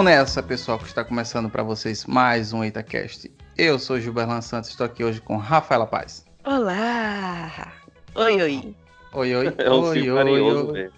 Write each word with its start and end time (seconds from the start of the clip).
Vamos 0.00 0.12
nessa, 0.12 0.42
pessoal, 0.42 0.78
que 0.78 0.86
está 0.86 1.04
começando 1.04 1.50
para 1.50 1.62
vocês 1.62 2.06
mais 2.06 2.54
um 2.54 2.64
EitaCast. 2.64 3.30
Eu 3.54 3.78
sou 3.78 4.00
Gilberlan 4.00 4.40
Santos, 4.40 4.70
estou 4.70 4.86
aqui 4.86 5.04
hoje 5.04 5.20
com 5.20 5.36
Rafaela 5.36 5.86
Paz. 5.86 6.24
Olá! 6.42 7.70
Oi, 8.14 8.40
oi. 8.40 8.74
Oi, 9.12 9.36
oi. 9.36 9.54
É 9.60 9.70
um 9.70 9.82
oi, 9.82 10.06
carinhoso 10.06 10.72
oi. 10.72 10.90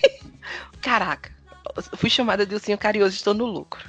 Caraca, 0.80 1.30
fui 1.98 2.08
chamada 2.08 2.46
de 2.46 2.54
ursinho 2.54 2.78
carinhoso, 2.78 3.14
estou 3.14 3.34
no 3.34 3.44
lucro. 3.44 3.84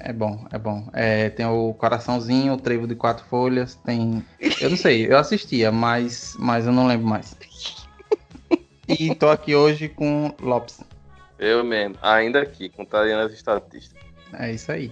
É 0.00 0.12
bom, 0.12 0.46
é 0.52 0.58
bom. 0.58 0.90
É, 0.92 1.30
tem 1.30 1.46
o 1.46 1.72
coraçãozinho, 1.72 2.52
o 2.52 2.58
trevo 2.58 2.86
de 2.86 2.94
quatro 2.94 3.24
folhas, 3.24 3.76
tem. 3.76 4.22
Eu 4.60 4.68
não 4.68 4.76
sei, 4.76 5.10
eu 5.10 5.16
assistia, 5.16 5.72
mas, 5.72 6.36
mas 6.38 6.66
eu 6.66 6.72
não 6.72 6.86
lembro 6.86 7.06
mais. 7.06 7.34
E 8.86 9.14
tô 9.14 9.30
aqui 9.30 9.52
hoje 9.52 9.88
com 9.88 10.32
Lopes. 10.40 10.80
Eu 11.38 11.62
mesmo, 11.64 11.96
ainda 12.02 12.40
aqui, 12.42 12.68
contrariando 12.68 13.26
as 13.26 13.32
estatísticas. 13.32 14.02
É 14.32 14.52
isso 14.52 14.72
aí. 14.72 14.90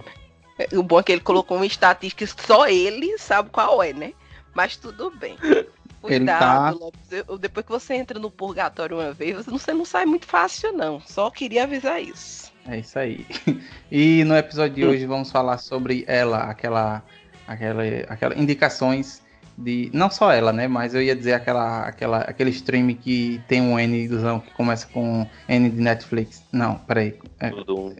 O 0.73 0.83
bom 0.83 0.99
é 0.99 1.03
que 1.03 1.11
ele 1.11 1.21
colocou 1.21 1.57
uma 1.57 1.65
estatística 1.65 2.25
que 2.25 2.45
só 2.47 2.67
ele 2.67 3.17
sabe 3.17 3.49
qual 3.49 3.81
é, 3.83 3.91
né? 3.93 4.13
Mas 4.53 4.77
tudo 4.77 5.11
bem. 5.11 5.37
Ele 6.07 6.23
tá- 6.27 6.37
Cuidado, 6.37 6.79
Lopes. 6.79 7.11
Eu- 7.11 7.37
depois 7.37 7.65
que 7.65 7.71
você 7.71 7.95
entra 7.95 8.19
no 8.19 8.29
purgatório 8.29 8.95
uma 8.99 9.11
vez, 9.11 9.43
você 9.47 9.73
não 9.73 9.83
sai 9.83 10.05
muito 10.05 10.27
fácil, 10.27 10.71
não. 10.71 11.01
Só 11.01 11.31
queria 11.31 11.63
avisar 11.63 11.99
isso. 11.99 12.53
É 12.67 12.77
isso 12.77 12.99
aí. 12.99 13.25
E 13.91 14.23
no 14.23 14.37
episódio 14.37 14.75
de 14.75 14.85
hoje 14.85 15.05
vamos 15.07 15.31
falar 15.31 15.57
sobre 15.57 16.05
ela, 16.07 16.43
aquela, 16.43 17.03
aquela, 17.47 17.81
aquela 18.07 18.35
indicações 18.39 19.19
de 19.57 19.89
não 19.93 20.09
só 20.09 20.31
ela, 20.31 20.51
né? 20.51 20.67
Mas 20.67 20.93
eu 20.93 21.01
ia 21.01 21.15
dizer 21.15 21.33
aquela, 21.33 21.83
aquela, 21.83 22.19
aquele 22.19 22.49
stream 22.49 22.93
que 22.95 23.41
tem 23.47 23.61
um 23.61 23.79
N 23.79 24.07
que 24.07 24.53
começa 24.53 24.87
com 24.87 25.27
N 25.47 25.69
de 25.69 25.81
Netflix. 25.81 26.43
Não, 26.51 26.75
peraí. 26.79 27.17
É, 27.39 27.51
um. 27.71 27.95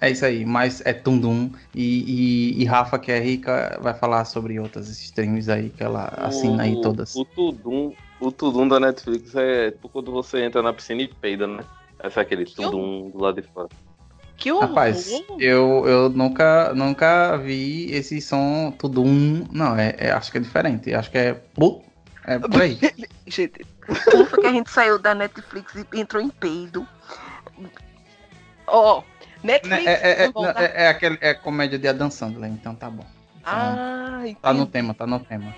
é 0.00 0.10
isso 0.10 0.24
aí, 0.24 0.44
mas 0.44 0.82
é 0.84 0.92
Tundum. 0.92 1.50
E, 1.74 2.54
e, 2.56 2.62
e 2.62 2.64
Rafa, 2.64 2.98
que 2.98 3.10
é 3.10 3.18
rica, 3.18 3.78
vai 3.82 3.94
falar 3.94 4.24
sobre 4.24 4.58
outras 4.60 4.88
streams 4.88 5.48
aí 5.50 5.70
que 5.70 5.82
ela 5.82 6.04
assina 6.16 6.64
aí 6.64 6.80
todas. 6.80 7.14
O 7.14 7.24
Tudum, 7.24 7.92
o 8.20 8.30
Tudum 8.30 8.68
da 8.68 8.78
Netflix 8.78 9.34
é 9.34 9.70
tipo 9.70 9.88
quando 9.88 10.12
você 10.12 10.44
entra 10.44 10.62
na 10.62 10.72
piscina 10.72 11.02
e 11.02 11.08
peida, 11.08 11.46
né? 11.46 11.64
Esse 12.04 12.18
é 12.18 12.22
aquele 12.22 12.44
Tudum 12.44 13.10
do 13.10 13.22
lado 13.22 13.40
de 13.40 13.48
fora. 13.48 13.68
Que 14.42 14.50
horror! 14.50 14.70
Rapaz, 14.70 15.08
eu, 15.38 15.84
eu 15.86 16.08
nunca, 16.10 16.74
nunca 16.74 17.36
vi 17.36 17.92
esse 17.92 18.20
som 18.20 18.72
Tudum. 18.76 19.46
Não, 19.52 19.76
é, 19.78 19.94
é- 19.98 20.10
acho 20.10 20.32
que 20.32 20.38
é 20.38 20.40
diferente. 20.40 20.92
Acho 20.92 21.10
que 21.12 21.18
é. 21.18 21.40
É 22.24 22.38
por 22.40 22.60
aí. 22.60 22.76
Gente, 23.26 23.64
foi 23.86 24.40
que 24.40 24.46
a 24.46 24.52
gente 24.52 24.68
saiu 24.68 24.98
da 24.98 25.14
Netflix 25.14 25.72
e 25.92 26.00
entrou 26.00 26.20
em 26.20 26.28
peido? 26.28 26.84
Ó, 28.66 29.02
Né, 29.44 29.60
Netflix. 29.62 29.86
É, 29.86 29.92
é, 29.92 30.22
é, 30.22 30.26
não 30.26 30.32
volta- 30.32 30.62
é, 30.64 30.84
é 30.84 30.88
aquele, 30.88 31.18
é 31.20 31.34
comédia 31.34 31.78
de 31.78 31.86
Adam 31.86 32.10
Sandler, 32.10 32.50
então 32.50 32.74
tá 32.74 32.90
bom. 32.90 33.04
Ah, 33.44 34.22
Tá 34.40 34.52
no 34.52 34.60
entendi. 34.62 34.70
tema, 34.72 34.94
tá 34.94 35.06
no 35.06 35.20
tema. 35.20 35.54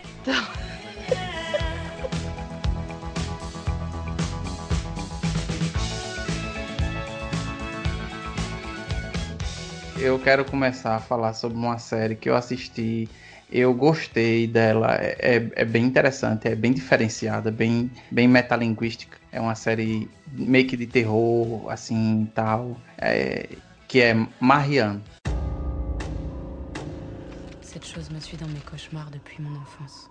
Eu 10.04 10.18
quero 10.18 10.44
começar 10.44 10.96
a 10.96 11.00
falar 11.00 11.32
sobre 11.32 11.56
uma 11.56 11.78
série 11.78 12.14
que 12.14 12.28
eu 12.28 12.36
assisti. 12.36 13.08
Eu 13.50 13.72
gostei 13.72 14.46
dela, 14.46 14.96
é, 14.96 15.36
é- 15.36 15.50
é 15.62 15.64
bem 15.64 15.82
interessante, 15.86 16.46
é 16.46 16.54
bem 16.54 16.74
diferenciada, 16.74 17.50
bem, 17.50 17.90
bem 18.12 18.28
metalinguística. 18.28 19.16
É 19.32 19.40
uma 19.40 19.54
série 19.54 20.10
meio 20.30 20.66
que 20.66 20.76
de 20.76 20.86
terror, 20.86 21.70
assim 21.70 22.30
tal. 22.34 22.76
é, 22.98 23.48
que 23.88 24.02
é 24.02 24.14
Marianne. 24.38 25.00
Cette 27.62 27.86
chose 27.86 28.10
me 28.12 28.20
suit 28.20 28.36
dans 28.38 28.50
mes 28.52 28.60
cauchemars 28.60 29.10
depuis 29.10 29.40
mon 29.40 29.56
enfance. 29.56 30.10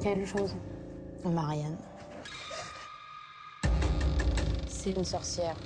Quelle 0.00 0.24
chose 0.26 0.54
Marianne. 1.24 1.76
C'est 4.68 4.92
une 4.96 5.04
sorcière. 5.04 5.56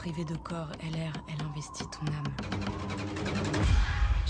Privée 0.00 0.24
de 0.24 0.34
corps 0.36 0.68
l'air, 0.92 1.12
elle 1.28 1.44
investit 1.46 1.86
ton 1.86 2.06
âme. 2.06 2.32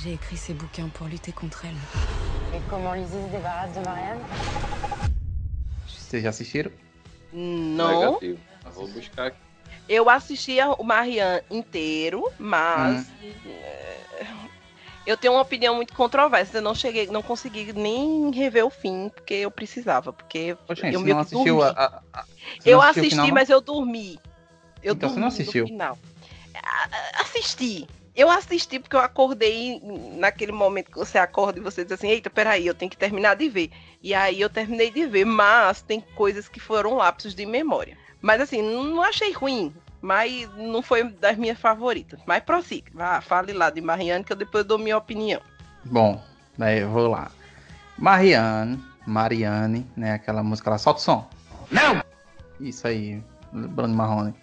J'ai 0.02 0.14
écrit 0.14 0.36
ces 0.36 0.52
bouquins 0.52 0.88
pour 0.88 1.06
lutter 1.06 1.30
contre 1.32 1.64
elle. 1.64 1.76
Et 2.52 2.60
comment 2.68 2.92
Lizzie 2.92 3.12
se 3.12 3.30
débarrasse 3.30 3.72
de 3.74 3.80
Marianne 3.80 4.24
Vocês 5.86 6.22
já 6.24 6.30
assistiram? 6.30 6.72
Não. 7.32 7.88
Negativo. 8.00 8.40
Vou 8.74 8.88
buscar 8.88 9.28
aqui. 9.28 9.38
Eu 9.88 10.10
assisti 10.10 10.58
a- 10.58 10.72
o 10.72 10.82
Marianne 10.82 11.42
inteiro, 11.50 12.28
mas 12.36 13.06
é, 13.46 14.26
eu 15.06 15.16
tenho 15.16 15.34
uma 15.34 15.42
opinião 15.42 15.76
muito 15.76 15.94
controversa. 15.94 16.58
Eu 16.58 16.62
não 16.62 16.74
cheguei, 16.74 17.06
não 17.06 17.22
consegui 17.22 17.72
nem 17.72 18.32
rever 18.32 18.64
o 18.66 18.70
fim, 18.70 19.08
porque 19.14 19.34
eu 19.34 19.50
precisava, 19.52 20.12
porque 20.12 20.56
Ô, 20.68 20.74
gente, 20.74 20.94
eu 20.94 21.00
meio 21.00 21.14
que 21.14 21.20
assistiu 21.22 21.58
dormi. 21.60 21.74
a, 21.76 22.00
a- 22.12 22.24
Eu 22.64 22.82
assisti, 22.82 23.10
final, 23.10 23.28
mas 23.32 23.48
eu 23.50 23.60
dormi. 23.60 24.18
Eu 24.82 24.94
Então 24.94 25.08
você 25.08 25.20
não 25.20 25.28
assistiu? 25.28 25.62
no 25.62 25.68
final. 25.68 25.98
Assisti. 27.20 27.86
Eu 28.14 28.28
assisti 28.28 28.78
porque 28.78 28.96
eu 28.96 29.00
acordei 29.00 29.80
naquele 30.16 30.52
momento 30.52 30.90
que 30.90 30.98
você 30.98 31.16
acorda 31.16 31.58
e 31.58 31.62
você 31.62 31.84
diz 31.84 31.92
assim, 31.92 32.08
eita, 32.08 32.28
peraí, 32.28 32.66
eu 32.66 32.74
tenho 32.74 32.90
que 32.90 32.96
terminar 32.96 33.36
de 33.36 33.48
ver. 33.48 33.70
E 34.02 34.12
aí 34.12 34.40
eu 34.40 34.50
terminei 34.50 34.90
de 34.90 35.06
ver, 35.06 35.24
mas 35.24 35.80
tem 35.80 36.00
coisas 36.14 36.48
que 36.48 36.58
foram 36.58 36.96
lapsos 36.96 37.34
de 37.34 37.46
memória. 37.46 37.96
Mas 38.20 38.40
assim, 38.40 38.60
não 38.60 39.00
achei 39.02 39.32
ruim, 39.32 39.72
mas 40.02 40.48
não 40.56 40.82
foi 40.82 41.04
das 41.04 41.36
minhas 41.36 41.58
favoritas. 41.58 42.20
Mas 42.26 42.42
prossiga, 42.42 42.90
vá, 42.92 43.20
fale 43.20 43.52
lá 43.52 43.70
de 43.70 43.80
Marianne 43.80 44.24
que 44.24 44.32
eu 44.32 44.36
depois 44.36 44.64
dou 44.64 44.78
minha 44.78 44.98
opinião. 44.98 45.40
Bom, 45.84 46.22
daí 46.58 46.80
eu 46.80 46.90
vou 46.90 47.08
lá. 47.08 47.30
Marianne, 47.96 48.82
Marianne, 49.06 49.86
né? 49.96 50.14
Aquela 50.14 50.42
música 50.42 50.70
lá, 50.70 50.78
solta 50.78 51.00
o 51.00 51.02
som. 51.02 51.30
Não! 51.70 52.02
Isso 52.58 52.86
aí, 52.86 53.22
Bruno 53.52 53.94
Marrone. 53.94 54.34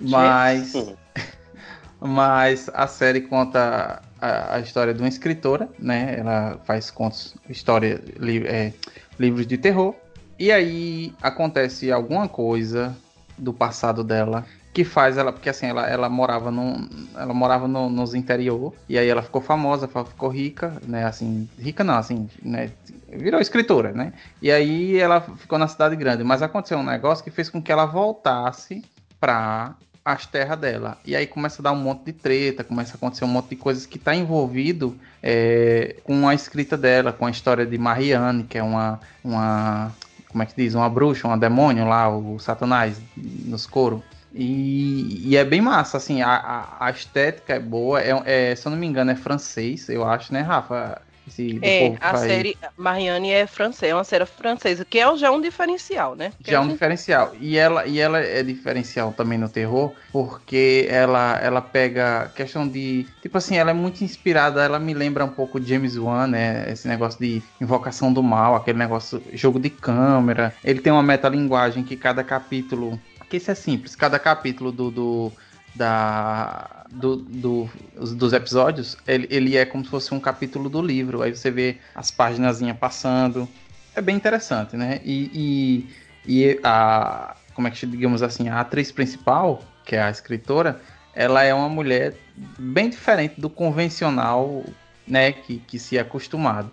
Mas, 0.00 0.72
mas 2.00 2.70
a 2.74 2.86
série 2.86 3.22
conta 3.22 4.02
a, 4.20 4.56
a 4.56 4.60
história 4.60 4.94
de 4.94 5.00
uma 5.00 5.08
escritora, 5.08 5.68
né? 5.78 6.16
Ela 6.18 6.58
faz 6.64 6.90
contos, 6.90 7.34
história, 7.48 8.02
li, 8.18 8.46
é, 8.46 8.72
livros 9.18 9.46
de 9.46 9.58
terror. 9.58 9.94
E 10.38 10.52
aí 10.52 11.12
acontece 11.20 11.90
alguma 11.90 12.28
coisa 12.28 12.96
do 13.36 13.52
passado 13.52 14.04
dela 14.04 14.44
que 14.72 14.84
faz 14.84 15.16
ela, 15.16 15.32
porque 15.32 15.48
assim, 15.48 15.66
ela, 15.66 15.88
ela 15.88 16.08
morava 16.08 16.52
num, 16.52 16.88
ela 17.16 17.34
morava 17.34 17.66
no, 17.66 17.88
nos 17.88 18.14
interior 18.14 18.72
e 18.88 18.96
aí 18.96 19.08
ela 19.08 19.22
ficou 19.22 19.40
famosa, 19.40 19.88
ficou 19.88 20.28
rica, 20.28 20.80
né, 20.86 21.04
assim, 21.04 21.48
rica 21.58 21.82
não, 21.82 21.94
assim, 21.94 22.28
né, 22.40 22.70
virou 23.08 23.40
escritora, 23.40 23.90
né? 23.90 24.12
E 24.40 24.52
aí 24.52 24.96
ela 24.96 25.20
ficou 25.20 25.58
na 25.58 25.66
cidade 25.66 25.96
grande, 25.96 26.22
mas 26.22 26.42
aconteceu 26.42 26.78
um 26.78 26.84
negócio 26.84 27.24
que 27.24 27.30
fez 27.30 27.50
com 27.50 27.60
que 27.60 27.72
ela 27.72 27.86
voltasse 27.86 28.84
para 29.18 29.74
as 30.12 30.24
terras 30.24 30.58
dela. 30.58 30.96
E 31.04 31.14
aí 31.14 31.26
começa 31.26 31.60
a 31.60 31.64
dar 31.64 31.72
um 31.72 31.76
monte 31.76 32.06
de 32.06 32.12
treta, 32.14 32.64
começa 32.64 32.92
a 32.92 32.96
acontecer 32.96 33.24
um 33.24 33.28
monte 33.28 33.50
de 33.50 33.56
coisas 33.56 33.84
que 33.84 33.98
está 33.98 34.14
envolvido 34.14 34.96
é, 35.22 35.96
com 36.02 36.26
a 36.26 36.34
escrita 36.34 36.78
dela, 36.78 37.12
com 37.12 37.26
a 37.26 37.30
história 37.30 37.66
de 37.66 37.76
Marianne, 37.76 38.44
que 38.44 38.56
é 38.56 38.62
uma, 38.62 38.98
uma 39.22 39.92
como 40.28 40.42
é 40.42 40.46
que 40.46 40.54
diz, 40.56 40.74
uma 40.74 40.88
bruxa, 40.88 41.28
uma 41.28 41.36
demônio 41.36 41.86
lá, 41.86 42.08
o 42.08 42.38
Satanás 42.38 42.98
nos 43.16 43.66
coros. 43.66 44.00
E, 44.34 45.28
e 45.28 45.36
é 45.36 45.44
bem 45.44 45.60
massa, 45.60 45.98
assim, 45.98 46.22
a, 46.22 46.30
a, 46.30 46.86
a 46.86 46.90
estética 46.90 47.54
é 47.54 47.60
boa, 47.60 48.00
é, 48.00 48.12
é, 48.24 48.54
se 48.54 48.66
eu 48.66 48.70
não 48.70 48.78
me 48.78 48.86
engano 48.86 49.10
é 49.10 49.16
francês, 49.16 49.88
eu 49.90 50.06
acho, 50.08 50.32
né, 50.32 50.40
Rafa? 50.40 51.02
Esse, 51.28 51.58
É, 51.62 51.90
que 51.90 51.96
a 52.00 52.10
faz- 52.10 52.20
série 52.20 52.56
Marianne 52.76 53.30
é 53.30 53.46
francesa, 53.46 53.92
é 53.92 53.94
uma 53.94 54.04
série 54.04 54.26
francesa, 54.26 54.84
que 54.84 54.98
é 54.98 55.16
já 55.16 55.30
um 55.30 55.40
diferencial, 55.40 56.14
né? 56.16 56.30
Porque 56.30 56.50
Já 56.50 56.58
é 56.58 56.60
um 56.60 56.68
diferencial. 56.68 57.32
E 57.40 57.56
ela, 57.56 57.86
e 57.86 57.98
ela 57.98 58.18
é 58.20 58.42
diferencial 58.42 59.12
também 59.12 59.38
no 59.38 59.48
terror, 59.48 59.94
porque 60.10 60.86
ela, 60.90 61.38
ela 61.40 61.60
pega 61.60 62.28
questão 62.34 62.66
de. 62.68 63.06
Tipo 63.20 63.38
assim, 63.38 63.56
ela 63.56 63.70
é 63.70 63.74
muito 63.74 64.02
inspirada, 64.02 64.62
ela 64.64 64.78
me 64.78 64.94
lembra 64.94 65.24
um 65.24 65.28
pouco 65.34 65.60
de 65.60 65.68
James 65.68 65.96
Wan, 65.96 66.26
né? 66.28 66.70
Esse 66.70 66.88
negócio 66.88 67.18
de 67.20 67.42
invocação 67.60 68.12
do 68.12 68.22
mal, 68.22 68.54
aquele 68.56 68.78
negócio, 68.78 69.22
jogo 69.32 69.58
de 69.58 69.70
câmera. 69.70 70.54
Ele 70.62 70.80
tem 70.80 70.92
uma 70.92 71.02
metalinguagem 71.02 71.84
que 71.84 71.96
cada 71.96 72.24
capítulo. 72.24 72.98
Que 73.28 73.36
isso 73.36 73.50
é 73.50 73.54
simples, 73.54 73.94
cada 73.94 74.18
capítulo 74.18 74.72
do. 74.72 74.90
do 74.90 75.32
da, 75.78 76.84
do, 76.90 77.16
do- 77.16 77.70
os- 77.96 78.14
dos 78.14 78.32
episódios, 78.32 78.96
ele, 79.06 79.26
ele 79.30 79.56
é 79.56 79.64
como 79.64 79.84
se 79.84 79.90
fosse 79.90 80.12
um 80.12 80.20
capítulo 80.20 80.68
do 80.68 80.82
livro. 80.82 81.22
Aí 81.22 81.34
você 81.34 81.50
vê 81.50 81.78
as 81.94 82.10
páginas 82.10 82.60
passando. 82.78 83.48
É 83.94 84.00
bem 84.00 84.16
interessante, 84.16 84.76
né? 84.76 85.00
E, 85.04 85.86
e, 86.26 86.42
e 86.52 86.60
a. 86.62 87.36
Como 87.54 87.66
é 87.66 87.70
que 87.70 87.86
digamos 87.86 88.22
assim? 88.22 88.48
A 88.48 88.60
atriz 88.60 88.92
principal, 88.92 89.62
que 89.84 89.96
é 89.96 90.02
a 90.02 90.10
escritora, 90.10 90.80
ela 91.14 91.42
é 91.42 91.52
uma 91.54 91.68
mulher 91.68 92.14
bem 92.58 92.90
diferente 92.90 93.40
do 93.40 93.48
convencional, 93.50 94.64
né? 95.06 95.32
Que, 95.32 95.58
que 95.58 95.78
se 95.78 95.96
é 95.96 96.00
acostumado. 96.00 96.70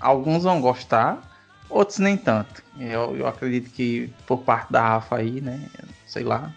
Alguns 0.00 0.44
vão 0.44 0.60
gostar, 0.60 1.18
outros 1.68 1.98
nem 1.98 2.16
tanto. 2.16 2.62
Eu, 2.78 3.16
eu 3.16 3.26
acredito 3.26 3.70
que 3.70 4.12
por 4.26 4.38
parte 4.38 4.72
da 4.72 4.80
Rafa 4.80 5.16
aí, 5.16 5.40
né? 5.40 5.60
Sei 6.06 6.22
lá. 6.22 6.52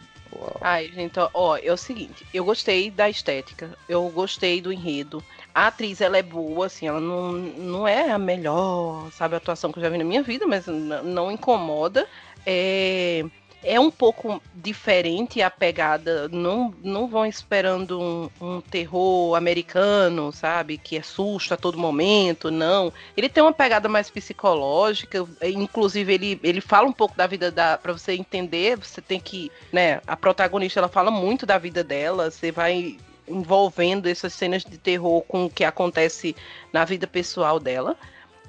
Ai, 0.59 0.91
gente, 0.91 1.19
ó, 1.33 1.57
é 1.57 1.71
o 1.71 1.77
seguinte, 1.77 2.25
eu 2.33 2.43
gostei 2.43 2.89
da 2.89 3.09
estética, 3.09 3.77
eu 3.87 4.09
gostei 4.09 4.61
do 4.61 4.71
enredo. 4.71 5.23
A 5.53 5.67
atriz, 5.67 6.01
ela 6.01 6.17
é 6.17 6.23
boa, 6.23 6.65
assim, 6.65 6.87
ela 6.87 6.99
não, 6.99 7.33
não 7.33 7.87
é 7.87 8.11
a 8.11 8.17
melhor, 8.17 9.11
sabe, 9.11 9.35
atuação 9.35 9.71
que 9.71 9.79
eu 9.79 9.83
já 9.83 9.89
vi 9.89 9.97
na 9.97 10.03
minha 10.03 10.23
vida, 10.23 10.47
mas 10.47 10.65
não 10.67 11.31
incomoda. 11.31 12.07
É, 12.45 13.23
é 13.63 13.79
um 13.79 13.91
pouco 13.91 14.41
diferente 14.53 15.41
a 15.41 15.49
pegada, 15.49 16.27
não, 16.29 16.73
não 16.83 17.07
vão 17.07 17.25
esperando 17.25 17.99
um, 17.99 18.29
um 18.41 18.61
terror 18.61 19.35
americano, 19.35 20.31
sabe, 20.31 20.77
que 20.77 20.97
é 20.97 21.01
susto 21.01 21.53
a 21.53 21.57
todo 21.57 21.77
momento, 21.77 22.49
não. 22.49 22.91
Ele 23.15 23.29
tem 23.29 23.43
uma 23.43 23.53
pegada 23.53 23.87
mais 23.87 24.09
psicológica, 24.09 25.27
inclusive 25.43 26.13
ele, 26.13 26.39
ele 26.43 26.61
fala 26.61 26.87
um 26.87 26.93
pouco 26.93 27.15
da 27.15 27.27
vida 27.27 27.51
da, 27.51 27.77
para 27.77 27.93
você 27.93 28.13
entender, 28.13 28.77
você 28.77 29.01
tem 29.01 29.19
que, 29.19 29.51
né, 29.71 30.01
a 30.07 30.17
protagonista 30.17 30.79
ela 30.79 30.89
fala 30.89 31.11
muito 31.11 31.45
da 31.45 31.57
vida 31.57 31.83
dela, 31.83 32.31
você 32.31 32.51
vai 32.51 32.97
envolvendo 33.27 34.07
essas 34.07 34.33
cenas 34.33 34.63
de 34.63 34.77
terror 34.77 35.21
com 35.21 35.45
o 35.45 35.49
que 35.49 35.63
acontece 35.63 36.35
na 36.73 36.83
vida 36.83 37.05
pessoal 37.05 37.59
dela. 37.59 37.95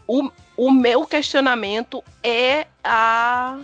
O, 0.06 0.30
o 0.56 0.70
meu 0.70 1.06
questionamento 1.06 2.02
é 2.22 2.66
a 2.82 3.58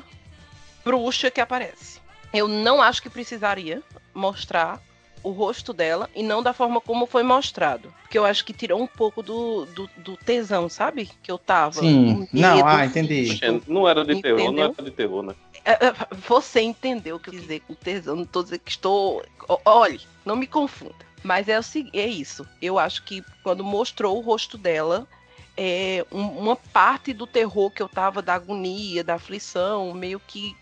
bruxa 0.89 1.31
que 1.31 1.41
aparece. 1.41 2.01
Eu 2.33 2.49
não 2.49 2.81
acho 2.81 3.03
que 3.03 3.11
precisaria 3.11 3.83
mostrar 4.15 4.81
o 5.23 5.31
rosto 5.31 5.73
dela 5.75 6.09
e 6.15 6.23
não 6.23 6.43
da 6.43 6.55
forma 6.55 6.81
como 6.81 7.05
foi 7.05 7.23
mostrado. 7.23 7.93
Porque 8.03 8.17
eu 8.17 8.25
acho 8.25 8.43
que 8.45 8.53
tirou 8.55 8.81
um 8.81 8.87
pouco 8.87 9.23
do, 9.23 9.67
do, 9.67 9.91
do 9.99 10.17
tesão, 10.17 10.67
sabe? 10.69 11.11
Que 11.23 11.31
eu 11.31 11.37
tava. 11.37 11.81
Sim. 11.81 12.27
Não, 12.33 12.67
ah, 12.67 12.87
entendi. 12.87 13.39
Não 13.67 13.87
era 13.87 14.03
de 14.05 14.23
terror, 14.23 14.39
não 14.39 14.47
Entendeu? 14.47 14.75
era 14.79 14.83
de 14.83 14.91
terror, 14.91 15.23
né? 15.23 15.35
É, 15.65 15.73
é, 15.73 15.95
Você 16.27 16.63
entendeu 16.63 17.17
o 17.17 17.21
que 17.21 17.29
eu 17.29 17.33
quis 17.35 17.43
dizer 17.43 17.61
com 17.61 17.75
tesão. 17.75 18.17
Não 18.17 18.25
tô 18.25 18.43
dizendo 18.43 18.61
que 18.61 18.71
estou. 18.71 19.23
Olhe, 19.67 20.01
não 20.25 20.37
me 20.37 20.47
confunda. 20.47 20.95
Mas 21.23 21.49
é, 21.49 21.59
o, 21.59 21.91
é 21.93 22.07
isso. 22.07 22.47
Eu 22.63 22.79
acho 22.79 23.03
que 23.03 23.23
quando 23.43 23.63
mostrou 23.63 24.17
o 24.17 24.21
rosto 24.23 24.57
dela, 24.57 25.07
é, 25.57 26.07
um- 26.13 26.39
uma 26.39 26.57
parte 26.57 27.13
do 27.13 27.27
terror 27.27 27.71
que 27.71 27.83
eu 27.83 27.89
tava, 27.89 28.23
da 28.23 28.35
agonia, 28.35 29.03
da 29.05 29.17
aflição, 29.17 29.93
meio 29.93 30.21
que 30.21 30.57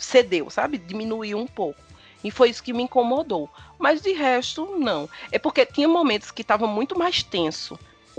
cedeu, 0.00 0.50
sabe? 0.50 0.78
Diminuiu 0.78 1.38
um 1.38 1.46
pouco. 1.46 1.80
E 2.24 2.30
foi 2.30 2.50
isso 2.50 2.62
que 2.62 2.72
me 2.72 2.82
incomodou. 2.82 3.48
Mas 3.78 4.02
de 4.02 4.12
resto, 4.12 4.76
não. 4.78 5.08
É 5.32 5.38
porque 5.38 5.64
tinha 5.64 5.88
momentos 5.88 6.30
que 6.30 6.44
tava 6.44 6.66
muito 6.66 6.98
mais 6.98 7.22
tenso 7.22 7.78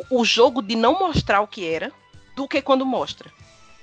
o- 0.09 0.25
jogo 0.25 0.61
de 0.61 0.75
não 0.75 0.97
mostrar 0.97 1.41
o 1.41 1.47
que 1.47 1.67
era 1.67 1.91
do 2.35 2.47
que 2.47 2.61
quando 2.61 2.85
mostra. 2.85 3.29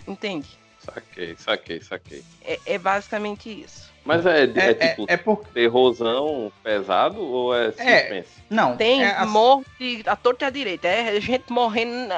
Entende? 0.06 0.49
Saquei, 0.81 1.37
saquei, 1.39 1.81
saquei. 1.83 2.25
É, 2.45 2.59
é 2.67 2.79
basicamente 2.79 3.49
isso. 3.49 3.89
Mas 4.05 4.25
é, 4.25 4.45
é, 4.45 4.53
É, 4.56 4.71
é, 4.71 4.75
tipo 4.75 5.05
é 5.06 5.17
por. 5.19 5.45
terrorzão 5.49 6.50
pesado 6.62 7.21
ou 7.21 7.55
é 7.55 7.71
suspense? 7.73 8.31
Não. 8.49 8.75
Tem 8.77 9.05
é 9.05 9.11
assim- 9.11 9.31
morte 9.31 10.03
à 10.06 10.17
torta 10.17 10.47
e 10.47 10.49
à 10.49 10.50
direita. 10.50 10.89
É 10.89 11.21
gente 11.21 11.53
morrendo. 11.53 12.09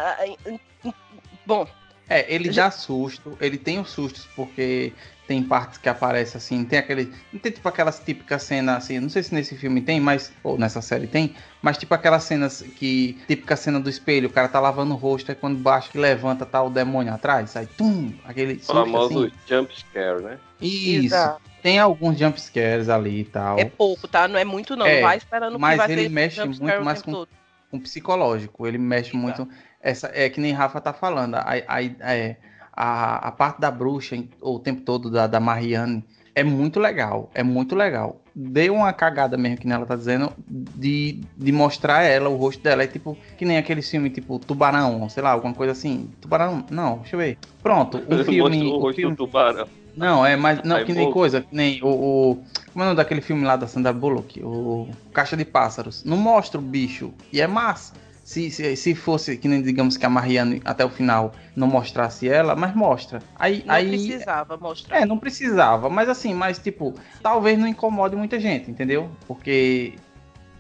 Bom, 1.45 1.67
É, 2.11 2.27
ele 2.35 2.51
dá 2.51 2.71
susto, 2.73 3.39
ele 3.41 3.57
tem 3.57 3.79
os 3.79 3.89
sustos, 3.91 4.29
porque 4.35 4.93
tem 5.29 5.45
partes 5.45 5.79
que 5.79 5.89
aparecem 5.89 6.37
assim, 6.39 6.65
tem 6.65 6.81
aquele. 6.81 7.13
Não 7.33 7.39
tem 7.39 7.53
tipo 7.53 7.69
aquelas 7.69 8.01
típicas 8.01 8.43
cenas 8.43 8.79
assim, 8.79 8.99
não 8.99 9.09
sei 9.09 9.23
se 9.23 9.33
nesse 9.33 9.57
filme 9.57 9.81
tem, 9.81 10.01
mas. 10.01 10.33
Ou 10.43 10.59
nessa 10.59 10.83
série 10.83 11.07
tem, 11.07 11.37
mas 11.63 11.79
tipo 11.79 11.95
aquelas 11.95 12.25
cenas 12.25 12.63
que. 12.75 13.17
Típica 13.29 13.55
cena 13.55 13.79
do 13.79 13.89
espelho, 13.89 14.29
o 14.29 14.33
cara 14.33 14.49
tá 14.49 14.59
lavando 14.59 14.93
o 14.93 14.97
rosto, 14.97 15.31
aí 15.31 15.37
quando 15.37 15.57
baixa 15.57 15.89
que 15.89 15.99
levanta, 15.99 16.45
tá 16.45 16.61
o 16.61 16.69
demônio 16.69 17.15
atrás, 17.15 17.57
aí 17.57 17.67
tum! 17.67 18.13
Aquele 18.25 18.55
O 18.55 18.59
susto 18.59 18.73
famoso 18.75 19.25
assim. 19.27 19.33
jump 19.47 19.73
scare, 19.79 20.21
né? 20.21 20.39
Isso. 20.61 21.07
exato. 21.07 21.41
Tem 21.63 21.79
alguns 21.79 22.19
jump 22.19 22.41
scares 22.41 22.89
ali 22.89 23.21
e 23.21 23.25
tal. 23.25 23.57
é 23.59 23.67
pouco, 23.67 24.09
tá? 24.09 24.27
Não 24.27 24.37
é 24.37 24.45
muito, 24.45 24.75
não. 24.75 24.85
É, 24.85 24.97
não 24.97 25.03
vai 25.09 25.17
esperando 25.17 25.53
que 25.55 25.61
mas 25.61 25.77
vai 25.77 25.93
ele 25.93 26.03
ter 26.05 26.09
mexe 26.09 26.45
muito 26.45 26.83
mais 26.85 27.03
com- 27.03 27.25
com 27.71 27.79
psicológico. 27.79 28.67
Ele 28.67 28.79
mexe 28.79 29.11
Exato. 29.17 29.17
muito. 29.45 29.49
Essa, 29.81 30.11
é 30.13 30.29
que 30.29 30.41
nem 30.41 30.53
Rafa 30.53 30.81
tá 30.81 30.93
falando. 30.93 31.37
A, 31.37 31.53
a, 31.67 31.83
é, 31.83 32.37
a, 32.73 33.29
a 33.29 33.33
parte 33.33 33.61
da 33.61 33.71
bruxa, 33.71 34.23
o 34.41 34.59
tempo 34.59 34.83
todo 34.83 35.11
da, 35.11 35.27
da 35.27 35.41
Marianne, 35.41 36.05
é 36.35 36.45
muito 36.45 36.79
legal. 36.79 37.31
É 37.35 37.43
muito 37.43 37.75
legal. 37.75 38.21
Deu 38.35 38.75
uma 38.75 38.93
cagada 38.93 39.37
mesmo 39.37 39.59
que 39.59 39.67
nela 39.67 39.85
tá 39.85 39.97
dizendo 39.97 40.33
de, 40.49 41.21
de 41.37 41.53
mostrar 41.53 42.03
ela, 42.03 42.29
o 42.29 42.37
rosto 42.37 42.63
dela. 42.63 42.83
É 42.83 42.87
tipo 42.87 43.17
que 43.37 43.45
nem 43.45 43.59
aquele 43.59 43.83
filme 43.83 44.11
tipo 44.11 44.39
Tubarão, 44.39 45.09
sei 45.09 45.23
lá, 45.23 45.31
alguma 45.31 45.55
coisa 45.55 45.73
assim. 45.73 46.11
Tubarão? 46.21 46.65
Não, 46.71 46.99
deixa 46.99 47.17
eu 47.17 47.21
ver. 47.21 47.39
Pronto, 47.63 47.99
um 48.09 48.25
filme. 48.25 48.71
O 48.71 48.79
rosto 48.79 48.97
filme 48.97 49.17
do 49.17 49.27
tubarão. 49.27 49.67
não, 49.97 50.25
é 50.25 50.37
mais. 50.37 50.63
Não, 50.63 50.77
Aí, 50.77 50.85
que 50.85 50.93
nem 50.93 51.11
coisa, 51.11 51.41
que 51.41 51.55
nem 51.55 51.83
o, 51.83 51.89
o. 51.89 52.35
Como 52.73 52.83
é 52.83 52.83
o 52.83 52.85
nome 52.85 52.97
daquele 52.97 53.21
filme 53.21 53.45
lá 53.45 53.57
da 53.57 53.67
Sandra 53.67 53.93
Bullock? 53.93 54.41
O 54.43 54.89
Caixa 55.13 55.37
de 55.37 55.45
Pássaros. 55.45 56.05
Não 56.05 56.17
mostra 56.17 56.61
o 56.61 56.63
bicho. 56.63 57.13
E 57.33 57.41
é 57.41 57.47
massa. 57.47 57.93
Se, 58.31 58.49
se, 58.49 58.77
se 58.77 58.95
fosse, 58.95 59.37
que 59.37 59.49
nem 59.49 59.61
digamos 59.61 59.97
que 59.97 60.07
a 60.07 60.09
Marianne 60.09 60.63
até 60.65 60.85
o 60.85 60.89
final 60.89 61.33
não 61.57 61.67
mostrasse 61.67 62.29
ela, 62.29 62.55
mas 62.55 62.73
mostra. 62.77 63.21
Aí. 63.35 63.65
Não 63.67 63.75
aí 63.75 63.89
precisava 63.89 64.57
mostrar. 64.57 65.01
é, 65.01 65.05
não 65.05 65.19
precisava, 65.19 65.91
mas 65.91 66.09
assim, 66.09 66.33
mas 66.33 66.57
tipo, 66.57 66.95
talvez 67.21 67.59
não 67.59 67.67
incomode 67.67 68.15
muita 68.15 68.39
gente, 68.39 68.71
entendeu? 68.71 69.11
Porque 69.27 69.95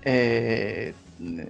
é, 0.05 0.93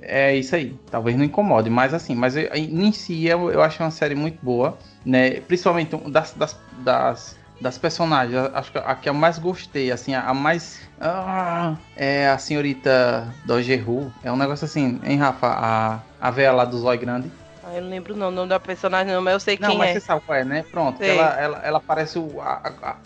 é 0.03 0.37
isso 0.37 0.55
aí, 0.55 0.79
talvez 0.91 1.17
não 1.17 1.25
incomode, 1.25 1.71
mas 1.71 1.95
assim, 1.95 2.15
mas 2.15 2.37
eu- 2.37 2.51
em 2.55 2.93
si 2.93 3.27
eu, 3.27 3.51
eu 3.51 3.63
acho 3.63 3.83
uma 3.83 3.91
série 3.91 4.15
muito 4.15 4.39
boa, 4.45 4.77
né? 5.07 5.41
Principalmente 5.41 5.97
das, 6.11 6.35
das, 6.35 6.55
das, 6.81 7.39
das 7.61 7.77
personagens, 7.77 8.37
acho 8.55 8.73
que 8.73 8.79
a 8.79 8.95
que 8.95 9.09
eu 9.09 9.15
mais 9.15 9.39
gostei, 9.39 9.93
assim, 9.93 10.15
a, 10.15 10.23
a 10.23 10.35
mais. 10.35 10.81
ah, 11.01 11.75
é 11.97 12.29
a 12.29 12.39
senhorita 12.39 13.33
Dogeru, 13.45 14.13
é 14.25 14.33
um 14.33 14.37
negócio 14.37 14.65
assim, 14.65 14.99
hein, 15.05 15.19
Rafa? 15.19 15.47
A, 15.49 15.99
a 16.21 16.31
véia 16.31 16.53
lá 16.53 16.65
do 16.65 16.79
Zói 16.79 16.97
Grande. 16.97 17.31
Ah, 17.63 17.75
eu 17.75 17.83
não 17.83 17.91
lembro 17.91 18.17
não, 18.17 18.29
o 18.29 18.31
nome 18.31 18.49
da 18.49 18.59
personagem, 18.59 19.13
não, 19.13 19.21
mas 19.21 19.35
eu 19.35 19.41
sei 19.41 19.59
Não, 19.61 19.69
quem 19.69 19.79
mas 19.79 19.91
é. 19.91 19.93
você 19.95 20.01
sabe 20.01 20.23
qual 20.25 20.39
é, 20.39 20.45
né? 20.45 20.65
Pronto, 20.71 21.03
ela, 21.03 21.39
ela, 21.39 21.59
ela 21.63 21.79
aparece 21.79 22.19
o, 22.19 22.41
a- 22.41 22.73
a- 22.83 22.97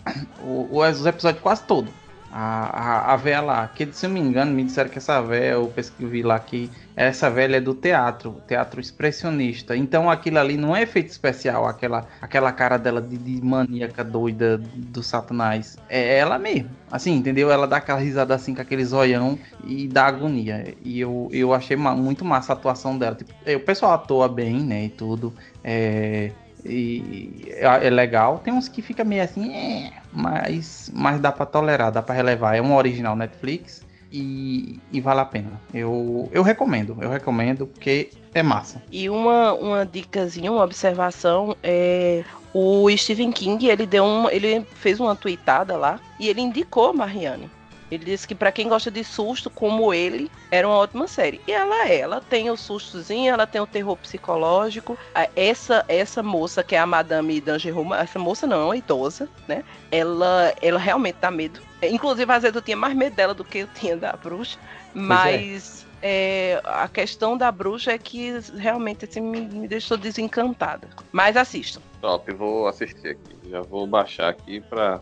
o- 0.41 0.79
os 0.79 1.05
episódios 1.05 1.41
quase 1.43 1.63
todos. 1.63 1.93
A, 2.37 3.13
a, 3.13 3.63
a 3.63 3.67
que 3.69 3.87
se 3.93 4.05
eu 4.05 4.09
me 4.09 4.19
engano, 4.19 4.51
me 4.51 4.65
disseram 4.65 4.89
que 4.89 4.97
essa 4.97 5.21
véia, 5.21 5.51
eu 5.51 5.67
pesquisei 5.67 6.21
lá 6.21 6.37
que 6.37 6.69
essa 6.93 7.29
velha 7.29 7.55
é 7.55 7.61
do 7.61 7.73
teatro, 7.73 8.41
teatro 8.45 8.81
expressionista. 8.81 9.73
Então 9.73 10.11
aquilo 10.11 10.39
ali 10.39 10.57
não 10.57 10.75
é 10.75 10.81
efeito 10.81 11.07
especial, 11.07 11.65
aquela, 11.65 12.05
aquela 12.21 12.51
cara 12.51 12.75
dela 12.75 13.01
de, 13.01 13.17
de 13.17 13.41
maníaca 13.41 14.03
doida 14.03 14.57
do 14.57 15.01
satanás. 15.01 15.77
É 15.87 16.17
ela 16.17 16.37
mesmo. 16.37 16.69
Assim, 16.91 17.13
entendeu? 17.13 17.49
Ela 17.49 17.65
dá 17.65 17.77
aquela 17.77 17.99
risada 17.99 18.35
assim 18.35 18.53
com 18.53 18.61
aquele 18.61 18.83
zoião 18.83 19.39
e 19.63 19.87
dá 19.87 20.05
agonia. 20.05 20.75
E 20.83 20.99
eu, 20.99 21.29
eu 21.31 21.53
achei 21.53 21.77
muito 21.77 22.25
massa 22.25 22.51
a 22.51 22.55
atuação 22.57 22.97
dela. 22.97 23.15
Tipo, 23.15 23.33
é, 23.45 23.55
o 23.55 23.61
pessoal 23.61 23.93
atua 23.93 24.27
bem, 24.27 24.59
né? 24.59 24.83
E 24.83 24.89
tudo. 24.89 25.33
É, 25.63 26.31
e 26.65 27.45
é 27.49 27.87
é 27.87 27.89
legal. 27.89 28.39
Tem 28.43 28.53
uns 28.53 28.67
que 28.67 28.81
fica 28.81 29.03
meio 29.03 29.23
assim, 29.23 29.53
é, 29.53 29.93
mas, 30.11 30.91
mas 30.93 31.19
dá 31.19 31.31
pra 31.31 31.45
tolerar, 31.45 31.91
dá 31.91 32.01
pra 32.01 32.15
relevar. 32.15 32.55
É 32.55 32.61
um 32.61 32.75
original 32.75 33.15
Netflix 33.15 33.85
e, 34.11 34.79
e 34.91 35.01
vale 35.01 35.19
a 35.19 35.25
pena. 35.25 35.61
Eu, 35.73 36.29
eu 36.31 36.41
recomendo, 36.41 36.97
eu 37.01 37.09
recomendo 37.09 37.67
porque 37.67 38.09
é 38.33 38.41
massa. 38.41 38.81
E 38.91 39.09
uma, 39.09 39.53
uma 39.53 39.85
dicasinha, 39.85 40.51
uma 40.51 40.63
observação 40.63 41.55
é 41.61 42.23
o 42.53 42.89
Stephen 42.97 43.31
King, 43.31 43.67
ele 43.67 43.85
deu 43.85 44.05
um, 44.05 44.29
ele 44.29 44.65
fez 44.75 44.99
uma 44.99 45.15
tweetada 45.15 45.75
lá 45.75 45.99
e 46.19 46.29
ele 46.29 46.41
indicou 46.41 46.93
Marianne. 46.93 47.49
Ele 47.89 48.03
disse 48.03 48.27
que 48.27 48.33
pra 48.33 48.51
quem 48.51 48.67
gosta 48.67 48.89
de 48.89 49.03
susto, 49.03 49.49
como 49.49 49.93
ele, 49.93 50.31
era 50.49 50.67
uma 50.67 50.77
ótima 50.77 51.07
série. 51.07 51.39
E 51.47 51.51
ela 51.51 51.87
é, 51.87 51.99
ela 51.99 52.19
tem 52.19 52.49
o 52.49 52.57
sustozinho, 52.57 53.31
ela 53.31 53.45
tem 53.45 53.61
o 53.61 53.67
terror 53.67 53.95
psicológico. 53.97 54.97
Essa 55.35 55.85
essa 55.87 56.23
moça 56.23 56.63
que 56.63 56.75
é 56.75 56.79
a 56.79 56.85
Madame 56.85 57.39
Dangerous, 57.39 57.91
essa 57.99 58.17
moça 58.17 58.47
não, 58.47 58.61
é 58.61 58.65
uma 58.65 58.77
idosa, 58.77 59.29
né? 59.47 59.63
Ela 59.91 60.53
ela 60.61 60.79
realmente 60.79 61.17
dá 61.21 61.29
medo. 61.29 61.61
É, 61.81 61.89
Inclusive 61.89 62.31
às 62.31 62.41
vezes 62.41 62.55
eu 62.55 62.61
tinha 62.61 62.77
mais 62.77 62.95
medo 62.95 63.15
dela 63.15 63.33
do 63.33 63.43
que 63.43 63.59
eu 63.59 63.67
tinha 63.67 63.95
da 63.95 64.13
bruxa, 64.13 64.57
mas 64.93 65.85
é, 66.01 66.61
a 66.63 66.87
questão 66.87 67.37
da 67.37 67.51
bruxa 67.51 67.91
é 67.91 67.97
que 67.97 68.31
realmente 68.57 69.05
assim, 69.05 69.21
me, 69.21 69.41
me 69.41 69.67
deixou 69.67 69.97
desencantada. 69.97 70.87
Mas 71.11 71.37
assistam. 71.37 71.81
Top, 72.01 72.31
vou 72.33 72.67
assistir 72.67 73.09
aqui. 73.09 73.35
Já 73.49 73.61
vou 73.61 73.87
baixar 73.87 74.29
aqui 74.29 74.61
pra 74.61 75.01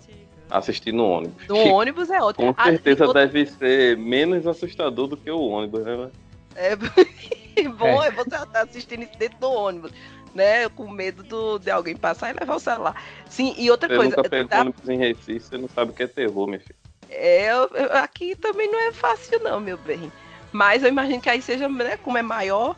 assistir 0.58 0.92
no 0.92 1.06
ônibus. 1.06 1.48
No 1.50 1.58
ônibus 1.74 2.10
é 2.10 2.22
ótimo. 2.22 2.54
Com 2.54 2.62
Ah, 2.62 2.66
certeza 2.66 3.06
outra- 3.08 3.26
deve 3.26 3.46
ser 3.48 3.98
menos 3.98 4.46
assustador 4.46 5.08
do 5.08 5.18
que 5.18 5.30
o 5.32 5.40
ônibus, 5.42 5.84
né? 5.84 6.10
É 7.56 7.68
bom 7.68 8.02
é. 8.04 8.10
você 8.12 8.36
estar 8.36 8.62
assistindo 8.62 9.04
isso 9.04 9.18
dentro 9.18 9.38
do 9.40 9.52
ônibus, 9.52 9.92
né? 10.34 10.68
Com 10.70 10.90
medo 10.90 11.22
do, 11.24 11.60
de 11.60 11.70
alguém 11.70 11.96
passar 11.96 12.32
e 12.34 12.40
levar 12.40 12.56
o 12.56 12.60
celular. 12.60 12.96
Sim, 13.30 13.54
e 13.58 13.70
outra 13.70 13.88
Você 13.88 13.96
coisa, 13.96 14.16
nunca 14.18 14.30
pegou 14.30 14.50
dá- 14.50 14.62
ônibus 14.62 14.90
em 14.90 14.98
Recife, 14.98 15.40
você 15.40 15.58
não 15.58 15.68
sabe 15.70 15.92
o 15.92 15.94
que 15.94 16.04
é 16.04 16.08
terror, 16.08 16.48
meu 16.48 16.60
filho. 16.60 16.76
é, 17.10 17.50
aqui 18.00 18.36
também 18.36 18.72
não 18.72 18.80
é 18.80 18.92
fácil 18.92 19.40
não, 19.44 19.60
meu 19.60 19.78
bem. 19.78 20.12
Mas 20.52 20.84
eu 20.84 20.90
imagino 20.90 21.22
que 21.22 21.30
aí 21.30 21.42
seja, 21.42 21.68
né, 21.70 21.98
como 21.98 22.18
é 22.18 22.22
maior. 22.24 22.76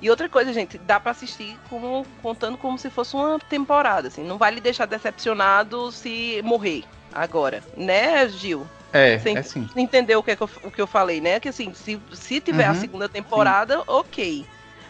E 0.00 0.08
outra 0.10 0.28
coisa, 0.28 0.52
gente, 0.52 0.78
dá 0.78 1.00
pra 1.00 1.10
assistir 1.12 1.58
como, 1.68 2.06
contando 2.22 2.56
como 2.58 2.78
se 2.78 2.88
fosse 2.90 3.16
uma 3.16 3.38
temporada, 3.38 4.08
assim. 4.08 4.22
Não 4.22 4.38
vai 4.38 4.50
lhe 4.52 4.60
deixar 4.60 4.86
decepcionado 4.86 5.90
se 5.90 6.40
morrer 6.44 6.84
agora, 7.22 7.62
né, 7.76 8.28
Gil? 8.28 8.66
É, 8.92 9.18
Você 9.18 9.30
é 9.30 9.42
sim. 9.42 9.68
entendeu 9.76 10.18
o 10.18 10.22
que, 10.22 10.30
é 10.30 10.36
que 10.36 10.42
eu, 10.42 10.50
o 10.62 10.70
que 10.70 10.80
eu 10.80 10.86
falei, 10.86 11.20
né? 11.20 11.38
Que 11.38 11.48
assim, 11.50 11.74
se, 11.74 12.00
se 12.12 12.40
tiver 12.40 12.64
a 12.64 12.72
Uhum, 12.72 12.80
segunda 12.80 13.08
temporada, 13.08 13.82
ok. 13.86 14.46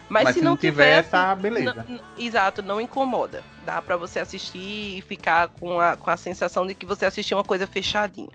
Mas, 0.07 0.23
Mas 0.23 0.33
se, 0.35 0.41
não 0.41 0.57
tiver, 0.57 0.99
assim, 0.99 1.11
tá 1.11 1.35
beleza. 1.35 1.85
Exato, 2.17 2.63
não 2.63 2.81
incomoda. 2.81 3.43
Dá 3.63 3.81
pra 3.81 3.95
você 3.97 4.19
assistir 4.19 4.97
e 4.97 5.01
ficar 5.01 5.49
com 5.49 5.79
a, 5.79 5.95
com 5.97 6.09
a 6.09 6.17
sensação 6.17 6.65
de 6.65 6.73
que 6.73 6.85
você 6.85 7.05
assistiu 7.05 7.37
uma 7.37 7.43
coisa 7.43 7.67
fechadinha. 7.67 8.29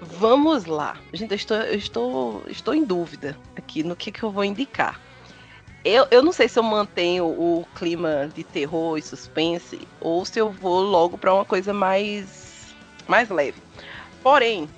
Vamos 0.00 0.64
lá. 0.64 0.96
Gente, 1.12 1.32
eu 1.32 1.36
estou, 1.36 1.56
eu 1.58 1.74
estou, 1.76 2.42
estou 2.48 2.74
em 2.74 2.84
dúvida 2.84 3.36
aqui 3.56 3.82
no 3.82 3.94
que, 3.94 4.10
que 4.10 4.22
eu 4.22 4.30
vou 4.30 4.44
indicar. 4.44 4.98
Eu, 5.84 6.06
eu 6.10 6.22
não 6.22 6.30
sei 6.30 6.46
se 6.46 6.58
eu 6.58 6.62
mantenho 6.62 7.24
o 7.24 7.66
clima 7.74 8.28
de 8.34 8.44
terror 8.44 8.98
e 8.98 9.02
suspense 9.02 9.88
ou 9.98 10.24
se 10.26 10.38
eu 10.38 10.50
vou 10.50 10.82
logo 10.82 11.16
pra 11.16 11.32
uma 11.32 11.44
coisa 11.44 11.72
mais, 11.72 12.74
mais 13.08 13.30
leve. 13.30 13.62
Porém, 14.22 14.68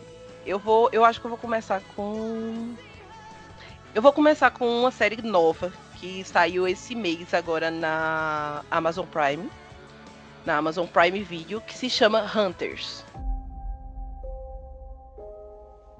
eu 0.46 0.60
vou, 0.60 0.88
eu 0.92 1.04
acho 1.04 1.20
que 1.20 1.26
eu 1.26 1.30
vou 1.30 1.38
começar 1.38 1.82
com 1.96 2.76
eu 3.94 4.00
vou 4.00 4.12
começar 4.12 4.50
com 4.52 4.66
uma 4.66 4.90
série 4.92 5.20
nova 5.20 5.72
que 5.96 6.24
saiu 6.24 6.66
esse 6.68 6.94
mês 6.94 7.34
agora 7.34 7.70
na 7.70 8.64
Amazon 8.70 9.04
Prime, 9.06 9.50
na 10.46 10.56
Amazon 10.56 10.86
Prime 10.86 11.22
Video, 11.22 11.60
que 11.60 11.76
se 11.76 11.90
chama 11.90 12.24
Hunters. 12.24 13.04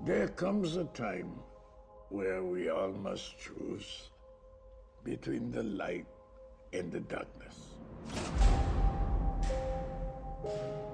There 0.04 0.28
comes 0.28 0.76
a 0.76 0.84
time 0.84 1.38
where 2.10 2.42
we 2.42 2.70
all 2.70 2.92
must 2.92 3.36
choose 3.38 4.11
between 5.04 5.50
the 5.50 5.62
light 5.62 6.06
and 6.72 6.90
the 6.90 7.00
darkness. 7.00 7.56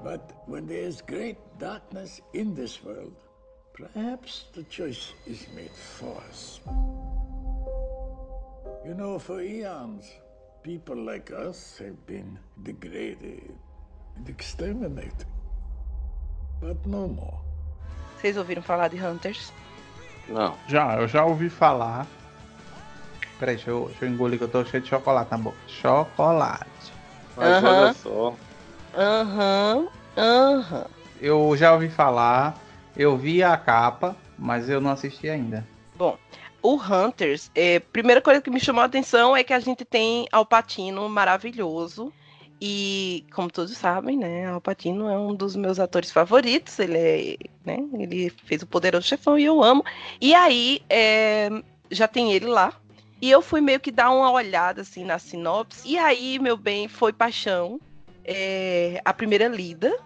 But 0.03 0.43
when 0.47 0.67
there 0.67 0.83
is 0.83 1.03
great 1.03 1.37
darkness 1.59 2.21
in 2.33 2.55
this 2.55 2.83
world, 2.83 3.15
perhaps 3.75 4.45
the 4.53 4.63
choice 4.65 5.13
is 5.27 5.47
made 5.55 5.71
for 5.71 6.21
us. 6.29 6.61
You 8.85 8.95
know, 8.95 9.19
for 9.19 9.41
eons, 9.41 10.05
people 10.63 10.97
like 10.97 11.31
us 11.31 11.79
have 11.79 12.07
been 12.07 12.39
degraded 12.63 13.53
and 14.17 14.29
exterminated. 14.29 15.27
But 16.61 16.85
no 16.87 17.09
more. 17.09 17.41
Vocês 18.17 18.37
ouviram 18.37 18.63
falar 18.63 18.89
de 18.89 18.97
Hunters? 18.97 19.53
Não. 20.29 20.57
Já, 20.69 20.97
eu 20.97 21.07
já 21.07 21.25
ouvi 21.25 21.49
falar. 21.49 22.07
Peraí, 23.39 23.55
deixa 23.57 23.71
eu, 23.71 23.87
deixa 23.87 24.05
eu 24.05 24.09
engolir 24.09 24.39
que 24.39 24.45
eu 24.45 24.49
tô 24.49 24.65
cheio 24.65 24.83
de 24.83 24.89
chocolate 24.89 25.31
na 25.31 25.39
boca. 25.39 25.57
Chocolate. 25.69 26.93
Mas 27.37 27.63
olha 27.63 27.93
só. 27.95 28.35
Aham, 28.95 29.89
aham. 30.17 30.87
Eu 31.21 31.57
já 31.57 31.73
ouvi 31.73 31.89
falar, 31.89 32.57
eu 32.97 33.17
vi 33.17 33.43
a 33.43 33.57
capa, 33.57 34.17
mas 34.39 34.69
eu 34.69 34.81
não 34.81 34.91
assisti 34.91 35.29
ainda. 35.29 35.67
Bom, 35.95 36.17
o 36.63 36.75
Hunters, 36.77 37.51
é, 37.55 37.79
primeira 37.79 38.21
coisa 38.21 38.41
que 38.41 38.51
me 38.51 38.61
chamou 38.61 38.83
a 38.83 38.87
atenção 38.87 39.37
é 39.37 39.45
que 39.45 39.53
a 39.53 39.61
gente 39.61 39.85
tem 39.85 40.27
Alpatino 40.33 41.09
maravilhoso. 41.09 42.13
E, 42.61 43.25
como 43.33 43.49
todos 43.49 43.77
sabem, 43.77 44.17
né, 44.17 44.49
Alpatino 44.49 45.09
é 45.09 45.17
um 45.17 45.33
dos 45.33 45.55
meus 45.55 45.79
atores 45.79 46.11
favoritos. 46.11 46.77
Ele 46.81 46.99
é, 46.99 47.37
né, 47.65 47.79
ele 47.95 48.31
fez 48.45 48.63
o 48.63 48.67
Poderoso 48.67 49.07
Chefão 49.07 49.39
e 49.39 49.45
eu 49.45 49.63
amo. 49.63 49.85
E 50.21 50.35
aí, 50.35 50.83
é, 50.91 51.51
já 51.89 52.09
tem 52.09 52.33
ele 52.33 52.47
lá. 52.47 52.73
E 53.21 53.31
eu 53.31 53.43
fui 53.43 53.61
meio 53.61 53.81
que 53.81 53.91
dar 53.91 54.11
uma 54.11 54.31
olhada, 54.31 54.83
assim, 54.83 55.05
na 55.05 55.19
sinopse. 55.19 55.83
E 55.85 55.99
aí, 55.99 56.39
meu 56.39 56.57
bem, 56.57 56.89
foi 56.89 57.13
paixão. 57.13 57.81
É, 58.25 59.01
a 59.05 59.13
primeira 59.13 59.49
lida, 59.49 59.97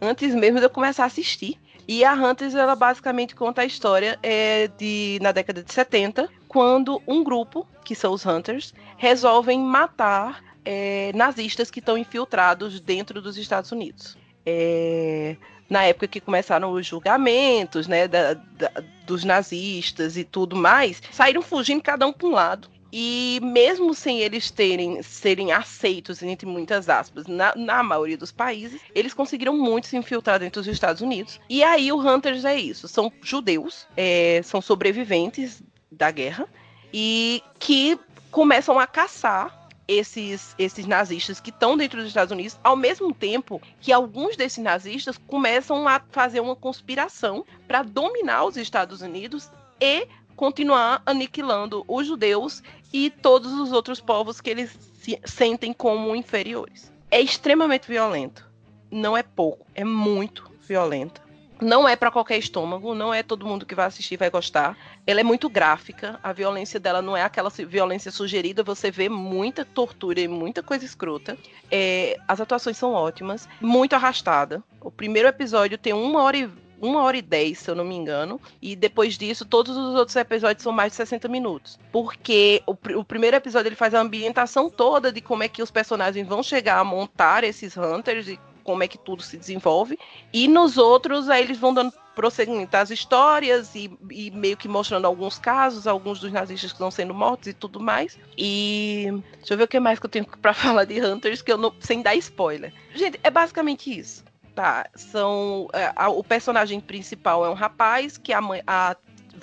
antes 0.00 0.34
mesmo 0.34 0.58
de 0.58 0.66
eu 0.66 0.70
começar 0.70 1.04
a 1.04 1.06
assistir. 1.06 1.58
E 1.88 2.04
a 2.04 2.12
Hunters, 2.12 2.54
ela 2.54 2.76
basicamente 2.76 3.34
conta 3.34 3.62
a 3.62 3.64
história 3.64 4.18
é, 4.22 4.68
de 4.78 5.18
na 5.20 5.32
década 5.32 5.62
de 5.62 5.72
70, 5.72 6.28
quando 6.46 7.02
um 7.06 7.24
grupo, 7.24 7.66
que 7.84 7.96
são 7.96 8.12
os 8.12 8.24
Hunters, 8.24 8.72
resolvem 8.96 9.58
matar 9.58 10.40
é, 10.64 11.10
nazistas 11.14 11.70
que 11.70 11.80
estão 11.80 11.98
infiltrados 11.98 12.80
dentro 12.80 13.20
dos 13.20 13.36
Estados 13.36 13.72
Unidos. 13.72 14.16
É, 14.46 15.36
na 15.70 15.84
época 15.84 16.08
que 16.08 16.20
começaram 16.20 16.72
os 16.72 16.84
julgamentos 16.84 17.86
né, 17.86 18.06
da- 18.08 18.34
da- 18.34 18.72
dos 19.06 19.24
nazistas 19.24 20.16
e 20.16 20.24
tudo 20.24 20.56
mais, 20.56 21.00
saíram 21.10 21.40
fugindo 21.40 21.80
cada 21.82 22.06
um 22.06 22.12
para 22.12 22.26
um 22.28 22.32
lado. 22.32 22.68
E 22.92 23.38
mesmo 23.40 23.94
sem 23.94 24.18
eles 24.18 24.50
terem 24.50 25.00
serem 25.00 25.52
aceitos, 25.52 26.24
entre 26.24 26.44
muitas 26.44 26.88
aspas, 26.88 27.24
na, 27.28 27.54
na 27.54 27.84
maioria 27.84 28.18
dos 28.18 28.32
países, 28.32 28.80
eles 28.92 29.14
conseguiram 29.14 29.56
muito 29.56 29.86
se 29.86 29.96
infiltrar 29.96 30.40
dentro 30.40 30.60
dos 30.60 30.66
Estados 30.66 31.00
Unidos. 31.00 31.38
E 31.48 31.62
aí 31.62 31.92
o 31.92 32.00
Hunters 32.00 32.44
é 32.44 32.56
isso: 32.58 32.88
são 32.88 33.12
judeus, 33.22 33.86
é, 33.96 34.40
são 34.42 34.60
sobreviventes 34.60 35.62
da 35.92 36.10
guerra 36.10 36.48
e 36.92 37.40
que 37.60 37.96
começam 38.32 38.76
a 38.76 38.88
caçar 38.88 39.59
esses, 39.90 40.54
esses 40.56 40.86
nazistas 40.86 41.40
que 41.40 41.50
estão 41.50 41.76
dentro 41.76 41.98
dos 41.98 42.06
Estados 42.06 42.30
Unidos, 42.30 42.56
ao 42.62 42.76
mesmo 42.76 43.12
tempo 43.12 43.60
que 43.80 43.92
alguns 43.92 44.36
desses 44.36 44.62
nazistas 44.62 45.18
começam 45.26 45.88
a 45.88 46.00
fazer 46.12 46.38
uma 46.38 46.54
conspiração 46.54 47.44
para 47.66 47.82
dominar 47.82 48.44
os 48.44 48.56
Estados 48.56 49.02
Unidos 49.02 49.50
e 49.80 50.06
continuar 50.36 51.02
aniquilando 51.04 51.84
os 51.88 52.06
judeus 52.06 52.62
e 52.92 53.10
todos 53.10 53.52
os 53.52 53.72
outros 53.72 54.00
povos 54.00 54.40
que 54.40 54.50
eles 54.50 54.78
se 54.94 55.18
sentem 55.24 55.72
como 55.72 56.14
inferiores. 56.14 56.92
É 57.10 57.20
extremamente 57.20 57.88
violento. 57.88 58.48
Não 58.92 59.16
é 59.16 59.24
pouco, 59.24 59.66
é 59.74 59.84
muito 59.84 60.48
violento. 60.62 61.20
Não 61.60 61.88
é 61.88 61.94
para 61.96 62.10
qualquer 62.10 62.38
estômago, 62.38 62.94
não 62.94 63.12
é 63.12 63.22
todo 63.22 63.46
mundo 63.46 63.66
que 63.66 63.74
vai 63.74 63.86
assistir 63.86 64.16
vai 64.16 64.30
gostar. 64.30 64.76
Ela 65.06 65.20
é 65.20 65.24
muito 65.24 65.48
gráfica, 65.48 66.18
a 66.22 66.32
violência 66.32 66.80
dela 66.80 67.02
não 67.02 67.16
é 67.16 67.22
aquela 67.22 67.50
violência 67.50 68.10
sugerida, 68.10 68.62
você 68.62 68.90
vê 68.90 69.08
muita 69.08 69.64
tortura 69.64 70.20
e 70.20 70.28
muita 70.28 70.62
coisa 70.62 70.84
escrota. 70.84 71.36
É, 71.70 72.18
as 72.26 72.40
atuações 72.40 72.76
são 72.76 72.92
ótimas, 72.92 73.48
muito 73.60 73.94
arrastada. 73.94 74.62
O 74.80 74.90
primeiro 74.90 75.28
episódio 75.28 75.76
tem 75.76 75.92
uma 75.92 76.22
hora 76.22 76.36
e 76.36 76.48
uma 76.80 77.02
hora 77.02 77.16
e 77.18 77.20
dez, 77.22 77.58
se 77.58 77.70
eu 77.70 77.74
não 77.74 77.84
me 77.84 77.94
engano. 77.94 78.40
E 78.62 78.74
depois 78.74 79.18
disso, 79.18 79.44
todos 79.44 79.76
os 79.76 79.94
outros 79.94 80.16
episódios 80.16 80.62
são 80.62 80.72
mais 80.72 80.92
de 80.92 80.96
60 80.96 81.28
minutos. 81.28 81.78
Porque 81.92 82.62
o, 82.66 82.74
pr- 82.74 82.96
o 82.96 83.04
primeiro 83.04 83.36
episódio 83.36 83.68
ele 83.68 83.76
faz 83.76 83.94
a 83.94 84.00
ambientação 84.00 84.70
toda 84.70 85.12
de 85.12 85.20
como 85.20 85.42
é 85.42 85.48
que 85.48 85.62
os 85.62 85.70
personagens 85.70 86.26
vão 86.26 86.42
chegar 86.42 86.78
a 86.78 86.84
montar 86.84 87.44
esses 87.44 87.76
hunters 87.76 88.28
e 88.28 88.40
como 88.60 88.82
é 88.82 88.88
que 88.88 88.98
tudo 88.98 89.22
se 89.22 89.36
desenvolve. 89.36 89.98
E 90.32 90.46
nos 90.48 90.76
outros, 90.78 91.28
aí 91.28 91.42
eles 91.42 91.58
vão 91.58 91.74
dando 91.74 91.92
prosseguimento 92.14 92.76
às 92.76 92.90
histórias 92.90 93.74
e, 93.74 93.90
e 94.10 94.30
meio 94.30 94.56
que 94.56 94.68
mostrando 94.68 95.06
alguns 95.06 95.38
casos, 95.38 95.86
alguns 95.86 96.20
dos 96.20 96.30
nazistas 96.30 96.70
que 96.70 96.76
estão 96.76 96.90
sendo 96.90 97.14
mortos 97.14 97.48
e 97.48 97.52
tudo 97.54 97.80
mais. 97.80 98.18
E 98.36 99.06
deixa 99.38 99.54
eu 99.54 99.58
ver 99.58 99.64
o 99.64 99.68
que 99.68 99.80
mais 99.80 99.98
que 99.98 100.06
eu 100.06 100.10
tenho 100.10 100.26
pra 100.26 100.52
falar 100.54 100.84
de 100.84 101.00
Hunters, 101.04 101.40
que 101.42 101.50
eu 101.52 101.56
não, 101.56 101.72
sem 101.80 102.02
dar 102.02 102.14
spoiler. 102.16 102.72
Gente, 102.94 103.18
é 103.22 103.30
basicamente 103.30 103.96
isso. 103.96 104.24
Tá, 104.54 104.88
são. 104.94 105.68
é, 105.72 105.92
a- 105.94 106.08
o 106.10 106.22
personagem 106.24 106.80
principal 106.80 107.44
é 107.44 107.48
um 107.48 107.54
rapaz 107.54 108.18
que 108.18 108.32
a, 108.32 108.40
mãe, 108.40 108.60
a 108.66 108.96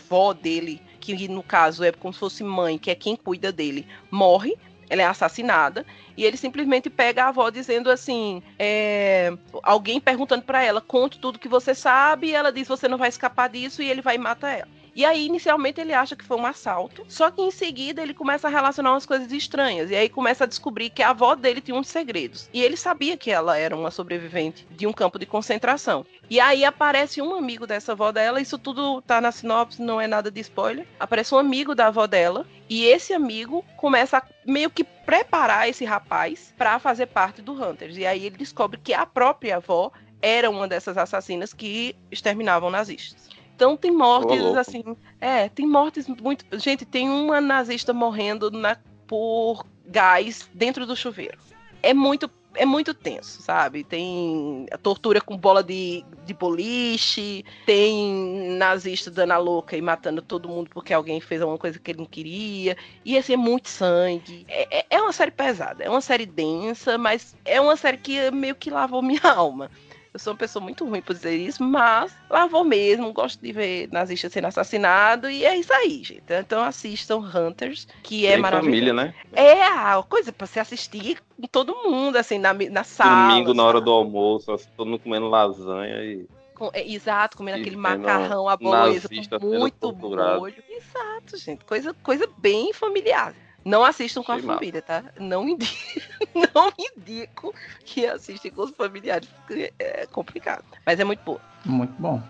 vó 0.09 0.33
dele, 0.33 0.81
que 0.99 1.27
no 1.29 1.41
caso 1.41 1.83
é 1.83 1.91
como 1.91 2.13
se 2.13 2.19
fosse 2.19 2.43
mãe, 2.43 2.77
que 2.77 2.91
é 2.91 2.95
quem 2.95 3.15
cuida 3.15 3.51
dele, 3.51 3.87
morre. 4.11 4.55
Ela 4.89 5.01
é 5.01 5.05
assassinada 5.05 5.85
e 6.15 6.25
ele 6.25 6.37
simplesmente 6.37 6.89
pega 6.89 7.25
a 7.25 7.27
avó 7.29 7.49
dizendo 7.49 7.91
assim: 7.91 8.41
é, 8.57 9.31
alguém 9.63 9.99
perguntando 9.99 10.43
pra 10.43 10.63
ela, 10.63 10.81
conte 10.81 11.19
tudo 11.19 11.39
que 11.39 11.47
você 11.47 11.75
sabe, 11.75 12.27
e 12.27 12.33
ela 12.33 12.51
diz: 12.51 12.67
você 12.67 12.87
não 12.87 12.97
vai 12.97 13.09
escapar 13.09 13.49
disso, 13.49 13.81
e 13.81 13.89
ele 13.89 14.01
vai 14.01 14.15
e 14.15 14.19
mata 14.19 14.49
ela. 14.49 14.67
E 14.97 15.05
aí, 15.05 15.27
inicialmente, 15.27 15.79
ele 15.79 15.93
acha 15.93 16.15
que 16.15 16.25
foi 16.25 16.37
um 16.37 16.45
assalto, 16.47 17.05
só 17.07 17.29
que 17.29 17.39
em 17.39 17.51
seguida 17.51 18.01
ele 18.01 18.15
começa 18.15 18.47
a 18.47 18.49
relacionar 18.49 18.93
umas 18.93 19.05
coisas 19.05 19.31
estranhas. 19.31 19.91
E 19.91 19.95
aí 19.95 20.09
começa 20.09 20.43
a 20.43 20.47
descobrir 20.47 20.89
que 20.89 21.03
a 21.03 21.11
avó 21.11 21.35
dele 21.35 21.61
tinha 21.61 21.77
uns 21.77 21.87
segredos. 21.87 22.49
E 22.51 22.63
ele 22.63 22.75
sabia 22.75 23.15
que 23.15 23.29
ela 23.29 23.55
era 23.55 23.77
uma 23.77 23.91
sobrevivente 23.91 24.65
de 24.71 24.87
um 24.87 24.91
campo 24.91 25.19
de 25.19 25.27
concentração. 25.27 26.03
E 26.27 26.39
aí 26.39 26.65
aparece 26.65 27.21
um 27.21 27.35
amigo 27.35 27.67
dessa 27.67 27.91
avó 27.91 28.11
dela, 28.11 28.41
isso 28.41 28.57
tudo 28.57 28.99
tá 29.03 29.21
na 29.21 29.31
sinopse, 29.31 29.83
não 29.83 30.01
é 30.01 30.07
nada 30.07 30.31
de 30.31 30.41
spoiler. 30.41 30.87
Aparece 30.99 31.35
um 31.35 31.37
amigo 31.37 31.75
da 31.75 31.87
avó 31.87 32.07
dela, 32.07 32.47
e 32.67 32.83
esse 32.85 33.13
amigo 33.13 33.63
começa 33.77 34.17
a 34.17 34.23
meio 34.47 34.71
que 34.71 34.83
preparar 34.83 35.69
esse 35.69 35.85
rapaz 35.85 36.51
para 36.57 36.79
fazer 36.79 37.05
parte 37.05 37.39
do 37.39 37.53
Hunters. 37.53 37.97
E 37.97 38.05
aí 38.07 38.25
ele 38.25 38.37
descobre 38.37 38.79
que 38.83 38.95
a 38.95 39.05
própria 39.05 39.57
avó 39.57 39.91
era 40.19 40.49
uma 40.49 40.67
dessas 40.67 40.97
assassinas 40.97 41.53
que 41.53 41.95
exterminavam 42.11 42.71
nazistas. 42.71 43.26
Então 43.57 43.75
tem 43.75 43.89
mortes 43.89 44.39
assim, 44.55 44.83
é, 45.19 45.49
tem 45.49 45.65
mortes 45.65 46.07
muito, 46.07 46.45
gente, 46.59 46.85
tem 46.85 47.09
uma 47.09 47.41
nazista 47.41 47.91
morrendo 47.91 48.51
na 48.51 48.77
por 49.07 49.65
gás 49.83 50.47
dentro 50.53 50.85
do 50.85 50.95
chuveiro. 50.95 51.39
É 51.81 51.91
muito 51.91 52.29
é 52.53 52.65
muito 52.65 52.93
tenso, 52.93 53.41
sabe? 53.41 53.83
Tem 53.83 54.65
a 54.71 54.77
tortura 54.77 55.21
com 55.21 55.37
bola 55.37 55.63
de, 55.63 56.03
de 56.25 56.33
boliche, 56.33 57.45
tem 57.65 58.55
nazista 58.57 59.09
dando 59.11 59.31
a 59.31 59.37
louca 59.37 59.75
e 59.77 59.81
matando 59.81 60.21
todo 60.21 60.49
mundo 60.49 60.69
porque 60.71 60.93
alguém 60.93 61.19
fez 61.19 61.41
alguma 61.41 61.57
coisa 61.57 61.79
que 61.79 61.91
ele 61.91 61.99
não 61.99 62.05
queria. 62.05 62.75
E 63.05 63.17
assim, 63.17 63.33
é 63.33 63.37
muito 63.37 63.69
sangue. 63.69 64.45
É, 64.47 64.79
é- 64.79 64.85
é 64.89 65.01
uma 65.01 65.13
série 65.13 65.31
pesada, 65.31 65.83
é 65.83 65.89
uma 65.89 66.01
série 66.01 66.25
densa, 66.25 66.97
mas 66.97 67.35
é 67.45 67.59
uma 67.61 67.75
série 67.75 67.97
que 67.97 68.29
meio 68.31 68.55
que 68.55 68.69
lavou 68.69 69.01
minha 69.01 69.21
alma. 69.35 69.69
Eu 70.17 70.19
sou 70.19 70.33
uma 70.33 70.39
pessoa 70.39 70.63
muito 70.63 70.83
ruim 70.83 70.99
por 70.99 71.13
dizer 71.13 71.35
isso, 71.35 71.63
mas 71.63 72.11
lá 72.27 72.47
vou 72.47 72.63
mesmo, 72.63 73.13
gosto 73.13 73.39
de 73.39 73.51
ver 73.51 73.87
nazista 73.91 74.27
sendo 74.27 74.47
assassinado 74.47 75.29
e 75.29 75.45
é 75.45 75.55
isso 75.55 75.71
aí, 75.71 76.03
gente. 76.03 76.23
Então 76.27 76.63
assistam 76.63 77.17
Hunters, 77.17 77.87
que 78.01 78.25
é 78.25 78.31
Tem 78.31 78.41
maravilhoso. 78.41 78.65
família, 78.65 78.93
né? 78.93 79.13
É 79.31 79.63
a 79.63 80.01
coisa 80.01 80.33
pra 80.33 80.47
se 80.47 80.59
assistir 80.59 81.19
com 81.39 81.45
todo 81.45 81.83
mundo, 81.83 82.15
assim, 82.15 82.39
na, 82.39 82.51
na 82.51 82.83
sala. 82.83 83.27
Domingo, 83.27 83.53
na 83.53 83.63
hora 83.63 83.77
sabe? 83.77 83.85
do 83.85 83.91
almoço, 83.91 84.51
assim, 84.51 84.65
todo 84.75 84.87
mundo 84.87 85.01
comendo 85.01 85.29
lasanha 85.29 86.03
e. 86.03 86.27
Com- 86.55 86.71
é, 86.73 86.83
exato, 86.91 87.37
comendo 87.37 87.59
E 87.59 87.61
aquele 87.61 87.75
macarrão 87.75 88.49
à 88.49 88.57
bolonhesa 88.57 89.07
com 89.39 89.45
muito 89.45 89.93
molho. 89.93 90.63
Exato, 90.67 91.37
gente. 91.37 91.63
Coisa, 91.63 91.93
coisa 91.93 92.27
bem 92.39 92.73
familiar. 92.73 93.35
Não 93.67 93.83
assistam 93.83 94.23
com 94.23 94.31
a 94.31 94.35
Achei 94.35 94.47
massa. 94.47 94.59
família, 94.59 94.81
tá? 94.81 95.03
Não 95.19 95.45
indico, 95.49 95.75
não 96.55 96.71
indico 96.79 97.53
que 97.83 98.05
assistam 98.05 98.49
com 98.51 98.61
os 98.61 98.71
familiares, 98.71 99.27
porque 99.45 99.73
é 99.77 100.05
complicado. 100.05 100.63
Mas 100.85 101.01
é 101.01 101.03
muito 101.03 101.21
boa. 101.25 101.41
Muito 101.65 101.91
bom. 102.01 102.23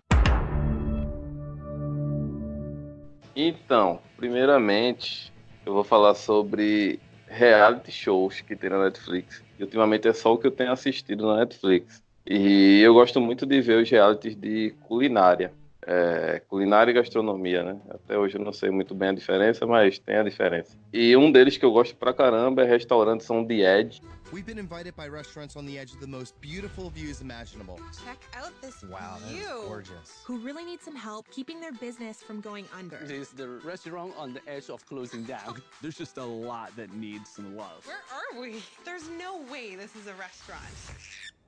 Então, 3.36 4.00
primeiramente, 4.17 5.32
eu 5.63 5.74
vou 5.74 5.84
falar 5.84 6.15
sobre 6.15 7.00
reality 7.27 7.91
shows 7.91 8.41
que 8.41 8.56
tem 8.56 8.72
na 8.72 8.86
Netflix. 8.86 9.44
E 9.60 9.63
ultimamente 9.63 10.08
é 10.08 10.13
só 10.13 10.34
o 10.34 10.39
que 10.39 10.48
eu 10.48 10.51
tenho 10.51 10.72
assistido 10.72 11.27
na 11.27 11.38
Netflix. 11.38 12.01
E 12.25 12.82
eu 12.82 12.96
gosto 12.96 13.22
muito 13.22 13.46
de 13.46 13.62
ver 13.62 13.84
os 13.84 13.88
realities 13.88 14.36
de 14.36 14.74
culinária. 14.88 15.53
É, 15.89 16.41
culinária 16.50 16.91
e 16.91 16.94
gastronomia, 16.94 17.63
né? 17.63 17.79
Até 17.89 18.17
hoje 18.17 18.38
eu 18.38 18.44
não 18.44 18.51
sei 18.51 18.70
muito 18.70 18.94
bem 18.94 19.08
a 19.08 19.13
diferença, 19.13 19.65
mas 19.65 19.98
tem 19.98 20.17
a 20.17 20.24
diferença. 20.24 20.75
E 20.91 21.15
um 21.15 21.32
deles 21.32 21.56
que 21.58 21.63
eu 21.63 21.72
gosto 21.72 21.96
pra 21.96 22.13
caramba 22.13 22.62
é 22.63 22.65
restaurantes 22.65 23.29
on 23.29 23.46
the 23.46 23.62
Edge. 23.62 24.01
We've 24.34 24.44
been 24.46 24.60
invited 24.60 24.94
by 24.98 25.08
restaurants 25.08 25.56
on 25.56 25.65
the 25.65 25.77
edge 25.79 25.94
of 25.94 26.01
the 26.01 26.08
most 26.08 26.36
beautiful 26.41 26.89
views 26.89 27.22
imaginable. 27.22 27.77
Check 28.03 28.17
out 28.36 28.51
this 28.62 28.84
Wow, 28.84 29.15
view. 29.29 29.65
gorgeous. 29.70 30.22
who 30.27 30.39
really 30.39 30.65
need 30.65 30.82
some 30.82 30.98
help 30.98 31.25
keeping 31.32 31.62
their 31.62 31.72
business 31.72 32.22
from 32.22 32.41
going 32.41 32.65
under. 32.77 32.98
is 33.10 33.29
the 33.29 33.48
restaurant 33.63 34.12
on 34.17 34.34
the 34.34 34.41
edge 34.46 34.70
of 34.70 34.86
closing 34.86 35.24
down. 35.24 35.62
There's 35.82 35.96
just 35.98 36.17
a 36.17 36.25
lot 36.25 36.75
that 36.75 36.91
needs 36.94 37.29
some 37.29 37.56
love. 37.56 37.88
Where 37.88 38.03
are 38.12 38.41
we? 38.41 38.62
There's 38.84 39.08
no 39.17 39.39
way 39.50 39.77
this 39.77 39.96
is 39.96 40.08
a 40.08 40.15
restaurant. 40.20 40.75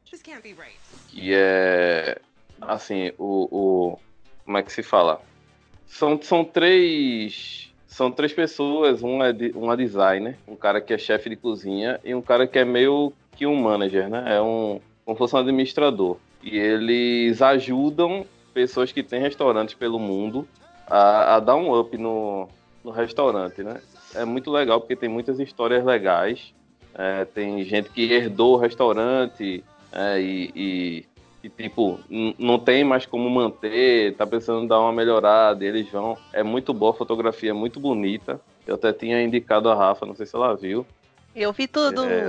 This 0.10 0.22
can't 0.22 0.41
be 0.41 0.53
right. 0.53 0.79
que 1.10 1.34
é 1.36 2.17
assim 2.62 3.12
o, 3.17 3.50
o 3.51 4.00
como 4.50 4.58
é 4.58 4.63
que 4.63 4.72
se 4.74 4.82
fala? 4.82 5.22
São, 5.86 6.20
são 6.20 6.44
três 6.44 7.72
são 7.86 8.12
três 8.12 8.34
pessoas 8.34 9.03
um 9.03 9.24
é 9.24 9.32
de- 9.32 9.51
um 9.56 9.72
é 9.72 9.77
designer 9.77 10.38
um 10.48 10.56
cara 10.56 10.82
que 10.82 10.91
é 10.91 10.98
chefe 10.98 11.29
de 11.29 11.36
cozinha 11.36 12.00
e 12.03 12.15
um 12.15 12.22
cara 12.22 12.48
que 12.48 12.58
é 12.58 12.65
meio 12.65 13.13
que 13.36 13.46
um 13.46 13.53
manager 13.56 14.10
né? 14.10 14.24
É 14.38 14.41
um 14.41 14.82
como 15.06 15.15
se 15.15 15.20
fosse 15.20 15.36
um 15.36 15.39
administrador. 15.39 16.18
E 16.41 16.58
eles 16.58 17.44
ajudam 17.44 18.25
pessoas 18.51 18.91
que 18.91 19.03
têm 19.03 19.22
restaurantes 19.22 19.75
pelo 19.75 20.00
mundo 20.00 20.48
a, 20.88 21.36
a 21.36 21.39
dar 21.39 21.56
um 21.56 21.79
up 21.79 21.96
no, 21.96 22.48
no 22.84 22.89
restaurante 22.89 23.62
né? 23.62 23.79
É 24.15 24.25
muito 24.25 24.50
legal 24.50 24.79
porque 24.82 24.96
tem 24.96 25.10
muitas 25.10 25.39
histórias 25.39 25.86
legais. 25.86 26.55
É, 26.96 27.24
tem 27.24 27.64
gente 27.66 27.92
que 27.92 28.12
herdou 28.12 28.55
o 28.55 28.57
restaurante 28.57 29.64
é, 29.92 30.20
e, 30.20 30.51
e- 30.55 31.05
e, 31.44 31.50
tipo, 31.50 32.00
não 32.38 32.60
tem 32.60 32.84
mais 32.84 33.06
como 33.06 33.30
manter, 33.30 34.16
tá 34.16 34.28
precisando 34.28 34.68
dar 34.68 34.80
uma 34.80 34.92
melhorada, 34.92 35.64
eles 35.64 35.90
vão. 35.90 36.18
É 36.34 36.44
muito 36.44 36.74
boa 36.74 36.92
a 36.92 36.96
fotografia, 36.96 37.52
é 37.52 37.54
muito 37.54 37.80
bonita. 37.80 38.42
Eu 38.68 38.75
até 38.75 38.92
tinha 38.92 39.22
indicado 39.22 39.70
a 39.70 39.75
Rafa, 39.75 40.06
não 40.06 40.16
sei 40.16 40.25
se 40.25 40.36
ela 40.36 40.56
viu. 40.56 40.86
Eu 41.36 41.54
vi 41.54 41.68
tudo. 41.68 42.04
É, 42.04 42.25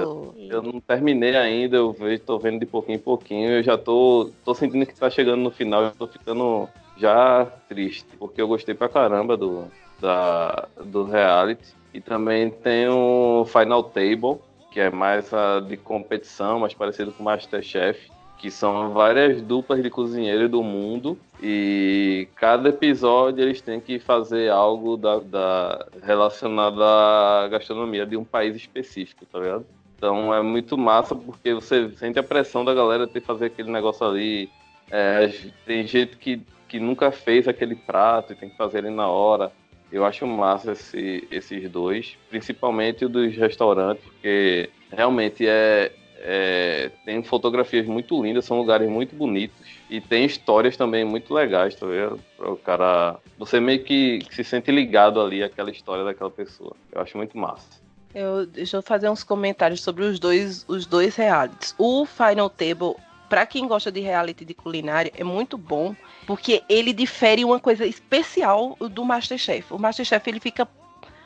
Eu 0.49 0.63
não 0.63 0.81
terminei 0.81 1.37
ainda, 1.37 1.77
eu 1.77 1.93
vejo, 1.93 2.23
tô 2.23 2.39
vendo 2.39 2.61
de 2.61 2.67
pouquinho 2.67 2.97
em 2.97 3.01
pouquinho, 3.01 3.51
eu 3.51 3.63
já 3.63 3.77
tô, 3.77 4.31
tô 4.45 4.55
sentindo 4.55 4.87
que 4.87 4.95
tá 4.95 5.11
chegando 5.11 5.41
no 5.41 5.51
final, 5.51 5.83
eu 5.83 5.91
tô 5.91 6.07
ficando 6.07 6.69
já 6.97 7.47
triste, 7.69 8.07
porque 8.19 8.41
eu 8.41 8.47
gostei 8.47 8.75
pra 8.75 8.89
caramba 8.89 9.37
do, 9.37 9.65
da, 10.01 10.69
do 10.85 11.05
reality. 11.05 11.75
E 11.93 12.01
também 12.01 12.51
tem 12.51 12.89
o 12.89 13.45
Final 13.47 13.83
Table, 13.83 14.39
que 14.71 14.79
é 14.79 14.91
mais 14.91 15.33
a 15.35 15.59
de 15.59 15.77
competição, 15.77 16.61
mais 16.61 16.75
parecido 16.75 17.11
com 17.11 17.25
Masterchef, 17.25 18.09
que 18.41 18.51
são 18.51 18.91
várias 18.91 19.43
duplas 19.43 19.83
de 19.83 19.91
cozinheiros 19.91 20.51
do 20.51 20.63
mundo 20.63 21.19
e 21.43 22.27
cada 22.37 22.71
episódio 22.71 23.43
eles 23.45 23.61
têm 23.61 23.79
que 23.81 23.99
fazer 23.99 24.51
algo 24.51 24.97
da, 24.97 25.19
da- 25.19 25.87
relacionado 26.03 26.83
à 26.83 27.49
gastronomia 27.51 28.07
de 28.07 28.17
um 28.17 28.25
país 28.25 28.57
específico, 28.57 29.27
tá 29.31 29.39
ligado? 29.39 29.67
Então 29.99 30.33
é 30.35 30.41
muito 30.43 30.79
massa 30.79 31.15
porque 31.15 31.53
você 31.53 31.91
sente 31.97 32.19
a 32.19 32.23
pressão 32.23 32.65
da 32.65 32.73
galera 32.73 33.07
ter 33.07 33.21
que 33.21 33.27
fazer 33.27 33.47
aquele 33.47 33.71
negócio 33.71 34.07
ali. 34.07 34.49
É, 34.91 35.31
tem 35.67 35.87
gente 35.87 36.17
que, 36.17 36.41
que 36.67 36.81
nunca 36.81 37.13
fez 37.13 37.47
aquele 37.47 37.77
prato 37.77 38.33
e 38.33 38.37
tem 38.37 38.49
que 38.49 38.57
fazer 38.57 38.79
ele 38.79 38.91
na 38.91 39.07
hora. 39.07 39.53
Eu 39.93 40.05
acho 40.07 40.27
massa 40.27 40.73
esse- 40.73 41.29
esses 41.31 41.69
dois, 41.71 42.17
principalmente 42.31 43.05
o 43.05 43.09
dos 43.09 43.37
restaurantes, 43.37 44.03
porque 44.05 44.71
realmente 44.91 45.45
é, 45.47 45.93
é- 46.21 46.91
tem 47.05 47.23
fotografias 47.23 47.87
muito 47.87 48.23
lindas, 48.23 48.45
são 48.45 48.59
lugares 48.59 48.89
muito 48.89 49.17
bonitos 49.17 49.57
e 49.89 50.01
tem 50.01 50.25
histórias 50.25 50.77
também 50.77 51.05
muito 51.05 51.33
legais, 51.33 51.75
tá 51.75 51.87
vendo? 51.87 52.21
Para 52.37 52.51
o 52.53 52.57
cara, 52.57 53.17
você 53.39 53.59
meio 53.59 53.83
que, 53.83 54.21
se 54.31 54.45
sente 54.45 54.71
ligado 54.71 55.21
ali 55.21 55.43
àquela 55.43 55.71
história 55.71 56.05
daquela 56.05 56.31
pessoa. 56.31 56.77
Eu 56.93 57.01
acho 57.01 57.17
muito 57.17 57.37
massa. 57.37 57.81
Eu, 58.15 58.45
deixa 58.47 58.77
eu 58.77 58.83
fazer 58.83 59.09
uns 59.09 59.23
comentários 59.23 59.83
sobre 59.83 60.05
os 60.05 60.19
dois, 60.19 60.65
os 60.69 60.85
dois 60.85 61.17
realities. 61.17 61.75
O 61.79 62.05
Final 62.05 62.51
Table, 62.51 62.97
pra 63.29 63.47
quem 63.47 63.67
gosta 63.67 63.91
de 63.91 64.01
reality 64.01 64.45
de 64.45 64.53
culinária, 64.53 65.13
é 65.17 65.23
muito 65.23 65.57
bom, 65.57 65.95
porque 66.27 66.63
ele 66.69 66.93
difere 66.93 67.45
uma 67.45 67.61
coisa 67.61 67.87
especial 67.87 68.77
do 68.79 69.05
Masterchef. 69.05 69.73
O 69.73 69.79
Masterchef 69.79 70.29
ele 70.29 70.41
fica 70.41 70.69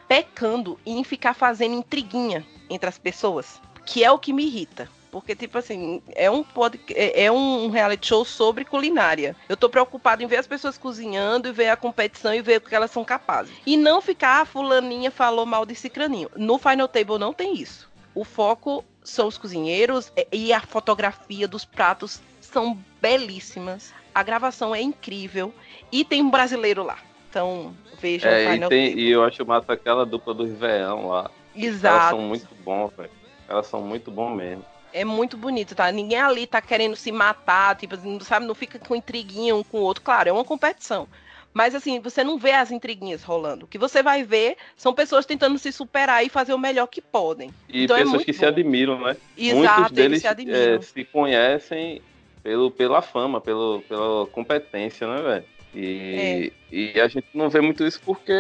pecando 0.07 0.79
em 0.85 1.03
ficar 1.03 1.35
fazendo 1.35 1.75
intriguinha 1.75 2.45
entre 2.69 2.89
as 2.89 2.99
pessoas, 2.99 3.61
que 3.85 4.03
é 4.05 4.11
o 4.11 4.19
que 4.19 4.33
me 4.33 4.45
irrita. 4.47 4.89
Porque, 5.11 5.37
tipo 5.37 5.57
assim, 5.59 6.03
é 6.17 6.29
um, 6.29 6.43
pod... 6.43 6.81
é 6.91 7.27
é 7.27 7.31
um 7.33 7.71
reality 7.71 8.09
show 8.09 8.25
sobre 8.25 8.65
culinária. 8.65 9.37
Eu 9.49 9.57
tô 9.57 9.69
preocupado 9.69 10.25
em 10.25 10.27
ver 10.27 10.39
as 10.39 10.47
pessoas 10.47 10.77
cozinhando 10.77 11.47
e 11.49 11.53
ver 11.53 11.69
a 11.69 11.77
competição 11.77 12.35
e 12.35 12.43
ver 12.43 12.59
o 12.59 12.61
que 12.61 12.75
elas 12.75 12.91
são 12.91 13.05
capazes. 13.05 13.55
E 13.65 13.77
não 13.77 14.01
ficar, 14.03 14.41
ah, 14.41 14.45
fulaninha 14.45 15.13
falou 15.13 15.47
mal 15.47 15.65
de 15.65 15.75
cicraninho. 15.77 16.29
No 16.37 16.59
Final 16.59 16.89
Table 16.89 17.17
não 17.19 17.33
tem 17.33 17.55
isso. 17.55 17.89
O 18.13 18.25
foco 18.25 18.85
são 19.05 19.29
os 19.29 19.39
cozinheiros 19.39 20.13
e- 20.17 20.27
e 20.33 20.53
a 20.53 20.61
fotografia 20.61 21.47
dos 21.47 21.65
pratos 21.65 22.21
são 22.41 22.77
belíssimas. 23.01 23.93
A 24.13 24.23
gravação 24.23 24.75
é 24.75 24.81
incrível. 24.83 25.55
E 25.93 26.05
tem 26.05 26.23
um 26.23 26.31
brasileiro 26.31 26.83
lá. 26.83 26.99
Então, 27.31 27.73
vejam 28.01 28.31
o 28.31 28.35
É, 28.35 28.45
e, 28.45 28.53
Final 28.55 28.69
tem, 28.69 28.89
Table. 28.91 29.03
e 29.05 29.11
eu 29.11 29.23
acho 29.23 29.47
massa 29.47 29.73
aquela 29.73 30.05
dupla 30.05 30.35
do 30.35 30.45
Riveão 30.45 31.07
lá. 31.09 31.31
Elas 31.55 31.65
Exato. 31.65 32.17
são 32.17 32.21
muito 32.21 32.49
bons, 32.65 32.91
velho. 32.97 33.11
Elas 33.49 33.67
são 33.67 33.83
muito 33.83 34.11
bons 34.11 34.35
mesmo. 34.35 34.65
É 34.93 35.05
muito 35.05 35.37
bonito, 35.37 35.75
tá? 35.75 35.91
Ninguém 35.91 36.21
ali 36.21 36.47
tá 36.47 36.61
querendo 36.61 36.95
se 36.95 37.11
matar, 37.11 37.77
tipo, 37.77 37.97
sabe? 38.23 38.47
Não 38.47 38.55
fica 38.55 38.79
com 38.79 38.95
intriguinha 38.95 39.55
um 39.57 39.65
com 39.65 39.79
o 39.79 39.83
outro. 39.83 40.03
Claro, 40.05 40.29
é 40.29 40.33
uma 40.33 40.45
competição. 40.45 41.09
Mas 41.53 41.75
assim, 41.75 42.01
você 42.01 42.25
não 42.25 42.37
vê 42.37 42.53
as 42.53 42.71
intriguinhas 42.71 43.23
rolando. 43.23 43.65
O 43.65 43.69
que 43.69 43.79
você 43.79 44.03
vai 44.03 44.25
ver 44.25 44.57
são 44.77 44.93
pessoas 44.93 45.25
tentando 45.27 45.57
se 45.59 45.71
superar 45.73 46.25
e 46.25 46.29
fazer 46.29 46.53
o 46.53 46.59
melhor 46.59 46.87
que 46.87 47.01
podem. 47.01 47.51
E 47.69 47.85
Então 47.85 47.97
é 47.97 48.01
pessoas 48.01 48.15
muito 48.17 48.27
que 48.27 48.33
se 48.33 48.41
bom. 48.41 48.47
admiram, 48.49 49.01
né? 49.01 49.17
Exato, 49.37 49.57
Muitos 49.57 49.77
eles 49.79 49.93
deles 49.93 50.21
se 50.21 50.27
admiram. 50.27 50.59
é, 50.59 50.81
se 50.83 51.05
conhecem 51.05 52.03
pelo, 52.43 52.71
pela 52.71 53.01
fama, 53.01 53.41
pelo, 53.41 53.81
pela 53.83 54.27
competência, 54.27 55.07
né, 55.07 55.23
velho? 55.23 55.45
E, 55.75 56.53
e 56.71 57.01
a 57.01 57.09
gente 57.09 57.27
não 57.35 57.51
vê 57.51 57.61
muito 57.61 57.85
isso 57.85 58.01
porque 58.05 58.33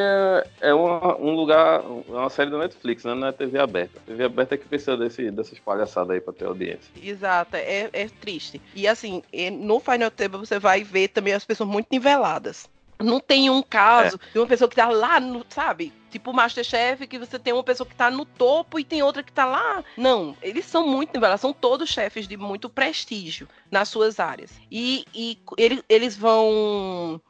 é 0.60 0.72
uma- 0.74 1.16
um 1.18 1.32
lugar, 1.32 1.80
é 1.82 2.12
uma 2.12 2.30
série 2.30 2.50
da 2.50 2.58
Netflix, 2.58 3.04
né? 3.04 3.14
Não 3.14 3.28
é 3.28 3.32
TV 3.32 3.58
aberta. 3.58 4.00
TV 4.06 4.24
aberta 4.24 4.54
é 4.54 4.58
que 4.58 4.68
precisa 4.68 4.96
desse, 4.96 5.30
dessas 5.30 5.58
palhaçadas 5.58 6.10
aí 6.10 6.20
pra 6.20 6.32
ter 6.32 6.46
audiência. 6.46 6.92
Exato, 7.02 7.56
é, 7.56 7.88
é 7.92 8.08
triste. 8.20 8.60
E 8.74 8.86
assim, 8.86 9.22
no 9.52 9.80
Final 9.80 10.10
Table 10.10 10.38
você 10.38 10.58
vai 10.58 10.84
ver 10.84 11.08
também 11.08 11.32
as 11.32 11.44
pessoas 11.44 11.68
muito 11.68 11.88
niveladas. 11.90 12.68
Não 13.02 13.18
tem 13.18 13.50
um 13.50 13.60
caso 13.62 14.18
de 14.32 14.38
uma 14.38 14.46
pessoa 14.46 14.68
que 14.68 14.76
tá 14.76 14.88
lá, 14.88 15.18
no, 15.18 15.44
sabe? 15.48 15.92
Tipo 16.14 16.30
o 16.30 16.34
Masterchef, 16.34 17.08
que 17.08 17.18
você 17.18 17.40
tem 17.40 17.52
uma 17.52 17.64
pessoa 17.64 17.84
que 17.88 17.96
tá 17.96 18.08
no 18.08 18.24
topo 18.24 18.78
e 18.78 18.84
tem 18.84 19.02
outra 19.02 19.20
que 19.20 19.32
tá 19.32 19.44
lá. 19.44 19.82
Não, 19.96 20.36
eles 20.40 20.64
são 20.64 20.86
muito 20.86 21.12
nivelados, 21.12 21.40
são 21.40 21.52
todos 21.52 21.90
chefes 21.90 22.28
de 22.28 22.36
muito 22.36 22.70
prestígio 22.70 23.48
nas 23.68 23.88
suas 23.88 24.20
áreas. 24.20 24.52
E, 24.70 25.04
e 25.12 25.36
ele- 25.58 25.82
eles 25.88 26.16
vão 26.16 27.20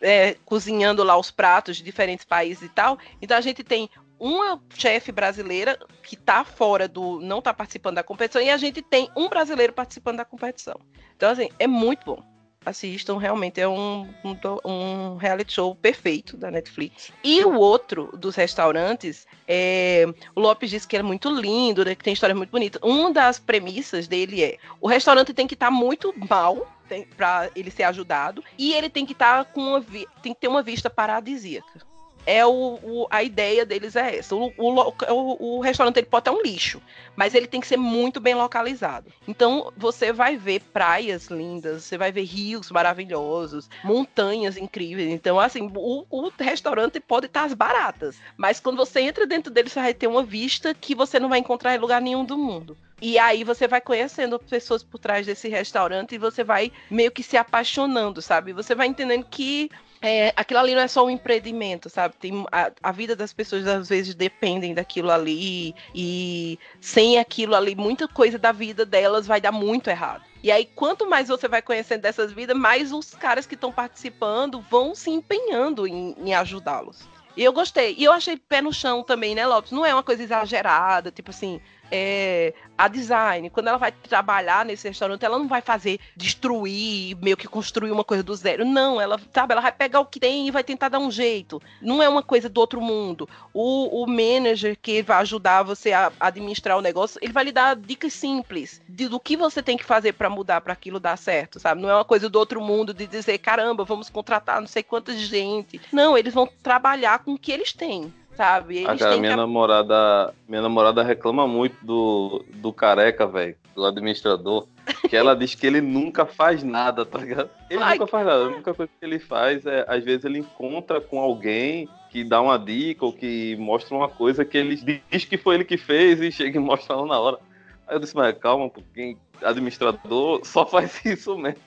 é, 0.00 0.34
cozinhando 0.46 1.04
lá 1.04 1.14
os 1.18 1.30
pratos 1.30 1.76
de 1.76 1.82
diferentes 1.82 2.24
países 2.24 2.62
e 2.62 2.68
tal. 2.70 2.98
Então 3.20 3.36
a 3.36 3.40
gente 3.42 3.62
tem 3.62 3.90
uma 4.18 4.58
chefe 4.74 5.12
brasileira 5.12 5.78
que 6.02 6.16
tá 6.16 6.42
fora 6.42 6.88
do. 6.88 7.20
não 7.20 7.42
tá 7.42 7.52
participando 7.52 7.96
da 7.96 8.02
competição, 8.02 8.40
e 8.40 8.48
a 8.48 8.56
gente 8.56 8.80
tem 8.80 9.10
um 9.14 9.28
brasileiro 9.28 9.74
participando 9.74 10.16
da 10.16 10.24
competição. 10.24 10.80
Então, 11.16 11.30
assim, 11.30 11.50
é 11.58 11.66
muito 11.66 12.04
bom. 12.06 12.29
Assistam, 12.64 13.16
realmente 13.16 13.60
é 13.60 13.66
um, 13.66 14.08
um, 14.24 14.36
um 14.64 15.16
reality 15.16 15.54
show 15.54 15.74
perfeito 15.74 16.36
da 16.36 16.50
Netflix. 16.50 17.10
E 17.24 17.44
o 17.44 17.54
outro 17.54 18.10
dos 18.16 18.36
restaurantes, 18.36 19.26
é, 19.48 20.04
o 20.34 20.40
Lopes 20.40 20.70
disse 20.70 20.86
que 20.86 20.96
é 20.96 21.02
muito 21.02 21.30
lindo, 21.30 21.84
né, 21.84 21.94
que 21.94 22.04
tem 22.04 22.12
história 22.12 22.34
muito 22.34 22.50
bonita. 22.50 22.78
Uma 22.82 23.12
das 23.12 23.38
premissas 23.38 24.06
dele 24.06 24.42
é: 24.42 24.58
o 24.80 24.86
restaurante 24.86 25.32
tem 25.32 25.46
que 25.46 25.54
estar 25.54 25.70
muito 25.70 26.12
mal 26.28 26.70
para 27.16 27.48
ele 27.54 27.70
ser 27.70 27.84
ajudado 27.84 28.42
e 28.58 28.72
ele 28.72 28.90
tem 28.90 29.06
que 29.06 29.12
estar 29.12 29.44
com 29.46 29.60
uma 29.60 29.80
tem 30.22 30.34
que 30.34 30.40
ter 30.40 30.48
uma 30.48 30.62
vista 30.62 30.90
paradisíaca. 30.90 31.89
É 32.26 32.44
o, 32.46 32.78
o- 32.82 33.06
a 33.10 33.22
ideia 33.22 33.64
deles 33.64 33.96
é 33.96 34.16
essa. 34.18 34.34
O, 34.36 34.52
o, 34.56 35.56
o- 35.56 35.60
restaurante 35.60 35.96
ele 35.98 36.06
pode 36.06 36.22
estar 36.22 36.32
um 36.32 36.42
lixo, 36.42 36.80
mas 37.16 37.34
ele 37.34 37.46
tem 37.46 37.60
que 37.60 37.66
ser 37.66 37.76
muito 37.76 38.20
bem 38.20 38.34
localizado. 38.34 39.12
Então 39.26 39.72
você 39.76 40.12
vai 40.12 40.36
ver 40.36 40.60
praias 40.72 41.26
lindas, 41.28 41.84
você 41.84 41.96
vai 41.98 42.12
ver 42.12 42.24
rios 42.24 42.70
maravilhosos, 42.70 43.68
montanhas 43.82 44.56
incríveis. 44.56 45.10
Então 45.10 45.40
assim, 45.40 45.70
o, 45.74 46.04
o 46.10 46.30
restaurante 46.38 47.00
pode 47.00 47.26
estar 47.26 47.44
as 47.44 47.54
baratas, 47.54 48.16
mas 48.36 48.60
quando 48.60 48.76
você 48.76 49.00
entra 49.00 49.26
dentro 49.26 49.50
dele 49.52 49.68
você 49.68 49.80
vai 49.80 49.94
ter 49.94 50.06
uma 50.06 50.22
vista 50.22 50.74
que 50.74 50.94
você 50.94 51.18
não 51.18 51.28
vai 51.28 51.38
encontrar 51.38 51.74
em 51.74 51.78
lugar 51.78 52.00
nenhum 52.00 52.24
do 52.24 52.36
mundo. 52.38 52.76
E 53.02 53.18
aí 53.18 53.44
você 53.44 53.66
vai 53.66 53.80
conhecendo 53.80 54.38
pessoas 54.38 54.82
por 54.82 54.98
trás 54.98 55.24
desse 55.24 55.48
restaurante 55.48 56.14
e 56.14 56.18
você 56.18 56.44
vai 56.44 56.70
meio 56.90 57.10
que 57.10 57.22
se 57.22 57.36
apaixonando, 57.36 58.20
sabe? 58.20 58.52
Você 58.52 58.74
vai 58.74 58.86
entendendo 58.88 59.24
que 59.24 59.70
é, 60.02 60.32
aquilo 60.34 60.60
ali 60.60 60.74
não 60.74 60.80
é 60.80 60.88
só 60.88 61.04
um 61.04 61.10
empreendimento, 61.10 61.90
sabe? 61.90 62.14
Tem, 62.16 62.46
a, 62.50 62.70
a 62.82 62.92
vida 62.92 63.14
das 63.14 63.32
pessoas 63.32 63.66
às 63.66 63.88
vezes 63.88 64.14
dependem 64.14 64.72
daquilo 64.72 65.10
ali 65.10 65.74
e 65.94 66.58
sem 66.80 67.18
aquilo 67.18 67.54
ali, 67.54 67.74
muita 67.74 68.08
coisa 68.08 68.38
da 68.38 68.50
vida 68.50 68.86
delas 68.86 69.26
vai 69.26 69.40
dar 69.40 69.52
muito 69.52 69.90
errado. 69.90 70.24
E 70.42 70.50
aí, 70.50 70.64
quanto 70.64 71.08
mais 71.08 71.28
você 71.28 71.46
vai 71.46 71.60
conhecendo 71.60 72.00
dessas 72.00 72.32
vidas, 72.32 72.56
mais 72.56 72.92
os 72.92 73.14
caras 73.14 73.46
que 73.46 73.54
estão 73.54 73.70
participando 73.70 74.60
vão 74.70 74.94
se 74.94 75.10
empenhando 75.10 75.86
em, 75.86 76.16
em 76.18 76.32
ajudá-los. 76.32 77.06
E 77.36 77.44
eu 77.44 77.52
gostei. 77.52 77.94
E 77.98 78.04
eu 78.04 78.12
achei 78.12 78.38
pé 78.38 78.62
no 78.62 78.72
chão 78.72 79.02
também, 79.02 79.34
né, 79.34 79.46
Lopes? 79.46 79.70
Não 79.70 79.84
é 79.84 79.92
uma 79.94 80.02
coisa 80.02 80.22
exagerada, 80.22 81.10
tipo 81.10 81.30
assim, 81.30 81.60
é, 81.90 82.54
a 82.76 82.88
design, 82.88 83.50
quando 83.50 83.68
ela 83.68 83.78
vai 83.78 83.92
trabalhar 83.92 84.64
nesse 84.64 84.88
restaurante, 84.88 85.24
ela 85.24 85.38
não 85.38 85.48
vai 85.48 85.60
fazer 85.60 86.00
destruir, 86.16 87.16
meio 87.20 87.36
que 87.36 87.46
construir 87.46 87.90
uma 87.90 88.04
coisa 88.04 88.22
do 88.22 88.34
zero. 88.34 88.64
Não, 88.64 89.00
ela, 89.00 89.20
sabe, 89.32 89.52
ela 89.52 89.60
vai 89.60 89.72
pegar 89.72 90.00
o 90.00 90.06
que 90.06 90.18
tem 90.18 90.48
e 90.48 90.50
vai 90.50 90.64
tentar 90.64 90.88
dar 90.88 90.98
um 90.98 91.10
jeito. 91.10 91.60
Não 91.82 92.02
é 92.02 92.08
uma 92.08 92.22
coisa 92.22 92.48
do 92.48 92.58
outro 92.58 92.80
mundo. 92.80 93.28
O, 93.52 94.02
o 94.02 94.06
manager 94.06 94.78
que 94.80 95.02
vai 95.02 95.18
ajudar 95.18 95.62
você 95.62 95.92
a 95.92 96.10
administrar 96.18 96.78
o 96.78 96.82
negócio, 96.82 97.18
ele 97.22 97.32
vai 97.32 97.44
lhe 97.44 97.52
dar 97.52 97.76
dicas 97.76 98.12
simples 98.12 98.80
de, 98.88 99.08
do 99.08 99.20
que 99.20 99.36
você 99.36 99.62
tem 99.62 99.76
que 99.76 99.84
fazer 99.84 100.12
para 100.12 100.30
mudar 100.30 100.60
para 100.60 100.72
aquilo 100.72 101.00
dar 101.00 101.18
certo, 101.18 101.60
sabe? 101.60 101.82
Não 101.82 101.90
é 101.90 101.94
uma 101.94 102.04
coisa 102.04 102.28
do 102.28 102.38
outro 102.38 102.60
mundo 102.60 102.94
de 102.94 103.06
dizer, 103.06 103.38
caramba, 103.38 103.84
vamos 103.84 104.08
contratar 104.08 104.60
não 104.60 104.68
sei 104.68 104.82
quanta 104.82 105.14
gente. 105.14 105.80
Não, 105.92 106.16
eles 106.16 106.32
vão 106.32 106.48
trabalhar 106.62 107.18
com 107.20 107.34
o 107.34 107.38
que 107.38 107.52
eles 107.52 107.72
têm. 107.72 108.12
Sabe? 108.40 108.78
Eles 108.78 108.88
Ah, 108.88 108.96
cara, 108.96 109.18
minha 109.18 109.32
que 109.32 109.36
namorada, 109.36 110.34
minha 110.48 110.62
namorada 110.62 111.02
reclama 111.02 111.46
muito 111.46 111.76
do, 111.84 112.42
do 112.54 112.72
careca, 112.72 113.26
velho, 113.26 113.54
do 113.74 113.84
administrador, 113.84 114.66
que 115.10 115.14
ela 115.14 115.36
diz 115.36 115.54
que 115.54 115.66
ele 115.66 115.82
nunca 115.82 116.24
faz 116.24 116.62
nada, 116.62 117.04
tá 117.04 117.18
ligado? 117.18 117.50
Ele 117.68 117.82
Ai, 117.82 117.98
nunca 117.98 118.06
faz 118.06 118.24
nada. 118.24 118.44
A 118.44 118.46
única 118.46 118.72
coisa 118.72 118.90
que 118.98 119.04
ele 119.04 119.18
faz 119.18 119.66
é, 119.66 119.84
às 119.86 120.02
vezes, 120.02 120.24
ele 120.24 120.38
encontra 120.38 121.02
com 121.02 121.20
alguém 121.20 121.86
que 122.08 122.24
dá 122.24 122.40
uma 122.40 122.58
dica 122.58 123.04
ou 123.04 123.12
que 123.12 123.56
mostra 123.56 123.94
uma 123.94 124.08
coisa 124.08 124.42
que 124.42 124.56
ele 124.56 125.02
diz 125.10 125.26
que 125.26 125.36
foi 125.36 125.56
ele 125.56 125.64
que 125.66 125.76
fez 125.76 126.18
e 126.22 126.32
chega 126.32 126.56
e 126.56 126.62
mostra 126.62 126.96
lá 126.96 127.04
na 127.04 127.20
hora. 127.20 127.38
Aí 127.86 127.94
eu 127.94 128.00
disse, 128.00 128.16
mas 128.16 128.34
calma, 128.38 128.70
porque 128.70 129.18
administrador 129.42 130.40
só 130.46 130.64
faz 130.64 130.98
isso 131.04 131.36
mesmo. 131.36 131.60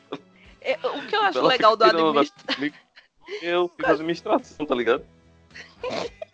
É, 0.60 0.74
o 0.88 1.06
que 1.06 1.16
eu 1.16 1.22
acho 1.22 1.38
Ela 1.38 1.50
legal 1.50 1.78
do 1.78 1.84
administrador. 1.84 2.72
Eu 3.42 3.72
fiz 3.78 3.88
administração, 3.88 4.66
tá 4.66 4.76
ligado? 4.76 5.06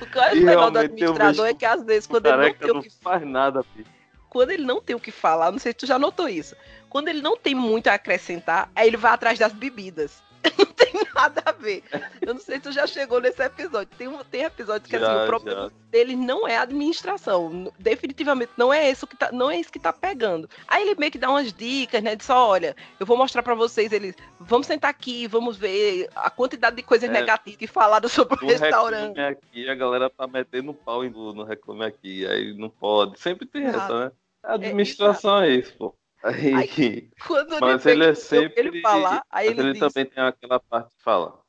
O 0.00 0.06
que 0.06 0.36
E 0.36 0.40
legal 0.40 0.70
do 0.70 0.78
administrador 0.78 1.46
é 1.46 1.54
que 1.54 1.64
às 1.64 1.82
vezes, 1.84 2.06
quando 2.06 2.26
ele 2.26 2.36
não 2.36 2.54
tem 2.54 2.70
o 2.70 2.82
que 2.82 2.90
faz 2.90 3.26
nada, 3.26 3.62
filho. 3.74 3.86
quando 4.30 4.50
ele 4.50 4.64
não 4.64 4.80
tem 4.80 4.96
o 4.96 5.00
que 5.00 5.10
falar, 5.10 5.50
não 5.50 5.58
sei 5.58 5.72
se 5.72 5.78
tu 5.78 5.86
já 5.86 5.98
notou 5.98 6.28
isso. 6.28 6.56
Quando 6.88 7.08
ele 7.08 7.20
não 7.20 7.36
tem 7.36 7.54
muito 7.54 7.88
a 7.88 7.94
acrescentar, 7.94 8.70
aí 8.74 8.86
ele 8.86 8.96
vai 8.96 9.12
atrás 9.12 9.38
das 9.38 9.52
bebidas. 9.52 10.21
Não 10.58 10.66
tem 10.66 10.92
nada 11.14 11.42
a 11.46 11.52
ver. 11.52 11.82
Eu 12.20 12.34
não 12.34 12.40
sei 12.40 12.56
se 12.56 12.62
tu 12.62 12.72
já 12.72 12.86
chegou 12.86 13.20
nesse 13.20 13.40
episódio. 13.42 13.88
Tem, 13.96 14.08
um, 14.08 14.18
tem 14.24 14.42
episódio 14.42 14.88
que 14.88 14.96
assim, 14.96 15.04
Já, 15.04 15.22
o 15.24 15.26
problema 15.26 15.62
já. 15.68 15.70
dele 15.90 16.16
não 16.16 16.46
é 16.48 16.56
a 16.56 16.62
administração. 16.62 17.72
Definitivamente 17.78 18.52
não 18.56 18.72
é 18.72 18.90
isso 18.90 19.06
que 19.06 19.16
tá, 19.16 19.30
não 19.32 19.50
é 19.50 19.58
isso 19.58 19.70
que 19.72 19.78
tá 19.78 19.92
pegando. 19.92 20.48
Aí 20.66 20.82
ele 20.88 20.98
meio 20.98 21.12
que 21.12 21.18
dá 21.18 21.30
umas 21.30 21.52
dicas, 21.52 22.02
né? 22.02 22.16
De 22.16 22.24
só, 22.24 22.48
olha, 22.48 22.74
eu 22.98 23.06
vou 23.06 23.16
mostrar 23.16 23.42
pra 23.42 23.54
vocês, 23.54 23.92
eles, 23.92 24.14
vamos 24.40 24.66
sentar 24.66 24.90
aqui, 24.90 25.26
vamos 25.28 25.56
ver 25.56 26.08
a 26.14 26.28
quantidade 26.30 26.76
de 26.76 26.82
coisas 26.82 27.08
É. 27.08 27.12
negativas 27.12 27.56
que 27.58 27.66
falaram 27.66 28.08
sobre 28.10 28.34
o 28.36 28.40
No 28.42 28.48
restaurante. 28.48 29.20
Aqui, 29.20 29.68
a 29.68 29.74
galera 29.74 30.10
tá 30.10 30.26
metendo 30.26 30.74
pau 30.74 31.04
em- 31.04 31.10
no 31.10 31.44
Reclame 31.44 31.84
Aqui, 31.84 32.26
aí 32.26 32.52
não 32.56 32.68
pode. 32.68 33.18
Sempre 33.20 33.46
tem 33.46 33.64
essa, 33.64 34.06
né? 34.06 34.12
A 34.42 34.54
administração 34.54 35.40
é, 35.42 35.50
isso, 35.50 35.72
pô. 35.76 35.94
Aí, 36.22 36.54
Aí, 36.54 37.10
Quando 37.26 37.58
mas 37.60 37.82
vê 37.82 37.90
ele 37.92 38.04
é 38.04 38.08
não 38.08 38.14
sempre. 38.14 38.52
ele 38.56 38.80
falar, 38.80 39.24
aí 39.30 39.48
mas 39.48 39.58
ele, 39.58 39.68
ele 39.70 39.72
diz, 39.80 39.92
também 39.92 40.06
tem 40.06 40.22
aquela 40.22 40.60
parte 40.60 40.94
que 40.96 41.02
fala. 41.02 41.42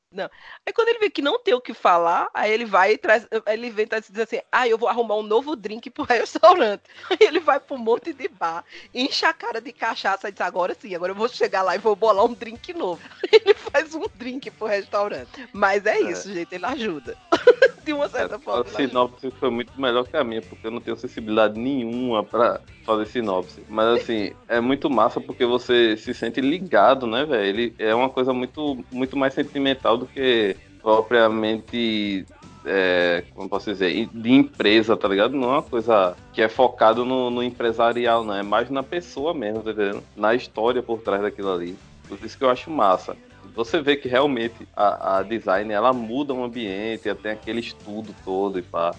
Aí 0.65 0.71
quando 0.73 0.89
ele 0.89 0.99
vê 0.99 1.09
que 1.09 1.21
não 1.21 1.39
tem 1.39 1.53
o 1.53 1.61
que 1.61 1.73
falar, 1.73 2.29
aí 2.33 2.51
ele 2.51 2.65
vai 2.65 2.93
e 2.93 2.97
traz. 2.97 3.27
Ele 3.47 3.69
vem 3.71 3.85
e 3.85 3.99
diz 3.99 4.19
assim: 4.19 4.39
Ah, 4.51 4.67
eu 4.67 4.77
vou 4.77 4.87
arrumar 4.87 5.15
um 5.15 5.23
novo 5.23 5.55
drink 5.55 5.89
pro 5.89 6.03
restaurante. 6.05 6.83
Aí 7.09 7.17
ele 7.21 7.39
vai 7.39 7.59
pro 7.59 7.77
monte 7.77 8.13
de 8.13 8.27
bar, 8.27 8.63
enche 8.93 9.25
a 9.25 9.33
cara 9.33 9.59
de 9.59 9.71
cachaça 9.71 10.29
e 10.29 10.31
diz: 10.31 10.41
Agora 10.41 10.75
sim, 10.79 10.93
agora 10.93 11.11
eu 11.11 11.15
vou 11.15 11.27
chegar 11.27 11.63
lá 11.63 11.75
e 11.75 11.79
vou 11.79 11.95
bolar 11.95 12.25
um 12.25 12.33
drink 12.33 12.73
novo. 12.73 13.01
Aí 13.23 13.41
ele 13.43 13.53
faz 13.55 13.95
um 13.95 14.05
drink 14.15 14.51
pro 14.51 14.67
restaurante. 14.67 15.29
Mas 15.51 15.85
é 15.85 15.99
isso, 15.99 16.31
gente, 16.31 16.53
ele 16.53 16.65
ajuda. 16.65 17.17
De 17.85 17.93
uma 17.93 18.07
certa 18.07 18.35
A 18.35 18.39
forma. 18.39 18.61
ele 18.61 18.69
ajuda. 18.75 18.87
sinopse 18.87 19.31
foi 19.39 19.49
muito 19.49 19.71
melhor 19.79 20.07
que 20.07 20.15
a 20.15 20.23
minha, 20.23 20.41
porque 20.41 20.67
eu 20.67 20.71
não 20.71 20.79
tenho 20.79 20.95
sensibilidade 20.97 21.59
nenhuma 21.59 22.23
pra 22.23 22.61
fazer 22.85 23.05
sinopse. 23.07 23.61
Mas 23.69 24.01
assim, 24.01 24.31
é 24.47 24.59
muito 24.61 24.89
massa 24.89 25.19
porque 25.19 25.45
você 25.45 25.97
se 25.97 26.13
sente 26.13 26.39
ligado, 26.41 27.05
né, 27.07 27.25
velho? 27.25 27.45
Ele 27.45 27.75
é 27.77 27.93
uma 27.93 28.09
coisa 28.09 28.31
muito, 28.33 28.83
muito 28.91 29.17
mais 29.17 29.33
sentimental 29.33 29.97
do 29.97 30.05
que 30.05 30.55
propriamente. 30.81 32.25
É, 32.65 33.25
como 33.35 33.49
posso 33.49 33.69
dizer, 33.69 34.07
de 34.13 34.31
empresa, 34.31 34.95
tá 34.95 35.05
ligado? 35.09 35.35
Não 35.35 35.49
é 35.49 35.53
uma 35.55 35.61
coisa 35.61 36.15
que 36.31 36.41
é 36.41 36.47
focado 36.47 37.03
no, 37.03 37.29
no 37.29 37.43
empresarial, 37.43 38.23
não. 38.23 38.35
É 38.35 38.41
mais 38.43 38.69
na 38.69 38.81
pessoa 38.81 39.33
mesmo, 39.33 39.61
tá 39.61 39.71
entendendo? 39.71 40.01
Na 40.15 40.33
história 40.33 40.81
por 40.81 40.99
trás 41.01 41.21
daquilo 41.21 41.51
ali. 41.51 41.77
Por 42.07 42.17
isso 42.23 42.37
que 42.37 42.43
eu 42.45 42.49
acho 42.49 42.71
massa 42.71 43.17
você 43.55 43.81
vê 43.81 43.95
que 43.95 44.07
realmente 44.07 44.67
a, 44.75 45.17
a 45.17 45.23
design 45.23 45.71
ela 45.71 45.93
muda 45.93 46.33
o 46.33 46.43
ambiente, 46.43 47.07
ela 47.07 47.17
tem 47.17 47.31
aquele 47.31 47.59
estudo 47.59 48.13
todo 48.23 48.59
e 48.59 48.61
pá. 48.61 48.93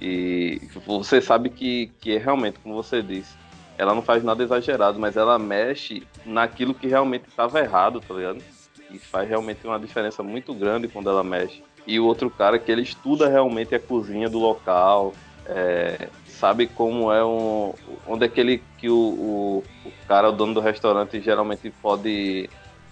E 0.00 0.60
você 0.86 1.20
sabe 1.20 1.50
que, 1.50 1.92
que 2.00 2.16
é 2.16 2.18
realmente, 2.18 2.58
como 2.60 2.74
você 2.74 3.02
disse, 3.02 3.36
ela 3.76 3.94
não 3.94 4.02
faz 4.02 4.24
nada 4.24 4.42
exagerado, 4.42 4.98
mas 4.98 5.16
ela 5.16 5.38
mexe 5.38 6.02
naquilo 6.24 6.74
que 6.74 6.86
realmente 6.86 7.28
estava 7.28 7.60
errado, 7.60 8.00
tá 8.00 8.14
ligado? 8.14 8.42
E 8.90 8.98
faz 8.98 9.28
realmente 9.28 9.66
uma 9.66 9.78
diferença 9.78 10.22
muito 10.22 10.54
grande 10.54 10.88
quando 10.88 11.10
ela 11.10 11.22
mexe. 11.22 11.62
E 11.86 12.00
o 12.00 12.06
outro 12.06 12.30
cara 12.30 12.58
que 12.58 12.70
ele 12.72 12.82
estuda 12.82 13.28
realmente 13.28 13.74
a 13.74 13.80
cozinha 13.80 14.28
do 14.28 14.38
local, 14.38 15.12
é, 15.46 16.08
sabe 16.26 16.66
como 16.66 17.12
é 17.12 17.24
um. 17.24 17.74
onde 18.06 18.24
é 18.24 18.28
que, 18.28 18.40
ele, 18.40 18.62
que 18.78 18.88
o, 18.88 18.94
o, 18.94 19.64
o 19.84 19.92
cara, 20.06 20.30
o 20.30 20.32
dono 20.32 20.54
do 20.54 20.60
restaurante, 20.60 21.20
geralmente 21.20 21.70
pode 21.82 22.48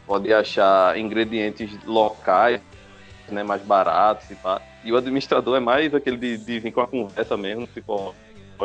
pode 0.09 0.33
achar 0.33 0.99
ingredientes 0.99 1.79
locais, 1.85 2.63
né, 3.31 3.43
mais 3.43 3.61
baratos 3.61 4.29
e 4.31 4.35
pá. 4.35 4.61
E 4.83 4.91
o 4.91 4.97
administrador 4.97 5.55
é 5.59 5.61
mais 5.61 5.95
aquele 5.95 6.17
de, 6.17 6.39
de 6.39 6.59
vir 6.61 6.73
com 6.73 6.81
a 6.81 6.87
conversa 6.87 7.37
mesmo, 7.37 7.67
tipo, 7.67 8.15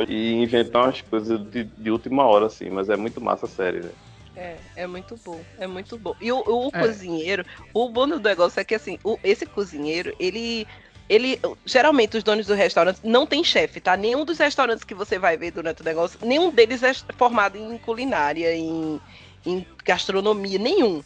e 0.08 0.32
inventar 0.36 0.86
umas 0.86 1.02
coisas 1.02 1.38
de, 1.52 1.66
de 1.66 1.92
última 1.92 2.26
hora, 2.26 2.46
assim, 2.46 2.70
mas 2.70 2.90
é 2.90 2.96
muito 2.96 3.20
massa 3.20 3.46
a 3.46 3.50
série, 3.50 3.82
né? 3.82 3.92
É, 4.36 4.56
é 4.78 4.88
muito 4.88 5.20
bom, 5.24 5.42
é 5.60 5.68
muito 5.68 5.98
bom. 5.98 6.16
E 6.22 6.32
o, 6.32 6.38
o 6.40 6.70
É. 6.74 6.80
cozinheiro, 6.80 7.46
o 7.74 7.90
bom 7.90 8.08
do 8.08 8.20
negócio 8.20 8.60
é 8.60 8.64
que 8.64 8.74
assim, 8.74 8.98
o- 9.04 9.20
esse 9.22 9.46
cozinheiro, 9.46 10.14
ele. 10.18 10.66
Ele, 11.10 11.38
geralmente, 11.66 12.16
os 12.18 12.24
donos 12.24 12.48
do 12.48 12.54
restaurante 12.54 13.02
não 13.04 13.28
tem 13.28 13.44
chefe, 13.44 13.82
tá? 13.82 13.96
Nenhum 13.98 14.24
dos 14.24 14.40
restaurantes 14.40 14.86
que 14.86 14.96
você 14.96 15.20
vai 15.20 15.36
ver 15.36 15.52
durante 15.52 15.82
o 15.82 15.86
negócio, 15.86 16.18
nenhum 16.24 16.50
deles 16.50 16.82
é 16.82 16.94
formado 17.18 17.58
em 17.58 17.78
culinária, 17.78 18.56
em, 18.56 19.02
em 19.46 19.68
gastronomia, 19.86 20.58
nenhum. 20.58 21.04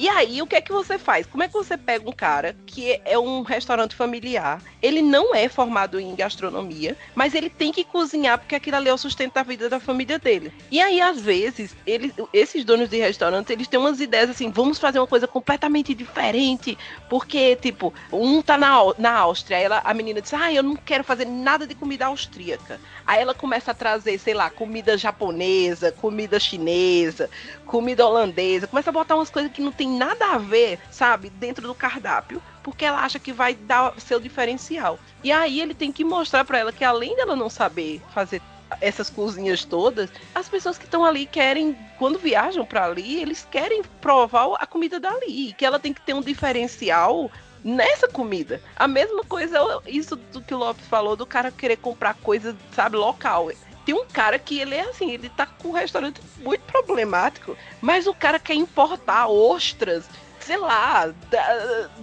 E 0.00 0.08
aí, 0.08 0.40
o 0.40 0.46
que 0.46 0.56
é 0.56 0.62
que 0.62 0.72
você 0.72 0.96
faz? 0.96 1.26
Como 1.26 1.42
é 1.42 1.46
que 1.46 1.52
você 1.52 1.76
pega 1.76 2.08
um 2.08 2.12
cara 2.12 2.56
que 2.64 2.98
é 3.04 3.18
um 3.18 3.42
restaurante 3.42 3.94
familiar? 3.94 4.62
Ele 4.80 5.02
não 5.02 5.34
é 5.34 5.46
formado 5.46 6.00
em 6.00 6.14
gastronomia, 6.14 6.96
mas 7.14 7.34
ele 7.34 7.50
tem 7.50 7.70
que 7.70 7.84
cozinhar 7.84 8.38
porque 8.38 8.54
aquilo 8.54 8.78
ali 8.78 8.88
é 8.88 8.94
o 8.94 8.96
sustento 8.96 9.34
da 9.34 9.42
vida 9.42 9.68
da 9.68 9.78
família 9.78 10.18
dele. 10.18 10.54
E 10.70 10.80
aí, 10.80 11.02
às 11.02 11.20
vezes, 11.20 11.76
eles, 11.86 12.14
esses 12.32 12.64
donos 12.64 12.88
de 12.88 12.96
restaurante, 12.96 13.52
eles 13.52 13.68
têm 13.68 13.78
umas 13.78 14.00
ideias 14.00 14.30
assim, 14.30 14.50
vamos 14.50 14.78
fazer 14.78 14.98
uma 14.98 15.06
coisa 15.06 15.28
completamente 15.28 15.94
diferente, 15.94 16.78
porque, 17.10 17.56
tipo, 17.56 17.92
um 18.10 18.40
tá 18.40 18.56
na, 18.56 18.78
na 18.96 19.12
Áustria, 19.18 19.58
ela, 19.58 19.82
a 19.84 19.92
menina 19.92 20.22
diz, 20.22 20.32
ah, 20.32 20.50
eu 20.50 20.62
não 20.62 20.76
quero 20.76 21.04
fazer 21.04 21.26
nada 21.26 21.66
de 21.66 21.74
comida 21.74 22.06
austríaca. 22.06 22.80
Aí 23.06 23.20
ela 23.20 23.34
começa 23.34 23.72
a 23.72 23.74
trazer, 23.74 24.18
sei 24.18 24.32
lá, 24.32 24.48
comida 24.48 24.96
japonesa, 24.96 25.92
comida 25.92 26.40
chinesa, 26.40 27.28
comida 27.66 28.06
holandesa, 28.06 28.66
começa 28.66 28.88
a 28.88 28.92
botar 28.92 29.16
umas 29.16 29.28
coisas 29.28 29.52
que 29.52 29.60
não 29.60 29.70
tem 29.70 29.89
nada 29.90 30.34
a 30.34 30.38
ver, 30.38 30.78
sabe, 30.90 31.30
dentro 31.30 31.66
do 31.66 31.74
cardápio, 31.74 32.42
porque 32.62 32.84
ela 32.84 33.02
acha 33.02 33.18
que 33.18 33.32
vai 33.32 33.54
dar 33.54 33.98
seu 34.00 34.20
diferencial. 34.20 34.98
E 35.22 35.32
aí 35.32 35.60
ele 35.60 35.74
tem 35.74 35.92
que 35.92 36.04
mostrar 36.04 36.44
para 36.44 36.58
ela 36.58 36.72
que 36.72 36.84
além 36.84 37.16
dela 37.16 37.36
não 37.36 37.50
saber 37.50 38.00
fazer 38.14 38.40
essas 38.80 39.10
cozinhas 39.10 39.64
todas, 39.64 40.10
as 40.34 40.48
pessoas 40.48 40.78
que 40.78 40.84
estão 40.84 41.04
ali 41.04 41.26
querem, 41.26 41.76
quando 41.98 42.18
viajam 42.18 42.64
para 42.64 42.84
ali, 42.84 43.20
eles 43.20 43.46
querem 43.50 43.82
provar 44.00 44.54
a 44.60 44.66
comida 44.66 45.00
dali, 45.00 45.52
que 45.56 45.66
ela 45.66 45.78
tem 45.78 45.92
que 45.92 46.00
ter 46.00 46.14
um 46.14 46.20
diferencial 46.20 47.30
nessa 47.64 48.08
comida. 48.08 48.60
A 48.76 48.86
mesma 48.86 49.24
coisa, 49.24 49.58
isso 49.86 50.16
do 50.16 50.40
que 50.40 50.54
o 50.54 50.58
Lopes 50.58 50.86
falou, 50.86 51.16
do 51.16 51.26
cara 51.26 51.50
querer 51.50 51.76
comprar 51.76 52.14
coisa, 52.14 52.56
sabe, 52.72 52.96
local 52.96 53.50
tem 53.90 53.94
um 53.94 54.06
cara 54.06 54.38
que 54.38 54.60
ele 54.60 54.76
é 54.76 54.82
assim, 54.82 55.10
ele 55.10 55.28
tá 55.28 55.44
com 55.44 55.70
um 55.70 55.72
restaurante 55.72 56.20
muito 56.38 56.62
problemático, 56.62 57.56
mas 57.80 58.06
o 58.06 58.14
cara 58.14 58.38
quer 58.38 58.54
importar 58.54 59.26
ostras, 59.26 60.08
sei 60.38 60.56
lá, 60.56 61.12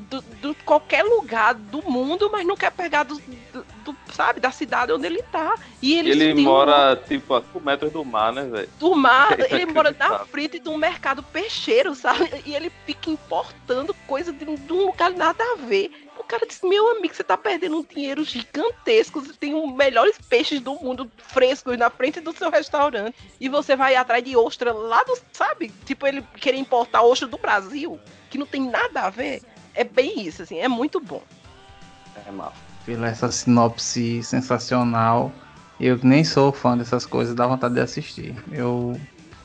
do, 0.10 0.22
do, 0.22 0.56
qualquer 0.66 1.04
lugar 1.04 1.54
do 1.54 1.82
mundo, 1.90 2.30
mas 2.30 2.46
não 2.46 2.58
quer 2.58 2.72
pegar 2.72 3.04
do, 3.04 3.16
do, 3.54 3.66
do 3.86 3.94
sabe, 4.18 4.40
da 4.40 4.52
cidade 4.52 4.92
onde 4.92 5.06
ele 5.06 5.24
tá. 5.24 5.56
E 5.82 5.98
ele, 5.98 6.12
ele 6.12 6.34
mora, 6.42 7.00
um... 7.00 7.08
tipo, 7.08 7.34
a 7.34 7.42
5 7.42 7.60
metros 7.62 7.92
do 7.92 8.04
mar, 8.04 8.34
né, 8.34 8.44
velho? 8.44 8.70
Do 8.80 8.96
mar, 8.96 9.38
ele 9.50 9.66
mora 9.68 9.96
na 9.98 10.20
frente 10.26 10.60
de 10.60 10.68
um 10.68 10.78
mercado 10.78 11.24
peixeiro, 11.24 11.96
sabe? 11.96 12.30
E 12.46 12.56
ele 12.56 12.72
fica 12.86 13.10
importando 13.10 13.96
coisa 14.08 14.34
de, 14.34 14.44
de 14.44 14.74
um 14.74 14.88
lugar 14.88 15.12
nada 15.12 15.44
a 15.44 15.56
ver 15.56 15.92
cara 16.28 16.46
disse: 16.46 16.68
Meu 16.68 16.92
amigo, 16.92 17.14
você 17.14 17.24
tá 17.24 17.38
perdendo 17.38 17.78
um 17.78 17.84
dinheiro 17.84 18.24
gigantesco. 18.24 19.22
Você 19.22 19.34
tem 19.34 19.56
os 19.56 19.74
melhores 19.74 20.18
peixes 20.30 20.60
do 20.60 20.76
mundo 20.76 21.10
frescos 21.18 21.78
na 21.78 21.90
frente 21.90 22.20
do 22.20 22.34
seu 22.34 22.52
restaurante. 22.52 23.16
E 23.40 23.50
você 23.50 23.76
vai 23.76 23.96
atrás 23.96 24.24
de 24.24 24.36
ostra 24.36 24.74
lá 24.74 25.04
do. 25.04 25.18
Sabe? 25.32 25.70
Tipo, 25.86 26.06
ele 26.06 26.22
querer 26.36 26.58
importar 26.58 27.02
ostra 27.02 27.28
do 27.28 27.38
Brasil, 27.38 28.00
que 28.30 28.38
não 28.38 28.46
tem 28.46 28.70
nada 28.70 29.04
a 29.04 29.10
ver. 29.10 29.42
É 29.74 29.84
bem 29.84 30.22
isso, 30.22 30.44
assim. 30.44 30.60
É 30.60 30.68
muito 30.68 31.00
bom. 31.00 31.24
É 32.26 32.32
mal. 32.32 32.54
Pela 32.88 33.10
essa 33.10 33.30
sinopse 33.30 34.24
sensacional. 34.24 35.30
Eu 35.78 36.00
nem 36.02 36.24
sou 36.24 36.54
fã 36.54 36.78
dessas 36.78 37.06
coisas, 37.06 37.36
dá 37.36 37.46
vontade 37.46 37.74
de 37.74 37.82
assistir. 37.82 38.34
Eu 38.50 38.98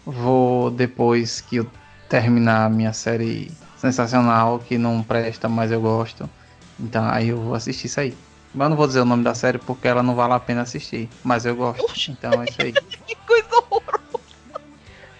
vou, 0.07 0.71
depois 0.71 1.41
que 1.41 1.57
eu 1.57 1.67
terminar 2.09 2.67
a 2.67 2.69
minha 2.71 2.93
série 2.93 3.51
sensacional, 3.77 4.61
que 4.61 4.79
não 4.79 5.03
presta, 5.03 5.49
mas 5.49 5.73
eu 5.73 5.81
gosto, 5.81 6.31
então 6.79 7.05
aí 7.05 7.31
eu 7.31 7.41
vou 7.41 7.55
assistir 7.55 7.89
isso 7.89 7.99
aí. 7.99 8.15
Mas 8.55 8.67
eu 8.67 8.71
não 8.71 8.77
vou 8.77 8.87
dizer 8.87 9.01
o 9.01 9.05
nome 9.05 9.25
da 9.25 9.35
série 9.35 9.59
porque 9.59 9.89
ela 9.89 10.05
não 10.05 10.15
vale 10.15 10.35
a 10.35 10.39
pena 10.39 10.63
assistir. 10.63 11.09
Mas 11.25 11.45
eu 11.45 11.57
gosto. 11.57 11.83
Oxi. 11.83 12.13
Então 12.13 12.43
é 12.43 12.45
isso 12.49 12.63
aí. 12.63 12.73
que 13.07 13.17
coisa 13.27 13.49
horrorosa. 13.71 14.21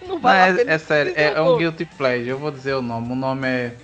Não 0.07 0.19
vale 0.19 0.63
não, 0.63 0.71
é, 0.71 0.75
é 0.75 0.77
sério, 0.77 1.13
é, 1.15 1.33
é, 1.33 1.41
um 1.41 1.57
Guilty 1.57 1.85
Pleasure. 1.97 2.29
Eu 2.29 2.37
vou 2.37 2.51
dizer 2.51 2.73
o 2.75 2.81
nome. 2.81 3.11
O 3.11 3.15
nome 3.15 3.47
é. 3.47 3.75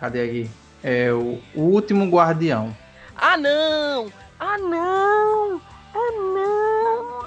Cadê 0.00 0.22
aqui? 0.22 0.50
É 0.82 1.12
o, 1.12 1.38
o 1.54 1.62
Último 1.62 2.08
Guardião. 2.08 2.74
Ah 3.18 3.36
não! 3.36 4.12
Ah 4.38 4.58
não! 4.58 5.60
Ah 5.94 6.12
não! 6.34 7.26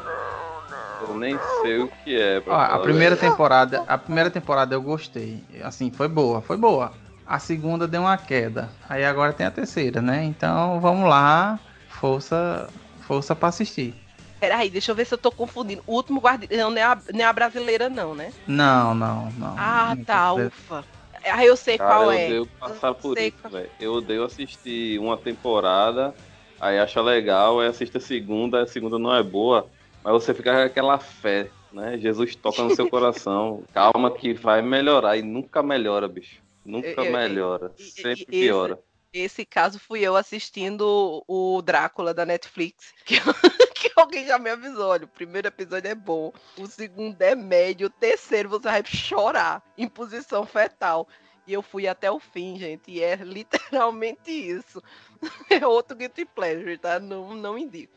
Eu 1.07 1.17
nem 1.17 1.37
sei 1.61 1.79
o 1.79 1.87
que 2.03 2.19
é. 2.19 2.41
Ó, 2.45 2.53
a 2.55 2.79
primeira 2.79 3.15
temporada, 3.15 3.83
a 3.87 3.97
primeira 3.97 4.29
temporada 4.29 4.75
eu 4.75 4.81
gostei. 4.81 5.43
Assim, 5.63 5.91
foi 5.91 6.07
boa, 6.07 6.41
foi 6.41 6.57
boa 6.57 6.93
a 7.29 7.37
segunda 7.37 7.87
deu 7.87 8.01
uma 8.01 8.17
queda. 8.17 8.71
Aí 8.89 9.05
agora 9.05 9.31
tem 9.31 9.45
a 9.45 9.51
terceira, 9.51 10.01
né? 10.01 10.23
Então 10.23 10.79
vamos 10.81 11.07
lá, 11.07 11.59
força, 11.87 12.67
força 13.01 13.35
para 13.35 13.49
assistir. 13.49 13.93
Peraí, 14.39 14.69
deixa 14.69 14.91
eu 14.91 14.95
ver 14.95 15.05
se 15.05 15.13
eu 15.13 15.17
tô 15.17 15.31
confundindo. 15.31 15.83
O 15.85 15.93
último 15.93 16.19
guardião 16.19 16.71
não 16.71 16.77
é 16.77 16.83
a, 16.83 16.97
não 17.13 17.21
é 17.21 17.25
a 17.25 17.33
brasileira, 17.33 17.87
não, 17.87 18.15
né? 18.15 18.33
Não, 18.47 18.95
não, 18.95 19.31
não. 19.37 19.55
Ah, 19.55 19.93
não 19.95 20.03
tá, 20.03 20.33
ufa. 20.33 20.83
Aí 21.23 21.47
eu 21.47 21.55
sei 21.55 21.77
Cara, 21.77 21.89
qual 21.89 22.03
eu 22.05 22.11
é. 22.11 22.25
Odeio 22.25 22.45
passar 22.59 22.93
por 22.93 23.17
isso, 23.17 23.37
qual... 23.41 23.63
Eu 23.79 23.93
odeio 23.93 24.23
assistir 24.23 24.99
uma 24.99 25.17
temporada, 25.17 26.13
aí 26.59 26.79
acha 26.79 27.01
legal, 27.01 27.59
aí 27.59 27.67
assiste 27.67 27.97
a 27.97 28.01
segunda, 28.01 28.63
a 28.63 28.67
segunda 28.67 28.97
não 28.97 29.15
é 29.15 29.23
boa, 29.23 29.67
mas 30.03 30.13
você 30.13 30.33
fica 30.33 30.53
com 30.53 30.61
aquela 30.61 30.97
fé, 30.99 31.49
né? 31.71 31.97
Jesus 31.97 32.35
toca 32.35 32.63
no 32.63 32.75
seu 32.75 32.87
coração. 32.89 33.63
Calma 33.73 34.11
que 34.11 34.33
vai 34.33 34.61
melhorar 34.61 35.17
e 35.17 35.21
nunca 35.21 35.61
melhora, 35.61 36.07
bicho. 36.07 36.41
Nunca 36.65 37.01
eu, 37.03 37.11
melhora, 37.11 37.71
eu, 37.77 37.85
sempre 37.85 38.25
piora. 38.25 38.79
Esse 39.11 39.43
caso 39.43 39.79
fui 39.79 40.01
eu 40.01 40.15
assistindo 40.15 41.23
o 41.27 41.61
Drácula 41.63 42.13
da 42.13 42.25
Netflix, 42.25 42.93
que, 43.05 43.15
que, 43.79 43.91
alguém 43.95 44.25
já 44.25 44.37
me 44.37 44.49
avisou. 44.49 44.89
Olha, 44.89 45.05
o 45.05 45.07
primeiro 45.07 45.47
episódio 45.47 45.89
é 45.89 45.95
bom, 45.95 46.33
o 46.57 46.67
segundo 46.67 47.21
é 47.21 47.35
médio, 47.35 47.87
o 47.87 47.89
terceiro 47.89 48.49
você 48.49 48.63
vai 48.63 48.83
chorar 48.85 49.63
em 49.77 49.87
posição 49.87 50.45
fetal. 50.45 51.07
E 51.47 51.53
eu 51.53 51.63
fui 51.63 51.87
até 51.87 52.11
o 52.11 52.19
fim, 52.19 52.59
gente, 52.59 52.91
e 52.91 53.01
é 53.01 53.15
literalmente 53.23 54.31
isso. 54.31 54.81
É 55.49 55.65
outro 55.67 55.97
guilty 55.97 56.23
pleasure, 56.23 56.77
tá? 56.77 56.99
Não, 56.99 57.35
não 57.35 57.57
indico. 57.57 57.91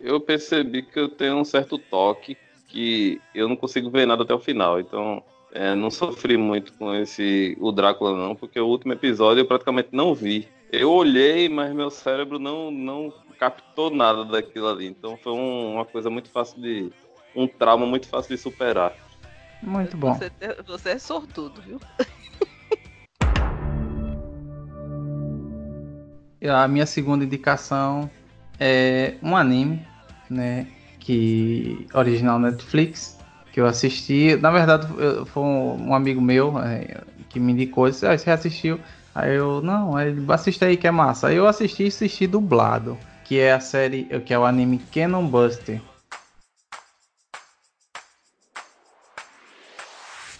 Eu 0.00 0.20
percebi 0.20 0.82
que 0.82 1.00
eu 1.00 1.08
tenho 1.08 1.36
um 1.36 1.44
certo 1.44 1.78
toque 1.78 2.36
que 2.68 3.20
eu 3.34 3.48
não 3.48 3.56
consigo 3.56 3.90
ver 3.90 4.06
nada 4.06 4.22
até 4.22 4.32
o 4.32 4.38
final, 4.38 4.78
então 4.78 5.22
é, 5.52 5.74
não 5.74 5.90
sofri 5.90 6.36
muito 6.36 6.72
com 6.74 6.94
esse 6.94 7.56
o 7.60 7.72
Drácula 7.72 8.16
não, 8.16 8.36
porque 8.36 8.60
o 8.60 8.66
último 8.66 8.92
episódio 8.92 9.40
eu 9.40 9.46
praticamente 9.46 9.88
não 9.92 10.14
vi. 10.14 10.48
Eu 10.70 10.92
olhei, 10.92 11.48
mas 11.48 11.74
meu 11.74 11.90
cérebro 11.90 12.38
não 12.38 12.70
não 12.70 13.12
captou 13.40 13.90
nada 13.90 14.24
daquilo 14.26 14.68
ali. 14.68 14.86
Então 14.86 15.16
foi 15.16 15.32
um, 15.32 15.72
uma 15.72 15.86
coisa 15.86 16.10
muito 16.10 16.28
fácil 16.28 16.60
de 16.60 16.92
um 17.34 17.48
trauma 17.48 17.86
muito 17.86 18.06
fácil 18.06 18.36
de 18.36 18.42
superar. 18.42 18.94
Muito 19.62 19.96
bom. 19.96 20.14
Você, 20.14 20.30
você 20.66 20.90
é 20.90 20.98
sortudo, 20.98 21.62
viu? 21.62 21.80
A 26.42 26.66
minha 26.68 26.86
segunda 26.86 27.22
indicação 27.24 28.10
é 28.58 29.14
um 29.22 29.36
anime, 29.36 29.86
né, 30.28 30.66
que 30.98 31.86
original 31.92 32.38
Netflix, 32.38 33.18
que 33.52 33.60
eu 33.60 33.66
assisti. 33.66 34.36
Na 34.36 34.50
verdade, 34.50 34.86
foi 35.26 35.42
um 35.42 35.94
amigo 35.94 36.18
meu 36.18 36.58
é, 36.58 37.02
que 37.28 37.38
me 37.38 37.52
indicou, 37.52 37.90
disse, 37.90 38.06
ah, 38.06 38.16
você 38.16 38.30
assistiu? 38.30 38.80
Aí 39.14 39.34
eu, 39.36 39.60
não, 39.60 40.00
ele 40.00 40.24
assiste 40.32 40.64
aí 40.64 40.78
que 40.78 40.86
é 40.86 40.90
massa. 40.90 41.28
Aí 41.28 41.36
eu 41.36 41.46
assisti 41.46 41.84
e 41.84 41.88
assisti 41.88 42.26
dublado, 42.26 42.96
que 43.30 43.38
é 43.38 43.52
a 43.52 43.60
série, 43.60 44.06
que 44.22 44.34
é 44.34 44.38
o 44.40 44.44
anime 44.44 44.80
Cannon 44.92 45.24
Buster. 45.28 45.80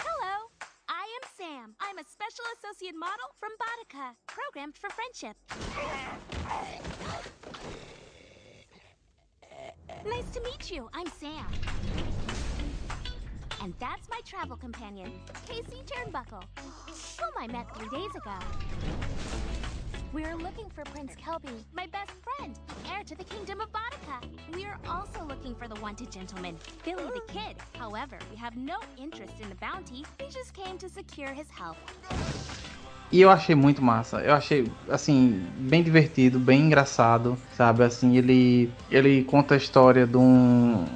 Hello, 0.00 0.50
I 0.88 1.06
am 1.18 1.24
Sam. 1.36 1.76
I'm 1.80 1.98
a 1.98 2.04
special 2.04 2.44
associate 2.58 2.96
model 2.96 3.30
from 3.38 3.52
Bodica, 3.60 4.16
programmed 4.26 4.76
for 4.76 4.90
friendship. 4.90 5.36
Nice 10.04 10.28
to 10.32 10.40
meet 10.42 10.68
you. 10.72 10.90
I'm 10.92 11.06
Sam. 11.20 11.46
And 13.62 13.72
that's 13.78 14.08
my 14.08 14.20
travel 14.24 14.56
companion, 14.56 15.12
Casey 15.46 15.84
Turnbuckle, 15.86 16.42
whom 17.20 17.34
I 17.38 17.46
met 17.46 17.72
three 17.76 17.88
days 17.96 18.16
ago. 18.16 18.36
We're 20.12 20.34
looking 20.34 20.68
for 20.70 20.82
Prince 20.86 21.14
Kelby, 21.14 21.54
my 21.72 21.86
best 21.86 22.10
friend, 22.24 22.58
heir 22.90 23.04
to 23.04 23.14
the 23.14 23.22
Kingdom 23.22 23.60
of 23.60 23.68
Bodica. 23.72 24.26
We're 24.52 24.76
also 24.88 25.24
looking 25.24 25.54
for 25.54 25.68
the 25.68 25.80
wanted 25.80 26.10
gentleman, 26.10 26.56
Billy 26.84 27.04
the 27.04 27.22
Kid. 27.32 27.56
However, 27.78 28.18
we 28.28 28.36
have 28.36 28.56
no 28.56 28.80
interest 28.98 29.34
in 29.40 29.48
the 29.48 29.54
bounty. 29.54 30.04
We 30.18 30.26
just 30.26 30.52
came 30.52 30.78
to 30.78 30.88
secure 30.88 31.32
his 31.32 31.46
help. 31.48 31.76
E 33.12 33.20
eu 33.20 33.30
achei 33.30 33.54
muito 33.54 33.80
massa. 33.80 34.18
Eu 34.18 34.34
achei, 34.34 34.68
assim, 34.88 35.46
bem 35.58 35.80
divertido, 35.80 36.40
bem 36.40 36.62
engraçado, 36.62 37.38
sabe? 37.56 37.84
Assim, 37.84 38.16
ele, 38.16 38.68
ele 38.90 39.22
conta 39.22 39.54
a 39.54 39.56
história 39.56 40.08
de 40.08 40.16
um, 40.16 40.86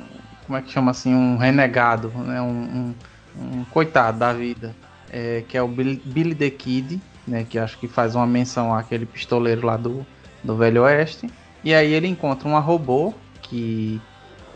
como 0.45 0.59
é 0.59 0.63
que 0.63 0.73
chama 0.73 0.91
assim, 0.91 1.15
um 1.15 1.37
renegado, 1.37 2.09
né? 2.09 2.43
um, 2.43 2.49
um, 2.49 3.59
um 3.61 3.65
coitado 3.67 4.19
da 4.19 4.33
vida, 4.33 4.75
é, 5.09 5.45
que 5.47 5.57
é 5.57 5.63
o 5.63 5.69
Billy 5.69 6.35
the 6.35 6.51
Kid, 6.51 7.01
né? 7.27 7.47
que 7.49 7.59
acho 7.59 7.79
que 7.79 7.89
faz 7.89 8.15
uma 8.15 8.27
menção 8.27 8.75
àquele 8.75 9.07
pistoleiro 9.07 9.67
lá 9.67 9.77
do, 9.77 10.07
do 10.43 10.57
Velho 10.57 10.83
Oeste. 10.83 11.29
E 11.63 11.75
aí 11.75 11.93
ele 11.93 12.07
encontra 12.07 12.49
uma 12.49 12.61
robô 12.61 13.15
que, 13.43 14.01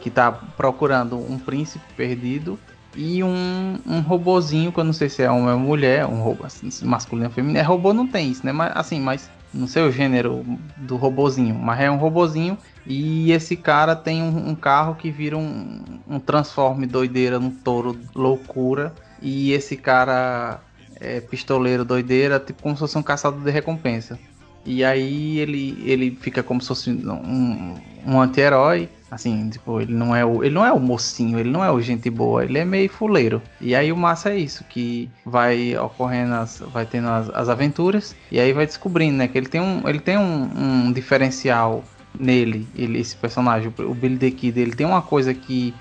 que 0.01 0.11
tá 0.11 0.31
procurando 0.31 1.17
um 1.17 1.39
príncipe 1.39 1.85
perdido 1.97 2.59
e 2.97 3.23
um, 3.23 3.79
um 3.87 4.01
robozinho, 4.01 4.73
que 4.73 4.81
eu 4.81 4.85
não 4.85 4.93
sei 4.93 5.09
se 5.09 5.23
é 5.23 5.31
homem 5.31 5.53
ou 5.53 5.59
mulher, 5.59 6.07
um 6.07 6.21
robô 6.21 6.45
assim, 6.45 6.69
masculino 6.85 7.29
ou 7.29 7.33
feminino. 7.33 7.59
É 7.59 7.63
robô 7.63 7.93
não 7.93 8.07
tem 8.07 8.31
isso, 8.31 8.45
né? 8.45 8.53
Mas 8.53 8.73
assim, 8.75 9.01
mas 9.01 9.31
não 9.53 9.67
sei 9.67 9.83
o 9.83 9.91
gênero 9.91 10.45
do 10.77 10.97
robozinho, 10.97 11.55
mas 11.55 11.81
é 11.81 11.91
um 11.91 11.97
robozinho 11.97 12.59
e 12.87 13.33
esse 13.33 13.57
cara 13.57 13.95
tem 13.95 14.23
um, 14.23 14.51
um 14.51 14.55
carro 14.55 14.95
que 14.95 15.11
vira 15.11 15.37
um, 15.37 15.83
um 16.09 16.19
transforme 16.19 16.87
doideira, 16.87 17.39
um 17.39 17.51
touro 17.51 17.99
loucura. 18.15 18.93
E 19.21 19.53
esse 19.53 19.77
cara 19.77 20.61
é 21.01 21.21
pistoleiro 21.21 21.85
doideira, 21.85 22.39
tipo 22.41 22.63
como 22.63 22.75
se 22.75 22.81
fosse 22.81 22.99
um 22.99 23.03
caçador 23.03 23.41
de 23.41 23.51
recompensa. 23.51 24.19
E 24.65 24.85
aí 24.85 25.39
ele, 25.39 25.83
ele 25.85 26.17
fica 26.21 26.43
como 26.43 26.61
se 26.61 26.69
fosse 26.69 26.91
um, 26.91 27.75
um 28.07 28.21
anti-herói. 28.21 28.89
Assim, 29.11 29.49
tipo, 29.49 29.81
ele 29.81 29.95
não 29.95 30.15
é 30.15 30.23
o. 30.23 30.45
Ele 30.45 30.55
não 30.55 30.67
é 30.67 30.71
o 30.71 30.79
mocinho, 30.79 31.39
ele 31.39 31.49
não 31.49 31.65
é 31.65 31.71
o 31.71 31.81
gente 31.81 32.11
boa, 32.11 32.45
ele 32.45 32.59
é 32.59 32.65
meio 32.65 32.91
fuleiro. 32.91 33.41
E 33.59 33.75
aí 33.75 33.91
o 33.91 33.97
massa 33.97 34.29
é 34.31 34.37
isso, 34.37 34.63
que 34.65 35.09
vai 35.25 35.75
ocorrendo 35.79 36.35
as. 36.35 36.59
Vai 36.59 36.85
tendo 36.85 37.09
as, 37.09 37.31
as 37.31 37.49
aventuras. 37.49 38.15
E 38.31 38.39
aí 38.39 38.53
vai 38.53 38.67
descobrindo, 38.67 39.17
né? 39.17 39.27
Que 39.27 39.39
ele 39.39 39.49
tem 39.49 39.63
um. 39.63 39.89
Ele 39.89 39.99
tem 39.99 40.19
um, 40.19 40.51
um 40.55 40.93
diferencial 40.93 41.83
nele, 42.19 42.67
ele, 42.77 42.99
esse 42.99 43.17
personagem, 43.17 43.73
o 43.79 43.95
Billy 43.95 44.19
the 44.19 44.31
Kid, 44.31 44.59
ele 44.59 44.73
tem 44.73 44.87
uma 44.87 45.03
coisa 45.03 45.33
que 45.33 45.75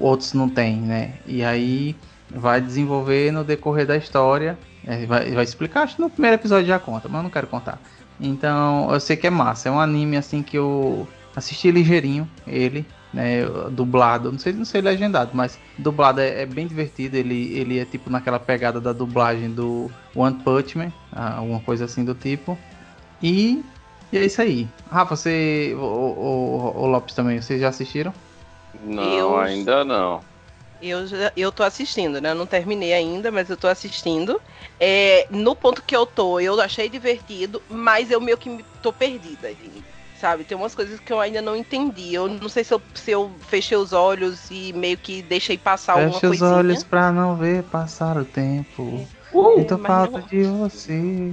outros 0.00 0.32
não 0.32 0.48
têm, 0.48 0.76
né? 0.76 1.14
E 1.26 1.44
aí 1.44 1.94
vai 2.30 2.60
desenvolver 2.60 3.30
no 3.32 3.44
decorrer 3.44 3.86
da 3.86 3.96
história. 3.96 4.58
É, 4.86 5.04
vai, 5.06 5.30
vai 5.32 5.44
explicar, 5.44 5.82
acho 5.82 5.96
que 5.96 6.02
no 6.02 6.10
primeiro 6.10 6.36
episódio 6.36 6.66
já 6.66 6.78
conta, 6.78 7.08
mas 7.08 7.18
eu 7.18 7.22
não 7.22 7.30
quero 7.30 7.46
contar. 7.46 7.80
Então, 8.20 8.90
eu 8.92 9.00
sei 9.00 9.16
que 9.16 9.26
é 9.26 9.30
massa. 9.30 9.68
É 9.68 9.72
um 9.72 9.80
anime 9.80 10.16
assim 10.16 10.42
que 10.42 10.56
eu 10.56 11.06
assisti 11.34 11.70
ligeirinho, 11.70 12.28
ele, 12.46 12.86
né, 13.12 13.44
dublado, 13.70 14.32
não 14.32 14.38
sei, 14.38 14.52
não 14.52 14.64
sei 14.64 14.80
legendado, 14.80 15.32
mas 15.34 15.58
dublado 15.76 16.20
é, 16.20 16.42
é, 16.42 16.46
bem 16.46 16.66
divertido. 16.66 17.16
Ele, 17.16 17.52
ele 17.58 17.78
é 17.78 17.84
tipo 17.84 18.08
naquela 18.08 18.38
pegada 18.38 18.80
da 18.80 18.92
dublagem 18.92 19.50
do 19.50 19.90
One 20.14 20.36
Punch 20.42 20.78
Man, 20.78 20.92
alguma 21.12 21.60
coisa 21.60 21.84
assim 21.84 22.04
do 22.04 22.14
tipo. 22.14 22.58
E, 23.22 23.62
e 24.12 24.18
é 24.18 24.24
isso 24.24 24.40
aí. 24.40 24.68
Rafa, 24.90 25.16
você, 25.16 25.74
o, 25.76 25.80
o, 25.80 26.72
o 26.76 26.86
Lopes 26.86 27.14
também, 27.14 27.40
vocês 27.40 27.60
já 27.60 27.68
assistiram? 27.68 28.14
Não, 28.84 29.02
eu... 29.02 29.38
ainda 29.38 29.84
não. 29.84 30.20
Eu, 30.88 31.06
já, 31.06 31.32
eu 31.36 31.52
tô 31.52 31.62
assistindo, 31.62 32.20
né? 32.20 32.30
Eu 32.30 32.34
não 32.34 32.46
terminei 32.46 32.92
ainda, 32.92 33.30
mas 33.30 33.50
eu 33.50 33.56
tô 33.56 33.66
assistindo. 33.66 34.40
É, 34.78 35.26
no 35.30 35.54
ponto 35.54 35.82
que 35.82 35.96
eu 35.96 36.06
tô, 36.06 36.40
eu 36.40 36.60
achei 36.60 36.88
divertido, 36.88 37.62
mas 37.68 38.10
eu 38.10 38.20
meio 38.20 38.38
que 38.38 38.64
tô 38.82 38.92
perdida. 38.92 39.50
Sabe? 40.20 40.44
Tem 40.44 40.56
umas 40.56 40.74
coisas 40.74 40.98
que 40.98 41.12
eu 41.12 41.20
ainda 41.20 41.42
não 41.42 41.54
entendi. 41.54 42.14
Eu 42.14 42.28
não 42.28 42.48
sei 42.48 42.64
se 42.64 42.72
eu, 42.72 42.80
se 42.94 43.10
eu 43.10 43.30
fechei 43.48 43.76
os 43.76 43.92
olhos 43.92 44.50
e 44.50 44.72
meio 44.72 44.96
que 44.96 45.22
deixei 45.22 45.58
passar 45.58 45.94
Feche 45.94 46.04
alguma 46.04 46.20
coisa. 46.20 46.34
Feche 46.34 46.44
os 46.44 46.58
olhos 46.58 46.84
pra 46.84 47.12
não 47.12 47.36
ver 47.36 47.62
passar 47.64 48.16
o 48.16 48.24
tempo. 48.24 49.06
Uh, 49.32 49.60
então 49.60 49.78
falta 49.78 50.18
não... 50.18 50.26
de 50.26 50.42
você. 50.44 51.32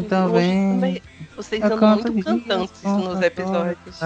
Então 0.00 0.30
vem. 0.30 1.02
Vocês 1.34 1.62
são 1.62 1.78
muito 1.78 2.24
cantantes 2.24 2.82
nos 2.82 3.20
episódios. 3.20 4.00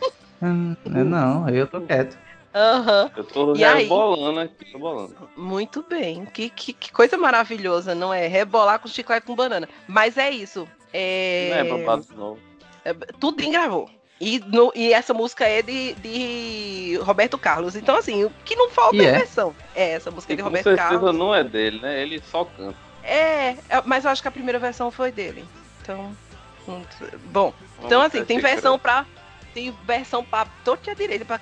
Não, 0.84 1.48
eu 1.48 1.66
tô 1.68 1.80
quieto. 1.82 2.18
Aham. 2.54 3.04
Uhum. 3.04 3.10
Eu 3.16 3.24
tô 3.24 3.54
e 3.54 3.64
rebolando 3.64 4.40
aí, 4.40 4.46
aqui, 4.46 4.72
rebolando. 4.72 5.30
Muito 5.36 5.82
bem. 5.88 6.26
Que, 6.26 6.50
que, 6.50 6.72
que, 6.72 6.92
coisa 6.92 7.16
maravilhosa, 7.16 7.94
não 7.94 8.12
é? 8.12 8.26
Rebolar 8.26 8.78
com 8.78 8.88
chiclete 8.88 9.26
com 9.26 9.34
banana. 9.34 9.68
Mas 9.88 10.18
é 10.18 10.30
isso. 10.30 10.68
É... 10.92 11.50
Não 11.50 11.56
é 11.56 11.78
babado 11.78 12.02
de 12.02 12.14
novo. 12.14 12.38
É, 12.84 12.92
tudo 13.18 13.48
gravou. 13.50 13.88
E, 14.20 14.38
no, 14.38 14.70
e 14.74 14.92
essa 14.92 15.12
música 15.12 15.44
é 15.46 15.62
de, 15.62 15.94
de 15.94 16.96
Roberto 17.02 17.36
Carlos. 17.36 17.74
Então, 17.74 17.96
assim, 17.96 18.24
o 18.24 18.30
que 18.44 18.54
não 18.54 18.70
falta 18.70 18.96
é, 18.96 19.06
é 19.06 19.12
versão. 19.12 19.54
É, 19.74 19.90
essa 19.92 20.10
música 20.10 20.32
é 20.32 20.36
de 20.36 20.42
Roberto 20.42 20.64
Carlos. 20.76 21.00
Com 21.00 21.06
certeza 21.06 21.12
não 21.12 21.34
é 21.34 21.42
dele, 21.42 21.80
né? 21.80 22.00
Ele 22.00 22.22
só 22.30 22.44
canta. 22.44 22.76
É, 23.02 23.56
é, 23.68 23.82
mas 23.84 24.04
eu 24.04 24.10
acho 24.10 24.22
que 24.22 24.28
a 24.28 24.32
primeira 24.32 24.60
versão 24.60 24.90
foi 24.90 25.10
dele. 25.10 25.44
Então. 25.80 26.16
Bom. 27.32 27.52
Então, 27.82 28.00
assim, 28.00 28.24
tem 28.24 28.38
versão 28.38 28.78
pra 28.78 29.04
tem 29.52 29.74
versão 29.84 30.24
para 30.24 30.48
toda 30.64 30.90
a 30.90 30.94
direita, 30.94 31.24
para 31.24 31.40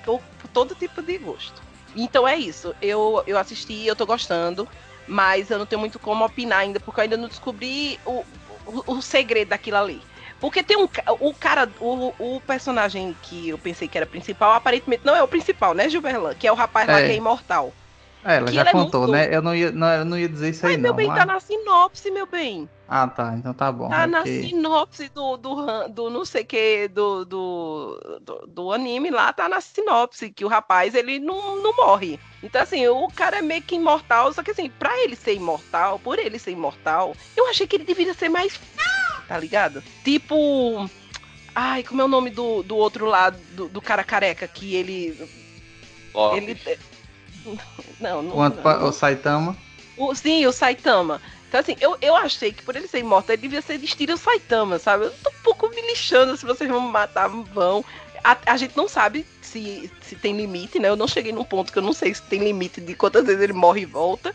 todo 0.52 0.74
tipo 0.74 1.02
de 1.02 1.18
gosto. 1.18 1.62
Então 1.94 2.26
é 2.26 2.36
isso. 2.36 2.74
Eu, 2.80 3.22
eu 3.26 3.38
assisti, 3.38 3.86
eu 3.86 3.96
tô 3.96 4.06
gostando, 4.06 4.68
mas 5.06 5.50
eu 5.50 5.58
não 5.58 5.66
tenho 5.66 5.80
muito 5.80 5.98
como 5.98 6.24
opinar 6.24 6.60
ainda, 6.60 6.78
porque 6.80 7.00
eu 7.00 7.02
ainda 7.02 7.16
não 7.16 7.28
descobri 7.28 7.98
o, 8.04 8.24
o, 8.66 8.94
o 8.94 9.02
segredo 9.02 9.48
daquilo 9.48 9.76
ali. 9.76 10.02
Porque 10.40 10.62
tem 10.62 10.76
um. 10.76 10.88
O 11.20 11.34
cara. 11.34 11.68
O, 11.78 12.14
o 12.18 12.40
personagem 12.40 13.14
que 13.22 13.50
eu 13.50 13.58
pensei 13.58 13.86
que 13.86 13.98
era 13.98 14.06
principal, 14.06 14.52
aparentemente 14.52 15.04
não 15.04 15.14
é 15.14 15.22
o 15.22 15.28
principal, 15.28 15.74
né, 15.74 15.88
Gilberlan? 15.88 16.34
Que 16.34 16.46
é 16.46 16.52
o 16.52 16.54
rapaz 16.54 16.88
é. 16.88 16.92
lá 16.92 16.98
que 17.00 17.12
é 17.12 17.14
imortal. 17.14 17.74
É, 18.24 18.36
ela 18.36 18.52
já 18.52 18.70
contou, 18.70 19.04
é 19.04 19.06
muito... 19.06 19.12
né? 19.12 19.34
Eu 19.34 19.42
não 19.42 19.54
ia, 19.54 19.72
não, 19.72 19.88
eu 19.88 20.04
não 20.04 20.18
ia 20.18 20.28
dizer 20.28 20.50
isso 20.50 20.66
aí, 20.66 20.76
não. 20.76 20.82
meu 20.82 20.94
bem, 20.94 21.06
mas... 21.06 21.18
tá 21.18 21.26
na 21.26 21.40
sinopse, 21.40 22.10
meu 22.10 22.26
bem. 22.26 22.68
Ah, 22.86 23.06
tá. 23.06 23.34
Então 23.36 23.54
tá 23.54 23.72
bom. 23.72 23.88
Tá 23.88 24.02
é 24.02 24.06
na 24.06 24.24
sinopse 24.24 25.08
do, 25.08 25.36
do, 25.36 25.88
do 25.88 26.10
não 26.10 26.24
sei 26.24 26.42
o 26.42 26.46
que, 26.46 26.88
do, 26.88 27.24
do, 27.24 28.20
do, 28.20 28.46
do, 28.46 28.72
anime 28.72 29.10
lá, 29.10 29.32
tá 29.32 29.48
na 29.48 29.60
sinopse, 29.60 30.30
que 30.30 30.44
o 30.44 30.48
rapaz, 30.48 30.94
ele 30.94 31.18
não, 31.18 31.62
não 31.62 31.74
morre. 31.74 32.20
Então, 32.42 32.60
assim, 32.60 32.86
o 32.88 33.08
cara 33.08 33.38
é 33.38 33.42
meio 33.42 33.62
que 33.62 33.76
imortal, 33.76 34.32
só 34.32 34.42
que 34.42 34.50
assim, 34.50 34.68
pra 34.68 34.98
ele 35.00 35.16
ser 35.16 35.34
imortal, 35.34 35.98
por 35.98 36.18
ele 36.18 36.38
ser 36.38 36.50
imortal, 36.50 37.14
eu 37.36 37.48
achei 37.48 37.66
que 37.66 37.76
ele 37.76 37.84
deveria 37.84 38.14
ser 38.14 38.28
mais... 38.28 38.60
Tá 39.28 39.38
ligado? 39.38 39.82
Tipo... 40.04 40.90
Ai, 41.54 41.82
como 41.84 42.02
é 42.02 42.04
o 42.04 42.08
nome 42.08 42.30
do, 42.30 42.62
do 42.62 42.76
outro 42.76 43.06
lado, 43.06 43.38
do, 43.52 43.68
do 43.68 43.80
cara 43.80 44.04
careca, 44.04 44.46
que 44.48 44.74
ele... 44.74 45.16
Oh. 46.12 46.34
Ele... 46.34 46.58
Não, 48.00 48.22
não, 48.22 48.30
Quanto 48.32 48.62
não, 48.62 48.88
o 48.88 48.92
Saitama? 48.92 49.54
O, 49.94 50.14
sim, 50.14 50.46
o 50.46 50.52
Saitama. 50.52 51.20
Então, 51.46 51.60
assim, 51.60 51.76
eu, 51.80 51.98
eu 52.00 52.16
achei 52.16 52.50
que 52.50 52.62
por 52.62 52.74
ele 52.74 52.88
ser 52.88 53.00
imortal, 53.00 53.34
ele 53.34 53.42
devia 53.42 53.60
ser 53.60 53.76
de 53.76 53.84
estilo 53.84 54.16
Saitama, 54.16 54.78
sabe? 54.78 55.04
Eu 55.04 55.10
tô 55.22 55.28
um 55.28 55.42
pouco 55.42 55.68
me 55.68 55.82
lixando 55.82 56.34
se 56.36 56.46
vocês 56.46 56.70
vão 56.70 56.80
me 56.80 56.90
matar, 56.90 57.28
vão. 57.28 57.84
A, 58.24 58.36
a, 58.46 58.56
gente 58.56 58.76
não 58.76 58.88
sabe 58.88 59.26
se, 59.42 59.90
se 60.00 60.16
tem 60.16 60.34
limite, 60.34 60.78
né? 60.78 60.88
Eu 60.88 60.96
não 60.96 61.08
cheguei 61.08 61.32
num 61.32 61.44
ponto 61.44 61.72
que 61.72 61.78
eu 61.78 61.82
não 61.82 61.92
sei 61.92 62.14
se 62.14 62.22
tem 62.22 62.42
limite 62.42 62.80
de 62.80 62.94
quantas 62.94 63.26
vezes 63.26 63.42
ele 63.42 63.52
morre 63.52 63.82
e 63.82 63.86
volta. 63.86 64.34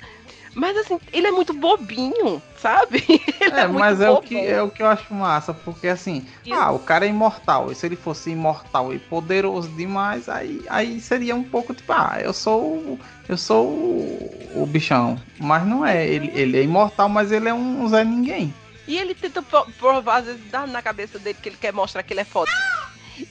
Mas 0.56 0.78
assim, 0.78 0.98
ele 1.12 1.28
é 1.28 1.32
muito 1.32 1.54
bobinho, 1.54 2.42
sabe? 2.58 3.04
é, 3.42 3.60
é 3.60 3.68
mas 3.68 4.00
é 4.00 4.10
o, 4.10 4.22
que, 4.22 4.38
é 4.38 4.62
o 4.62 4.72
que 4.72 4.82
eu 4.82 4.88
acho 4.88 5.14
massa, 5.14 5.54
porque 5.54 5.90
assim, 5.90 6.26
ah, 6.50 6.72
o 6.72 6.80
cara 6.80 7.06
é 7.06 7.10
imortal. 7.10 7.72
E 7.72 7.76
se 7.76 7.86
ele 7.86 7.98
fosse 7.98 8.32
imortal 8.32 8.94
e 8.94 8.98
poderoso 8.98 9.68
demais, 9.70 10.30
aí, 10.30 10.64
aí 10.70 11.02
seria 11.02 11.36
um 11.36 11.44
pouco 11.44 11.74
tipo, 11.74 11.92
ah, 11.92 12.18
eu 12.22 12.32
sou 12.32 12.98
eu 13.28 13.38
sou 13.38 13.68
o, 13.68 14.62
o 14.62 14.66
bichão. 14.66 15.22
Mas 15.38 15.68
não 15.68 15.86
é, 15.86 16.08
ele, 16.08 16.32
ele 16.34 16.58
é 16.58 16.64
imortal, 16.64 17.10
mas 17.10 17.34
ele 17.34 17.50
é 17.50 17.54
um, 17.54 17.88
Zé 17.90 18.06
Ninguém. 18.06 18.54
E 18.88 18.98
ele 18.98 19.14
tenta 19.14 19.42
provar, 19.42 20.20
às 20.20 20.26
vezes, 20.26 20.42
dá 20.50 20.66
na 20.66 20.82
cabeça 20.82 21.20
dele 21.20 21.38
que 21.42 21.50
ele 21.50 21.58
quer 21.58 21.74
mostrar 21.74 22.02
que 22.04 22.14
ele 22.14 22.22
é 22.22 22.26
foda. 22.26 22.52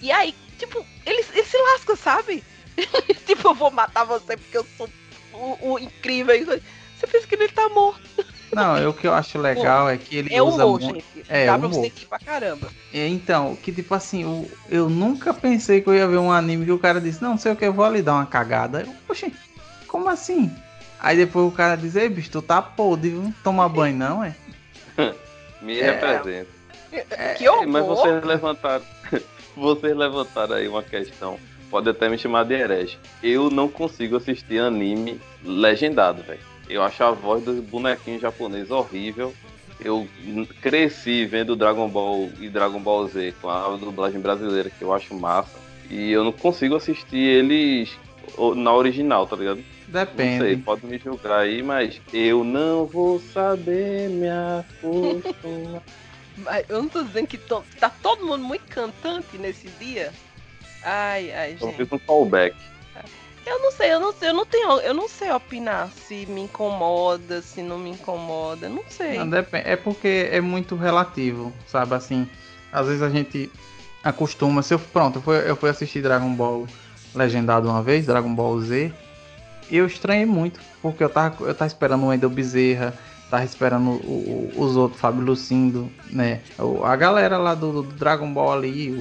E 0.03 0.13
aí, 0.13 0.35
tipo, 0.59 0.85
ele, 1.07 1.25
ele 1.33 1.45
se 1.45 1.57
lasca, 1.57 1.97
sabe? 1.97 2.45
tipo, 3.25 3.49
eu 3.49 3.55
vou 3.55 3.71
matar 3.71 4.05
você 4.05 4.37
porque 4.37 4.59
eu 4.59 4.67
sou 4.77 4.89
o, 5.33 5.73
o 5.73 5.79
incrível. 5.79 6.61
Você 7.05 7.07
pensa 7.07 7.27
que 7.27 7.35
ele 7.35 7.49
tá 7.49 7.69
morto. 7.69 8.01
Não, 8.53 8.77
é 8.77 8.88
o 8.88 8.93
que 8.93 9.07
eu 9.07 9.12
acho 9.12 9.38
legal 9.38 9.90
é 9.90 9.97
que 9.99 10.17
ele 10.17 10.35
é 10.35 10.43
usa 10.43 10.64
humor, 10.64 10.81
muito... 10.81 10.95
gente. 10.95 11.27
É, 11.29 11.47
Dá 11.47 11.59
pra 11.59 11.67
humor. 11.67 11.81
você 11.81 11.88
rir 11.88 12.07
pra 12.07 12.19
caramba. 12.19 12.69
É, 12.93 13.09
então, 13.09 13.57
que 13.57 13.73
tipo 13.73 13.95
assim, 13.95 14.23
eu, 14.23 14.51
eu 14.71 14.88
nunca 14.88 15.35
pensei 15.35 15.81
que 15.81 15.88
eu 15.88 15.95
ia 15.95 16.07
ver 16.07 16.19
um 16.19 16.33
anime 16.33 16.64
que 16.64 16.73
o 16.73 16.79
cara 16.79 17.01
disse, 17.01 17.23
não 17.23 17.37
sei 17.37 17.53
o 17.53 17.57
que, 17.57 17.64
eu 17.64 17.73
vou 17.73 17.85
ali 17.85 18.01
dar 18.01 18.14
uma 18.14 18.27
cagada. 18.27 18.83
Eu, 18.83 18.95
poxa, 19.07 19.31
como 19.87 20.09
assim? 20.09 20.51
Aí 21.01 21.17
depois 21.17 21.47
o 21.47 21.55
cara 21.55 21.77
diz, 21.77 21.97
ei 21.97 22.09
bicho, 22.09 22.31
tu 22.31 22.40
tá 22.40 22.62
podre, 22.62 23.11
não 23.11 23.33
toma 23.43 23.69
banho 23.69 23.97
não, 23.97 24.25
é? 24.25 24.35
Me 25.61 25.79
é, 25.79 25.90
representa. 25.90 26.51
É, 26.93 27.35
que 27.35 27.49
horror. 27.49 27.67
Mas 27.67 27.85
vocês 27.85 28.25
levantaram, 28.25 28.85
vocês 29.57 29.97
levantaram 29.97 30.55
aí 30.55 30.69
uma 30.69 30.83
questão, 30.83 31.38
pode 31.71 31.90
até 31.90 32.09
me 32.09 32.17
chamar 32.17 32.45
de 32.45 32.55
herege. 32.55 32.99
Eu 33.23 33.51
não 33.51 33.69
consigo 33.69 34.17
assistir 34.17 34.61
anime 34.61 35.21
legendado, 35.43 36.23
velho 36.23 36.54
eu 36.68 36.83
acho 36.83 37.03
a 37.03 37.11
voz 37.11 37.44
do 37.44 37.62
bonequinho 37.62 38.20
japonês 38.20 38.70
horrível. 38.70 39.35
Eu 39.81 40.07
cresci 40.62 41.27
vendo 41.27 41.57
Dragon 41.57 41.88
Ball 41.88 42.31
e 42.38 42.48
Dragon 42.48 42.81
Ball 42.81 43.09
Z 43.09 43.35
com 43.40 43.48
a 43.48 43.77
dublagem 43.77 44.20
brasileira, 44.20 44.70
que 44.70 44.83
eu 44.83 44.94
acho 44.94 45.14
massa. 45.14 45.59
E 45.90 46.11
eu 46.11 46.24
não 46.24 46.33
consigo 46.33 46.77
assistir 46.77 47.18
eles 47.18 47.96
na 48.57 48.74
original, 48.74 49.27
tá 49.27 49.37
ligado? 49.37 49.62
Depende. 49.89 50.39
Não 50.39 50.45
sei, 50.45 50.57
pode 50.57 50.86
me 50.86 50.99
julgar 50.99 51.41
aí, 51.41 51.62
mas 51.62 52.01
eu 52.12 52.43
não 52.43 52.86
vou 52.86 53.20
saber 53.20 54.09
me 54.09 54.28
acostumar. 54.28 55.82
mas 56.39 56.64
eu 56.68 56.82
não 56.82 56.89
tô 56.89 57.03
dizendo 57.03 57.26
que 57.26 57.39
to... 57.39 57.62
tá 57.78 57.91
todo 57.91 58.26
mundo 58.26 58.45
muito 58.45 58.64
cantante 58.66 59.36
nesse 59.39 59.68
dia. 59.78 60.12
Ai, 60.82 61.32
ai, 61.32 61.51
gente. 61.53 61.62
Eu 61.62 61.72
fiz 61.72 61.93
um 61.93 61.99
callback. 61.99 62.57
Eu 63.47 63.61
não 63.61 63.70
sei, 63.70 63.92
eu 63.92 64.01
não 64.01 64.12
sei, 64.12 64.28
eu 64.30 64.34
não 64.34 64.47
tenho, 64.47 64.80
eu 64.80 64.95
não 64.95 65.09
sei 65.09 65.30
opinar 65.30 65.90
se 65.90 66.24
me 66.26 66.42
incomoda, 66.42 67.42
se 67.42 67.62
não 67.62 67.78
me 67.78 67.90
incomoda, 67.90 68.68
não 68.68 68.82
sei. 68.88 69.18
Não, 69.18 69.28
depende, 69.28 69.68
é 69.68 69.76
porque 69.76 70.28
é 70.30 70.40
muito 70.40 70.74
relativo, 70.76 71.53
sabe 71.66 71.95
assim. 71.95 72.28
Às 72.72 72.86
vezes 72.86 73.03
a 73.03 73.11
gente 73.11 73.51
acostuma, 74.03 74.62
se 74.62 74.72
eu 74.72 74.78
pronto, 74.78 75.18
eu 75.18 75.22
fui, 75.22 75.51
eu 75.51 75.57
fui 75.57 75.68
assistir 75.68 76.01
Dragon 76.03 76.34
Ball 76.34 76.66
legendado 77.14 77.68
uma 77.68 77.82
vez, 77.82 78.07
Dragon 78.07 78.34
Ball 78.34 78.59
Z, 78.61 78.92
eu 79.70 79.86
estranhei 79.86 80.26
muito, 80.26 80.61
porque 80.80 81.05
eu 81.05 81.09
tava, 81.09 81.45
eu 81.45 81.55
tava 81.55 81.66
esperando 81.66 82.05
o 82.05 82.09
Wendel 82.09 82.30
Bezerra, 82.30 82.95
tava 83.31 83.45
esperando 83.45 83.91
o- 83.91 84.51
o- 84.57 84.62
os 84.62 84.77
outros, 84.77 85.01
Fábio 85.01 85.22
Lucindo, 85.25 85.91
né? 86.11 86.41
A 86.85 86.95
galera 86.97 87.37
lá 87.39 87.55
do, 87.55 87.83
do 87.83 87.93
Dragon 87.95 88.33
Ball 88.33 88.53
ali, 88.53 88.91
o, 88.93 89.01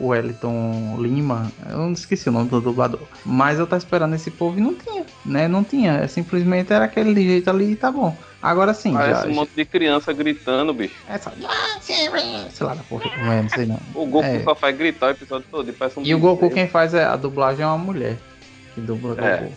o- 0.00 0.06
Wellington 0.08 0.96
Lima, 0.98 1.50
eu 1.70 1.78
não 1.78 1.92
esqueci 1.92 2.28
o 2.28 2.32
nome 2.32 2.48
do 2.48 2.60
dublador. 2.60 3.00
Mas 3.24 3.58
eu 3.58 3.66
tava 3.66 3.78
esperando 3.78 4.14
esse 4.14 4.30
povo 4.30 4.58
e 4.58 4.60
não 4.62 4.74
tinha, 4.74 5.04
né? 5.24 5.48
Não 5.48 5.64
tinha. 5.64 5.92
É, 5.94 6.06
simplesmente 6.08 6.72
era 6.72 6.84
aquele 6.84 7.14
jeito 7.22 7.48
ali 7.48 7.72
e 7.72 7.76
tá 7.76 7.90
bom. 7.90 8.14
Agora 8.42 8.74
sim, 8.74 8.92
Parece 8.92 9.22
já, 9.22 9.28
um 9.28 9.34
monte 9.34 9.52
de 9.56 9.64
criança 9.64 10.12
gritando, 10.12 10.74
bicho. 10.74 10.94
é 11.08 11.16
só- 11.16 11.32
sei 11.80 12.66
lá 12.66 12.74
da 12.74 12.82
porra 12.82 13.08
como 13.08 13.32
é, 13.32 13.40
não 13.42 13.48
sei 13.48 13.64
não. 13.66 13.78
O 13.94 14.04
Goku 14.06 14.26
É. 14.26 14.42
só 14.42 14.54
faz 14.54 14.76
gritar 14.76 15.06
o 15.06 15.10
episódio 15.10 15.46
todo. 15.50 15.68
e 15.68 15.72
Parece 15.72 15.98
um 15.98 16.02
E 16.02 16.14
o 16.14 16.18
Goku 16.18 16.50
quem 16.50 16.68
faz 16.68 16.92
é 16.92 17.04
a 17.04 17.16
dublagem 17.16 17.62
é 17.64 17.66
uma 17.66 17.78
mulher 17.78 18.18
que 18.74 18.80
dubla 18.80 19.16
É. 19.18 19.36
Goku. 19.38 19.52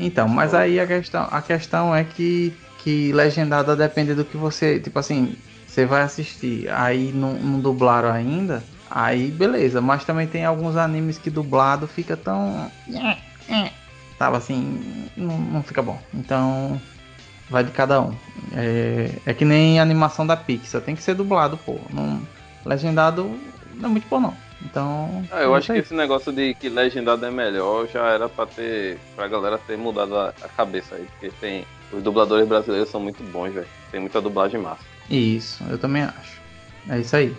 Então, 0.00 0.26
mas 0.26 0.54
aí 0.54 0.80
a 0.80 0.86
questão, 0.86 1.28
a 1.30 1.40
questão 1.40 1.94
é 1.94 2.02
que, 2.02 2.52
que 2.82 3.12
legendada 3.12 3.76
depende 3.76 4.14
do 4.14 4.24
que 4.24 4.36
você, 4.36 4.80
tipo 4.80 4.98
assim, 4.98 5.36
você 5.66 5.86
vai 5.86 6.02
assistir, 6.02 6.68
aí 6.70 7.12
não, 7.12 7.34
não 7.34 7.60
dublaram 7.60 8.10
ainda, 8.10 8.62
aí 8.90 9.30
beleza, 9.30 9.80
mas 9.80 10.04
também 10.04 10.26
tem 10.26 10.44
alguns 10.44 10.76
animes 10.76 11.18
que 11.18 11.30
dublado 11.30 11.86
fica 11.86 12.16
tão 12.16 12.70
tava 14.18 14.36
assim, 14.36 15.08
não, 15.16 15.36
não 15.36 15.62
fica 15.64 15.82
bom. 15.82 16.00
Então, 16.14 16.80
vai 17.50 17.64
de 17.64 17.72
cada 17.72 18.00
um. 18.00 18.14
É, 18.54 19.10
é 19.26 19.34
que 19.34 19.44
nem 19.44 19.80
animação 19.80 20.24
da 20.24 20.36
Pixar, 20.36 20.80
tem 20.80 20.94
que 20.94 21.02
ser 21.02 21.14
dublado, 21.14 21.56
pô. 21.58 21.76
Não, 21.90 22.22
legendado 22.64 23.36
não 23.74 23.88
é 23.88 23.92
muito 23.92 24.06
bom 24.08 24.20
não. 24.20 24.36
Então, 24.64 25.24
Ah, 25.32 25.40
eu 25.40 25.54
é 25.54 25.58
acho 25.58 25.72
que 25.72 25.78
esse 25.80 25.92
negócio 25.92 26.32
de 26.32 26.54
que 26.54 26.68
legendado 26.68 27.26
é 27.26 27.30
melhor 27.32 27.88
já 27.88 28.06
era 28.10 28.28
pra 28.28 28.46
ter. 28.46 28.96
pra 29.16 29.26
galera 29.26 29.58
ter 29.58 29.76
mudado 29.76 30.16
a, 30.16 30.28
a 30.28 30.48
cabeça 30.48 30.94
aí. 30.94 31.06
Porque 31.18 31.34
tem. 31.40 31.66
Os 31.92 32.02
dubladores 32.02 32.48
brasileiros 32.48 32.88
são 32.88 33.00
muito 33.00 33.22
bons, 33.24 33.52
velho. 33.52 33.66
Tem 33.90 34.00
muita 34.00 34.20
dublagem 34.20 34.60
massa. 34.60 34.82
Isso, 35.10 35.62
eu 35.68 35.78
também 35.78 36.04
acho. 36.04 36.40
É 36.88 36.98
isso 36.98 37.14
aí. 37.14 37.36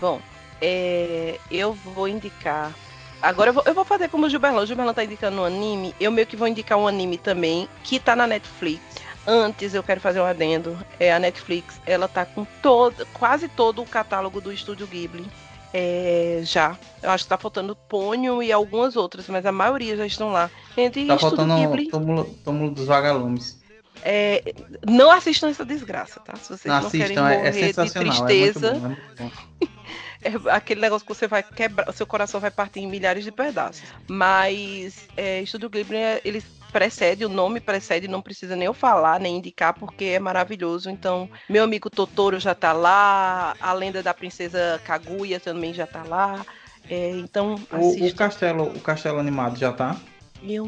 Bom, 0.00 0.20
é, 0.60 1.38
eu 1.50 1.72
vou 1.72 2.08
indicar. 2.08 2.74
Agora 3.22 3.50
eu 3.50 3.54
vou, 3.54 3.62
eu 3.64 3.74
vou 3.74 3.84
fazer 3.84 4.08
como 4.08 4.26
o 4.26 4.28
Gilberlan. 4.28 4.62
O 4.62 4.66
Gilberlan 4.66 4.92
tá 4.92 5.04
indicando 5.04 5.40
um 5.40 5.44
anime. 5.44 5.94
Eu 5.98 6.10
meio 6.10 6.26
que 6.26 6.36
vou 6.36 6.48
indicar 6.48 6.76
um 6.76 6.86
anime 6.86 7.16
também, 7.16 7.68
que 7.82 7.98
tá 7.98 8.14
na 8.14 8.26
Netflix. 8.26 8.82
Antes 9.26 9.74
eu 9.74 9.82
quero 9.82 10.00
fazer 10.00 10.20
um 10.20 10.24
adendo. 10.24 10.78
É, 11.00 11.12
a 11.12 11.18
Netflix, 11.18 11.80
ela 11.86 12.08
tá 12.08 12.24
com 12.24 12.44
todo, 12.62 13.06
quase 13.14 13.48
todo 13.48 13.80
o 13.82 13.86
catálogo 13.86 14.40
do 14.40 14.52
Estúdio 14.52 14.86
Ghibli. 14.86 15.26
É, 15.72 16.40
já. 16.44 16.76
Eu 17.02 17.10
acho 17.10 17.24
que 17.24 17.28
tá 17.28 17.36
faltando 17.38 17.76
Ponyo 17.76 18.42
e 18.42 18.50
algumas 18.52 18.96
outras, 18.96 19.28
mas 19.28 19.44
a 19.44 19.52
maioria 19.52 19.96
já 19.96 20.06
estão 20.06 20.30
lá. 20.32 20.50
Gente, 20.76 21.06
Tá 21.06 21.18
faltando 21.18 21.54
Ghibli. 21.56 21.88
túmulo, 21.88 22.24
túmulo 22.44 22.70
dos 22.70 22.86
vagalumes. 22.86 23.60
é, 24.02 24.42
não 24.88 25.10
assistam 25.10 25.48
essa 25.48 25.64
desgraça, 25.64 26.20
tá? 26.20 26.36
Se 26.36 26.48
vocês 26.50 26.74
Não 26.74 26.80
não, 26.82 26.90
querem 26.90 27.16
assistam, 27.16 27.28
é, 27.30 27.36
morrer 27.36 27.48
é 27.48 27.52
de. 27.52 27.98
É 27.98 28.02
tristeza, 28.04 28.74
bom, 28.74 28.96
é 29.18 29.22
bom. 29.22 29.30
é 30.22 30.50
aquele 30.54 30.80
negócio 30.80 31.06
que 31.06 31.14
você 31.14 31.26
vai 31.28 31.42
quebrar, 31.42 31.88
o 31.88 31.92
seu 31.92 32.06
coração 32.06 32.40
vai 32.40 32.50
partir 32.50 32.80
em 32.80 32.86
milhares 32.86 33.24
de 33.24 33.32
pedaços. 33.32 33.82
Mas 34.08 35.08
é, 35.16 35.42
Estúdio 35.42 35.68
Ghibli, 35.70 35.96
é, 35.98 36.20
ele 36.24 36.42
precede, 36.72 37.24
o 37.24 37.28
nome 37.28 37.60
precede, 37.60 38.08
não 38.08 38.20
precisa 38.22 38.54
nem 38.56 38.66
eu 38.66 38.74
falar, 38.74 39.20
nem 39.20 39.36
indicar, 39.38 39.74
porque 39.74 40.04
é 40.06 40.18
maravilhoso. 40.18 40.90
Então, 40.90 41.28
meu 41.48 41.64
amigo 41.64 41.88
Totoro 41.90 42.38
já 42.38 42.54
tá 42.54 42.72
lá, 42.72 43.54
a 43.60 43.72
lenda 43.72 44.02
da 44.02 44.12
princesa 44.14 44.80
Kaguya 44.84 45.40
também 45.40 45.72
já 45.72 45.86
tá 45.86 46.02
lá. 46.04 46.44
É, 46.88 47.10
então, 47.10 47.56
O, 47.72 48.06
o 48.06 48.14
castelo, 48.14 48.64
o 48.64 48.80
castelo 48.80 49.18
animado 49.18 49.58
já 49.58 49.72
tá? 49.72 49.96
Eu, 50.42 50.66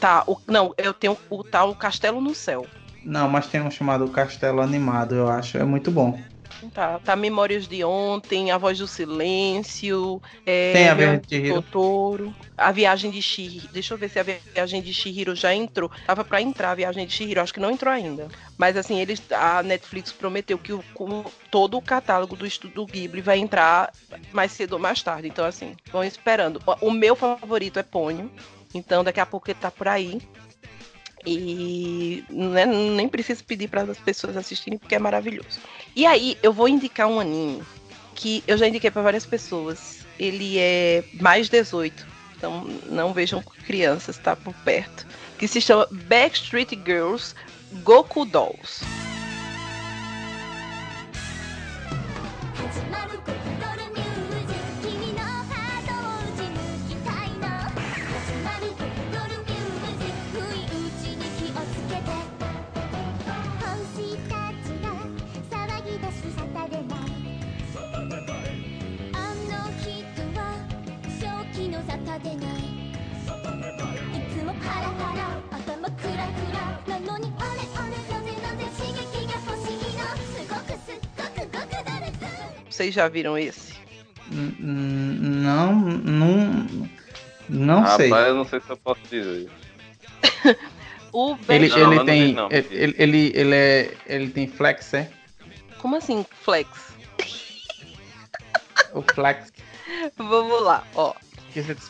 tá, 0.00 0.24
o- 0.26 0.38
não, 0.46 0.72
eu 0.78 0.94
tenho 0.94 1.16
o 1.28 1.42
tal 1.44 1.74
Castelo 1.74 2.20
no 2.20 2.34
Céu. 2.34 2.66
Não, 3.04 3.28
mas 3.28 3.46
tem 3.46 3.60
um 3.60 3.70
chamado 3.70 4.08
Castelo 4.08 4.60
Animado, 4.60 5.14
eu 5.14 5.28
acho. 5.28 5.58
É 5.58 5.64
muito 5.64 5.90
bom. 5.90 6.18
Tá, 6.72 6.98
tá 6.98 7.14
Memórias 7.14 7.68
de 7.68 7.84
Ontem, 7.84 8.50
A 8.50 8.58
Voz 8.58 8.78
do 8.78 8.86
Silêncio, 8.86 10.20
é, 10.44 10.72
Tem 10.72 10.88
a 10.88 10.94
Viagem 10.94 11.20
de 11.20 11.28
Chihiro. 11.28 11.54
Totoro, 11.62 12.34
A 12.56 12.72
Viagem 12.72 13.10
de 13.10 13.22
Shihiro. 13.22 13.68
Deixa 13.68 13.94
eu 13.94 13.98
ver 13.98 14.10
se 14.10 14.18
a 14.18 14.22
Viagem 14.22 14.82
de 14.82 14.92
Shihiro 14.92 15.34
já 15.34 15.54
entrou. 15.54 15.90
Tava 16.06 16.24
pra 16.24 16.42
entrar 16.42 16.72
a 16.72 16.74
Viagem 16.74 17.06
de 17.06 17.12
Shihiro, 17.12 17.40
acho 17.40 17.54
que 17.54 17.60
não 17.60 17.70
entrou 17.70 17.92
ainda. 17.92 18.28
Mas 18.56 18.76
assim, 18.76 19.00
eles, 19.00 19.22
a 19.30 19.62
Netflix 19.62 20.10
prometeu 20.10 20.58
que 20.58 20.72
o, 20.72 20.82
com 20.94 21.24
todo 21.50 21.76
o 21.76 21.82
catálogo 21.82 22.34
do 22.34 22.46
Estúdio 22.46 22.86
Ghibli 22.86 23.20
vai 23.20 23.38
entrar 23.38 23.92
mais 24.32 24.52
cedo 24.52 24.72
ou 24.72 24.78
mais 24.78 25.02
tarde. 25.02 25.28
Então 25.28 25.44
assim, 25.44 25.76
vão 25.92 26.02
esperando. 26.02 26.60
O, 26.66 26.88
o 26.88 26.90
meu 26.90 27.14
favorito 27.14 27.78
é 27.78 27.82
Ponyo, 27.82 28.30
então 28.74 29.04
daqui 29.04 29.20
a 29.20 29.26
pouco 29.26 29.50
ele 29.50 29.58
tá 29.60 29.70
por 29.70 29.86
aí. 29.86 30.20
E 31.26 32.24
né, 32.30 32.64
nem 32.64 33.08
preciso 33.08 33.44
pedir 33.44 33.68
para 33.68 33.82
as 33.82 33.98
pessoas 33.98 34.36
assistirem 34.36 34.78
porque 34.78 34.94
é 34.94 34.98
maravilhoso. 34.98 35.60
E 35.98 36.06
aí 36.06 36.38
eu 36.44 36.52
vou 36.52 36.68
indicar 36.68 37.08
um 37.08 37.18
anime 37.18 37.60
que 38.14 38.44
eu 38.46 38.56
já 38.56 38.68
indiquei 38.68 38.88
para 38.88 39.02
várias 39.02 39.26
pessoas. 39.26 40.06
Ele 40.16 40.56
é 40.56 41.02
mais 41.14 41.48
18, 41.48 42.06
então 42.36 42.68
não 42.86 43.12
vejam 43.12 43.42
crianças, 43.66 44.16
tá 44.16 44.36
por 44.36 44.54
perto. 44.64 45.04
Que 45.36 45.48
se 45.48 45.60
chama 45.60 45.88
Backstreet 45.90 46.70
Girls 46.86 47.34
Goku 47.82 48.24
Dolls. 48.24 48.84
Vocês 82.70 82.94
já 82.94 83.08
viram 83.08 83.36
esse? 83.36 83.74
Não, 84.30 85.74
não. 85.74 86.66
Não 87.48 87.80
Rapaz, 87.80 87.96
sei. 87.96 88.12
eu 88.12 88.34
não 88.34 88.44
sei 88.44 88.60
se 88.60 88.70
eu 88.70 88.76
posso 88.76 89.00
dizer. 89.10 89.50
O 91.10 91.36
Ele, 91.48 91.68
Não, 91.70 91.76
ele 91.78 91.94
não 91.96 92.04
tem. 92.04 92.32
não. 92.34 92.48
Ele, 92.52 92.68
ele, 92.70 92.94
ele, 92.98 93.32
ele 93.34 93.54
é. 93.54 93.94
Ele 94.06 94.28
tem 94.30 94.46
flex, 94.46 94.92
é? 94.92 95.10
Como 95.78 95.96
assim, 95.96 96.24
Flex? 96.42 96.68
O 98.92 99.00
flex. 99.00 99.50
Vamos 100.18 100.62
lá, 100.62 100.84
ó. 100.94 101.14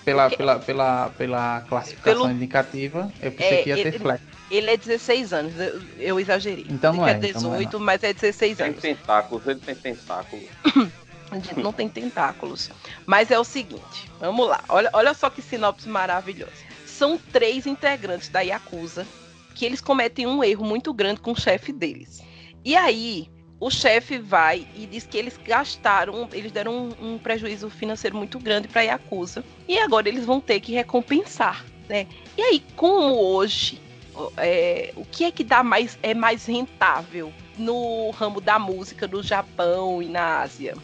Pela, 0.04 0.30
pela, 0.30 0.58
pela, 0.60 1.10
pela 1.10 1.60
classificação 1.68 2.22
Pelo- 2.22 2.30
indicativa, 2.34 3.12
eu 3.20 3.32
pensei 3.32 3.58
É, 3.58 3.62
que 3.62 3.68
ia 3.70 3.76
ter 3.76 3.86
ele- 3.88 3.98
flex. 3.98 4.22
Ele 4.50 4.70
é 4.70 4.76
16 4.78 5.32
anos, 5.34 5.52
eu, 5.58 5.82
eu 5.98 6.20
exagerei. 6.20 6.64
Então 6.70 6.94
não 6.94 7.06
Ele 7.06 7.26
é, 7.26 7.28
é 7.28 7.30
então 7.30 7.42
não 7.42 7.54
é 7.54 7.58
18, 7.58 7.80
mas 7.80 8.02
é 8.02 8.12
16 8.14 8.56
Tem 8.56 8.66
anos. 8.68 8.80
tentáculos, 8.80 9.46
ele 9.46 9.60
tem 9.60 9.74
tentáculos. 9.74 10.44
Não 11.58 11.74
tem 11.74 11.90
tentáculos. 11.90 12.70
Mas 13.04 13.30
é 13.30 13.38
o 13.38 13.44
seguinte, 13.44 14.10
vamos 14.18 14.48
lá. 14.48 14.64
Olha, 14.66 14.88
olha 14.94 15.12
só 15.12 15.28
que 15.28 15.42
sinopse 15.42 15.86
maravilhosa. 15.86 16.50
São 16.86 17.18
três 17.18 17.66
integrantes 17.66 18.30
da 18.30 18.40
Yakuza 18.40 19.06
que 19.54 19.66
eles 19.66 19.82
cometem 19.82 20.26
um 20.26 20.42
erro 20.42 20.64
muito 20.64 20.90
grande 20.94 21.20
com 21.20 21.32
o 21.32 21.38
chefe 21.38 21.70
deles. 21.70 22.22
E 22.64 22.74
aí, 22.74 23.28
o 23.60 23.70
chefe 23.70 24.18
vai 24.18 24.66
e 24.76 24.86
diz 24.86 25.04
que 25.04 25.18
eles 25.18 25.38
gastaram, 25.44 26.28
eles 26.32 26.52
deram 26.52 26.94
um, 27.00 27.14
um 27.14 27.18
prejuízo 27.18 27.68
financeiro 27.68 28.16
muito 28.16 28.38
grande 28.38 28.68
para 28.68 28.82
a 28.82 28.84
Yakuza. 28.84 29.44
E 29.66 29.78
agora 29.78 30.08
eles 30.08 30.24
vão 30.24 30.40
ter 30.40 30.60
que 30.60 30.72
recompensar, 30.72 31.64
né? 31.88 32.06
E 32.36 32.42
aí, 32.42 32.62
como 32.76 33.14
hoje, 33.14 33.80
é, 34.36 34.92
o 34.96 35.04
que 35.04 35.24
é 35.24 35.32
que 35.32 35.42
dá 35.42 35.62
mais 35.62 35.98
é 36.02 36.14
mais 36.14 36.46
rentável 36.46 37.32
no 37.56 38.10
ramo 38.10 38.40
da 38.40 38.58
música 38.58 39.08
no 39.08 39.22
Japão 39.22 40.00
e 40.00 40.06
na 40.06 40.40
Ásia? 40.40 40.74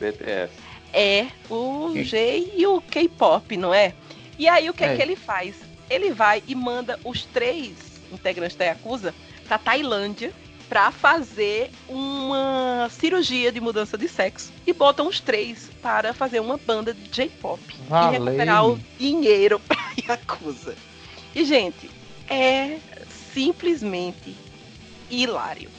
BTS. 0.00 0.52
é 0.92 1.28
o. 1.48 1.92
J 1.94 2.52
e 2.56 2.66
o 2.66 2.80
K-pop, 2.80 3.56
não 3.56 3.72
é? 3.72 3.94
E 4.36 4.48
aí 4.48 4.68
o 4.68 4.74
que 4.74 4.84
é. 4.84 4.92
É. 4.92 4.96
que 4.96 5.02
ele 5.02 5.16
faz? 5.16 5.54
Ele 5.88 6.12
vai 6.12 6.42
e 6.48 6.54
manda 6.56 6.98
os 7.04 7.24
três 7.26 8.00
integrantes 8.12 8.56
da 8.56 8.64
Yakuza 8.64 9.14
pra 9.46 9.58
Tailândia 9.58 10.32
pra 10.68 10.90
fazer 10.90 11.70
uma 11.88 12.88
cirurgia 12.90 13.52
de 13.52 13.60
mudança 13.60 13.96
de 13.96 14.08
sexo 14.08 14.52
e 14.66 14.72
botam 14.72 15.06
os 15.08 15.20
três 15.20 15.70
para 15.80 16.12
fazer 16.12 16.40
uma 16.40 16.56
banda 16.58 16.92
de 16.92 17.08
J-pop 17.10 17.60
e 17.72 18.10
recuperar 18.10 18.66
o 18.66 18.78
dinheiro 18.98 19.60
pra 19.60 19.76
Yakuza. 20.08 20.74
E 21.34 21.44
gente, 21.44 21.90
é 22.28 22.78
simplesmente 23.32 24.34
hilário. 25.10 25.70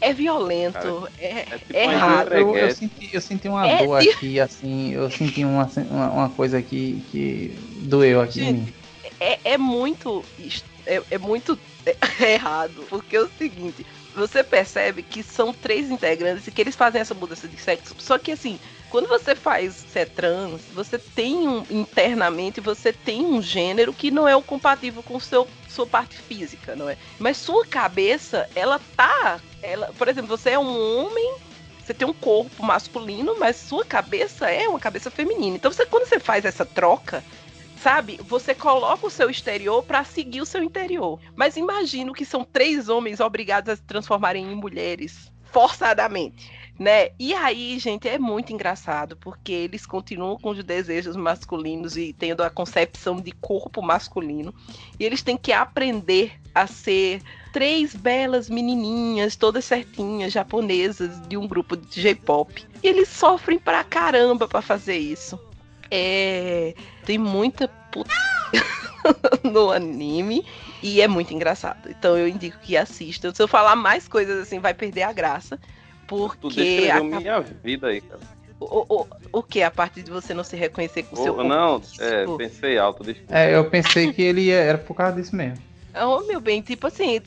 É 0.00 0.12
violento, 0.12 1.08
é, 1.18 1.42
tipo 1.42 1.72
é 1.76 1.84
errado. 1.92 2.32
Eu, 2.32 2.56
eu 2.56 2.70
senti, 2.70 3.10
eu 3.12 3.20
senti 3.20 3.48
uma 3.48 3.66
É 3.68 3.78
dor 3.84 4.00
de- 4.00 4.10
aqui, 4.10 4.38
assim, 4.38 4.92
eu 4.92 5.10
senti 5.10 5.44
uma, 5.44 5.66
uma, 5.90 6.10
uma 6.12 6.30
coisa 6.30 6.58
aqui 6.58 7.02
que 7.10 7.52
doeu 7.80 8.20
aqui 8.20 8.40
em 8.42 8.52
mim. 8.52 8.74
é, 9.18 9.40
é 9.42 9.58
muito 9.58 10.24
é, 10.86 11.02
é 11.10 11.18
muito 11.18 11.58
errado, 12.20 12.86
porque 12.88 13.16
é 13.16 13.20
o 13.22 13.30
seguinte, 13.36 13.84
você 14.18 14.42
percebe 14.42 15.02
que 15.02 15.22
são 15.22 15.52
três 15.52 15.90
integrantes 15.90 16.46
e 16.46 16.50
que 16.50 16.60
eles 16.60 16.76
fazem 16.76 17.00
essa 17.00 17.14
mudança 17.14 17.48
de 17.48 17.56
sexo, 17.56 17.94
só 17.98 18.18
que 18.18 18.32
assim, 18.32 18.58
quando 18.90 19.06
você 19.06 19.34
faz 19.34 19.74
ser 19.74 20.08
trans, 20.10 20.62
você 20.74 20.98
tem 20.98 21.46
um 21.46 21.64
internamente, 21.70 22.60
você 22.60 22.92
tem 22.92 23.24
um 23.24 23.40
gênero 23.40 23.92
que 23.92 24.10
não 24.10 24.26
é 24.26 24.34
o 24.34 24.42
compatível 24.42 25.02
com 25.02 25.18
seu 25.20 25.46
sua 25.68 25.86
parte 25.86 26.16
física, 26.16 26.74
não 26.74 26.88
é? 26.88 26.96
Mas 27.18 27.36
sua 27.36 27.64
cabeça, 27.64 28.48
ela 28.54 28.80
tá, 28.96 29.38
ela, 29.62 29.92
por 29.96 30.08
exemplo, 30.08 30.28
você 30.28 30.50
é 30.50 30.58
um 30.58 30.98
homem 30.98 31.36
você 31.88 31.94
tem 31.94 32.06
um 32.06 32.12
corpo 32.12 32.62
masculino, 32.62 33.34
mas 33.38 33.56
sua 33.56 33.82
cabeça 33.82 34.50
é 34.50 34.68
uma 34.68 34.78
cabeça 34.78 35.10
feminina. 35.10 35.56
Então, 35.56 35.72
você, 35.72 35.86
quando 35.86 36.06
você 36.06 36.20
faz 36.20 36.44
essa 36.44 36.62
troca, 36.62 37.24
sabe, 37.78 38.20
você 38.24 38.54
coloca 38.54 39.06
o 39.06 39.10
seu 39.10 39.30
exterior 39.30 39.82
para 39.82 40.04
seguir 40.04 40.40
o 40.40 40.46
seu 40.46 40.62
interior. 40.62 41.18
Mas 41.34 41.56
imagino 41.56 42.12
que 42.12 42.24
são 42.24 42.44
três 42.44 42.88
homens 42.88 43.20
obrigados 43.20 43.72
a 43.72 43.76
se 43.76 43.82
transformarem 43.82 44.52
em 44.52 44.54
mulheres 44.54 45.32
forçadamente. 45.44 46.50
Né? 46.78 47.10
E 47.18 47.34
aí, 47.34 47.76
gente, 47.78 48.08
é 48.08 48.18
muito 48.18 48.52
engraçado, 48.52 49.16
porque 49.16 49.50
eles 49.50 49.84
continuam 49.84 50.38
com 50.38 50.50
os 50.50 50.62
desejos 50.62 51.16
masculinos 51.16 51.96
e 51.96 52.12
tendo 52.12 52.42
a 52.42 52.50
concepção 52.50 53.16
de 53.16 53.32
corpo 53.32 53.82
masculino. 53.82 54.54
E 54.98 55.04
eles 55.04 55.20
têm 55.20 55.36
que 55.36 55.52
aprender 55.52 56.38
a 56.54 56.68
ser 56.68 57.20
três 57.52 57.96
belas 57.96 58.48
menininhas, 58.48 59.34
todas 59.34 59.64
certinhas, 59.64 60.32
japonesas, 60.32 61.20
de 61.26 61.36
um 61.36 61.48
grupo 61.48 61.76
de 61.76 62.00
J-pop. 62.00 62.64
E 62.80 62.86
eles 62.86 63.08
sofrem 63.08 63.58
pra 63.58 63.82
caramba 63.82 64.46
pra 64.46 64.62
fazer 64.62 64.98
isso. 64.98 65.47
É... 65.90 66.74
Tem 67.04 67.18
muita 67.18 67.68
puta 67.90 68.10
no 69.42 69.70
anime 69.70 70.44
e 70.82 71.00
é 71.00 71.08
muito 71.08 71.32
engraçado. 71.32 71.88
Então 71.90 72.16
eu 72.16 72.28
indico 72.28 72.58
que 72.60 72.76
assistam. 72.76 73.32
Se 73.34 73.42
eu 73.42 73.48
falar 73.48 73.76
mais 73.76 74.06
coisas 74.08 74.40
assim, 74.42 74.58
vai 74.58 74.74
perder 74.74 75.02
a 75.02 75.12
graça. 75.12 75.58
Tu 76.06 76.36
Porque 76.40 76.62
descreveu 76.62 77.16
a- 77.16 77.20
minha 77.20 77.40
vida 77.40 77.88
aí, 77.88 78.00
cara. 78.00 78.20
o, 78.60 78.84
o, 79.02 79.06
o 79.32 79.42
que? 79.42 79.62
A 79.62 79.70
parte 79.70 80.02
de 80.02 80.10
você 80.10 80.32
não 80.32 80.42
se 80.44 80.56
reconhecer 80.56 81.02
com 81.04 81.14
o 81.14 81.22
seu 81.22 81.44
não, 81.44 81.82
é, 82.00 82.24
pensei 82.36 82.78
alto, 82.78 83.04
desculpa. 83.04 83.34
É, 83.36 83.54
eu 83.54 83.68
pensei 83.68 84.12
que 84.12 84.22
ele 84.22 84.42
ia- 84.42 84.56
era 84.56 84.78
por 84.78 84.94
causa 84.94 85.16
disso 85.16 85.36
mesmo. 85.36 85.58
Oh, 86.00 86.20
meu 86.26 86.40
bem, 86.40 86.62
tipo 86.62 86.86
assim, 86.86 87.20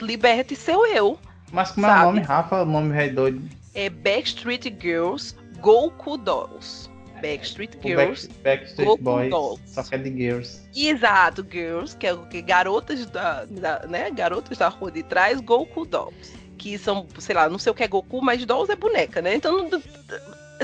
liberte 0.00 0.56
seu 0.56 0.86
eu. 0.86 1.18
Mas 1.52 1.70
como 1.70 1.86
é 1.86 1.90
o 1.90 2.02
nome, 2.02 2.20
Rafa? 2.20 2.62
O 2.62 2.64
nome 2.64 2.96
é 2.96 3.08
doido. 3.08 3.42
É 3.74 3.88
Backstreet 3.90 4.64
Girls 4.80 5.36
Goku 5.60 6.16
Dolls. 6.16 6.88
Backstreet 7.26 7.72
Girls. 7.82 8.28
Back, 8.28 8.42
Backstreet 8.42 9.00
Boys, 9.00 9.30
Dolls. 9.30 9.62
só 9.66 9.82
que 9.82 9.94
é 9.94 9.98
de 9.98 10.10
Girls. 10.10 10.60
Exato, 10.74 11.46
Girls, 11.50 11.96
que 11.96 12.06
é 12.06 12.12
o 12.12 12.26
que 12.26 12.42
garotas 12.42 13.06
da, 13.06 13.44
da- 13.46 13.86
né, 13.86 14.10
garotas 14.10 14.58
da 14.58 14.68
rua 14.68 14.90
de 14.90 15.02
trás, 15.02 15.40
Goku 15.40 15.84
Dolls. 15.86 16.32
Que 16.58 16.78
são, 16.78 17.06
sei 17.18 17.34
lá, 17.34 17.48
não 17.48 17.58
sei 17.58 17.72
o 17.72 17.74
que 17.74 17.82
é 17.82 17.88
Goku, 17.88 18.22
mas 18.22 18.44
Dolls 18.44 18.70
é 18.72 18.76
boneca, 18.76 19.20
né? 19.20 19.34
Então, 19.34 19.68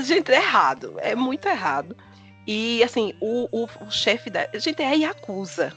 gente, 0.01 0.31
é 0.31 0.35
errado, 0.37 0.95
é 0.99 1.15
muito 1.15 1.47
errado. 1.47 1.95
E 2.47 2.83
assim, 2.83 3.13
o, 3.19 3.47
o, 3.51 3.65
o 3.85 3.91
chefe 3.91 4.29
da. 4.29 4.47
Gente, 4.55 4.81
é 4.81 4.87
a 4.87 4.93
Yakuza. 4.93 5.73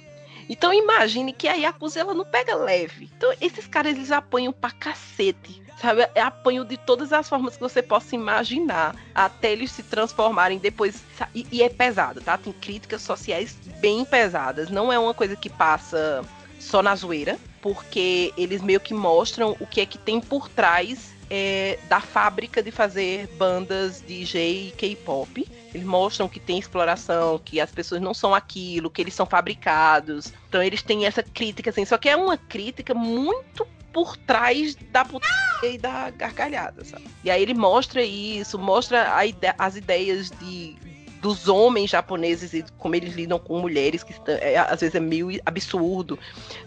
Então 0.49 0.73
imagine 0.73 1.33
que 1.33 1.49
a 1.49 1.55
Yakuza 1.55 2.01
ela 2.01 2.15
não 2.15 2.25
pega 2.25 2.55
leve. 2.55 3.11
Então 3.17 3.33
esses 3.41 3.67
caras 3.67 3.95
eles 3.95 4.11
apanham 4.11 4.53
pra 4.53 4.71
cacete. 4.71 5.63
Sabe? 5.81 6.09
Apanham 6.19 6.65
de 6.65 6.77
todas 6.77 7.13
as 7.13 7.29
formas 7.29 7.57
que 7.57 7.61
você 7.61 7.83
possa 7.83 8.15
imaginar. 8.15 8.95
Até 9.15 9.53
eles 9.53 9.73
se 9.73 9.83
transformarem 9.83 10.59
depois. 10.59 11.03
E, 11.35 11.47
e 11.51 11.63
é 11.63 11.69
pesado, 11.69 12.21
tá? 12.21 12.39
Tem 12.39 12.53
críticas 12.53 13.03
sociais 13.03 13.57
bem 13.81 14.05
pesadas. 14.05 14.71
Não 14.71 14.93
é 14.93 14.99
uma 14.99 15.15
coisa 15.15 15.37
que 15.37 15.51
passa 15.51 16.25
só 16.59 16.83
na 16.83 16.95
zoeira. 16.95 17.39
Porque 17.61 18.33
eles 18.37 18.61
meio 18.61 18.81
que 18.81 18.93
mostram 18.93 19.57
o 19.59 19.67
que 19.67 19.81
é 19.81 19.87
que 19.87 19.97
tem 19.97 20.21
por 20.21 20.49
trás 20.49 21.15
é, 21.31 21.79
da 21.89 22.01
fábrica 22.01 22.63
de 22.63 22.71
fazer 22.71 23.27
bandas 23.37 24.01
DJ 24.01 24.69
e 24.69 24.71
K-pop. 24.73 25.47
Eles 25.73 25.87
mostram 25.87 26.29
que 26.29 26.39
tem 26.39 26.59
exploração, 26.59 27.41
que 27.45 27.61
as 27.61 27.71
pessoas 27.71 28.01
não 28.01 28.15
são 28.15 28.35
aquilo, 28.35 28.91
que 28.91 29.03
eles 29.03 29.15
são 29.15 29.27
fabricados. 29.27 30.33
Então 30.49 30.63
eles 30.63 30.83
têm 30.83 31.07
essa 31.07 31.23
crítica, 31.23 31.71
assim, 31.71 31.85
só 31.85 31.99
que 31.99 32.09
é 32.09 32.17
uma 32.17 32.37
crítica 32.37 32.95
muito 32.95 33.67
por 33.95 34.17
trás 34.17 34.75
da 34.93 35.05
putaria 35.05 35.71
e 35.75 35.79
da 35.79 36.11
gargalhada, 36.11 36.85
sabe? 36.85 37.05
E 37.23 37.31
aí 37.31 37.41
ele 37.41 37.55
mostra 37.55 38.03
isso, 38.03 38.59
mostra 38.59 39.25
ide- 39.25 39.55
as 39.57 39.77
ideias 39.77 40.31
de 40.31 40.77
dos 41.23 41.49
homens 41.49 41.89
japoneses 41.89 42.53
e 42.53 42.63
como 42.77 42.95
eles 42.95 43.15
lidam 43.15 43.39
com 43.39 43.59
mulheres, 43.59 44.05
que 44.05 44.13
é, 44.31 44.59
às 44.59 44.81
vezes 44.81 44.95
é 44.95 45.01
meio 45.01 45.31
absurdo. 45.47 46.19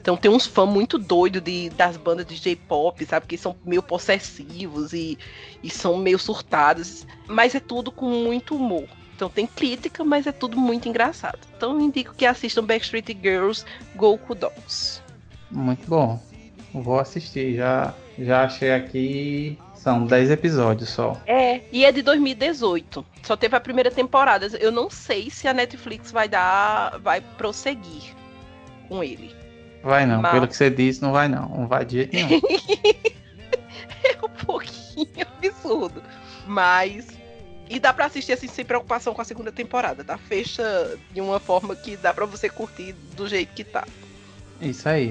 Então 0.01 0.17
tem 0.17 0.31
uns 0.31 0.47
fãs 0.47 0.67
muito 0.67 0.97
doidos 0.97 1.43
das 1.75 1.95
bandas 1.95 2.25
de 2.25 2.37
J-pop, 2.37 3.05
sabe? 3.05 3.27
Que 3.27 3.37
são 3.37 3.55
meio 3.63 3.83
possessivos 3.83 4.93
e, 4.93 5.15
e 5.61 5.69
são 5.69 5.97
meio 5.97 6.17
surtados. 6.17 7.05
Mas 7.27 7.53
é 7.53 7.59
tudo 7.59 7.91
com 7.91 8.07
muito 8.09 8.55
humor. 8.55 8.85
Então 9.15 9.29
tem 9.29 9.45
crítica, 9.45 10.03
mas 10.03 10.25
é 10.25 10.31
tudo 10.31 10.57
muito 10.57 10.89
engraçado. 10.89 11.37
Então 11.55 11.79
indico 11.79 12.15
que 12.15 12.25
assistam 12.25 12.63
Backstreet 12.63 13.09
Girls 13.21 13.63
Goku 13.95 14.33
Dolls. 14.33 15.01
Muito 15.51 15.87
bom. 15.87 16.19
Vou 16.81 16.99
assistir. 16.99 17.55
Já, 17.55 17.93
já 18.17 18.43
achei 18.43 18.71
aqui. 18.71 19.57
São 19.73 20.05
10 20.05 20.31
episódios 20.31 20.89
só. 20.89 21.15
É, 21.25 21.61
e 21.71 21.85
é 21.85 21.91
de 21.91 22.01
2018. 22.01 23.05
Só 23.23 23.37
teve 23.37 23.55
a 23.55 23.59
primeira 23.59 23.89
temporada. 23.91 24.47
Eu 24.59 24.71
não 24.71 24.89
sei 24.89 25.29
se 25.29 25.47
a 25.47 25.53
Netflix 25.53 26.11
vai 26.11 26.27
dar. 26.27 26.99
vai 26.99 27.21
prosseguir 27.21 28.15
com 28.89 29.03
ele. 29.03 29.33
Vai 29.83 30.05
não, 30.05 30.21
Mas- 30.21 30.31
pelo 30.33 30.47
que 30.47 30.55
você 30.55 30.69
disse, 30.69 31.01
não 31.01 31.11
vai 31.13 31.27
não. 31.27 31.47
Não 31.47 31.67
vai 31.67 31.85
de 31.85 31.97
jeito 31.97 32.13
nenhum. 32.13 32.41
é 34.03 34.25
um 34.25 34.45
pouquinho 34.45 35.07
absurdo. 35.21 36.03
Mas. 36.45 37.07
E 37.69 37.79
dá 37.79 37.93
pra 37.93 38.05
assistir 38.05 38.31
assim 38.31 38.47
sem 38.47 38.63
preocupação 38.65 39.13
com 39.13 39.21
a 39.21 39.25
segunda 39.25 39.51
temporada, 39.51 40.03
tá? 40.03 40.17
Fecha 40.17 40.97
de 41.11 41.19
uma 41.19 41.39
forma 41.39 41.75
que 41.75 41.97
dá 41.97 42.13
pra 42.13 42.25
você 42.25 42.49
curtir 42.49 42.93
do 43.15 43.27
jeito 43.27 43.53
que 43.53 43.63
tá. 43.63 43.85
Isso 44.61 44.87
aí. 44.87 45.09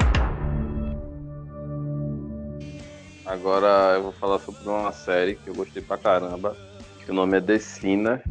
Agora 3.27 3.97
eu 3.97 4.05
vou 4.05 4.13
falar 4.13 4.39
sobre 4.39 4.69
uma 4.69 4.93
série 4.93 5.35
que 5.35 5.51
eu 5.51 5.55
gostei 5.55 5.83
pra 5.83 5.99
caramba, 5.99 6.57
que 7.05 7.11
o 7.11 7.15
nome 7.15 7.39
é 7.39 7.41
The 7.41 7.59
Sinner. 7.59 8.23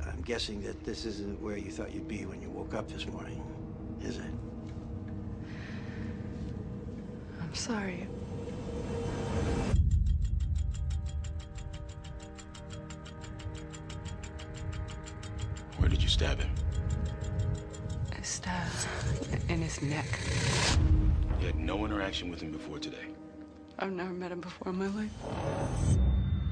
I'm 0.00 0.22
guessing 0.24 0.62
that 0.62 0.76
this 0.84 1.04
isn't 1.04 1.42
where 1.42 1.58
you 1.58 1.72
thought 1.72 1.92
you'd 1.92 2.06
be 2.06 2.24
when 2.24 2.40
you 2.40 2.50
woke 2.50 2.76
up 2.76 2.86
this 2.86 3.04
morning, 3.06 3.42
is 4.00 4.16
it? 4.16 4.30
I'm 7.40 7.52
sorry. 7.52 8.06
Where 15.78 15.88
did 15.88 16.00
you 16.00 16.08
stab 16.08 16.38
him? 16.38 16.50
I 18.16 18.22
stabbed 18.22 18.86
in 19.48 19.60
his 19.60 19.82
neck. 19.82 20.06
You 21.40 21.46
had 21.46 21.58
no 21.58 21.84
interaction 21.84 22.30
with 22.30 22.40
him 22.40 22.52
before 22.52 22.78
today. 22.78 23.17
I've 23.80 23.92
never 23.92 24.12
met 24.12 24.32
him 24.32 24.40
before 24.40 24.70
in 24.72 24.78
my 24.78 24.88
life. 24.88 25.14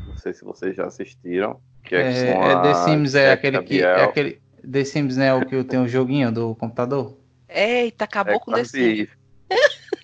Não 0.07 0.17
sei 0.17 0.33
se 0.33 0.45
vocês 0.45 0.77
já 0.77 0.87
assistiram. 0.87 1.61
Que 1.83 1.95
é, 1.97 2.03
É, 2.03 2.31
é 2.31 2.63
The 2.63 2.75
Sims 2.75 3.15
é 3.15 3.33
aquele 3.33 3.63
que. 3.63 3.83
É 3.83 4.05
aquele, 4.05 4.41
The 4.71 4.85
Sims 4.85 5.17
não 5.17 5.25
é 5.25 5.35
o 5.35 5.45
que 5.47 5.63
tem 5.65 5.81
o 5.81 5.89
joguinho 5.89 6.31
do 6.33 6.55
computador? 6.55 7.17
Eita, 7.49 8.05
acabou 8.05 8.35
É 8.35 8.39
com 8.39 8.53
desse. 8.53 8.81
isso. 9.03 9.13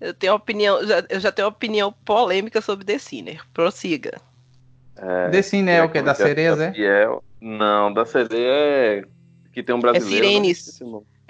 Eu 0.00 0.12
tenho 0.14 0.34
opinião, 0.34 0.84
já- 0.84 1.04
eu 1.08 1.20
já 1.20 1.30
tenho 1.30 1.46
opinião 1.46 1.92
polêmica 2.04 2.60
sobre 2.60 2.84
The 2.84 2.98
Sinner. 2.98 3.40
Prossiga. 3.54 4.20
É, 4.96 5.28
The 5.30 5.42
Sinner 5.42 5.76
é 5.76 5.82
o 5.84 5.88
que? 5.88 6.00
com 6.00 6.04
Da 6.04 6.12
sereia, 6.14 6.50
é? 6.74 7.06
Não, 7.40 7.92
da 7.94 8.04
sereia 8.04 8.50
é. 9.00 9.04
Que 9.52 9.62
tem 9.62 9.72
um 9.72 9.78
brasileiro. 9.80 10.26
Sirenes. 10.26 10.80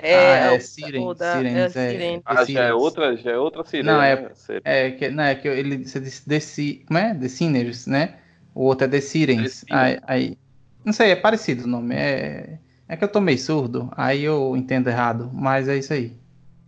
Não. 0.01 0.09
É, 0.09 0.15
ah, 0.43 0.55
é 0.55 0.59
da- 0.59 0.61
Sirenes, 0.61 1.21
é 1.55 1.65
é, 1.65 1.69
Sirenes. 1.69 2.23
Ah, 2.25 2.45
já 2.45 2.63
é 2.65 2.75
outra, 2.75 3.17
já 3.17 3.31
é 3.33 3.39
outra 3.39 3.65
sirene. 3.65 3.87
Não, 3.87 4.03
é, 4.03 4.17
né? 4.17 4.31
É 4.65 4.91
que, 4.93 5.09
não, 5.11 5.25
é 5.25 5.35
que 5.35 5.49
ele, 5.49 5.85
você 5.87 6.01
disse 6.01 6.29
The, 6.29 6.85
como 6.87 6.99
é? 6.99 7.15
The 7.15 7.29
Sinners, 7.29 7.87
né? 7.87 8.19
O 8.55 8.65
outro 8.65 8.87
é 8.87 8.89
The 8.91 9.01
Sirens. 9.01 9.53
Sirens. 9.53 9.67
Aí, 9.71 9.99
aí- 10.07 10.39
não 10.85 10.93
sei, 10.93 11.11
é 11.13 11.17
parecido 11.17 11.65
o 11.65 11.67
nome. 11.67 11.95
É, 11.95 12.59
é 12.89 12.97
que 12.97 13.05
eu 13.05 13.09
tô 13.11 13.21
meio 13.21 13.39
surdo, 13.39 13.89
aí 13.97 14.23
eu 14.25 14.57
entendo 14.57 14.89
errado, 14.89 15.31
mas 15.33 15.69
é 15.69 15.77
isso 15.79 15.93
aí. 15.93 16.13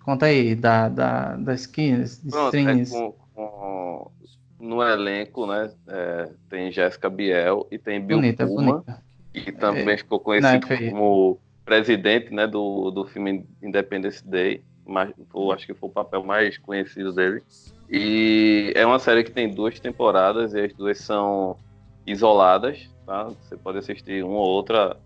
Conta 0.05 0.27
aí, 0.27 0.55
da, 0.55 0.89
da, 0.89 1.37
das 1.37 1.62
skins, 1.62 2.20
Pronto, 2.29 2.55
é 2.55 2.61
strings. 2.61 2.91
com, 2.91 3.12
com- 3.35 4.11
no 4.61 4.83
elenco, 4.83 5.47
né? 5.47 5.70
é, 5.89 6.31
tem 6.49 6.70
Jéssica 6.72 7.11
Biel 7.11 7.66
e 7.70 7.79
tem 7.79 8.01
Bill 8.01 8.18
Bonita, 8.18 8.47
Pullman, 8.47 8.72
bonita. 8.72 9.03
que 9.33 9.53
também 9.53 9.95
É, 9.95 9.97
ficou 9.99 10.18
não, 10.18 10.25
conhecido 10.25 10.66
é 10.72 10.77
feio. 10.77 10.91
como 10.93 11.41
presidente 11.64 12.32
né, 12.32 12.46
do, 12.46 12.90
do 12.90 13.04
filme 13.06 13.46
Independence 13.62 14.26
Day. 14.26 14.62
Mas, 14.86 15.12
foi- 15.30 15.54
acho 15.54 15.66
que 15.66 15.74
foi 15.74 15.88
o 15.88 15.92
papel 15.92 16.22
mais 16.22 16.58
conhecido 16.58 17.12
dele. 17.12 17.42
E 17.90 18.72
é 18.74 18.84
uma 18.84 18.98
série 18.98 19.24
que 19.24 19.30
tem 19.30 19.48
duas 19.48 19.78
temporadas 19.80 20.54
e 20.54 20.60
as 20.60 20.72
duas 20.74 20.98
são 20.98 21.56
isoladas, 22.06 22.90
tá? 23.06 23.24
Você 23.24 23.56
pode 23.56 23.78
assistir 23.78 24.22
uma 24.24 24.34
ou 24.34 24.46
outra, 24.46 24.96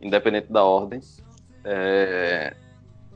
independente 0.00 0.52
da 0.52 0.64
ordem. 0.64 1.00
É... 1.64 2.54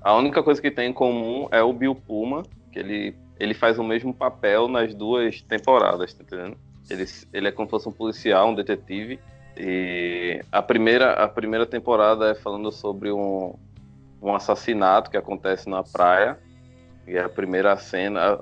A 0.00 0.14
única 0.14 0.42
coisa 0.42 0.60
que 0.60 0.70
tem 0.70 0.90
em 0.90 0.92
comum 0.92 1.48
é 1.50 1.62
o 1.62 1.72
Bill 1.72 1.94
Puma, 1.94 2.42
que 2.72 2.78
ele, 2.78 3.14
ele 3.38 3.54
faz 3.54 3.78
o 3.78 3.84
mesmo 3.84 4.12
papel 4.12 4.66
nas 4.68 4.94
duas 4.94 5.40
temporadas, 5.42 6.12
tá 6.14 6.22
entendendo? 6.24 6.56
Ele, 6.90 7.04
ele 7.32 7.48
é 7.48 7.52
como 7.52 7.66
se 7.66 7.70
fosse 7.70 7.88
um 7.88 7.92
policial, 7.92 8.50
um 8.50 8.54
detetive. 8.54 9.20
E 9.56 10.42
a 10.50 10.62
primeira, 10.62 11.12
a 11.12 11.28
primeira 11.28 11.66
temporada 11.66 12.30
é 12.30 12.34
falando 12.34 12.70
sobre 12.72 13.12
um, 13.12 13.54
um 14.20 14.34
assassinato 14.34 15.10
que 15.10 15.16
acontece 15.16 15.68
na 15.68 15.82
praia. 15.82 16.38
E 17.06 17.18
a 17.18 17.28
primeira 17.28 17.76
cena 17.76 18.38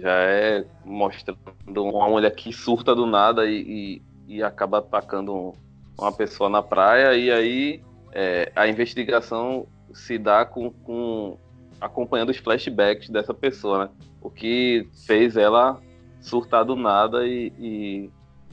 já 0.00 0.12
é 0.12 0.64
mostrando 0.84 1.84
uma 1.84 2.08
mulher 2.08 2.30
que 2.34 2.52
surta 2.52 2.94
do 2.94 3.06
nada 3.06 3.46
e, 3.46 4.02
e, 4.28 4.36
e 4.36 4.42
acaba 4.42 4.78
atacando 4.78 5.34
um, 5.34 5.52
uma 5.98 6.12
pessoa 6.12 6.50
na 6.50 6.62
praia. 6.62 7.16
E 7.16 7.30
aí 7.30 7.82
é, 8.12 8.52
a 8.54 8.68
investigação 8.68 9.66
se 9.92 10.18
dá 10.18 10.44
com, 10.44 10.70
com 10.70 11.38
acompanhando 11.80 12.30
os 12.30 12.36
flashbacks 12.36 13.08
dessa 13.08 13.34
pessoa, 13.34 13.86
né? 13.86 13.90
O 14.20 14.30
que 14.30 14.88
fez 15.06 15.36
ela 15.36 15.80
surtar 16.20 16.64
do 16.64 16.76
nada 16.76 17.26
e, 17.26 17.52
e, 17.58 18.10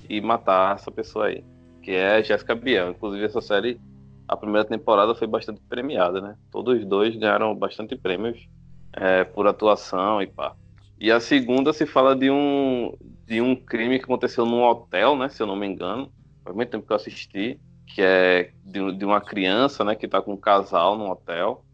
e 0.10 0.22
matar 0.22 0.76
essa 0.76 0.90
pessoa 0.90 1.28
aí, 1.28 1.44
que 1.90 1.96
é 1.96 2.22
Jessica 2.22 2.54
Biel. 2.54 2.92
Inclusive 2.92 3.26
essa 3.26 3.42
série, 3.42 3.82
a 4.28 4.38
primeira 4.38 4.64
temporada 4.64 5.16
foi 5.16 5.26
bastante 5.26 5.60
premiada, 5.68 6.22
né? 6.22 6.36
Todos 6.52 6.78
os 6.78 6.86
dois 6.86 7.16
ganharam 7.16 7.56
bastante 7.56 7.96
prêmios 7.96 8.48
é, 8.94 9.24
por 9.24 9.48
atuação 9.48 10.22
e 10.22 10.28
pá. 10.28 10.56
E 11.00 11.12
a 11.12 11.20
segunda 11.20 11.74
se 11.74 11.88
fala 11.88 12.16
de 12.16 12.30
um 12.30 12.96
de 13.26 13.42
um 13.42 13.56
crime 13.56 13.98
que 13.98 14.06
aconteceu 14.06 14.46
num 14.46 14.62
hotel, 14.62 15.18
né? 15.18 15.30
Se 15.30 15.42
eu 15.42 15.48
não 15.48 15.56
me 15.56 15.66
engano, 15.66 16.12
faz 16.44 16.56
muito 16.56 16.70
tempo 16.70 16.86
que 16.86 16.94
eu 16.94 16.96
assisti, 16.96 17.60
que 17.88 18.04
é 18.04 18.52
de, 18.64 18.92
de 18.94 19.04
uma 19.04 19.20
criança, 19.20 19.84
né? 19.84 19.96
Que 19.96 20.08
tá 20.08 20.22
com 20.22 20.34
um 20.34 20.38
casal 20.38 20.96
no 20.96 21.10
hotel 21.10 21.66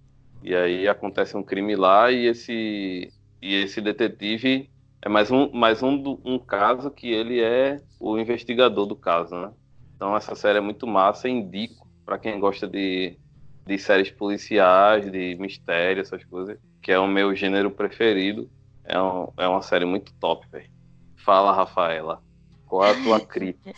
e 0.41 0.55
aí 0.55 0.87
acontece 0.87 1.35
um 1.35 1.43
crime 1.43 1.75
lá 1.75 2.09
e 2.09 2.27
esse 2.27 3.11
e 3.41 3.53
esse 3.53 3.81
detetive 3.81 4.69
é 5.01 5.09
mais 5.09 5.29
um 5.29 5.51
mais 5.51 5.83
um, 5.83 6.17
um 6.23 6.39
caso 6.39 6.89
que 6.89 7.11
ele 7.11 7.41
é 7.41 7.81
o 7.99 8.17
investigador 8.17 8.85
do 8.85 8.95
caso, 8.95 9.35
né? 9.35 9.51
Então 9.95 10.15
essa 10.15 10.35
série 10.35 10.57
é 10.57 10.61
muito 10.61 10.85
massa, 10.85 11.29
indico 11.29 11.87
para 12.05 12.17
quem 12.17 12.39
gosta 12.39 12.67
de, 12.67 13.17
de 13.65 13.77
séries 13.77 14.11
policiais, 14.11 15.09
de 15.11 15.35
mistério, 15.35 16.01
essas 16.01 16.23
coisas, 16.23 16.57
que 16.81 16.91
é 16.91 16.99
o 16.99 17.07
meu 17.07 17.35
gênero 17.35 17.71
preferido. 17.71 18.49
É, 18.83 19.01
um, 19.01 19.31
é 19.37 19.47
uma 19.47 19.61
série 19.61 19.85
muito 19.85 20.13
top, 20.13 20.45
velho. 20.51 20.69
Fala, 21.15 21.51
Rafaela. 21.51 22.21
Qual 22.67 22.85
é 22.85 22.91
a 22.91 23.03
tua 23.03 23.19
crítica? 23.25 23.73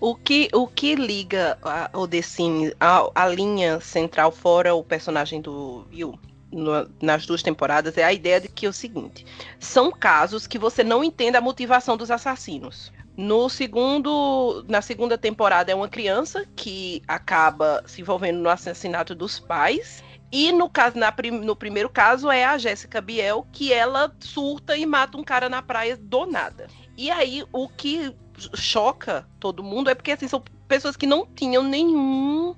o, 0.00 0.14
que, 0.14 0.48
o 0.52 0.66
que 0.66 0.94
liga 0.94 1.58
a, 1.62 1.90
o 1.92 2.06
The 2.06 2.22
Sims, 2.22 2.74
a, 2.78 3.10
a 3.14 3.28
linha 3.28 3.80
central, 3.80 4.30
fora 4.30 4.74
o 4.74 4.84
personagem 4.84 5.40
do 5.40 5.86
Will, 5.92 6.18
no, 6.52 6.88
nas 7.00 7.26
duas 7.26 7.42
temporadas, 7.42 7.98
é 7.98 8.04
a 8.04 8.12
ideia 8.12 8.40
de 8.40 8.48
que 8.48 8.66
é 8.66 8.68
o 8.68 8.72
seguinte: 8.72 9.26
são 9.58 9.90
casos 9.90 10.46
que 10.46 10.58
você 10.58 10.84
não 10.84 11.02
entende 11.02 11.36
a 11.36 11.40
motivação 11.40 11.96
dos 11.96 12.10
assassinos. 12.10 12.92
No 13.16 13.48
segundo, 13.48 14.64
na 14.68 14.82
segunda 14.82 15.16
temporada 15.16 15.72
é 15.72 15.74
uma 15.74 15.88
criança 15.88 16.46
que 16.54 17.02
acaba 17.08 17.82
se 17.86 18.02
envolvendo 18.02 18.38
no 18.40 18.50
assassinato 18.50 19.14
dos 19.14 19.40
pais. 19.40 20.04
E 20.30 20.52
no 20.52 20.68
caso, 20.68 20.98
na, 20.98 21.14
no 21.42 21.56
primeiro 21.56 21.88
caso 21.88 22.30
é 22.30 22.44
a 22.44 22.58
Jéssica 22.58 23.00
Biel, 23.00 23.46
que 23.52 23.72
ela 23.72 24.14
surta 24.20 24.76
e 24.76 24.84
mata 24.84 25.16
um 25.16 25.24
cara 25.24 25.48
na 25.48 25.62
praia 25.62 25.96
do 25.96 26.26
nada. 26.26 26.66
E 26.96 27.10
aí 27.10 27.42
o 27.52 27.68
que 27.68 28.14
choca 28.54 29.26
todo 29.40 29.62
mundo 29.62 29.88
é 29.88 29.94
porque 29.94 30.12
assim, 30.12 30.28
são 30.28 30.42
pessoas 30.68 30.96
que 30.96 31.06
não 31.06 31.26
tinham 31.26 31.62
nenhum 31.62 32.54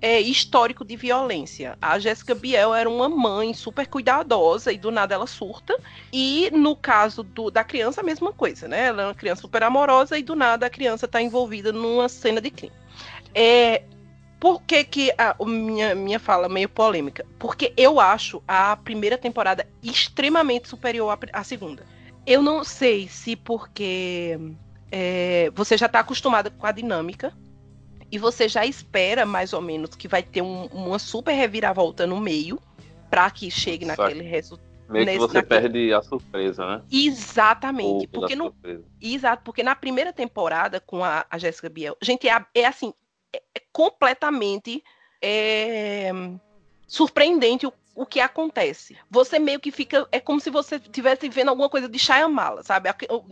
é, 0.00 0.20
histórico 0.20 0.84
de 0.84 0.96
violência. 0.96 1.76
A 1.80 1.98
Jéssica 1.98 2.34
Biel 2.34 2.74
era 2.74 2.88
uma 2.88 3.08
mãe 3.08 3.54
super 3.54 3.86
cuidadosa 3.86 4.72
e 4.72 4.78
do 4.78 4.90
nada 4.90 5.14
ela 5.14 5.26
surta. 5.26 5.78
E 6.12 6.50
no 6.52 6.76
caso 6.76 7.22
do, 7.22 7.50
da 7.50 7.64
criança, 7.64 8.00
a 8.00 8.04
mesma 8.04 8.32
coisa, 8.32 8.68
né? 8.68 8.86
Ela 8.86 9.02
é 9.02 9.06
uma 9.06 9.14
criança 9.14 9.42
super 9.42 9.62
amorosa 9.62 10.18
e 10.18 10.22
do 10.22 10.36
nada 10.36 10.66
a 10.66 10.70
criança 10.70 11.06
está 11.06 11.20
envolvida 11.20 11.72
numa 11.72 12.08
cena 12.08 12.40
de 12.40 12.50
crime. 12.50 12.74
É, 13.34 13.82
por 14.38 14.62
que, 14.62 14.84
que 14.84 15.12
a, 15.16 15.34
minha, 15.44 15.94
minha 15.94 16.20
fala 16.20 16.48
meio 16.48 16.68
polêmica? 16.68 17.24
Porque 17.38 17.72
eu 17.76 17.98
acho 17.98 18.42
a 18.46 18.76
primeira 18.76 19.16
temporada 19.16 19.66
extremamente 19.82 20.68
superior 20.68 21.10
à, 21.10 21.40
à 21.40 21.44
segunda. 21.44 21.84
Eu 22.26 22.42
não 22.42 22.64
sei 22.64 23.08
se 23.08 23.36
porque 23.36 24.38
é, 24.90 25.50
você 25.54 25.76
já 25.76 25.86
está 25.86 26.00
acostumada 26.00 26.50
com 26.50 26.66
a 26.66 26.72
dinâmica 26.72 27.32
e 28.10 28.18
você 28.18 28.48
já 28.48 28.64
espera 28.64 29.26
mais 29.26 29.52
ou 29.52 29.60
menos 29.60 29.94
que 29.94 30.08
vai 30.08 30.22
ter 30.22 30.42
um, 30.42 30.66
uma 30.66 30.98
super 30.98 31.32
reviravolta 31.32 32.06
no 32.06 32.20
meio 32.20 32.60
para 33.10 33.30
que 33.30 33.50
chegue 33.50 33.84
Só 33.86 33.96
naquele 33.96 34.22
resultado. 34.22 34.66
Meio 34.88 35.06
que 35.06 35.18
você 35.18 35.38
naquele... 35.38 35.60
perde 35.60 35.92
a 35.92 36.02
surpresa, 36.02 36.66
né? 36.66 36.82
Exatamente. 36.90 38.06
porque 38.06 38.36
no... 38.36 38.54
Exato, 39.00 39.42
porque 39.42 39.62
na 39.62 39.74
primeira 39.74 40.12
temporada 40.12 40.78
com 40.78 41.02
a, 41.02 41.26
a 41.28 41.38
Jéssica 41.38 41.68
Biel, 41.68 41.96
gente, 42.00 42.28
é, 42.28 42.44
é 42.54 42.66
assim, 42.66 42.94
é, 43.32 43.42
é 43.54 43.62
completamente 43.72 44.84
é, 45.20 46.12
surpreendente 46.86 47.66
o, 47.66 47.72
o 47.96 48.06
que 48.06 48.20
acontece. 48.20 48.96
Você 49.10 49.40
meio 49.40 49.58
que 49.58 49.72
fica. 49.72 50.06
É 50.12 50.20
como 50.20 50.40
se 50.40 50.50
você 50.50 50.76
estivesse 50.76 51.28
vendo 51.28 51.48
alguma 51.48 51.68
coisa 51.68 51.88
de 51.88 51.98
Shyamala, 51.98 52.62
sabe? 52.62 52.88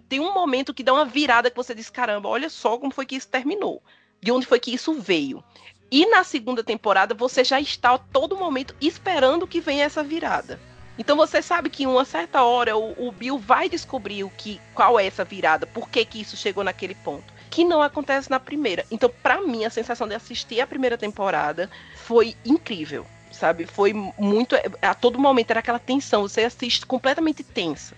Tem 0.09 0.19
um 0.19 0.35
momento 0.35 0.75
que 0.75 0.83
dá 0.83 0.93
uma 0.93 1.05
virada 1.05 1.51
que 1.51 1.57
você 1.57 1.73
diz: 1.73 1.89
caramba, 1.89 2.29
olha 2.29 2.51
só 2.51 2.77
como 2.79 2.93
foi 2.93 3.07
que 3.07 3.15
isso 3.15 3.29
terminou 3.29 3.81
de 4.25 4.33
onde 4.33 4.47
foi 4.47 4.59
que 4.59 4.73
isso 4.73 4.95
veio. 4.95 5.45
E 5.93 6.07
na 6.07 6.25
segunda 6.25 6.65
temporada 6.65 7.15
você 7.15 7.45
já 7.45 7.61
está 7.61 7.93
a 7.93 7.99
todo 7.99 8.39
momento 8.39 8.75
esperando 8.81 9.47
que 9.47 9.61
venha 9.61 9.85
essa 9.85 10.03
virada. 10.03 10.59
Então 10.99 11.15
você 11.15 11.43
sabe 11.43 11.69
que 11.69 11.83
em 11.83 11.87
uma 11.87 12.07
certa 12.07 12.43
hora 12.43 12.75
o, 12.75 13.09
o 13.09 13.13
Bill 13.13 13.39
vai 13.39 13.69
descobrir 13.69 14.25
o 14.25 14.31
que, 14.31 14.59
qual 14.75 14.99
é 14.99 15.07
essa 15.07 15.25
virada, 15.25 15.67
por 15.67 15.91
que, 15.91 16.03
que 16.07 16.23
isso 16.23 16.39
chegou 16.39 16.65
naquele 16.65 16.95
ponto. 16.95 17.35
Que 17.51 17.65
não 17.65 17.83
acontece 17.83 18.31
na 18.31 18.41
primeira. 18.41 18.87
Então, 18.91 19.13
para 19.23 19.43
mim, 19.43 19.67
a 19.67 19.71
sensação 19.71 20.09
de 20.09 20.15
assistir 20.15 20.59
a 20.61 20.67
primeira 20.67 20.97
temporada 20.97 21.71
foi 21.95 22.35
incrível 22.47 23.07
sabe? 23.31 23.67
Foi 23.67 23.93
muito. 23.93 24.55
A 24.81 24.95
todo 24.95 25.19
momento 25.19 25.51
era 25.51 25.59
aquela 25.59 25.79
tensão, 25.81 26.23
você 26.23 26.45
assiste 26.45 26.87
completamente 26.87 27.43
tensa 27.43 27.97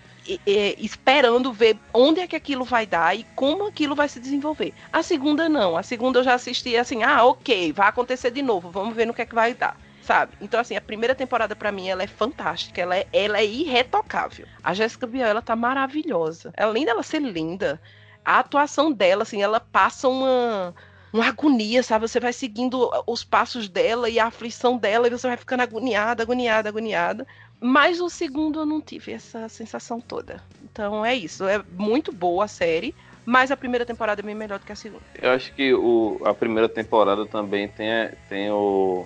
esperando 0.77 1.53
ver 1.53 1.77
onde 1.93 2.19
é 2.19 2.27
que 2.27 2.35
aquilo 2.35 2.65
vai 2.65 2.85
dar 2.85 3.15
e 3.15 3.25
como 3.35 3.67
aquilo 3.67 3.95
vai 3.95 4.09
se 4.09 4.19
desenvolver. 4.19 4.73
A 4.91 5.01
segunda 5.01 5.47
não. 5.47 5.77
A 5.77 5.83
segunda 5.83 6.19
eu 6.19 6.23
já 6.23 6.33
assisti 6.33 6.75
assim, 6.75 7.03
ah, 7.03 7.23
ok, 7.23 7.71
vai 7.71 7.87
acontecer 7.87 8.31
de 8.31 8.41
novo, 8.41 8.69
vamos 8.69 8.95
ver 8.95 9.05
no 9.05 9.13
que 9.13 9.21
é 9.21 9.25
que 9.25 9.35
vai 9.35 9.53
dar. 9.53 9.77
Sabe? 10.01 10.37
Então, 10.39 10.57
assim, 10.59 10.75
a 10.75 10.81
primeira 10.81 11.13
temporada 11.13 11.53
para 11.53 11.71
mim 11.71 11.89
ela 11.89 12.01
é 12.01 12.07
fantástica, 12.07 12.81
ela 12.81 12.95
é, 12.95 13.05
ela 13.11 13.39
é 13.39 13.45
irretocável. 13.45 14.47
A 14.63 14.73
Jéssica 14.73 15.05
Biel, 15.05 15.27
ela 15.27 15.41
tá 15.41 15.53
maravilhosa. 15.53 16.53
Além 16.55 16.85
dela 16.85 17.03
ser 17.03 17.21
linda, 17.21 17.81
a 18.23 18.39
atuação 18.39 18.89
dela, 18.89 19.23
assim, 19.23 19.41
ela 19.41 19.59
passa 19.59 20.07
uma, 20.07 20.73
uma 21.11 21.27
agonia, 21.27 21.83
sabe? 21.83 22.07
Você 22.07 22.19
vai 22.19 22.33
seguindo 22.33 22.89
os 23.05 23.23
passos 23.23 23.67
dela 23.69 24.09
e 24.09 24.19
a 24.19 24.27
aflição 24.27 24.77
dela 24.77 25.07
e 25.07 25.09
você 25.09 25.27
vai 25.27 25.37
ficando 25.37 25.63
agoniada, 25.63 26.23
agoniada, 26.23 26.69
agoniada. 26.69 27.27
Mas 27.59 27.99
o 27.99 28.09
segundo 28.09 28.59
eu 28.59 28.65
não 28.65 28.81
tive 28.81 29.11
essa 29.11 29.49
sensação 29.49 29.99
toda. 29.99 30.43
Então 30.63 31.05
é 31.05 31.15
isso. 31.15 31.43
É 31.45 31.63
muito 31.71 32.11
boa 32.11 32.45
a 32.45 32.47
série, 32.47 32.93
mas 33.25 33.51
a 33.51 33.57
primeira 33.57 33.85
temporada 33.85 34.21
é 34.21 34.23
bem 34.23 34.35
melhor 34.35 34.59
do 34.59 34.65
que 34.65 34.71
a 34.71 34.75
segunda. 34.75 35.03
Eu 35.19 35.31
acho 35.31 35.53
que 35.53 35.73
o, 35.73 36.19
a 36.23 36.33
primeira 36.33 36.69
temporada 36.69 37.25
também 37.25 37.67
tem, 37.67 37.89
tem, 38.29 38.51
o, 38.51 39.05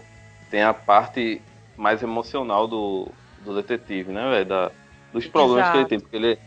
tem 0.50 0.62
a 0.62 0.74
parte 0.74 1.42
mais 1.78 2.04
emocional 2.04 2.68
do, 2.68 3.08
do 3.44 3.56
detetive, 3.56 4.12
né, 4.12 4.30
velho? 4.30 4.46
Da, 4.46 4.72
dos 5.14 5.28
problemas 5.28 5.66
Exato. 5.66 5.72
que 5.72 5.78
ele 5.78 5.90
tem. 5.90 6.00
Porque 6.00 6.16
ele 6.16 6.40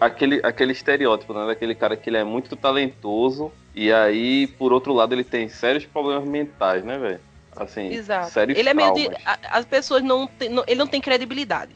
aquele, 0.00 0.40
aquele 0.42 0.72
estereótipo, 0.72 1.34
né? 1.34 1.46
Daquele 1.46 1.74
cara 1.74 1.96
que 1.96 2.08
ele 2.08 2.16
é 2.16 2.24
muito 2.24 2.56
talentoso 2.56 3.52
e 3.74 3.92
aí, 3.92 4.46
por 4.46 4.72
outro 4.72 4.92
lado, 4.92 5.14
ele 5.14 5.24
tem 5.24 5.48
sérios 5.48 5.84
problemas 5.86 6.24
mentais, 6.24 6.84
né, 6.84 6.98
velho? 6.98 7.20
Assim, 7.54 7.92
Exato. 7.92 8.38
Ele 8.40 8.68
é 8.68 8.74
meio 8.74 8.94
de. 8.94 9.10
As 9.50 9.64
pessoas 9.64 10.02
não, 10.02 10.26
tem, 10.26 10.48
não. 10.48 10.64
Ele 10.66 10.78
não 10.78 10.86
tem 10.86 11.00
credibilidade. 11.00 11.74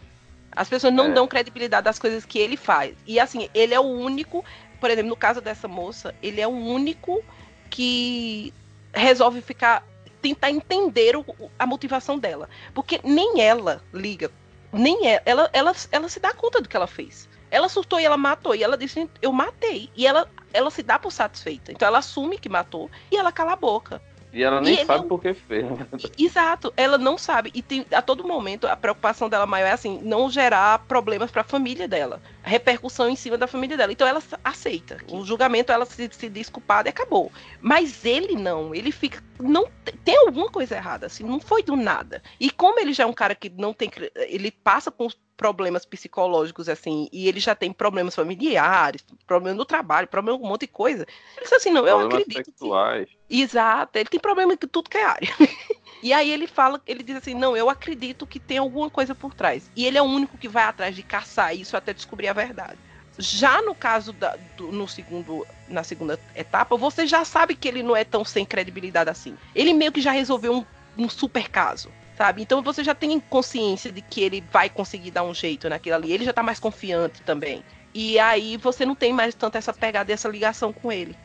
As 0.52 0.68
pessoas 0.68 0.92
não 0.92 1.06
é. 1.06 1.12
dão 1.12 1.28
credibilidade 1.28 1.86
às 1.88 1.98
coisas 1.98 2.24
que 2.24 2.38
ele 2.38 2.56
faz. 2.56 2.96
E 3.06 3.20
assim, 3.20 3.48
ele 3.54 3.74
é 3.74 3.80
o 3.80 3.84
único. 3.84 4.44
Por 4.80 4.90
exemplo, 4.90 5.10
no 5.10 5.16
caso 5.16 5.40
dessa 5.40 5.68
moça, 5.68 6.14
ele 6.22 6.40
é 6.40 6.46
o 6.46 6.50
único 6.50 7.22
que 7.68 8.54
resolve 8.94 9.42
ficar. 9.42 9.86
tentar 10.22 10.50
entender 10.50 11.14
o, 11.16 11.24
a 11.58 11.66
motivação 11.66 12.18
dela. 12.18 12.48
Porque 12.72 12.98
nem 13.04 13.42
ela 13.42 13.82
liga. 13.92 14.30
Nem 14.72 15.06
ela, 15.06 15.22
ela, 15.24 15.50
ela, 15.52 15.72
ela 15.92 16.08
se 16.08 16.18
dá 16.18 16.32
conta 16.32 16.60
do 16.60 16.68
que 16.68 16.76
ela 16.76 16.86
fez. 16.86 17.28
Ela 17.50 17.68
surtou 17.68 18.00
e 18.00 18.04
ela 18.04 18.16
matou. 18.16 18.54
E 18.54 18.62
ela 18.62 18.78
disse, 18.78 19.08
eu 19.20 19.32
matei. 19.32 19.90
E 19.94 20.06
ela, 20.06 20.28
ela 20.54 20.70
se 20.70 20.82
dá 20.82 20.98
por 20.98 21.12
satisfeita. 21.12 21.70
Então 21.70 21.86
ela 21.86 21.98
assume 21.98 22.38
que 22.38 22.48
matou 22.48 22.90
e 23.10 23.16
ela 23.16 23.30
cala 23.30 23.52
a 23.52 23.56
boca. 23.56 24.00
E 24.36 24.42
ela 24.42 24.60
nem 24.60 24.82
E 24.82 24.84
sabe 24.84 25.08
por 25.08 25.18
que 25.18 25.32
fez. 25.32 25.64
né? 25.64 25.86
Exato, 26.18 26.70
ela 26.76 26.98
não 26.98 27.16
sabe. 27.16 27.50
E 27.54 27.62
tem, 27.62 27.86
a 27.90 28.02
todo 28.02 28.22
momento 28.22 28.66
a 28.66 28.76
preocupação 28.76 29.30
dela 29.30 29.46
maior 29.46 29.68
é 29.68 29.72
assim, 29.72 29.98
não 30.02 30.28
gerar 30.28 30.80
problemas 30.80 31.30
para 31.30 31.40
a 31.40 31.44
família 31.44 31.88
dela. 31.88 32.20
A 32.44 32.50
repercussão 32.50 33.08
em 33.08 33.16
cima 33.16 33.38
da 33.38 33.46
família 33.46 33.78
dela. 33.78 33.92
Então 33.92 34.06
ela 34.06 34.22
aceita. 34.44 34.98
O 35.10 35.24
julgamento, 35.24 35.72
ela 35.72 35.86
se, 35.86 36.10
se 36.12 36.28
diz 36.28 36.50
culpada 36.50 36.86
e 36.86 36.90
acabou. 36.90 37.32
Mas 37.62 38.04
ele 38.04 38.34
não, 38.34 38.74
ele 38.74 38.92
fica. 38.92 39.22
não 39.40 39.66
Tem 40.04 40.18
alguma 40.18 40.50
coisa 40.50 40.76
errada, 40.76 41.06
assim, 41.06 41.24
não 41.24 41.40
foi 41.40 41.62
do 41.62 41.74
nada. 41.74 42.22
E 42.38 42.50
como 42.50 42.78
ele 42.78 42.92
já 42.92 43.04
é 43.04 43.06
um 43.06 43.14
cara 43.14 43.34
que 43.34 43.48
não 43.48 43.72
tem. 43.72 43.90
Ele 44.28 44.50
passa 44.50 44.90
com 44.90 45.08
problemas 45.36 45.84
psicológicos, 45.84 46.68
assim, 46.68 47.08
e 47.12 47.28
ele 47.28 47.40
já 47.40 47.54
tem 47.54 47.72
problemas 47.72 48.14
familiares, 48.14 49.04
problema 49.26 49.56
no 49.56 49.64
trabalho, 49.64 50.08
problema 50.08 50.38
com 50.38 50.46
um 50.46 50.48
monte 50.48 50.62
de 50.62 50.68
coisa. 50.68 51.02
Ele 51.36 51.42
disse 51.42 51.54
assim, 51.54 51.70
não, 51.70 51.86
eu 51.86 51.96
Problemas 51.96 52.22
acredito. 52.22 52.46
sexuais. 52.46 53.08
Exato, 53.28 53.98
ele 53.98 54.08
tem 54.08 54.20
problema 54.20 54.52
em 54.54 54.56
tudo 54.56 54.88
que 54.88 54.98
é 54.98 55.04
área. 55.04 55.28
E 56.02 56.12
aí 56.12 56.30
ele 56.30 56.46
fala, 56.46 56.80
ele 56.86 57.02
diz 57.02 57.16
assim, 57.16 57.34
não, 57.34 57.56
eu 57.56 57.70
acredito 57.70 58.26
que 58.26 58.38
tem 58.38 58.58
alguma 58.58 58.90
coisa 58.90 59.14
por 59.14 59.34
trás. 59.34 59.70
E 59.74 59.86
ele 59.86 59.96
é 59.98 60.02
o 60.02 60.04
único 60.04 60.36
que 60.38 60.48
vai 60.48 60.64
atrás 60.64 60.94
de 60.94 61.02
caçar 61.02 61.56
isso 61.56 61.76
até 61.76 61.92
descobrir 61.94 62.28
a 62.28 62.32
verdade. 62.32 62.78
Já 63.18 63.62
no 63.62 63.74
caso 63.74 64.12
da, 64.12 64.36
do- 64.36 64.70
no 64.70 64.86
segundo, 64.86 65.46
na 65.66 65.82
segunda 65.82 66.20
etapa, 66.34 66.76
você 66.76 67.06
já 67.06 67.24
sabe 67.24 67.56
que 67.56 67.66
ele 67.66 67.82
não 67.82 67.96
é 67.96 68.04
tão 68.04 68.24
sem 68.24 68.44
credibilidade 68.44 69.08
assim. 69.10 69.36
Ele 69.54 69.72
meio 69.72 69.90
que 69.90 70.02
já 70.02 70.10
resolveu 70.12 70.52
um, 70.54 70.66
um 71.04 71.08
super 71.08 71.48
caso, 71.48 71.94
sabe? 72.16 72.42
Então 72.42 72.62
você 72.62 72.82
já 72.84 72.94
tem 72.94 73.20
consciência 73.20 73.92
de 73.92 74.02
que 74.02 74.20
ele 74.22 74.48
vai 74.52 74.70
conseguir 74.70 75.10
dar 75.12 75.24
um 75.24 75.34
jeito 75.34 75.68
naquilo 75.68 75.96
ali. 75.96 76.12
Ele 76.12 76.24
já 76.24 76.32
tá 76.32 76.42
mais 76.42 76.60
confiante 76.60 77.22
também. 77.22 77.64
E 77.94 78.18
aí 78.18 78.56
você 78.56 78.84
não 78.86 78.96
tem 78.96 79.12
mais 79.12 79.34
tanto 79.34 79.56
essa 79.58 79.72
pegada 79.74 80.10
e 80.12 80.14
essa 80.14 80.28
ligação 80.28 80.72
com 80.72 80.90
ele 80.92 81.20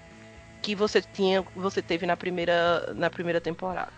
que 0.62 0.76
você 0.76 1.02
tinha, 1.02 1.44
você 1.56 1.82
teve 1.84 2.06
na 2.06 2.18
primeira, 2.18 2.94
na 2.96 3.10
primeira 3.12 3.42
temporada. 3.42 3.94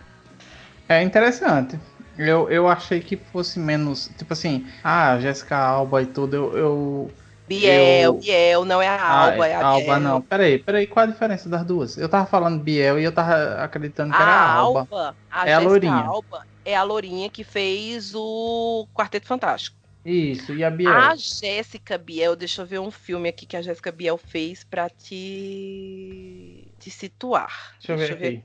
É 0.88 1.02
interessante. 1.02 1.78
Eu, 2.16 2.48
eu 2.50 2.68
achei 2.68 3.00
que 3.00 3.16
fosse 3.16 3.58
menos. 3.58 4.08
Tipo 4.16 4.32
assim, 4.32 4.66
ah, 4.82 5.18
Jéssica 5.18 5.56
Alba 5.56 6.02
e 6.02 6.06
tudo, 6.06 6.34
eu. 6.36 6.56
eu 6.56 7.16
Biel, 7.46 8.14
eu- 8.18 8.20
Biel, 8.20 8.64
não 8.64 8.80
é 8.82 8.88
a 8.88 9.02
Alba, 9.10 9.46
Ah, 9.46 9.48
é 9.48 9.54
a 9.54 9.64
Alba 9.66 10.00
Biel. 10.00 10.00
não. 10.00 10.22
Peraí, 10.22 10.58
peraí, 10.64 10.86
qual 10.86 11.04
a 11.06 11.10
diferença 11.10 11.48
das 11.48 11.64
duas? 11.66 11.96
Eu 11.98 12.08
tava 12.08 12.26
falando 12.26 12.62
Biel 12.64 12.98
e 13.00 13.04
eu 13.04 13.14
tava 13.14 13.62
acreditando 13.64 14.14
que 14.14 14.22
era 14.22 14.32
A 14.32 14.46
a 14.46 14.52
Alba. 14.52 14.88
Alba, 14.88 15.18
a 15.30 15.44
É 15.44 15.54
a 15.54 15.60
loirinha. 15.60 16.14
Alba 16.14 16.38
é 16.64 16.74
a 16.74 16.82
Lourinha 16.82 17.28
que 17.28 17.44
fez 17.44 18.14
o 18.14 18.86
Quarteto 18.94 19.26
Fantástico. 19.26 19.76
Isso, 20.04 20.54
e 20.54 20.62
a 20.62 20.70
Biel? 20.70 20.92
A 20.92 21.16
Jéssica 21.16 21.96
Biel, 21.96 22.36
deixa 22.36 22.60
eu 22.60 22.66
ver 22.66 22.78
um 22.78 22.90
filme 22.90 23.28
aqui 23.28 23.46
que 23.46 23.56
a 23.56 23.62
Jéssica 23.62 23.90
Biel 23.90 24.18
fez 24.18 24.62
pra 24.62 24.90
te, 24.90 26.68
te 26.78 26.90
situar. 26.90 27.74
Deixa 27.78 27.92
eu 27.92 27.96
ver 27.96 28.12
aqui. 28.12 28.44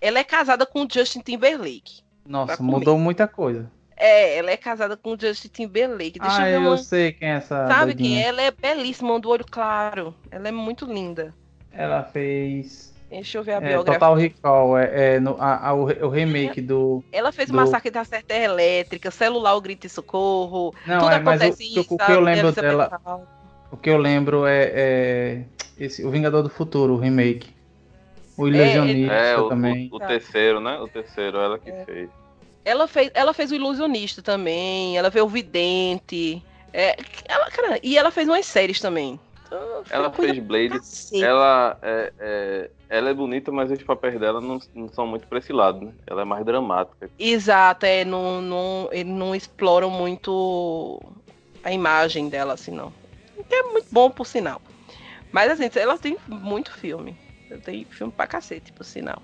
Ela 0.00 0.20
é 0.20 0.24
casada 0.24 0.64
com 0.64 0.84
o 0.84 0.88
Justin 0.90 1.20
Timberlake. 1.20 2.02
Nossa, 2.24 2.62
mudou 2.62 2.98
muita 2.98 3.26
coisa. 3.26 3.70
É, 3.96 4.36
ela 4.36 4.50
é 4.50 4.56
casada 4.56 4.96
com 4.96 5.14
o 5.14 5.20
Justin 5.20 5.48
Timberlake. 5.48 6.18
Deixa 6.20 6.42
ah, 6.42 6.50
eu 6.50 6.60
ver 6.60 6.66
eu 6.66 6.70
uma... 6.70 6.78
sei 6.78 7.12
quem 7.12 7.28
é 7.28 7.32
essa. 7.32 7.66
Sabe 7.66 7.94
quem 7.94 8.10
doidinha. 8.10 8.20
é? 8.20 8.28
Ela 8.28 8.42
é 8.42 8.50
belíssima, 8.50 9.18
do 9.18 9.30
olho 9.30 9.44
claro. 9.48 10.14
Ela 10.30 10.48
é 10.48 10.52
muito 10.52 10.84
linda. 10.84 11.34
Ela 11.72 12.04
fez. 12.04 12.93
Deixa 13.10 13.38
eu 13.38 13.42
ver 13.44 13.52
a 13.52 13.56
É, 13.56 13.60
biografia. 13.60 13.92
Total 14.00 14.14
Recall, 14.14 14.78
é, 14.78 15.14
é 15.16 15.20
no, 15.20 15.36
a- 15.38 15.68
a- 15.68 15.72
o, 15.74 15.84
re- 15.84 16.02
o 16.02 16.08
remake 16.08 16.60
do. 16.60 17.04
Ela 17.12 17.30
fez 17.30 17.48
o 17.48 17.52
do- 17.52 17.56
Massacre 17.56 17.90
da 17.90 18.02
Serra 18.04 18.24
Elétrica, 18.30 19.10
Celular, 19.10 19.54
o 19.54 19.60
Grito 19.60 19.86
e 19.86 19.90
Socorro. 19.90 20.74
Não, 20.86 21.00
tudo 21.00 21.12
é, 21.12 21.18
mas 21.20 21.40
o- 21.40 21.44
acontece 21.44 21.62
o- 21.62 21.66
em 21.66 21.80
o 21.80 21.96
que 21.98 22.12
eu 22.12 22.20
lembro 22.20 22.52
dela-. 22.52 23.00
O 23.70 23.76
que 23.76 23.90
eu 23.90 23.96
lembro 23.98 24.46
é, 24.46 24.70
é 24.74 25.44
esse, 25.78 26.04
o 26.04 26.10
Vingador 26.10 26.42
do 26.42 26.48
Futuro, 26.48 26.94
o 26.94 26.98
remake. 26.98 27.54
O 28.36 28.48
Ilusionista 28.48 29.12
É, 29.14 29.36
o, 29.36 29.48
também. 29.48 29.88
o, 29.92 29.96
o 29.96 30.00
terceiro, 30.00 30.58
né? 30.60 30.78
O 30.80 30.88
terceiro, 30.88 31.38
ela 31.38 31.58
que 31.58 31.70
É. 31.70 31.84
fez. 31.84 32.10
Ela 32.64 32.88
fez, 32.88 33.10
ela 33.14 33.32
fez 33.34 33.52
o 33.52 33.54
Ilusionista 33.54 34.22
também, 34.22 34.96
ela 34.98 35.10
fez 35.10 35.22
o 35.24 35.28
Vidente. 35.28 36.42
É, 36.72 36.96
ela, 37.28 37.48
cara, 37.50 37.78
e 37.82 37.96
ela 37.96 38.10
fez 38.10 38.26
umas 38.26 38.46
séries 38.46 38.80
também. 38.80 39.20
Então, 39.46 39.84
Ela 39.90 40.12
fez 40.12 40.38
Blade. 40.38 40.78
Ela 41.12 41.78
é, 41.82 42.12
é- 42.18 42.70
ela 42.88 43.10
é 43.10 43.14
bonita, 43.14 43.50
mas 43.50 43.70
os 43.70 43.82
papéis 43.82 44.18
dela 44.18 44.40
não, 44.40 44.58
não 44.74 44.88
são 44.88 45.06
muito 45.06 45.26
pra 45.26 45.38
esse 45.38 45.52
lado, 45.52 45.80
né? 45.80 45.92
Ela 46.06 46.22
é 46.22 46.24
mais 46.24 46.44
dramática. 46.44 47.10
Exato, 47.18 47.86
é, 47.86 48.04
não, 48.04 48.40
não, 48.40 48.88
eles 48.92 49.12
não 49.12 49.34
exploram 49.34 49.90
muito 49.90 51.00
a 51.62 51.72
imagem 51.72 52.28
dela, 52.28 52.54
assim, 52.54 52.70
não. 52.70 52.92
Que 53.48 53.54
é 53.54 53.62
muito 53.72 53.88
bom, 53.90 54.10
por 54.10 54.26
sinal. 54.26 54.60
Mas, 55.32 55.50
assim, 55.50 55.68
ela 55.78 55.98
tem 55.98 56.16
muito 56.28 56.70
filme. 56.72 57.16
Ela 57.50 57.60
tem 57.60 57.84
filme 57.84 58.12
pra 58.12 58.26
cacete, 58.26 58.72
por 58.72 58.84
sinal. 58.84 59.20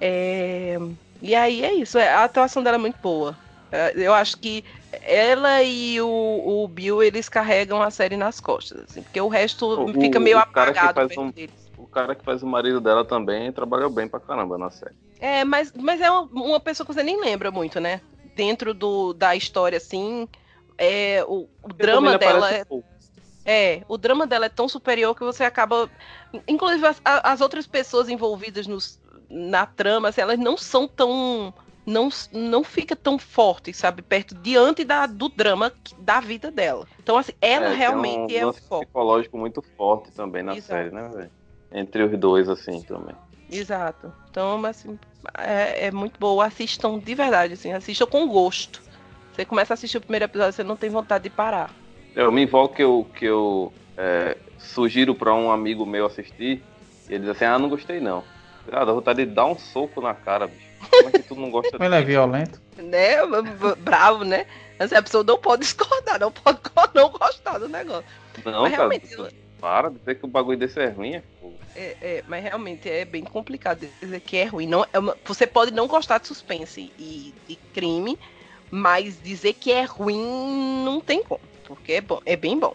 É, 0.00 0.78
E 1.20 1.34
aí 1.34 1.62
é 1.62 1.74
isso, 1.74 1.98
é, 1.98 2.08
a 2.08 2.24
atuação 2.24 2.62
dela 2.62 2.76
é 2.76 2.80
muito 2.80 2.96
boa. 3.02 3.36
É, 3.72 3.92
Eu 3.96 4.12
acho 4.14 4.36
que 4.38 4.64
ela 5.02 5.62
e 5.62 6.00
o, 6.00 6.06
o 6.64 6.68
Bill, 6.68 7.02
eles 7.02 7.28
carregam 7.28 7.82
a 7.82 7.90
série 7.90 8.16
nas 8.16 8.40
costas, 8.40 8.80
assim, 8.82 9.02
porque 9.02 9.20
o 9.20 9.28
resto 9.28 9.66
O- 9.84 9.92
fica 9.92 10.18
meio 10.18 10.38
o 10.38 10.46
cara 10.52 10.72
apagado 10.72 10.94
perto 10.94 11.20
um-. 11.20 11.32
O 11.76 11.86
cara 11.86 12.14
que 12.14 12.24
faz 12.24 12.42
o 12.42 12.46
marido 12.46 12.80
dela 12.80 13.04
também 13.04 13.52
trabalhou 13.52 13.88
bem 13.90 14.08
pra 14.08 14.20
caramba 14.20 14.58
na 14.58 14.70
série. 14.70 14.94
É, 15.18 15.44
mas, 15.44 15.72
mas 15.72 16.00
é 16.00 16.10
uma, 16.10 16.22
uma 16.32 16.60
pessoa 16.60 16.86
que 16.86 16.92
você 16.92 17.02
nem 17.02 17.20
lembra 17.20 17.50
muito, 17.50 17.78
né? 17.80 18.00
Dentro 18.34 18.72
do, 18.74 19.12
da 19.12 19.36
história, 19.36 19.76
assim, 19.76 20.28
é, 20.78 21.22
o, 21.24 21.48
o 21.62 21.68
drama 21.72 22.18
dela 22.18 22.50
é, 22.50 22.64
pouco. 22.64 22.86
é, 23.44 23.82
o 23.88 23.98
drama 23.98 24.26
dela 24.26 24.46
é 24.46 24.48
tão 24.48 24.68
superior 24.68 25.14
que 25.14 25.24
você 25.24 25.44
acaba, 25.44 25.90
inclusive 26.48 26.86
as, 26.86 27.00
as 27.04 27.40
outras 27.40 27.66
pessoas 27.66 28.08
envolvidas 28.08 28.66
nos, 28.66 29.00
na 29.28 29.66
trama, 29.66 30.08
assim, 30.08 30.20
elas 30.20 30.38
não 30.38 30.56
são 30.56 30.86
tão, 30.88 31.52
não, 31.86 32.08
não 32.32 32.62
fica 32.62 32.94
tão 32.94 33.18
forte, 33.18 33.72
sabe, 33.72 34.02
perto 34.02 34.34
diante 34.34 34.84
da, 34.84 35.06
do 35.06 35.28
drama 35.28 35.72
da 35.98 36.20
vida 36.20 36.50
dela. 36.50 36.86
Então, 37.02 37.16
assim, 37.16 37.32
ela 37.40 37.66
É, 37.66 37.74
realmente 37.74 38.34
um 38.34 38.38
é 38.38 38.46
o 38.46 38.52
foco. 38.52 38.84
psicológico 38.84 39.38
muito 39.38 39.62
forte 39.76 40.12
também 40.12 40.42
na 40.42 40.56
Exato. 40.56 40.68
série, 40.68 40.90
né, 40.94 41.08
velho? 41.08 41.30
Entre 41.72 42.02
os 42.02 42.18
dois, 42.18 42.48
assim, 42.48 42.82
também. 42.82 43.14
Exato. 43.50 44.12
Então, 44.30 44.64
assim, 44.64 44.98
é, 45.38 45.86
é 45.86 45.90
muito 45.90 46.18
boa. 46.18 46.46
Assistam 46.46 46.98
de 46.98 47.14
verdade, 47.14 47.54
assim, 47.54 47.72
assistam 47.72 48.06
com 48.06 48.26
gosto. 48.28 48.82
Você 49.32 49.44
começa 49.44 49.72
a 49.72 49.74
assistir 49.74 49.98
o 49.98 50.00
primeiro 50.00 50.24
episódio, 50.24 50.52
você 50.52 50.64
não 50.64 50.76
tem 50.76 50.90
vontade 50.90 51.24
de 51.24 51.30
parar. 51.30 51.70
Eu 52.14 52.30
me 52.30 52.42
invoco 52.42 52.74
que 52.74 52.82
eu, 52.82 53.06
que 53.16 53.24
eu 53.24 53.72
é, 53.96 54.36
sugiro 54.58 55.14
pra 55.14 55.32
um 55.34 55.50
amigo 55.50 55.86
meu 55.86 56.06
assistir, 56.06 56.62
e 57.08 57.14
ele 57.14 57.20
diz 57.20 57.30
assim, 57.30 57.44
ah, 57.44 57.58
não 57.58 57.68
gostei 57.68 58.00
não. 58.00 58.22
Ah, 58.70 58.84
dá 58.84 58.92
vontade 58.92 59.24
de 59.24 59.32
dar 59.32 59.46
um 59.46 59.58
soco 59.58 60.00
na 60.00 60.14
cara, 60.14 60.46
bicho. 60.46 60.69
Como 60.88 61.08
é 61.08 61.12
que 61.12 61.22
tu 61.22 61.34
não 61.34 61.50
gosta 61.50 61.76
Ele 61.82 61.94
é 61.94 62.02
violento. 62.02 62.60
Né? 62.76 63.16
Bravo, 63.78 64.24
né? 64.24 64.46
Assim, 64.78 64.94
a 64.94 65.02
pessoa 65.02 65.22
não 65.24 65.38
pode 65.38 65.62
discordar, 65.62 66.18
não 66.18 66.32
pode 66.32 66.58
não 66.94 67.10
gostar 67.10 67.58
do 67.58 67.68
negócio. 67.68 68.04
Não, 68.44 68.62
Mas 68.62 68.70
cara, 68.70 68.76
realmente, 68.76 69.14
tu- 69.14 69.28
para 69.60 69.90
de 69.90 69.98
dizer 69.98 70.14
que 70.14 70.24
o 70.24 70.28
bagulho 70.28 70.58
desse 70.58 70.80
é 70.80 70.88
ruim, 70.88 71.16
é. 71.16 71.22
É, 71.76 71.96
é, 72.00 72.24
mas 72.26 72.42
realmente 72.42 72.88
é 72.88 73.04
bem 73.04 73.22
complicado 73.22 73.86
dizer 74.00 74.20
que 74.20 74.36
é 74.38 74.44
ruim. 74.44 74.66
Não, 74.66 74.84
é 74.92 74.98
uma- 74.98 75.16
você 75.24 75.46
pode 75.46 75.70
não 75.70 75.86
gostar 75.86 76.18
de 76.18 76.26
suspense 76.26 76.90
e 76.98 77.34
de 77.46 77.56
crime, 77.74 78.18
mas 78.70 79.20
dizer 79.22 79.52
que 79.54 79.70
é 79.70 79.84
ruim 79.84 80.82
não 80.84 81.00
tem 81.00 81.22
como. 81.22 81.40
Porque 81.64 81.92
é, 81.92 82.00
bom, 82.00 82.20
é 82.24 82.36
bem 82.36 82.58
bom. 82.58 82.74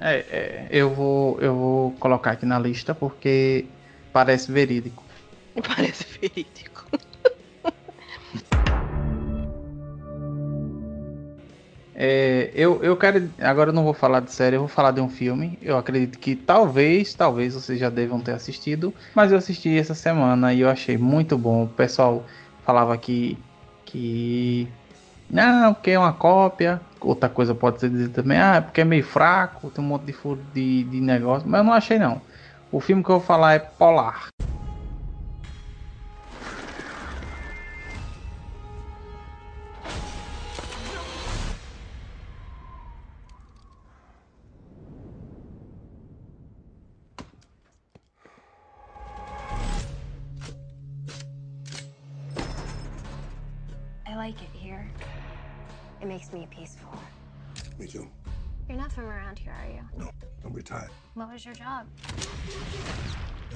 É, 0.00 0.14
é, 0.30 0.68
eu, 0.70 0.90
vou, 0.90 1.38
eu 1.40 1.54
vou 1.54 1.90
colocar 1.92 2.32
aqui 2.32 2.46
na 2.46 2.58
lista 2.58 2.94
porque 2.94 3.64
parece 4.12 4.50
verídico. 4.50 5.02
Parece 5.76 6.04
verídico. 6.18 6.73
É, 11.94 12.50
eu, 12.54 12.82
eu 12.82 12.96
quero. 12.96 13.30
Agora 13.40 13.70
eu 13.70 13.74
não 13.74 13.84
vou 13.84 13.94
falar 13.94 14.20
de 14.20 14.32
série, 14.32 14.56
eu 14.56 14.60
vou 14.60 14.68
falar 14.68 14.90
de 14.90 15.00
um 15.00 15.08
filme. 15.08 15.58
Eu 15.62 15.78
acredito 15.78 16.18
que 16.18 16.34
talvez, 16.34 17.14
talvez 17.14 17.54
vocês 17.54 17.78
já 17.78 17.88
devam 17.88 18.20
ter 18.20 18.32
assistido. 18.32 18.92
Mas 19.14 19.30
eu 19.30 19.38
assisti 19.38 19.78
essa 19.78 19.94
semana 19.94 20.52
e 20.52 20.60
eu 20.60 20.68
achei 20.68 20.98
muito 20.98 21.38
bom. 21.38 21.64
O 21.64 21.68
pessoal 21.68 22.24
falava 22.64 22.96
que. 22.98 23.38
que. 23.84 24.68
Não, 25.30 25.72
porque 25.72 25.92
é 25.92 25.98
uma 25.98 26.12
cópia. 26.12 26.80
Outra 27.00 27.28
coisa 27.28 27.54
pode 27.54 27.80
ser 27.80 27.90
dizer 27.90 28.08
também, 28.10 28.38
ah, 28.38 28.56
é 28.56 28.60
porque 28.60 28.80
é 28.80 28.84
meio 28.84 29.04
fraco, 29.04 29.70
tem 29.70 29.84
um 29.84 29.88
monte 29.88 30.04
de 30.04 30.12
furo 30.12 30.40
de, 30.52 30.84
de 30.84 31.00
negócio. 31.00 31.48
Mas 31.48 31.58
eu 31.58 31.64
não 31.64 31.72
achei 31.72 31.98
não. 31.98 32.20
O 32.72 32.80
filme 32.80 33.04
que 33.04 33.10
eu 33.10 33.18
vou 33.18 33.26
falar 33.26 33.54
é 33.54 33.58
Polar. 33.58 34.28
It 56.04 56.08
makes 56.08 56.30
me 56.34 56.46
peaceful. 56.50 56.92
Me 57.78 57.86
too. 57.86 58.06
You're 58.68 58.76
not 58.76 58.92
from 58.92 59.06
around 59.06 59.38
here, 59.38 59.54
are 59.54 59.72
you? 59.72 60.10
I'm 60.44 60.52
retired. 60.52 60.90
What 61.14 61.32
was 61.32 61.46
your 61.46 61.54
job? 61.54 61.86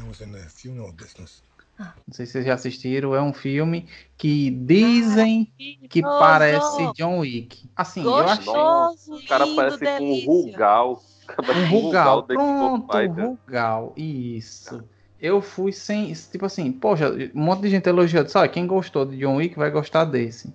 I 0.02 0.08
was 0.08 0.22
in 0.22 0.32
the 0.32 0.38
funeral 0.48 0.92
business. 0.92 1.42
Não 1.78 1.92
sei 2.10 2.24
se 2.24 2.32
vocês 2.32 2.46
já 2.46 2.54
assistiram. 2.54 3.14
É 3.14 3.20
um 3.20 3.34
filme 3.34 3.86
que 4.16 4.50
dizem 4.50 5.52
que 5.90 6.00
parece 6.00 6.90
John 6.96 7.18
Wick. 7.18 7.68
Assim, 7.76 8.02
eu 8.02 8.16
achei. 8.16 8.46
Gostoso, 8.46 9.16
O 9.16 9.26
cara 9.26 9.44
lindo, 9.44 9.56
parece 9.56 9.78
com 9.78 9.84
um 9.84 9.98
delícia. 9.98 10.32
Rugal. 10.32 11.02
Um 11.38 11.68
Rugal, 11.68 12.22
pronto, 12.22 12.90
Fighters. 12.90 13.28
Rugal, 13.28 13.92
isso. 13.94 14.82
Eu 15.20 15.42
fui 15.42 15.70
sem, 15.70 16.14
tipo 16.14 16.46
assim, 16.46 16.72
poxa, 16.72 17.10
um 17.34 17.42
monte 17.42 17.60
de 17.60 17.68
gente 17.68 17.86
elogiou, 17.86 18.24
olha, 18.34 18.48
quem 18.48 18.66
gostou 18.66 19.04
de 19.04 19.18
John 19.18 19.36
Wick 19.36 19.54
vai 19.54 19.70
gostar 19.70 20.06
desse. 20.06 20.50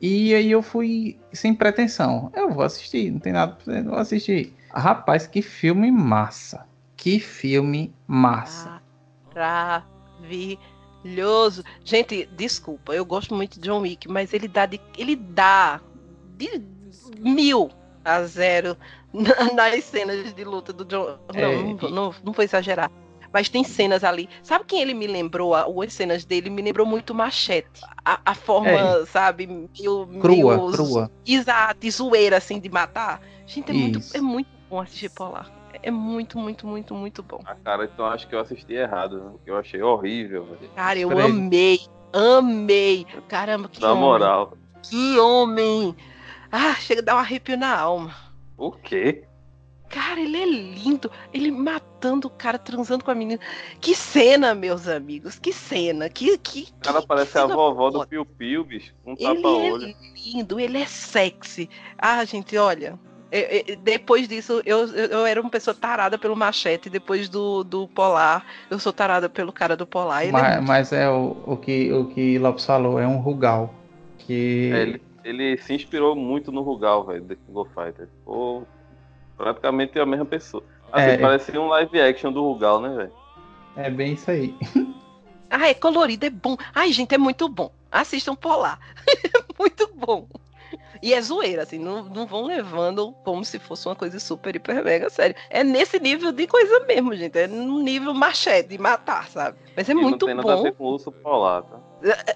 E 0.00 0.34
aí 0.34 0.50
eu 0.50 0.62
fui 0.62 1.18
sem 1.32 1.54
pretensão. 1.54 2.30
Eu 2.34 2.50
vou 2.52 2.62
assistir, 2.62 3.10
não 3.10 3.18
tem 3.18 3.32
nada 3.32 3.52
pra 3.54 3.64
fazer, 3.64 3.82
vou 3.84 3.94
assistir. 3.98 4.54
Rapaz, 4.72 5.26
que 5.26 5.40
filme 5.42 5.90
massa. 5.90 6.66
Que 6.96 7.18
filme 7.18 7.94
massa. 8.06 8.80
Maravilhoso. 10.20 11.62
Gente, 11.84 12.26
desculpa, 12.36 12.94
eu 12.94 13.04
gosto 13.04 13.34
muito 13.34 13.58
de 13.60 13.66
John 13.68 13.80
Wick, 13.80 14.08
mas 14.08 14.32
ele 14.32 14.48
dá 14.48 14.66
de, 14.66 14.80
ele 14.98 15.16
dá 15.16 15.80
de 16.36 16.62
mil 17.20 17.70
a 18.04 18.22
zero 18.24 18.76
na- 19.12 19.52
nas 19.54 19.84
cenas 19.84 20.32
de 20.34 20.44
luta 20.44 20.72
do 20.72 20.84
John. 20.84 21.18
Não, 21.34 21.40
É, 21.40 21.62
não, 21.62 21.90
não, 21.90 22.14
não 22.24 22.32
vou 22.32 22.44
exagerar. 22.44 22.90
Mas 23.36 23.50
tem 23.50 23.62
cenas 23.62 24.02
ali. 24.02 24.30
Sabe 24.42 24.64
quem 24.64 24.80
ele 24.80 24.94
me 24.94 25.06
lembrou? 25.06 25.54
As 25.54 25.92
cenas 25.92 26.24
dele 26.24 26.48
me 26.48 26.62
lembrou 26.62 26.86
muito 26.86 27.14
Machete. 27.14 27.82
A, 28.02 28.18
a 28.24 28.34
forma, 28.34 28.70
É. 28.70 29.04
sabe, 29.04 29.46
meio, 29.46 30.06
Crua, 30.22 30.56
meio 30.56 30.72
crua. 30.72 31.10
Exato, 31.26 31.86
e 31.86 31.90
zoeira 31.90 32.38
assim 32.38 32.58
de 32.58 32.70
matar. 32.70 33.20
Gente, 33.46 33.70
é 33.72 33.74
muito, 33.74 34.00
é 34.14 34.20
muito 34.22 34.48
bom 34.70 34.80
assistir 34.80 35.10
Polar. 35.10 35.50
É 35.82 35.90
muito, 35.90 36.38
muito, 36.38 36.66
muito, 36.66 36.94
muito 36.94 37.22
bom. 37.22 37.42
Ah, 37.44 37.54
cara, 37.62 37.84
então 37.84 38.06
acho 38.06 38.26
que 38.26 38.34
eu 38.34 38.40
assisti 38.40 38.72
errado. 38.72 39.22
né? 39.22 39.32
Eu 39.44 39.58
achei 39.58 39.82
horrível, 39.82 40.46
velho. 40.46 40.70
Cara, 40.74 40.98
eu 40.98 41.10
amei, 41.18 41.78
amei. 42.14 43.06
Caramba, 43.28 43.68
que 43.68 43.82
Na 43.82 43.90
homem. 43.92 44.02
moral. 44.02 44.56
Que 44.82 45.18
homem. 45.18 45.94
Ah, 46.50 46.74
chega 46.76 47.02
a 47.02 47.04
dar 47.04 47.16
um 47.16 47.18
arrepio 47.18 47.58
na 47.58 47.78
alma. 47.78 48.14
O 48.56 48.72
quê? 48.72 49.24
Cara, 49.96 50.20
ele 50.20 50.36
é 50.36 50.44
lindo. 50.44 51.10
Ele 51.32 51.50
matando 51.50 52.28
o 52.28 52.30
cara, 52.30 52.58
transando 52.58 53.02
com 53.02 53.10
a 53.10 53.14
menina. 53.14 53.40
Que 53.80 53.94
cena, 53.94 54.54
meus 54.54 54.86
amigos. 54.86 55.38
Que 55.38 55.54
cena. 55.54 56.10
Que, 56.10 56.36
que, 56.36 56.68
O 56.80 56.84
cara 56.84 57.00
parece 57.00 57.38
a 57.38 57.42
cena 57.42 57.54
vovó 57.54 57.88
do. 57.88 58.06
Piu 58.06 58.26
Piu, 58.26 58.62
bicho. 58.62 58.92
Um 59.06 59.14
ele 59.18 59.36
tapa-olho. 59.36 59.86
é 59.86 59.94
lindo, 60.14 60.60
ele 60.60 60.76
é 60.76 60.84
sexy. 60.84 61.70
Ah, 61.96 62.22
gente, 62.26 62.58
olha. 62.58 62.98
é- 63.32 63.72
é- 63.72 63.76
depois 63.76 64.28
disso, 64.28 64.60
eu, 64.66 64.86
eu, 64.88 65.06
eu 65.06 65.26
era 65.26 65.40
uma 65.40 65.48
pessoa 65.48 65.74
tarada 65.74 66.18
pelo 66.18 66.36
machete. 66.36 66.90
Depois 66.90 67.26
do, 67.30 67.64
do 67.64 67.88
Polar, 67.88 68.44
eu 68.70 68.78
sou 68.78 68.92
tarada 68.92 69.30
pelo 69.30 69.50
cara 69.50 69.74
do 69.78 69.86
Polar. 69.86 70.24
Ele 70.24 70.28
é 70.28 70.32
Mas, 70.32 70.56
muito 70.56 70.68
mas 70.68 70.92
é 70.92 71.08
o, 71.08 71.38
o, 71.46 71.56
que, 71.56 71.90
o 71.90 72.04
que 72.08 72.38
Lopes 72.38 72.66
falou, 72.66 73.00
é 73.00 73.06
um 73.06 73.16
Rugal. 73.16 73.72
Que 74.18 74.70
É, 74.74 74.82
ele, 74.82 75.02
ele 75.24 75.56
se 75.56 75.72
inspirou 75.72 76.14
muito 76.14 76.52
no 76.52 76.60
Rugal, 76.60 77.06
velho, 77.06 77.22
do 77.24 77.34
King 77.34 77.58
of 77.58 77.70
Fighters. 77.72 78.10
Pô, 78.24 78.62
praticamente 79.36 79.98
a 79.98 80.06
mesma 80.06 80.24
pessoa. 80.24 80.62
Assim, 80.92 81.10
É. 81.10 81.18
parecia 81.18 81.60
um 81.60 81.68
live 81.68 82.00
action 82.00 82.32
do 82.32 82.42
Rugal, 82.42 82.80
né, 82.80 82.88
velho? 82.94 83.12
é 83.76 83.90
bem 83.90 84.14
isso 84.14 84.30
aí. 84.30 84.54
Ah, 85.48 85.68
é 85.68 85.74
colorido, 85.74 86.26
é 86.26 86.30
bom. 86.30 86.56
Ai, 86.74 86.92
gente, 86.92 87.14
é 87.14 87.18
muito 87.18 87.48
bom. 87.48 87.70
Assistam 87.90 88.34
Polar. 88.34 88.80
é 89.06 89.30
muito 89.56 89.88
bom. 89.94 90.26
E 91.00 91.14
é 91.14 91.22
zoeira, 91.22 91.62
assim, 91.62 91.78
não, 91.78 92.02
não 92.02 92.26
vão 92.26 92.46
levando 92.46 93.12
como 93.24 93.44
se 93.44 93.60
fosse 93.60 93.86
uma 93.86 93.94
coisa 93.94 94.18
super, 94.18 94.56
hiper, 94.56 94.82
mega 94.84 95.08
séria. 95.08 95.36
É 95.48 95.62
nesse 95.62 96.00
nível 96.00 96.32
de 96.32 96.48
coisa 96.48 96.80
mesmo, 96.80 97.14
gente. 97.14 97.38
É 97.38 97.46
no 97.46 97.78
nível 97.78 98.12
machete, 98.12 98.70
de 98.70 98.78
matar, 98.78 99.28
sabe? 99.28 99.56
Mas 99.76 99.88
é 99.88 99.92
E 99.92 99.94
muito 99.94 100.26
não 100.26 100.34
tem 100.34 100.34
nada 100.34 100.52
a 100.52 100.56
bom. 100.56 100.62
ver 100.64 100.72
com 100.74 100.84
o 100.84 100.92
urso 100.94 101.12
polar, 101.12 101.62
tá? 101.62 101.78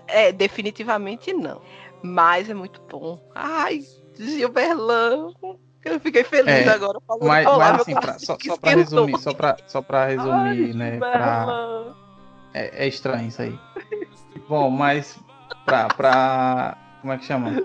É, 0.06 0.30
definitivamente 0.30 1.32
não. 1.32 1.60
Mas 2.04 2.48
é 2.48 2.54
muito 2.54 2.80
bom. 2.88 3.18
Ai, 3.34 3.80
Gilberlan. 4.14 5.32
Eu 5.84 5.98
fiquei 6.00 6.22
feliz 6.24 6.66
É, 6.66 6.68
agora 6.68 6.98
falando 7.06 7.26
Mas, 7.26 7.46
mas 7.46 7.80
assim, 7.80 7.94
pra- 7.94 8.18
só, 8.18 8.36
só 8.38 8.56
pra 8.56 8.70
resumir, 8.74 9.18
só 9.18 9.32
pra, 9.32 9.56
só 9.66 9.82
pra 9.82 10.06
resumir, 10.06 10.32
Ai, 10.70 10.72
né? 10.74 10.98
Pra, 10.98 11.84
é, 12.52 12.84
é 12.84 12.88
estranho 12.88 13.28
isso 13.28 13.40
aí. 13.40 13.58
Bom, 14.48 14.68
mas 14.70 15.18
pra, 15.64 15.88
pra. 15.88 16.76
Como 17.00 17.12
é 17.12 17.18
que 17.18 17.24
chama? 17.24 17.62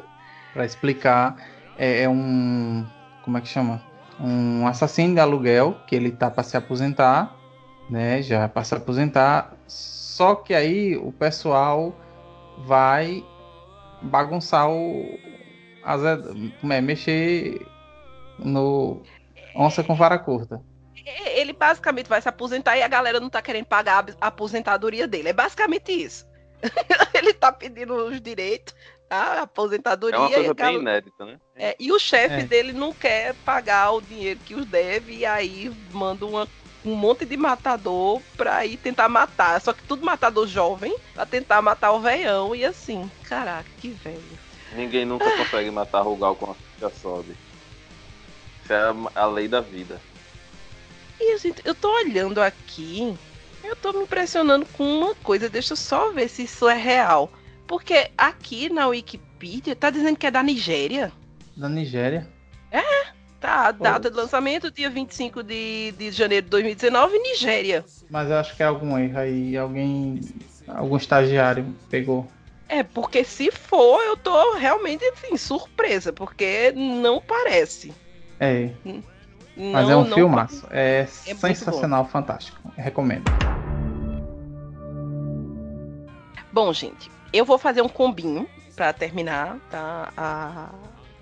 Pra 0.54 0.64
explicar, 0.66 1.36
é, 1.78 2.04
é 2.04 2.10
um. 2.10 2.86
Como 3.24 3.38
é 3.38 3.42
que 3.42 3.48
chama? 3.48 3.82
Um 4.20 4.66
assassino 4.66 5.16
de 5.16 5.20
aluguel 5.20 5.76
que 5.86 5.96
ele 5.96 6.10
tá 6.12 6.32
pra 6.32 6.44
se 6.44 6.56
aposentar, 6.56 7.36
né? 7.90 8.22
Já 8.22 8.48
pra 8.48 8.64
se 8.64 8.74
aposentar. 8.74 9.54
Só 9.68 10.36
que 10.36 10.54
aí 10.54 10.96
o 10.96 11.12
pessoal 11.12 11.94
vai 12.66 13.26
bagunçar 14.02 14.70
o. 14.70 15.20
As, 15.84 16.02
como 16.62 16.72
é, 16.72 16.80
mexer 16.80 17.60
no. 18.40 19.02
Onça 19.56 19.84
com 19.84 19.96
vara 19.96 20.20
curta. 20.20 20.62
Ele 21.36 21.54
basicamente 21.54 22.08
vai 22.08 22.22
se 22.22 22.28
aposentar 22.28 22.78
e 22.78 22.82
a 22.84 22.88
galera 22.88 23.20
não 23.20 23.30
tá 23.30 23.42
querendo 23.42 23.66
pagar 23.66 24.06
a 24.20 24.28
aposentadoria 24.28 25.08
dele. 25.08 25.30
É 25.30 25.34
basicamente 25.34 25.92
isso. 25.92 26.26
ele 27.14 27.32
tá 27.34 27.52
pedindo 27.52 27.94
os 27.94 28.20
direitos, 28.20 28.74
tá? 29.08 29.40
A 29.40 29.42
aposentadoria. 29.44 30.16
É 30.16 30.20
uma 30.20 30.30
e, 30.30 30.34
coisa 30.34 30.54
bem 30.54 30.66
gal- 30.66 30.82
inédita, 30.82 31.26
né? 31.26 31.38
é, 31.56 31.76
e 31.80 31.92
o 31.92 32.00
chefe 32.00 32.42
É. 32.42 32.44
dele 32.44 32.74
não 32.74 32.92
quer 32.92 33.36
pagar 33.46 33.92
o 33.92 34.02
dinheiro 34.02 34.40
que 34.46 34.56
os 34.56 34.66
deve 34.66 35.14
e 35.18 35.26
aí 35.26 35.72
manda 35.92 36.26
uma- 36.26 36.48
um 36.84 36.96
monte 36.96 37.24
de 37.26 37.38
matador 37.38 38.20
pra 38.36 38.66
ir 38.66 38.78
tentar 38.78 39.08
matar. 39.08 39.62
Só 39.62 39.74
que 39.74 39.84
tudo 39.84 40.04
matador 40.06 40.48
jovem 40.48 40.96
pra 41.14 41.26
tentar 41.26 41.62
matar 41.62 41.92
o 41.92 42.00
veião 42.00 42.56
e 42.56 42.66
assim. 42.66 43.10
Caraca, 43.24 43.70
que 43.78 43.90
velho. 43.90 44.22
Ninguém 44.74 45.06
nunca 45.06 45.30
consegue 45.38 45.70
matar 45.72 46.02
Rugal 46.02 46.36
com 46.36 46.52
a 46.52 46.56
bicho. 47.22 47.45
Isso 48.66 48.74
é 48.74 48.78
a- 48.78 48.96
a 49.24 49.26
lei 49.28 49.48
da 49.48 49.62
vida. 49.62 50.02
E, 51.20 51.38
gente, 51.38 51.62
eu 51.64 51.76
tô 51.76 51.88
olhando 51.96 52.42
aqui, 52.42 53.16
eu 53.64 53.76
tô 53.76 53.94
me 53.94 54.00
impressionando 54.04 54.66
com 54.66 54.84
uma 54.84 55.14
coisa, 55.16 55.48
deixa 55.48 55.74
eu 55.74 55.78
só 55.78 56.12
ver 56.12 56.28
se 56.28 56.44
isso 56.44 56.68
é 56.68 56.76
real. 56.76 57.32
Porque 57.68 58.10
aqui 58.18 58.70
na 58.70 58.88
Wikipedia 58.88 59.76
tá 59.76 59.90
dizendo 59.92 60.18
que 60.18 60.26
é 60.28 60.32
da 60.32 60.42
Nigéria. 60.42 61.12
Da 61.56 61.70
Nigéria. 61.70 62.28
Tá, 63.40 63.68
a 63.68 63.72
data 63.72 64.10
de 64.10 64.16
lançamento, 64.16 64.72
dia 64.72 64.90
25 64.90 65.44
de, 65.44 65.92
de 65.92 66.10
janeiro 66.10 66.46
de 66.46 66.50
2019, 66.50 67.20
Nigéria. 67.20 67.86
Mas 68.10 68.30
eu 68.32 68.38
acho 68.38 68.56
que 68.56 68.64
é 68.64 68.66
algum 68.66 68.98
erro 68.98 69.20
aí. 69.20 69.56
Alguém. 69.56 70.20
Algum 70.68 70.98
estagiário 70.98 71.76
pegou. 71.88 72.28
É, 72.68 72.82
porque 72.82 73.24
se 73.24 73.52
for, 73.52 74.02
eu 74.02 74.18
tô 74.18 74.56
realmente 74.56 75.06
assim, 75.06 75.38
surpresa, 75.38 76.12
porque 76.12 76.72
não 76.72 77.22
parece. 77.22 77.94
É. 78.40 78.70
Mas 79.58 79.90
é 79.90 79.96
um 79.96 80.04
não 80.06 80.16
filmaço. 80.16 80.68
É, 80.70 81.08
É 81.26 81.34
muito 81.34 81.40
sensacional, 81.40 82.06
fantástico. 82.08 82.60
Recomendo. 82.76 83.24
Bom, 86.52 86.72
gente, 86.74 87.10
eu 87.34 87.46
vou 87.46 87.58
fazer 87.58 87.82
um 87.82 87.90
combinho 87.90 88.48
para 88.76 88.92
terminar 88.94 89.58
tá, 89.70 90.12
a- 90.16 90.70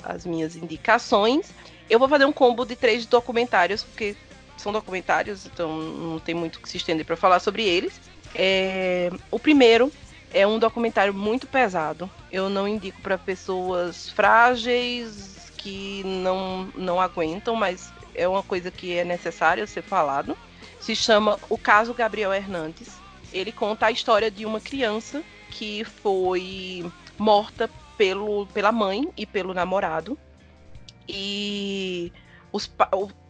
as 0.03 0.26
minhas 0.26 0.55
indicações. 0.55 1.51
Eu 1.89 1.99
vou 1.99 2.07
fazer 2.09 2.26
um 2.26 2.32
combo 2.34 2.66
de 2.66 2.76
três 2.76 3.05
documentários, 3.05 3.84
porque 3.84 4.16
são 4.57 4.72
documentários, 4.72 5.45
então 5.45 5.76
não 5.78 6.20
tem 6.20 6.34
muito 6.36 6.59
que 6.59 6.70
se 6.70 6.78
estender 6.78 7.05
para 7.05 7.16
falar 7.16 7.39
sobre 7.39 7.64
eles. 7.64 7.99
É, 8.36 9.11
o 9.30 9.39
primeiro 9.39 9.91
é 10.34 10.45
um 10.47 10.57
documentário 10.57 11.14
muito 11.14 11.47
pesado. 11.47 12.09
Eu 12.32 12.49
não 12.49 12.68
indico 12.68 12.99
para 13.01 13.18
pessoas 13.18 14.09
frágeis 14.09 15.32
que 15.64 16.03
não, 16.03 16.66
não 16.76 16.99
aguentam, 16.99 17.55
mas 17.55 17.91
é 18.14 18.28
uma 18.28 18.43
coisa 18.43 18.70
que 18.70 18.97
é 18.97 19.05
necessário 19.05 19.66
ser 19.66 19.82
falado. 19.82 20.38
Se 20.78 20.93
chama 20.93 21.39
O 21.49 21.57
Caso 21.57 21.93
Gabriel 21.93 22.34
Hernandes. 22.34 23.01
Ele 23.32 23.51
conta 23.51 23.86
a 23.86 23.91
história 23.91 24.30
de 24.30 24.45
uma 24.45 24.59
criança 24.59 25.24
que 25.49 25.86
foi 25.86 26.86
morta 27.18 27.70
pelo, 27.97 28.45
pela 28.47 28.72
mãe 28.74 29.09
e 29.16 29.26
pelo 29.26 29.53
namorado. 29.53 30.20
E 31.07 32.11
os, 32.51 32.70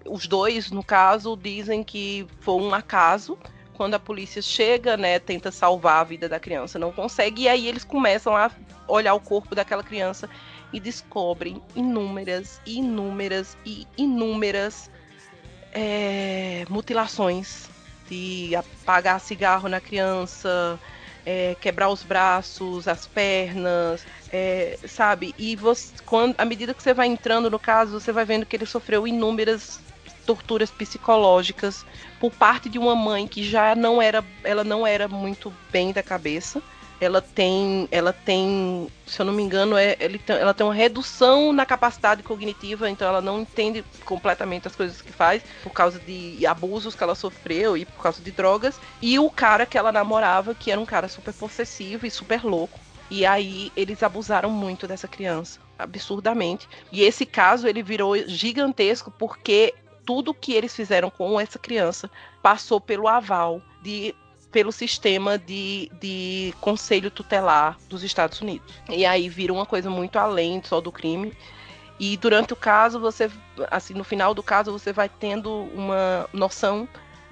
os 0.06 0.28
dois, 0.28 0.72
no 0.72 0.84
caso, 0.84 1.38
dizem 1.38 1.84
que 1.84 2.26
foi 2.42 2.56
um 2.56 2.74
acaso. 2.74 3.38
Quando 3.76 3.94
a 3.94 4.00
polícia 4.00 4.42
chega, 4.42 4.98
né, 4.98 5.20
tenta 5.20 5.52
salvar 5.52 6.02
a 6.02 6.04
vida 6.04 6.28
da 6.28 6.40
criança, 6.40 6.78
não 6.78 6.92
consegue, 6.92 7.44
e 7.44 7.48
aí 7.48 7.68
eles 7.68 7.84
começam 7.84 8.36
a 8.36 8.52
olhar 8.88 9.14
o 9.16 9.20
corpo 9.20 9.56
daquela 9.56 9.84
criança 9.84 10.30
e 10.74 10.80
descobrem 10.80 11.62
inúmeras, 11.76 12.60
inúmeras 12.66 13.56
e 13.64 13.88
inúmeras 13.98 14.90
é, 15.72 16.66
mutilações 16.70 17.70
de 18.10 18.56
apagar 18.56 19.20
cigarro 19.20 19.70
na 19.70 19.80
criança, 19.80 20.80
é, 21.26 21.56
quebrar 21.62 21.90
os 21.90 22.04
braços, 22.04 22.88
as 22.88 23.08
pernas, 23.08 24.06
é, 24.32 24.78
sabe? 24.88 25.34
E 25.38 25.56
você, 25.56 25.94
quando, 26.06 26.36
à 26.38 26.46
medida 26.46 26.74
que 26.74 26.84
você 26.84 26.94
vai 26.94 27.08
entrando 27.08 27.50
no 27.50 27.60
caso, 27.60 28.00
você 28.00 28.12
vai 28.12 28.26
vendo 28.26 28.46
que 28.46 28.56
ele 28.56 28.66
sofreu 28.66 29.08
inúmeras 29.08 29.80
torturas 30.26 30.72
psicológicas 30.72 31.86
por 32.20 32.32
parte 32.32 32.70
de 32.70 32.80
uma 32.80 32.96
mãe 32.96 33.28
que 33.28 33.44
já 33.44 33.76
não 33.76 34.02
era, 34.02 34.24
ela 34.44 34.64
não 34.64 34.88
era 34.88 35.08
muito 35.08 35.54
bem 35.72 35.92
da 35.92 36.02
cabeça. 36.02 36.62
Ela 37.04 37.22
tem, 37.22 37.88
ela 37.92 38.14
tem, 38.14 38.88
se 39.06 39.20
eu 39.20 39.26
não 39.26 39.34
me 39.34 39.44
engano, 39.44 39.76
é, 39.76 39.98
ela 40.28 40.54
tem 40.54 40.66
uma 40.66 40.74
redução 40.74 41.52
na 41.52 41.66
capacidade 41.66 42.24
cognitiva, 42.24 42.90
então 42.90 43.08
ela 43.08 43.22
não 43.22 43.42
entende 43.42 43.84
completamente 44.06 44.68
as 44.68 44.76
coisas 44.76 45.02
que 45.02 45.12
faz 45.12 45.44
por 45.62 45.72
causa 45.72 46.00
de 46.00 46.46
abusos 46.46 46.96
que 46.96 47.04
ela 47.04 47.16
sofreu 47.16 47.76
e 47.76 47.86
por 47.86 48.02
causa 48.02 48.22
de 48.22 48.32
drogas. 48.32 48.80
E 49.02 49.20
o 49.20 49.30
cara 49.30 49.66
que 49.66 49.78
ela 49.78 49.92
namorava, 49.92 50.56
que 50.56 50.72
era 50.72 50.80
um 50.80 50.86
cara 50.86 51.08
super 51.08 51.34
possessivo 51.34 52.06
e 52.06 52.12
super 52.12 52.44
louco. 52.44 52.80
E 53.10 53.26
aí 53.26 53.72
eles 53.76 54.02
abusaram 54.02 54.50
muito 54.50 54.88
dessa 54.88 55.08
criança, 55.08 55.60
absurdamente. 55.78 56.68
E 56.92 57.04
esse 57.04 57.26
caso 57.26 57.68
ele 57.68 57.84
virou 57.84 58.18
gigantesco 58.28 59.12
porque 59.12 59.76
tudo 60.06 60.34
que 60.34 60.54
eles 60.54 60.76
fizeram 60.76 61.10
com 61.10 61.40
essa 61.40 61.60
criança 61.60 62.10
passou 62.42 62.80
pelo 62.80 63.08
aval 63.08 63.62
de 63.82 64.16
pelo 64.54 64.72
sistema 64.72 65.38
de, 65.38 65.92
de 66.00 66.54
conselho 66.62 67.12
tutelar 67.12 67.78
dos 67.90 68.04
Estados 68.04 68.40
Unidos. 68.40 68.74
E 68.88 69.06
aí 69.06 69.28
vira 69.28 69.52
uma 69.52 69.66
coisa 69.66 69.90
muito 69.90 70.18
além 70.18 70.62
só 70.64 70.80
do 70.80 70.92
crime. 70.92 71.34
E 72.00 72.16
durante 72.18 72.54
o 72.54 72.56
caso, 72.56 73.00
você, 73.00 73.30
assim, 73.72 73.94
no 73.96 74.04
final 74.04 74.34
do 74.34 74.44
caso, 74.44 74.72
você 74.72 74.94
vai 74.94 75.10
tendo 75.10 75.52
uma 75.74 76.30
noção 76.32 76.88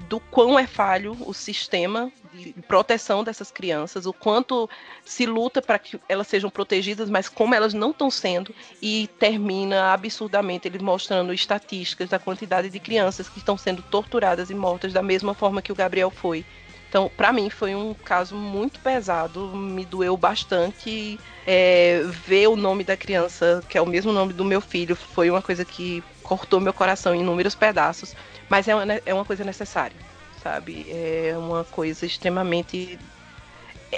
do 0.09 0.19
quão 0.19 0.57
é 0.57 0.65
falho 0.65 1.15
o 1.21 1.33
sistema 1.33 2.11
de 2.33 2.53
proteção 2.67 3.23
dessas 3.23 3.51
crianças, 3.51 4.05
o 4.05 4.13
quanto 4.13 4.69
se 5.05 5.25
luta 5.25 5.61
para 5.61 5.77
que 5.77 5.99
elas 6.07 6.27
sejam 6.27 6.49
protegidas, 6.49 7.09
mas 7.09 7.29
como 7.29 7.53
elas 7.53 7.73
não 7.73 7.91
estão 7.91 8.09
sendo, 8.09 8.55
e 8.81 9.07
termina 9.19 9.91
absurdamente 9.93 10.67
ele 10.67 10.79
mostrando 10.79 11.33
estatísticas 11.33 12.09
da 12.09 12.17
quantidade 12.17 12.69
de 12.69 12.79
crianças 12.79 13.29
que 13.29 13.37
estão 13.37 13.57
sendo 13.57 13.83
torturadas 13.83 14.49
e 14.49 14.55
mortas 14.55 14.93
da 14.93 15.03
mesma 15.03 15.33
forma 15.35 15.61
que 15.61 15.71
o 15.71 15.75
Gabriel 15.75 16.09
foi. 16.09 16.45
Então, 16.91 17.09
para 17.15 17.31
mim, 17.31 17.49
foi 17.49 17.73
um 17.73 17.93
caso 17.93 18.35
muito 18.35 18.77
pesado, 18.81 19.55
me 19.55 19.85
doeu 19.85 20.17
bastante. 20.17 21.17
É, 21.47 22.01
ver 22.03 22.47
o 22.47 22.57
nome 22.57 22.83
da 22.83 22.97
criança, 22.97 23.63
que 23.69 23.77
é 23.77 23.81
o 23.81 23.85
mesmo 23.85 24.11
nome 24.11 24.33
do 24.33 24.43
meu 24.43 24.59
filho, 24.59 24.93
foi 24.93 25.29
uma 25.29 25.41
coisa 25.41 25.63
que 25.63 26.03
cortou 26.21 26.59
meu 26.59 26.73
coração 26.73 27.15
em 27.15 27.21
inúmeros 27.21 27.55
pedaços, 27.55 28.13
mas 28.49 28.67
é 28.67 28.75
uma, 28.75 28.93
é 29.05 29.13
uma 29.13 29.23
coisa 29.23 29.45
necessária, 29.45 29.95
sabe? 30.43 30.85
É 30.89 31.33
uma 31.37 31.63
coisa 31.63 32.05
extremamente. 32.05 32.99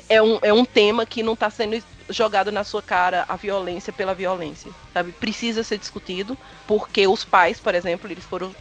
É 0.08 0.22
um, 0.22 0.38
é 0.44 0.54
um 0.54 0.64
tema 0.64 1.04
que 1.04 1.24
não 1.24 1.34
está 1.34 1.50
sendo 1.50 1.84
jogado 2.10 2.52
na 2.52 2.64
sua 2.64 2.84
cara 2.84 3.26
a 3.28 3.36
violência 3.36 3.92
pela 3.92 4.14
violência, 4.14 4.72
sabe? 4.94 5.12
Precisa 5.14 5.64
ser 5.64 5.80
discutido, 5.80 6.38
porque 6.68 7.08
os 7.08 7.26
pais, 7.26 7.60
por 7.60 7.74
exemplo, 7.74 8.08
eles 8.12 8.24
foram 8.24 8.56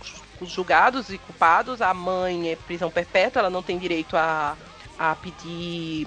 julgados 0.50 1.10
e 1.10 1.18
culpados. 1.18 1.82
A 1.82 1.92
mãe 1.92 2.50
é 2.50 2.56
prisão 2.56 2.90
perpétua, 2.90 3.40
ela 3.40 3.50
não 3.50 3.62
tem 3.62 3.78
direito 3.78 4.16
a, 4.16 4.56
a 4.98 5.14
pedir 5.16 6.06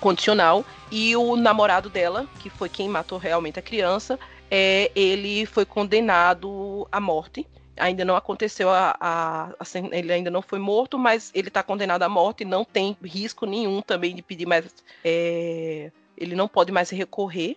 condicional. 0.00 0.64
E 0.90 1.16
o 1.16 1.36
namorado 1.36 1.88
dela, 1.88 2.26
que 2.40 2.50
foi 2.50 2.68
quem 2.68 2.88
matou 2.88 3.18
realmente 3.18 3.58
a 3.58 3.62
criança, 3.62 4.18
é, 4.50 4.90
ele 4.94 5.46
foi 5.46 5.64
condenado 5.64 6.86
à 6.90 7.00
morte. 7.00 7.46
Ainda 7.78 8.04
não 8.04 8.14
aconteceu 8.14 8.68
a, 8.68 8.94
a, 9.00 9.44
a 9.58 9.96
ele 9.96 10.12
ainda 10.12 10.30
não 10.30 10.42
foi 10.42 10.58
morto, 10.58 10.98
mas 10.98 11.30
ele 11.34 11.48
está 11.48 11.62
condenado 11.62 12.02
à 12.02 12.08
morte. 12.08 12.44
Não 12.44 12.64
tem 12.64 12.96
risco 13.02 13.46
nenhum 13.46 13.80
também 13.80 14.14
de 14.14 14.20
pedir 14.20 14.44
mais. 14.46 14.66
É, 15.02 15.90
ele 16.16 16.34
não 16.34 16.46
pode 16.46 16.70
mais 16.70 16.90
recorrer. 16.90 17.56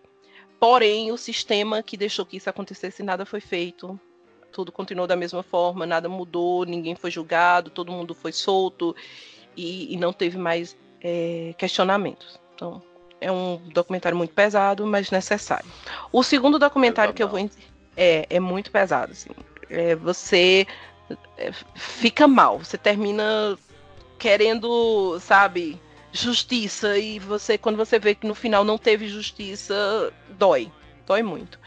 Porém, 0.57 1.11
o 1.11 1.17
sistema 1.17 1.83
que 1.83 1.97
deixou 1.97 2.25
que 2.25 2.37
isso 2.37 2.49
acontecesse 2.49 3.03
nada 3.03 3.25
foi 3.25 3.41
feito 3.41 3.99
tudo 4.55 4.71
continuou 4.71 5.05
da 5.05 5.17
mesma 5.17 5.43
forma, 5.43 5.85
nada 5.85 6.07
mudou, 6.07 6.63
ninguém 6.63 6.95
foi 6.95 7.11
julgado, 7.11 7.69
todo 7.69 7.91
mundo 7.91 8.15
foi 8.15 8.31
solto 8.31 8.95
e, 9.53 9.93
e 9.93 9.97
não 9.97 10.13
teve 10.13 10.37
mais 10.37 10.77
é, 11.01 11.53
questionamentos. 11.57 12.39
Então, 12.55 12.81
é 13.19 13.29
um 13.29 13.57
documentário 13.73 14.17
muito 14.17 14.33
pesado, 14.33 14.87
mas 14.87 15.11
necessário. 15.11 15.65
O 16.09 16.23
segundo 16.23 16.57
documentário 16.57 17.13
que 17.13 17.21
eu 17.21 17.27
vou. 17.27 17.37
É, 17.97 18.25
é 18.29 18.39
muito 18.39 18.71
pesado, 18.71 19.11
assim. 19.11 19.29
É, 19.69 19.93
você 19.93 20.65
é, 21.37 21.51
fica 21.75 22.25
mal, 22.25 22.59
você 22.59 22.77
termina 22.77 23.57
querendo, 24.17 25.19
sabe, 25.19 25.81
justiça, 26.13 26.97
e 26.97 27.19
você, 27.19 27.57
quando 27.57 27.75
você 27.75 27.99
vê 27.99 28.15
que 28.15 28.25
no 28.25 28.33
final 28.33 28.63
não 28.63 28.77
teve 28.77 29.09
justiça, 29.09 30.13
dói. 30.29 30.71
Dói 31.05 31.23
muito. 31.23 31.59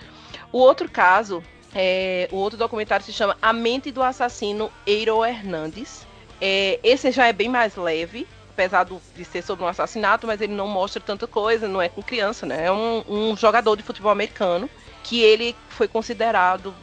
O 0.51 0.59
outro 0.59 0.91
caso 0.91 1.43
é, 1.75 2.29
o 2.33 2.37
outro 2.37 2.59
documentário 2.59 3.05
se 3.05 3.13
chama 3.13 3.37
A 3.41 3.53
Mente 3.53 3.91
do 3.91 4.03
Assassino 4.03 4.71
Eiro 4.87 5.25
Hernandes. 5.25 6.07
É, 6.41 6.79
esse 6.83 7.11
já 7.11 7.27
é 7.27 7.33
bem 7.33 7.49
mais 7.49 7.77
leve, 7.77 8.27
apesar 8.51 8.85
de 8.85 9.25
ser 9.25 9.43
sobre 9.43 9.65
um 9.65 9.69
assassinato, 9.69 10.27
mas 10.27 10.41
ele 10.41 10.55
não 10.55 10.67
mostra 10.67 11.01
tanta 11.01 11.27
coisa, 11.27 11.69
não 11.69 11.81
é 11.81 11.89
com 11.89 12.03
criança, 12.03 12.47
né? 12.47 12.67
É 12.67 12.73
um, 12.73 13.05
um 13.09 13.37
jogador 13.37 13.77
de 13.77 13.83
futebol 13.83 14.11
americano 14.11 14.69
que 15.03 15.21
ele 15.21 15.55
foi 15.69 15.89
considerado, 15.89 16.75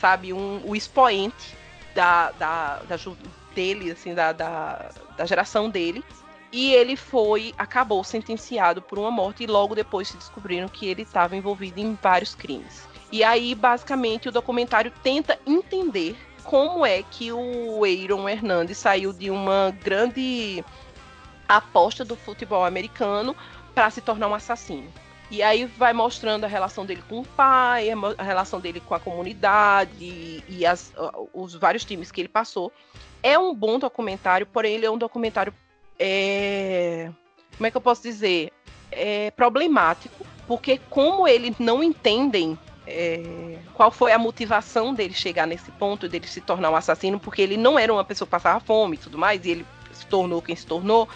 sabe, 0.00 0.32
um, 0.32 0.60
o 0.64 0.74
expoente 0.74 1.56
da, 1.94 2.30
da, 2.32 2.82
da 2.88 2.96
dele, 3.54 3.92
assim, 3.92 4.14
da, 4.14 4.32
da, 4.32 4.90
da 5.16 5.26
geração 5.26 5.70
dele. 5.70 6.04
E 6.52 6.72
ele 6.72 6.94
foi, 6.94 7.52
acabou 7.58 8.04
sentenciado 8.04 8.80
por 8.80 8.98
uma 8.98 9.10
morte 9.10 9.42
e 9.42 9.46
logo 9.46 9.74
depois 9.74 10.08
se 10.08 10.16
descobriram 10.16 10.68
que 10.68 10.86
ele 10.86 11.02
estava 11.02 11.34
envolvido 11.34 11.80
em 11.80 11.98
vários 12.00 12.34
crimes. 12.34 12.86
E 13.14 13.22
aí, 13.22 13.54
basicamente, 13.54 14.28
o 14.28 14.32
documentário 14.32 14.92
tenta 15.00 15.38
entender 15.46 16.16
como 16.42 16.84
é 16.84 17.00
que 17.00 17.30
o 17.30 17.84
Aaron 17.84 18.28
Hernandes 18.28 18.76
saiu 18.76 19.12
de 19.12 19.30
uma 19.30 19.72
grande 19.84 20.64
aposta 21.48 22.04
do 22.04 22.16
futebol 22.16 22.64
americano 22.64 23.36
para 23.72 23.88
se 23.88 24.00
tornar 24.00 24.26
um 24.26 24.34
assassino. 24.34 24.92
E 25.30 25.44
aí 25.44 25.64
vai 25.64 25.92
mostrando 25.92 26.42
a 26.42 26.48
relação 26.48 26.84
dele 26.84 27.04
com 27.08 27.20
o 27.20 27.24
pai, 27.24 27.88
a 28.18 28.22
relação 28.24 28.58
dele 28.58 28.80
com 28.80 28.96
a 28.96 28.98
comunidade 28.98 30.42
e, 30.48 30.66
as, 30.66 30.92
os 31.32 31.54
vários 31.54 31.84
times 31.84 32.10
que 32.10 32.20
ele 32.20 32.28
passou. 32.28 32.72
É 33.22 33.38
um 33.38 33.54
bom 33.54 33.78
documentário, 33.78 34.44
porém 34.44 34.74
ele 34.74 34.86
é 34.86 34.90
um 34.90 34.98
documentário. 34.98 35.54
É... 36.00 37.12
Como 37.56 37.64
é 37.64 37.70
que 37.70 37.76
eu 37.76 37.80
posso 37.80 38.02
dizer? 38.02 38.52
É 38.90 39.30
problemático, 39.30 40.26
porque 40.48 40.80
como 40.90 41.28
eles 41.28 41.60
não 41.60 41.80
entendem 41.80 42.58
é, 42.86 43.56
qual 43.72 43.90
foi 43.90 44.12
a 44.12 44.18
motivação 44.18 44.92
dele 44.92 45.14
chegar 45.14 45.46
nesse 45.46 45.70
ponto, 45.72 46.08
dele 46.08 46.26
se 46.26 46.40
tornar 46.40 46.70
um 46.70 46.76
assassino, 46.76 47.18
porque 47.18 47.42
ele 47.42 47.56
não 47.56 47.78
era 47.78 47.92
uma 47.92 48.04
pessoa 48.04 48.26
que 48.26 48.32
passava 48.32 48.60
fome 48.60 48.96
e 48.96 48.98
tudo 48.98 49.18
mais, 49.18 49.44
e 49.44 49.50
ele 49.50 49.66
se 49.92 50.06
tornou 50.06 50.42
quem 50.42 50.54
se 50.54 50.66
tornou. 50.66 51.08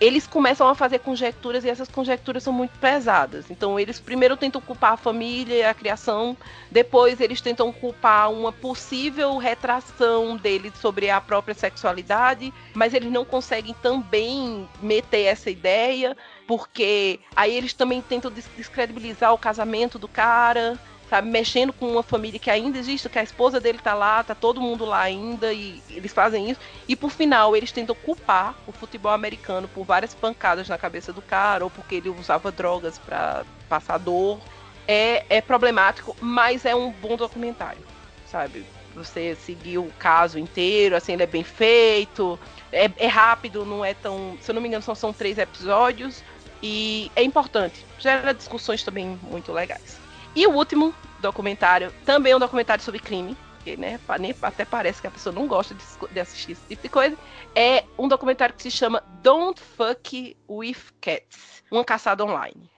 Eles 0.00 0.26
começam 0.26 0.66
a 0.66 0.74
fazer 0.74 1.00
conjecturas 1.00 1.62
e 1.62 1.68
essas 1.68 1.90
conjecturas 1.90 2.42
são 2.42 2.54
muito 2.54 2.72
pesadas. 2.78 3.50
Então, 3.50 3.78
eles 3.78 4.00
primeiro 4.00 4.34
tentam 4.34 4.58
culpar 4.58 4.94
a 4.94 4.96
família 4.96 5.68
a 5.68 5.74
criação, 5.74 6.34
depois, 6.70 7.20
eles 7.20 7.42
tentam 7.42 7.70
culpar 7.70 8.32
uma 8.32 8.50
possível 8.50 9.36
retração 9.36 10.38
dele 10.38 10.72
sobre 10.80 11.10
a 11.10 11.20
própria 11.20 11.54
sexualidade, 11.54 12.50
mas 12.72 12.94
eles 12.94 13.12
não 13.12 13.26
conseguem 13.26 13.74
também 13.82 14.66
meter 14.80 15.24
essa 15.24 15.50
ideia, 15.50 16.16
porque 16.46 17.20
aí 17.36 17.54
eles 17.54 17.74
também 17.74 18.00
tentam 18.00 18.32
descredibilizar 18.56 19.34
o 19.34 19.38
casamento 19.38 19.98
do 19.98 20.08
cara 20.08 20.80
sabe, 21.10 21.28
mexendo 21.28 21.72
com 21.72 21.90
uma 21.90 22.04
família 22.04 22.38
que 22.38 22.48
ainda 22.48 22.78
existe, 22.78 23.08
que 23.08 23.18
a 23.18 23.22
esposa 23.22 23.58
dele 23.58 23.80
tá 23.82 23.94
lá, 23.94 24.22
tá 24.22 24.32
todo 24.32 24.60
mundo 24.60 24.84
lá 24.84 25.00
ainda, 25.00 25.52
e 25.52 25.82
eles 25.90 26.12
fazem 26.12 26.48
isso. 26.48 26.60
E 26.86 26.94
por 26.94 27.10
final, 27.10 27.56
eles 27.56 27.72
tentam 27.72 27.96
culpar 27.96 28.54
o 28.64 28.70
futebol 28.70 29.10
americano 29.10 29.66
por 29.66 29.84
várias 29.84 30.14
pancadas 30.14 30.68
na 30.68 30.78
cabeça 30.78 31.12
do 31.12 31.20
cara, 31.20 31.64
ou 31.64 31.70
porque 31.70 31.96
ele 31.96 32.08
usava 32.08 32.52
drogas 32.52 32.96
para 32.96 33.44
passar 33.68 33.98
dor. 33.98 34.38
É, 34.86 35.24
é 35.28 35.40
problemático, 35.40 36.16
mas 36.20 36.64
é 36.64 36.74
um 36.74 36.92
bom 36.92 37.16
documentário, 37.16 37.82
sabe? 38.26 38.64
Você 38.94 39.34
seguir 39.34 39.78
o 39.78 39.90
caso 39.98 40.38
inteiro, 40.38 40.96
assim, 40.96 41.12
ele 41.12 41.22
é 41.24 41.26
bem 41.26 41.44
feito, 41.44 42.38
é, 42.72 42.90
é 42.96 43.06
rápido, 43.06 43.64
não 43.64 43.84
é 43.84 43.94
tão. 43.94 44.38
Se 44.40 44.50
eu 44.50 44.54
não 44.54 44.62
me 44.62 44.68
engano, 44.68 44.82
são, 44.82 44.94
são 44.94 45.12
três 45.12 45.38
episódios. 45.38 46.22
E 46.62 47.10
é 47.16 47.22
importante. 47.22 47.86
Gera 47.98 48.34
discussões 48.34 48.82
também 48.82 49.18
muito 49.22 49.50
legais. 49.52 49.99
E 50.34 50.46
o 50.46 50.52
último 50.52 50.94
documentário, 51.20 51.92
também 52.04 52.32
é 52.32 52.36
um 52.36 52.40
documentário 52.40 52.82
sobre 52.82 53.00
crime, 53.00 53.36
que 53.64 53.76
né, 53.76 54.00
até 54.42 54.64
parece 54.64 55.00
que 55.00 55.06
a 55.06 55.10
pessoa 55.10 55.34
não 55.34 55.46
gosta 55.46 55.74
de, 55.74 55.84
de, 56.12 56.20
assistir 56.20 56.52
esse 56.52 56.62
tipo 56.68 56.82
de 56.82 56.88
coisa, 56.88 57.16
é 57.54 57.84
um 57.98 58.08
documentário 58.08 58.54
que 58.54 58.62
se 58.62 58.70
chama 58.70 59.02
Don't 59.22 59.60
Fuck 59.60 60.36
With 60.48 60.78
Cats, 61.00 61.62
uma 61.70 61.84
caçada 61.84 62.24
online. 62.24 62.70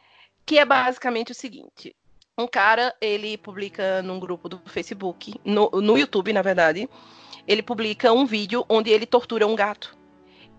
Que 0.44 0.58
é 0.58 0.64
basicamente 0.64 1.30
o 1.30 1.34
seguinte: 1.34 1.94
um 2.36 2.48
cara, 2.48 2.94
ele 3.00 3.38
publica 3.38 4.02
num 4.02 4.18
grupo 4.18 4.48
do 4.48 4.58
Facebook, 4.66 5.40
no, 5.44 5.70
no 5.70 5.96
YouTube, 5.96 6.32
na 6.32 6.42
verdade, 6.42 6.88
ele 7.46 7.62
publica 7.62 8.12
um 8.12 8.26
vídeo 8.26 8.64
onde 8.68 8.90
ele 8.90 9.06
tortura 9.06 9.46
um 9.46 9.54
gato. 9.54 9.96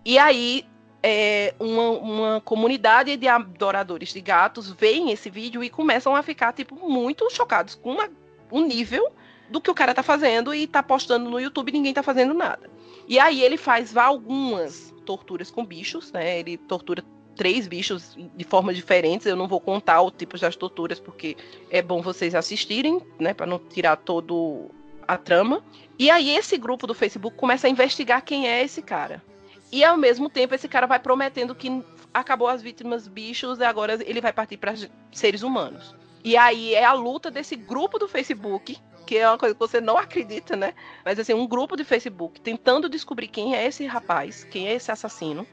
E 0.05 0.17
aí 0.17 0.65
é, 1.04 1.54
uma, 1.60 1.89
uma, 1.89 2.41
comunidade 2.41 3.18
de 3.18 3.28
adoradores 3.28 4.14
de 4.14 4.22
gatos 4.22 4.72
veem 4.72 5.12
esse 5.12 5.30
vídeo 5.30 5.62
e 5.62 5.70
começam 5.70 6.16
a 6.16 6.24
ficar, 6.24 6.54
tipo, 6.54 6.89
muito 6.89 7.30
chocados 7.30 7.76
com 7.76 7.91
uma, 7.91 8.10
um 8.49 8.66
nível 8.66 9.12
do 9.49 9.60
que 9.60 9.70
o 9.70 9.74
cara 9.76 9.93
tá 9.93 10.01
fazendo 10.01 10.56
e 10.56 10.66
tá 10.66 10.82
postando 10.82 11.30
no 11.30 11.39
YouTube 11.39 11.70
e 11.70 11.74
ninguém 11.74 11.93
tá 11.93 12.01
fazendo 12.01 12.34
nada. 12.34 12.72
E 13.06 13.20
aí 13.20 13.41
ele 13.41 13.58
faz 13.58 13.97
algumas 13.97 14.93
torturas 15.06 15.51
com 15.51 15.66
bichos, 15.66 16.10
né? 16.14 16.39
Ele 16.39 16.58
tortura 16.58 17.04
três 17.36 17.68
bichos 17.68 18.18
de 18.36 18.43
formas 18.45 18.78
diferentes. 18.78 19.28
Eu 19.28 19.36
não 19.36 19.47
vou 19.47 19.60
contar 19.60 20.01
o 20.01 20.10
tipo 20.10 20.39
das 20.39 20.56
torturas 20.56 21.01
porque 21.01 21.36
é 21.70 21.82
bom 21.82 22.01
vocês 22.01 22.34
assistirem, 22.34 23.01
né, 23.20 23.34
para 23.34 23.45
não 23.45 23.60
tirar 23.60 23.97
todo 23.97 24.72
a 25.06 25.18
trama. 25.18 25.62
E 25.99 26.10
aí 26.10 26.30
esse 26.30 26.58
grupo 26.58 26.88
do 26.88 26.93
Facebook 26.93 27.36
começa 27.36 27.68
a 27.68 27.70
investigar 27.70 28.24
quem 28.24 28.47
é 28.47 28.64
esse 28.64 28.82
cara. 28.82 29.22
E 29.74 29.84
ao 29.84 29.97
mesmo 29.97 30.30
tempo 30.30 30.53
esse 30.53 30.67
cara 30.67 30.86
vai 30.86 30.99
prometendo 30.99 31.55
que 31.55 31.84
acabou 32.13 32.47
as 32.47 32.61
vítimas 32.61 33.07
bichos 33.07 33.57
e 33.57 33.63
agora 33.63 33.97
ele 34.05 34.21
vai 34.21 34.32
partir 34.32 34.55
para 34.55 34.76
seres 35.11 35.41
humanos. 35.41 35.95
E 36.24 36.38
aí 36.38 36.76
é 36.76 36.86
a 36.86 36.93
luta 36.93 37.32
desse 37.32 37.55
grupo 37.55 37.97
do 37.97 38.07
Facebook, 38.07 38.78
que 39.07 39.17
é 39.17 39.28
uma 39.28 39.36
coisa 39.36 39.55
que 39.55 39.59
você 39.59 39.82
não 39.82 39.97
acredita, 39.97 40.55
né? 40.55 40.76
Mas 41.03 41.17
assim, 41.17 41.34
um 41.34 41.47
grupo 41.47 41.76
de 41.76 41.84
Facebook 41.84 42.39
tentando 42.39 42.88
descobrir 42.88 43.28
quem 43.28 43.55
é 43.55 43.65
esse 43.65 43.84
rapaz, 43.88 44.43
quem 44.43 44.67
é 44.67 44.74
esse 44.74 44.91
assassino, 44.91 45.43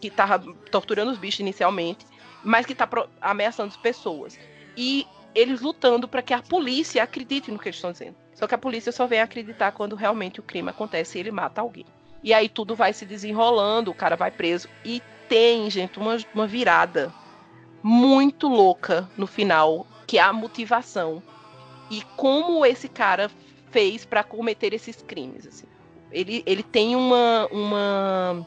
que 0.00 0.08
tava 0.08 0.38
torturando 0.70 1.10
os 1.10 1.18
bichos 1.18 1.40
inicialmente, 1.40 2.06
mas 2.42 2.64
que 2.64 2.74
tá 2.74 2.88
ameaçando 3.20 3.68
as 3.68 3.76
pessoas. 3.76 4.40
E 4.78 5.06
eles 5.34 5.60
lutando 5.60 6.08
para 6.08 6.22
que 6.22 6.32
a 6.32 6.40
polícia 6.40 7.02
acredite 7.02 7.50
no 7.50 7.58
que 7.58 7.68
eles 7.68 7.76
estão 7.76 7.92
dizendo. 7.92 8.16
Só 8.34 8.46
que 8.46 8.54
a 8.54 8.58
polícia 8.58 8.90
só 8.90 9.06
vem 9.06 9.20
acreditar 9.20 9.72
quando 9.72 9.94
realmente 9.94 10.40
o 10.40 10.42
crime 10.42 10.70
acontece 10.70 11.18
e 11.18 11.20
ele 11.20 11.30
mata 11.30 11.60
alguém. 11.60 11.84
E 12.22 12.34
aí 12.34 12.48
tudo 12.48 12.74
vai 12.74 12.92
se 12.92 13.06
desenrolando, 13.06 13.90
o 13.90 13.94
cara 13.94 14.16
vai 14.16 14.30
preso. 14.30 14.68
E 14.84 15.02
tem, 15.28 15.70
gente, 15.70 15.98
uma, 15.98 16.16
uma 16.34 16.46
virada 16.46 17.12
muito 17.82 18.48
louca 18.48 19.08
no 19.16 19.26
final, 19.26 19.86
que 20.06 20.18
é 20.18 20.22
a 20.22 20.32
motivação. 20.32 21.22
E 21.90 22.02
como 22.16 22.66
esse 22.66 22.88
cara 22.88 23.30
fez 23.70 24.04
para 24.04 24.24
cometer 24.24 24.72
esses 24.72 25.00
crimes. 25.02 25.46
Assim. 25.46 25.66
Ele, 26.10 26.42
ele 26.46 26.62
tem 26.62 26.96
uma, 26.96 27.46
uma, 27.50 28.46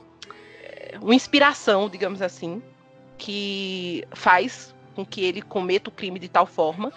eh, 0.63 0.97
uma 1.01 1.15
inspiração, 1.15 1.87
digamos 1.87 2.21
assim, 2.21 2.61
que 3.17 4.03
faz 4.11 4.75
com 4.95 5.05
que 5.05 5.23
ele 5.23 5.41
cometa 5.41 5.89
o 5.89 5.93
crime 5.93 6.19
de 6.19 6.27
tal 6.27 6.45
forma 6.45 6.91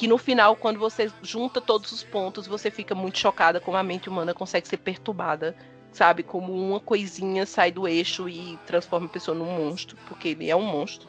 que 0.00 0.06
no 0.06 0.16
final, 0.16 0.56
quando 0.56 0.78
você 0.78 1.12
junta 1.20 1.60
todos 1.60 1.92
os 1.92 2.02
pontos, 2.02 2.46
você 2.46 2.70
fica 2.70 2.94
muito 2.94 3.18
chocada 3.18 3.60
como 3.60 3.76
a 3.76 3.82
mente 3.82 4.08
humana 4.08 4.32
consegue 4.32 4.66
ser 4.66 4.78
perturbada 4.78 5.54
sabe? 5.92 6.22
Como 6.22 6.52
uma 6.52 6.80
coisinha 6.80 7.46
sai 7.46 7.70
do 7.70 7.86
eixo 7.86 8.28
e 8.28 8.58
transforma 8.66 9.06
a 9.06 9.10
pessoa 9.10 9.36
num 9.36 9.46
monstro, 9.46 9.96
porque 10.08 10.28
ele 10.28 10.50
é 10.50 10.56
um 10.56 10.62
monstro. 10.62 11.08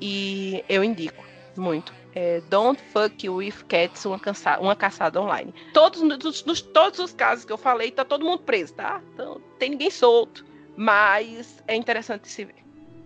E 0.00 0.64
eu 0.68 0.82
indico 0.82 1.22
muito. 1.56 1.92
É 2.14 2.40
Don't 2.48 2.82
Fuck 2.92 3.28
With 3.28 3.64
Cats, 3.68 4.04
uma, 4.04 4.18
cansa 4.18 4.58
uma 4.58 4.74
caçada 4.74 5.20
online. 5.20 5.54
Todos, 5.72 6.02
nos, 6.02 6.44
nos, 6.44 6.60
todos 6.60 6.98
os 6.98 7.12
casos 7.12 7.44
que 7.44 7.52
eu 7.52 7.58
falei, 7.58 7.90
tá 7.90 8.04
todo 8.04 8.24
mundo 8.24 8.42
preso, 8.42 8.74
tá? 8.74 9.00
Então, 9.14 9.40
tem 9.58 9.70
ninguém 9.70 9.90
solto. 9.90 10.44
Mas 10.76 11.62
é 11.68 11.76
interessante 11.76 12.28
se 12.28 12.44
ver. 12.44 12.54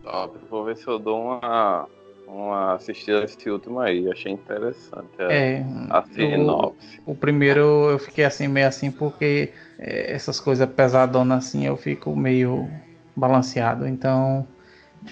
Top, 0.03 0.39
vou 0.49 0.65
ver 0.65 0.77
se 0.77 0.87
eu 0.87 0.99
dou 0.99 1.21
uma, 1.21 1.89
uma 2.27 2.75
assistida 2.75 3.21
nesse 3.21 3.49
último 3.49 3.81
aí. 3.81 4.11
Achei 4.11 4.33
interessante 4.33 5.11
a, 5.19 5.33
é, 5.33 5.65
a 5.91 6.03
sinopse. 6.03 7.01
O, 7.07 7.13
o 7.13 7.15
primeiro 7.15 7.91
eu 7.91 7.99
fiquei 7.99 8.25
assim, 8.25 8.49
meio 8.49 8.67
assim, 8.67 8.91
porque 8.91 9.53
é, 9.79 10.13
essas 10.13 10.41
coisas 10.41 10.69
pesadonas 10.69 11.47
assim 11.47 11.67
eu 11.67 11.77
fico 11.77 12.15
meio 12.15 12.69
balanceado. 13.15 13.87
Então 13.87 14.47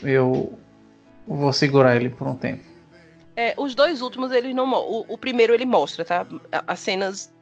eu 0.02 0.58
vou 1.26 1.52
segurar 1.52 1.96
ele 1.96 2.10
por 2.10 2.26
um 2.26 2.34
tempo. 2.34 2.62
É, 3.34 3.54
os 3.56 3.74
dois 3.74 4.02
últimos 4.02 4.30
eles 4.30 4.54
não 4.54 4.70
o, 4.70 5.06
o 5.08 5.18
primeiro 5.18 5.54
ele 5.54 5.64
mostra, 5.64 6.04
tá? 6.04 6.26
As 6.66 6.80
cenas 6.80 7.32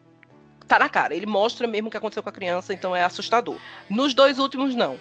tá 0.69 0.79
na 0.79 0.89
cara. 0.89 1.15
Ele 1.15 1.27
mostra 1.27 1.67
mesmo 1.67 1.89
o 1.89 1.91
que 1.91 1.97
aconteceu 1.97 2.23
com 2.23 2.29
a 2.29 2.33
criança, 2.33 2.73
então 2.73 2.95
é 2.95 3.03
assustador. 3.03 3.57
Nos 3.89 4.15
dois 4.15 4.39
últimos 4.39 4.75
não. 4.75 4.97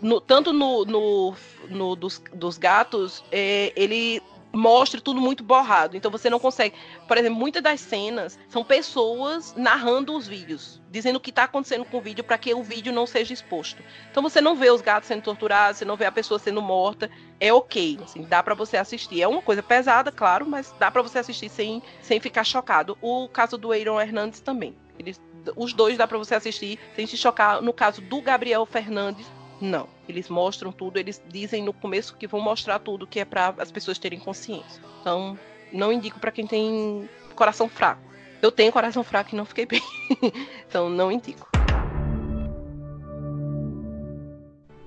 No, 0.00 0.20
tanto 0.20 0.52
no, 0.52 0.84
no, 0.84 1.34
no 1.68 1.96
dos, 1.96 2.22
dos, 2.32 2.58
gatos, 2.58 3.24
é, 3.30 3.72
ele 3.76 4.22
mostra 4.56 5.00
tudo 5.00 5.20
muito 5.20 5.44
borrado. 5.44 5.96
Então 5.96 6.10
você 6.10 6.28
não 6.30 6.38
consegue. 6.38 6.74
Por 7.06 7.16
exemplo, 7.16 7.38
muitas 7.38 7.62
das 7.62 7.80
cenas 7.80 8.38
são 8.48 8.64
pessoas 8.64 9.54
narrando 9.56 10.16
os 10.16 10.26
vídeos, 10.26 10.80
dizendo 10.90 11.16
o 11.16 11.20
que 11.20 11.30
está 11.30 11.44
acontecendo 11.44 11.84
com 11.84 11.98
o 11.98 12.00
vídeo 12.00 12.24
para 12.24 12.38
que 12.38 12.52
o 12.54 12.62
vídeo 12.62 12.92
não 12.92 13.06
seja 13.06 13.32
exposto. 13.32 13.82
Então 14.10 14.22
você 14.22 14.40
não 14.40 14.56
vê 14.56 14.70
os 14.70 14.80
gatos 14.80 15.08
sendo 15.08 15.22
torturados, 15.22 15.78
você 15.78 15.84
não 15.84 15.96
vê 15.96 16.06
a 16.06 16.12
pessoa 16.12 16.38
sendo 16.38 16.62
morta. 16.62 17.10
É 17.38 17.52
ok, 17.52 17.98
assim, 18.02 18.22
dá 18.22 18.42
para 18.42 18.54
você 18.54 18.76
assistir. 18.76 19.20
É 19.20 19.28
uma 19.28 19.42
coisa 19.42 19.62
pesada, 19.62 20.10
claro, 20.10 20.46
mas 20.46 20.74
dá 20.78 20.90
para 20.90 21.02
você 21.02 21.18
assistir 21.18 21.50
sem, 21.50 21.82
sem 22.00 22.18
ficar 22.18 22.44
chocado. 22.44 22.96
O 23.00 23.28
caso 23.28 23.58
do 23.58 23.72
Aaron 23.72 24.00
Hernandes 24.00 24.40
também. 24.40 24.74
Eles, 24.98 25.20
os 25.54 25.72
dois 25.74 25.98
dá 25.98 26.08
para 26.08 26.18
você 26.18 26.34
assistir 26.34 26.78
sem 26.94 27.06
se 27.06 27.16
chocar. 27.16 27.60
No 27.60 27.72
caso 27.72 28.00
do 28.00 28.22
Gabriel 28.22 28.64
Fernandes, 28.64 29.26
não. 29.60 29.88
Eles 30.08 30.28
mostram 30.28 30.70
tudo, 30.72 30.98
eles 30.98 31.22
dizem 31.28 31.62
no 31.62 31.72
começo 31.72 32.16
que 32.16 32.26
vão 32.26 32.40
mostrar 32.40 32.78
tudo, 32.78 33.06
que 33.06 33.20
é 33.20 33.24
para 33.24 33.54
as 33.58 33.70
pessoas 33.70 33.98
terem 33.98 34.18
consciência. 34.18 34.82
Então, 35.00 35.38
não 35.72 35.92
indico 35.92 36.20
para 36.20 36.30
quem 36.30 36.46
tem 36.46 37.08
coração 37.34 37.68
fraco. 37.68 38.02
Eu 38.42 38.52
tenho 38.52 38.72
coração 38.72 39.02
fraco 39.02 39.30
e 39.34 39.36
não 39.36 39.44
fiquei 39.44 39.66
bem. 39.66 39.82
então, 40.68 40.88
não 40.88 41.10
indico. 41.10 41.48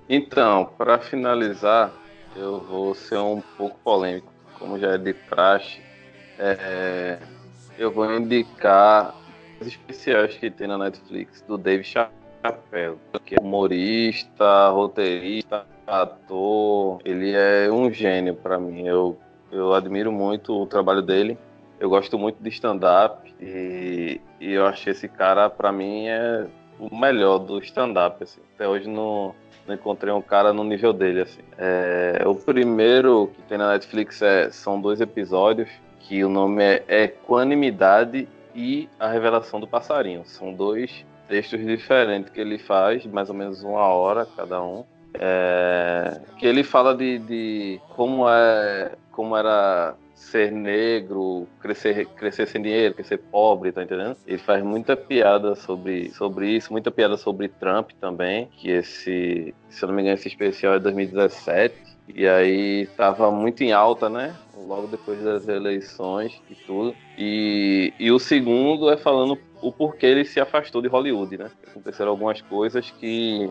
Então, 0.08 0.72
para 0.78 1.00
finalizar, 1.00 1.92
eu 2.36 2.60
vou 2.60 2.96
ser 2.96 3.18
um 3.18 3.42
pouco 3.58 3.78
polêmico, 3.80 4.32
como 4.58 4.80
já 4.80 4.94
é 4.94 4.98
de 4.98 5.14
praxe. 5.14 5.82
É, 6.38 7.20
eu 7.78 7.92
vou 7.92 8.12
indicar 8.12 9.14
os 9.60 9.68
especiais 9.68 10.36
que 10.36 10.50
tem 10.50 10.68
na 10.68 10.78
Netflix 10.78 11.42
do 11.42 11.58
Dave 11.58 11.84
Chappelle 11.84 12.19
Chapéu, 12.42 12.98
que 13.26 13.36
é 13.36 13.38
humorista, 13.42 14.70
roteirista, 14.70 15.66
ator, 15.86 17.00
ele 17.04 17.34
é 17.34 17.70
um 17.72 17.92
gênio 17.92 18.36
para 18.36 18.58
mim. 18.58 18.88
Eu, 18.88 19.18
eu 19.52 19.74
admiro 19.74 20.12
muito 20.12 20.54
o 20.54 20.66
trabalho 20.66 21.02
dele. 21.02 21.38
Eu 21.80 21.90
gosto 21.90 22.18
muito 22.18 22.42
de 22.42 22.50
stand-up 22.50 23.34
e, 23.40 24.22
e, 24.40 24.52
eu 24.52 24.66
achei 24.66 24.92
esse 24.92 25.08
cara, 25.08 25.50
para 25.50 25.72
mim, 25.72 26.08
é 26.08 26.46
o 26.80 26.96
melhor 26.96 27.40
do 27.40 27.60
stand-up. 27.60 28.24
Assim. 28.24 28.42
Até 28.56 28.68
hoje 28.68 28.88
não, 28.88 29.34
não 29.68 29.76
encontrei 29.76 30.14
um 30.14 30.22
cara 30.22 30.54
no 30.54 30.64
nível 30.64 30.94
dele. 30.94 31.22
Assim. 31.22 31.42
É, 31.58 32.24
o 32.26 32.36
primeiro 32.36 33.32
que 33.34 33.42
tem 33.44 33.58
na 33.58 33.72
Netflix 33.72 34.22
é, 34.22 34.50
são 34.50 34.80
dois 34.80 35.02
episódios, 35.02 35.70
que 36.00 36.24
o 36.24 36.30
nome 36.30 36.64
é 36.64 37.04
Equanimidade 37.04 38.28
e 38.54 38.90
a 39.00 39.08
Revelação 39.08 39.60
do 39.60 39.68
Passarinho. 39.68 40.24
São 40.26 40.54
dois 40.54 41.06
textos 41.30 41.64
diferentes 41.66 42.32
que 42.32 42.42
ele 42.42 42.58
faz, 42.58 43.06
mais 43.06 43.30
ou 43.30 43.36
menos 43.36 43.64
uma 43.64 43.88
hora 43.88 44.28
cada 44.36 44.62
um. 44.62 44.84
É, 45.14 46.20
que 46.38 46.46
ele 46.46 46.64
fala 46.64 46.96
de, 46.96 47.20
de, 47.20 47.82
como 47.96 48.30
é 48.30 48.92
como 49.12 49.36
era 49.36 49.96
ser 50.20 50.52
negro, 50.52 51.48
crescer, 51.62 52.06
crescer 52.08 52.46
sem 52.46 52.62
dinheiro, 52.62 52.94
crescer 52.94 53.18
pobre, 53.18 53.72
tá 53.72 53.82
entendendo? 53.82 54.18
Ele 54.28 54.38
faz 54.38 54.62
muita 54.62 54.96
piada 54.96 55.56
sobre, 55.56 56.12
sobre 56.12 56.50
isso, 56.50 56.72
muita 56.72 56.92
piada 56.92 57.16
sobre 57.16 57.48
Trump 57.48 57.92
também, 58.00 58.48
que 58.58 58.70
esse, 58.70 59.56
se 59.70 59.84
eu 59.84 59.88
não 59.88 59.96
me 59.96 60.02
engano, 60.02 60.16
esse 60.16 60.28
especial 60.28 60.76
é 60.76 60.80
2017, 60.80 61.74
e 62.14 62.28
aí 62.28 62.88
tava 62.98 63.32
muito 63.32 63.64
em 63.64 63.72
alta, 63.72 64.10
né? 64.10 64.36
Logo 64.56 64.88
depois 64.88 65.24
das 65.24 65.48
eleições 65.48 66.40
e 66.50 66.56
tudo. 66.56 66.94
E, 67.18 67.94
e 67.98 68.12
o 68.12 68.20
segundo 68.20 68.90
é 68.92 68.98
falando 68.98 69.40
o 69.62 69.72
porquê 69.72 70.08
ele 70.08 70.26
se 70.26 70.40
afastou 70.40 70.82
de 70.82 70.88
Hollywood, 70.88 71.38
né? 71.38 71.50
Aconteceram 71.68 72.12
algumas 72.12 72.42
coisas 72.42 72.92
que 72.92 73.50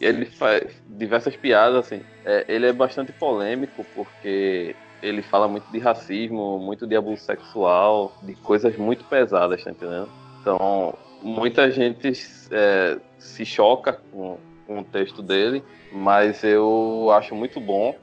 ele 0.00 0.26
faz 0.26 0.82
diversas 0.86 1.34
piadas, 1.36 1.86
assim. 1.86 2.02
É, 2.24 2.44
ele 2.48 2.66
é 2.66 2.72
bastante 2.72 3.12
polêmico 3.12 3.86
porque 3.94 4.74
ele 5.02 5.22
fala 5.22 5.48
muito 5.48 5.70
de 5.70 5.78
racismo, 5.78 6.58
muito 6.58 6.86
de 6.86 6.96
abuso 6.96 7.22
sexual, 7.22 8.12
de 8.22 8.34
coisas 8.34 8.76
muito 8.76 9.04
pesadas, 9.04 9.64
tá 9.64 9.70
entendendo? 9.70 10.08
Então, 10.40 10.94
muita 11.22 11.70
gente 11.70 12.12
é, 12.50 12.98
se 13.18 13.44
choca 13.44 14.00
com, 14.12 14.38
com 14.66 14.80
o 14.80 14.84
texto 14.84 15.22
dele, 15.22 15.62
mas 15.92 16.42
eu 16.44 17.10
acho 17.12 17.34
muito 17.34 17.60
bom 17.60 17.94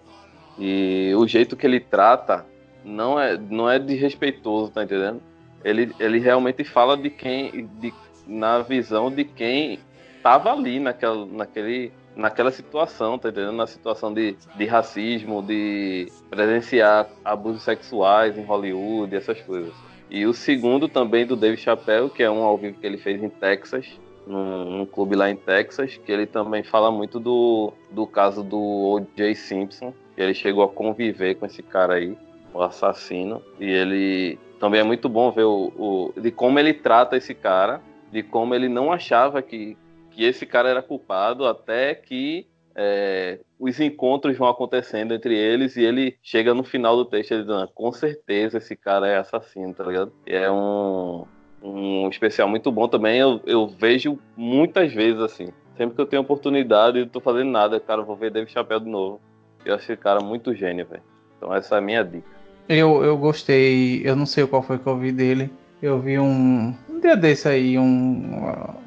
e 0.59 1.13
o 1.15 1.27
jeito 1.27 1.55
que 1.55 1.65
ele 1.65 1.79
trata 1.79 2.45
não 2.83 3.19
é, 3.19 3.37
não 3.37 3.69
é 3.69 3.77
desrespeitoso, 3.77 4.71
tá 4.71 4.83
entendendo? 4.83 5.21
ele, 5.63 5.93
ele 5.99 6.19
realmente 6.19 6.63
fala 6.63 6.95
de 6.95 7.09
quem, 7.09 7.69
de, 7.79 7.93
na 8.25 8.59
visão 8.59 9.11
de 9.11 9.23
quem 9.23 9.79
estava 10.15 10.51
ali 10.51 10.79
naquela, 10.79 11.25
naquele, 11.25 11.91
naquela 12.17 12.51
situação, 12.51 13.17
tá 13.17 13.29
entendendo? 13.29 13.53
Na 13.53 13.67
situação 13.67 14.13
de, 14.13 14.35
de 14.55 14.65
racismo, 14.65 15.41
de 15.41 16.11
presenciar 16.29 17.07
abusos 17.23 17.61
sexuais 17.61 18.37
em 18.37 18.43
Hollywood, 18.43 19.15
essas 19.15 19.39
coisas. 19.41 19.73
E 20.09 20.25
o 20.25 20.33
segundo 20.33 20.87
também 20.89 21.25
do 21.25 21.35
Dave 21.35 21.57
Chappelle, 21.57 22.09
que 22.09 22.23
é 22.23 22.31
um 22.31 22.43
ao 22.43 22.57
vivo 22.57 22.79
que 22.79 22.87
ele 22.87 22.97
fez 22.97 23.21
em 23.21 23.29
Texas, 23.29 23.99
num, 24.25 24.65
num, 24.65 24.85
clube 24.85 25.15
lá 25.15 25.29
em 25.29 25.35
Texas, 25.35 25.97
que 25.97 26.11
ele 26.11 26.25
também 26.25 26.63
fala 26.63 26.91
muito 26.91 27.19
do, 27.19 27.71
do 27.91 28.07
caso 28.07 28.43
do 28.43 28.59
O.J. 28.59 29.35
Simpson, 29.35 29.93
que 30.15 30.21
ele 30.21 30.33
chegou 30.33 30.63
a 30.63 30.69
conviver 30.69 31.35
com 31.35 31.45
esse 31.45 31.61
cara 31.61 31.95
aí, 31.95 32.17
o 32.53 32.61
assassino, 32.61 33.41
e 33.59 33.69
ele 33.69 34.39
também 34.59 34.79
é 34.79 34.83
muito 34.83 35.07
bom 35.07 35.31
ver 35.31 35.43
o, 35.43 35.71
o, 35.77 36.13
de 36.19 36.31
como 36.31 36.57
ele 36.57 36.73
trata 36.73 37.15
esse 37.15 37.33
cara, 37.33 37.81
de 38.11 38.23
como 38.23 38.55
ele 38.55 38.67
não 38.67 38.91
achava 38.91 39.41
que, 39.41 39.77
que 40.17 40.23
esse 40.23 40.47
cara 40.47 40.67
era 40.67 40.81
culpado, 40.81 41.45
até 41.45 41.93
que 41.93 42.47
é, 42.75 43.39
os 43.59 43.79
encontros 43.79 44.35
vão 44.35 44.47
acontecendo 44.47 45.13
entre 45.13 45.37
eles 45.37 45.77
e 45.77 45.83
ele 45.83 46.17
chega 46.23 46.55
no 46.55 46.63
final 46.63 46.95
do 46.95 47.05
texto 47.05 47.35
e 47.35 47.41
diz, 47.43 47.49
ah, 47.51 47.69
com 47.71 47.91
certeza 47.91 48.57
esse 48.57 48.75
cara 48.75 49.07
é 49.07 49.17
assassino, 49.17 49.75
tá 49.75 49.83
ligado? 49.83 50.11
E 50.25 50.33
é 50.33 50.49
um, 50.49 51.23
um 51.61 52.09
especial 52.09 52.49
muito 52.49 52.71
bom 52.71 52.87
também, 52.87 53.19
eu, 53.19 53.39
eu 53.45 53.67
vejo 53.67 54.17
muitas 54.35 54.91
vezes 54.91 55.21
assim. 55.21 55.49
Sempre 55.77 55.95
que 55.95 56.01
eu 56.01 56.07
tenho 56.07 56.23
oportunidade 56.23 56.97
e 56.97 57.01
não 57.01 57.09
tô 57.09 57.21
fazendo 57.21 57.51
nada, 57.51 57.79
cara, 57.79 58.01
vou 58.01 58.15
ver 58.15 58.31
David 58.31 58.51
Chapéu 58.51 58.79
de 58.79 58.89
novo. 58.89 59.21
Eu 59.63 59.75
acho 59.75 59.83
esse 59.83 60.01
cara 60.01 60.19
muito 60.19 60.55
gênio, 60.55 60.87
velho. 60.87 61.03
Então 61.37 61.53
essa 61.53 61.75
é 61.75 61.77
a 61.77 61.81
minha 61.81 62.03
dica. 62.03 62.27
Eu, 62.67 63.03
eu 63.03 63.15
gostei, 63.15 64.01
eu 64.03 64.15
não 64.15 64.25
sei 64.25 64.47
qual 64.47 64.63
foi 64.63 64.79
que 64.79 64.87
eu 64.87 64.97
vi 64.97 65.11
dele. 65.11 65.51
Eu 65.79 65.99
vi 65.99 66.17
um, 66.17 66.73
um 66.89 66.99
dia 66.99 67.15
desse 67.15 67.47
aí, 67.47 67.77
um 67.77 68.86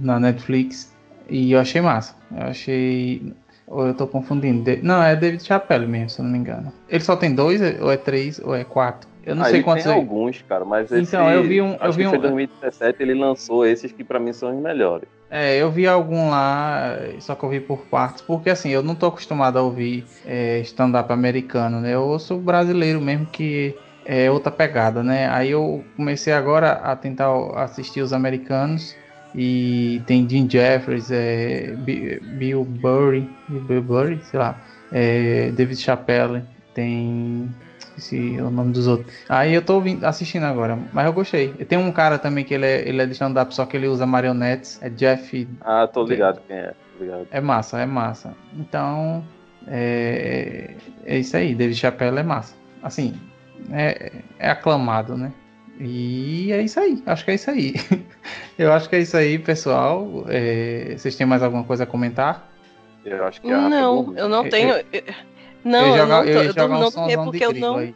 na 0.00 0.18
Netflix, 0.20 0.92
e 1.28 1.52
eu 1.52 1.60
achei 1.60 1.80
massa. 1.80 2.14
Eu 2.36 2.44
achei. 2.46 3.32
Ou 3.66 3.86
eu 3.86 3.94
tô 3.94 4.06
confundindo. 4.06 4.70
Não, 4.82 5.02
é 5.02 5.16
David 5.16 5.42
Chappelle 5.42 5.86
mesmo, 5.86 6.10
se 6.10 6.20
eu 6.20 6.24
não 6.24 6.32
me 6.32 6.38
engano. 6.38 6.70
Ele 6.88 7.02
só 7.02 7.16
tem 7.16 7.34
dois, 7.34 7.60
ou 7.80 7.90
é 7.90 7.96
três, 7.96 8.38
ou 8.40 8.54
é 8.54 8.62
quatro? 8.62 9.08
Eu 9.24 9.34
não 9.34 9.42
ah, 9.42 9.46
sei 9.46 9.62
quantos. 9.62 9.84
tem 9.84 9.92
aí. 9.92 9.98
alguns, 9.98 10.42
cara, 10.42 10.66
mas 10.66 10.92
esse, 10.92 11.00
Então, 11.08 11.30
eu 11.30 11.42
vi 11.42 11.62
um- 11.62 11.76
eu 11.80 11.92
vi 11.92 12.04
que 12.04 12.10
foi 12.10 12.18
um- 12.18 12.22
2017 12.22 13.02
ele 13.02 13.14
lançou 13.14 13.64
esses 13.64 13.90
que 13.90 14.04
pra 14.04 14.20
mim 14.20 14.34
são 14.34 14.54
os 14.54 14.62
melhores. 14.62 15.08
É, 15.30 15.56
eu 15.56 15.70
vi 15.70 15.86
algum 15.86 16.28
lá, 16.28 16.94
só 17.20 17.34
que 17.34 17.42
eu 17.42 17.48
vi 17.48 17.58
por 17.58 17.78
partes, 17.86 18.22
porque 18.22 18.50
assim, 18.50 18.68
eu 18.68 18.82
não 18.82 18.94
tô 18.94 19.06
acostumado 19.06 19.58
a 19.58 19.62
ouvir 19.62 20.04
é, 20.26 20.60
stand-up 20.60 21.10
americano, 21.10 21.80
né? 21.80 21.94
Eu 21.94 22.02
ouço 22.02 22.36
brasileiro 22.36 23.00
mesmo, 23.00 23.26
que 23.26 23.74
é 24.04 24.30
outra 24.30 24.52
pegada, 24.52 25.02
né? 25.02 25.26
Aí 25.30 25.50
eu 25.50 25.82
comecei 25.96 26.32
agora 26.34 26.72
a 26.72 26.94
tentar 26.94 27.32
assistir 27.56 28.02
os 28.02 28.12
americanos, 28.12 28.94
e 29.34 30.02
tem 30.06 30.28
Jim 30.28 30.48
Jeffries, 30.48 31.10
é, 31.10 31.74
Bi- 31.76 32.20
Bill 32.38 32.64
Burry, 32.64 33.28
Bill 33.48 33.82
Burry, 33.82 34.20
sei 34.22 34.38
lá, 34.38 34.60
é, 34.92 35.50
David 35.52 35.78
Chappelle, 35.80 36.42
tem 36.74 37.48
esqueci 37.96 38.38
o 38.40 38.50
nome 38.50 38.72
dos 38.72 38.86
outros. 38.88 39.12
Aí 39.28 39.54
eu 39.54 39.62
tô 39.62 39.74
ouvindo- 39.74 40.04
assistindo 40.04 40.44
agora, 40.44 40.76
mas 40.92 41.06
eu 41.06 41.12
gostei. 41.12 41.48
Tem 41.52 41.78
um 41.78 41.92
cara 41.92 42.18
também 42.18 42.44
que 42.44 42.52
ele 42.54 42.66
é, 42.66 42.88
ele 42.88 43.00
é 43.02 43.06
de 43.06 43.12
stand-up, 43.12 43.54
só 43.54 43.64
que 43.66 43.76
ele 43.76 43.86
usa 43.86 44.04
marionetes, 44.06 44.80
é 44.82 44.88
Jeff 44.90 45.48
Ah, 45.60 45.86
tô 45.86 46.04
ligado 46.04 46.40
quem 46.46 46.56
é. 46.56 46.74
Ligado. 47.00 47.26
é 47.30 47.40
massa, 47.40 47.80
é 47.80 47.86
massa. 47.86 48.34
Então, 48.56 49.24
é, 49.66 50.70
é 51.04 51.18
isso 51.18 51.36
aí. 51.36 51.54
David 51.54 51.76
Chappelle 51.78 52.18
é 52.18 52.22
massa. 52.22 52.54
Assim, 52.82 53.14
é, 53.70 54.12
é 54.38 54.50
aclamado, 54.50 55.16
né? 55.16 55.32
E 55.78 56.52
é 56.52 56.62
isso 56.62 56.78
aí. 56.78 57.02
Acho 57.04 57.24
que 57.24 57.30
é 57.32 57.34
isso 57.34 57.50
aí. 57.50 57.74
Eu 58.58 58.72
acho 58.72 58.88
que 58.88 58.96
é 58.96 59.00
isso 59.00 59.16
aí, 59.16 59.38
pessoal. 59.38 60.24
É, 60.28 60.94
vocês 60.96 61.16
têm 61.16 61.26
mais 61.26 61.42
alguma 61.42 61.64
coisa 61.64 61.82
a 61.82 61.86
comentar? 61.86 62.48
Eu 63.04 63.24
acho 63.24 63.40
que 63.40 63.50
a 63.50 63.56
Rafa 63.56 63.68
Não, 63.68 63.96
dormiu. 64.04 64.18
eu 64.18 64.28
não 64.28 64.44
Eu- 64.44 64.50
tenho. 64.50 64.68
eu- 64.70 64.84
eu- 64.92 65.14
Não, 65.64 65.86
eu, 65.86 65.96
jogar- 65.96 66.16
não 66.18 66.24
tô, 66.24 66.28
eu 66.28 66.42
eu 66.44 66.64
um 66.64 66.68
não 66.68 67.10
é 67.10 67.16
porque 67.24 67.44
eu 67.44 67.54
não. 67.54 67.76
aí. 67.78 67.94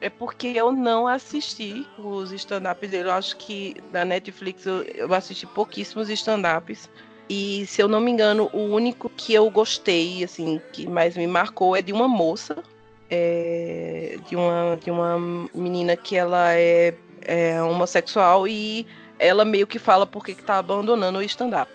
É 0.00 0.08
porque 0.08 0.46
eu 0.54 0.70
não 0.70 1.08
assisti 1.08 1.84
os 1.98 2.30
stand-ups 2.30 2.88
dele. 2.90 3.08
Eu 3.08 3.12
acho 3.12 3.36
que 3.36 3.74
na 3.92 4.04
Netflix 4.04 4.64
eu, 4.64 4.82
eu 4.94 5.12
assisti 5.12 5.44
pouquíssimos 5.46 6.08
stand-ups. 6.08 6.88
E 7.28 7.66
se 7.66 7.82
eu 7.82 7.88
não 7.88 8.00
me 8.00 8.10
engano, 8.12 8.48
o 8.52 8.60
único 8.60 9.10
que 9.14 9.34
eu 9.34 9.50
gostei, 9.50 10.22
assim, 10.22 10.60
que 10.72 10.88
mais 10.88 11.16
me 11.16 11.26
marcou 11.26 11.74
é 11.76 11.82
de 11.82 11.92
uma 11.92 12.06
moça. 12.08 12.62
é, 13.10 14.18
de, 14.28 14.36
uma, 14.36 14.78
de 14.84 14.90
uma 14.90 15.18
menina 15.54 15.96
que 15.96 16.14
ela 16.14 16.52
é, 16.52 16.94
é 17.22 17.62
homossexual 17.62 18.46
e 18.46 18.86
ela 19.18 19.44
meio 19.44 19.66
que 19.66 19.78
fala 19.78 20.06
porque 20.06 20.34
que 20.34 20.42
tá 20.42 20.58
abandonando 20.58 21.18
o 21.18 21.22
stand-up. 21.22 21.70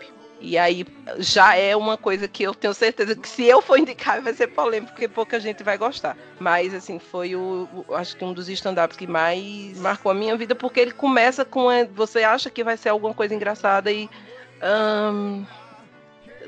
E 0.45 0.57
aí 0.57 0.85
já 1.19 1.55
é 1.55 1.73
uma 1.73 1.97
coisa 1.97 2.27
que 2.27 2.43
eu 2.43 2.53
tenho 2.53 2.73
certeza 2.73 3.15
que 3.15 3.29
se 3.29 3.45
eu 3.45 3.61
for 3.61 3.77
indicar 3.79 4.21
vai 4.21 4.33
ser 4.33 4.47
polêmico, 4.47 4.91
porque 4.91 5.07
pouca 5.07 5.39
gente 5.39 5.63
vai 5.63 5.77
gostar. 5.77 6.17
Mas 6.37 6.73
assim, 6.73 6.99
foi 6.99 7.33
o, 7.33 7.67
o- 7.87 7.95
acho 7.95 8.17
que 8.17 8.25
um 8.25 8.33
dos 8.33 8.49
stand-ups 8.49 8.97
que 8.97 9.07
mais 9.07 9.77
marcou 9.79 10.11
a 10.11 10.15
minha 10.15 10.35
vida, 10.35 10.53
porque 10.53 10.81
ele 10.81 10.91
começa 10.91 11.45
com 11.45 11.67
você 11.93 12.23
acha 12.23 12.49
que 12.49 12.61
vai 12.61 12.75
ser 12.75 12.89
alguma 12.89 13.13
coisa 13.13 13.33
engraçada 13.33 13.89
e 13.89 14.09
ahn, 14.61 15.45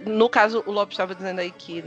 no 0.06 0.28
caso 0.30 0.62
o 0.66 0.72
Lopes 0.72 0.94
estava 0.96 1.16
dizendo 1.16 1.40
aí 1.40 1.52
que 1.52 1.82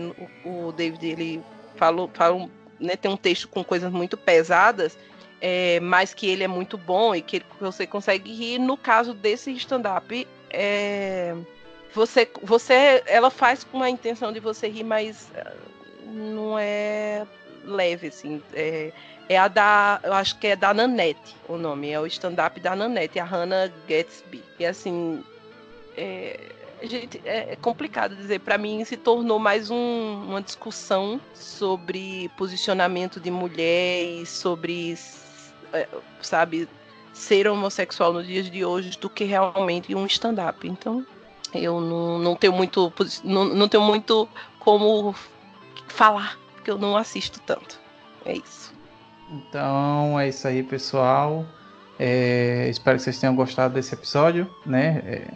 o, 0.45 0.69
o 0.69 0.73
David 0.73 1.07
ele 1.07 1.45
falou, 1.77 2.11
falou 2.15 2.51
né, 2.81 2.97
tem 2.97 3.11
um 3.11 3.17
texto 3.17 3.49
com 3.49 3.63
coisas 3.63 3.93
muito 3.93 4.17
pesadas, 4.17 4.97
é, 5.40 5.78
mas 5.81 6.15
que 6.15 6.28
ele 6.28 6.44
é 6.44 6.48
muito 6.48 6.77
bom 6.77 7.15
e 7.15 7.23
que 7.23 7.43
você 7.60 7.86
consegue 7.86 8.32
rir. 8.32 8.59
No 8.59 8.77
caso 8.77 9.15
desse 9.15 9.52
stand-up, 9.52 10.27
é, 10.51 11.35
você, 11.94 12.28
você, 12.43 13.02
ela 13.06 13.31
faz 13.31 13.65
com 13.65 13.82
a 13.82 13.90
intenção 13.90 14.32
de 14.32 14.40
você 14.40 14.69
rir, 14.69 14.85
mas 14.85 15.31
ah, 15.36 15.55
não 16.06 16.59
é 16.59 17.27
leve, 17.65 18.09
assim. 18.09 18.43
É, 18.55 18.93
é 19.28 19.36
a 19.39 19.47
da, 19.48 20.01
eu 20.02 20.12
acho 20.15 20.39
que 20.39 20.47
é 20.47 20.56
da 20.56 20.73
Nanette 20.73 21.36
o 21.48 21.56
nome, 21.56 21.90
é 21.90 22.01
o 22.01 22.06
stand-up 22.06 22.59
da 22.60 22.74
Nanette, 22.74 23.19
a 23.19 23.24
Hannah 23.24 23.70
Gatsby. 23.86 24.43
E 24.59 24.65
assim, 24.66 25.23
é, 25.97 26.39
gente, 26.82 27.20
é 27.24 27.52
é 27.52 27.56
complicado 27.56 28.16
dizer. 28.16 28.40
Para 28.40 28.56
mim, 28.59 28.85
se 28.85 28.97
tornou 28.97 29.39
mais 29.39 29.70
um- 29.70 30.24
uma 30.28 30.40
discussão 30.43 31.20
sobre 31.35 32.31
posicionamento 32.36 33.20
de 33.20 33.31
mulher 33.31 34.02
e 34.05 34.27
sobre, 34.27 34.97
sabe, 36.20 36.69
ser 37.12 37.49
homossexual 37.49 38.12
nos 38.12 38.27
dias 38.27 38.51
de 38.51 38.65
hoje 38.65 38.99
do 38.99 39.11
que 39.11 39.24
realmente 39.24 39.95
um 39.95 40.07
stand-up. 40.07 40.66
Então, 40.66 41.05
eu 41.55 41.81
não, 41.81 42.19
não 42.19 42.36
tenho 42.36 42.53
muito, 42.53 42.93
não, 43.24 43.45
não 43.45 43.69
tenho 43.69 43.82
muito 43.82 44.28
como 44.59 45.15
falar, 45.89 46.39
porque 46.55 46.70
eu 46.70 46.78
não 46.78 46.97
assisto 46.97 47.40
tanto. 47.40 47.78
É 48.24 48.35
isso. 48.35 48.73
Então 49.31 50.19
é 50.19 50.28
isso 50.28 50.47
aí, 50.47 50.62
pessoal. 50.62 51.45
É, 51.99 52.69
espero 52.70 52.97
que 52.97 53.03
vocês 53.03 53.19
tenham 53.19 53.35
gostado 53.35 53.74
desse 53.74 53.95
episódio, 53.95 54.49
né? 54.65 55.03
É, 55.05 55.28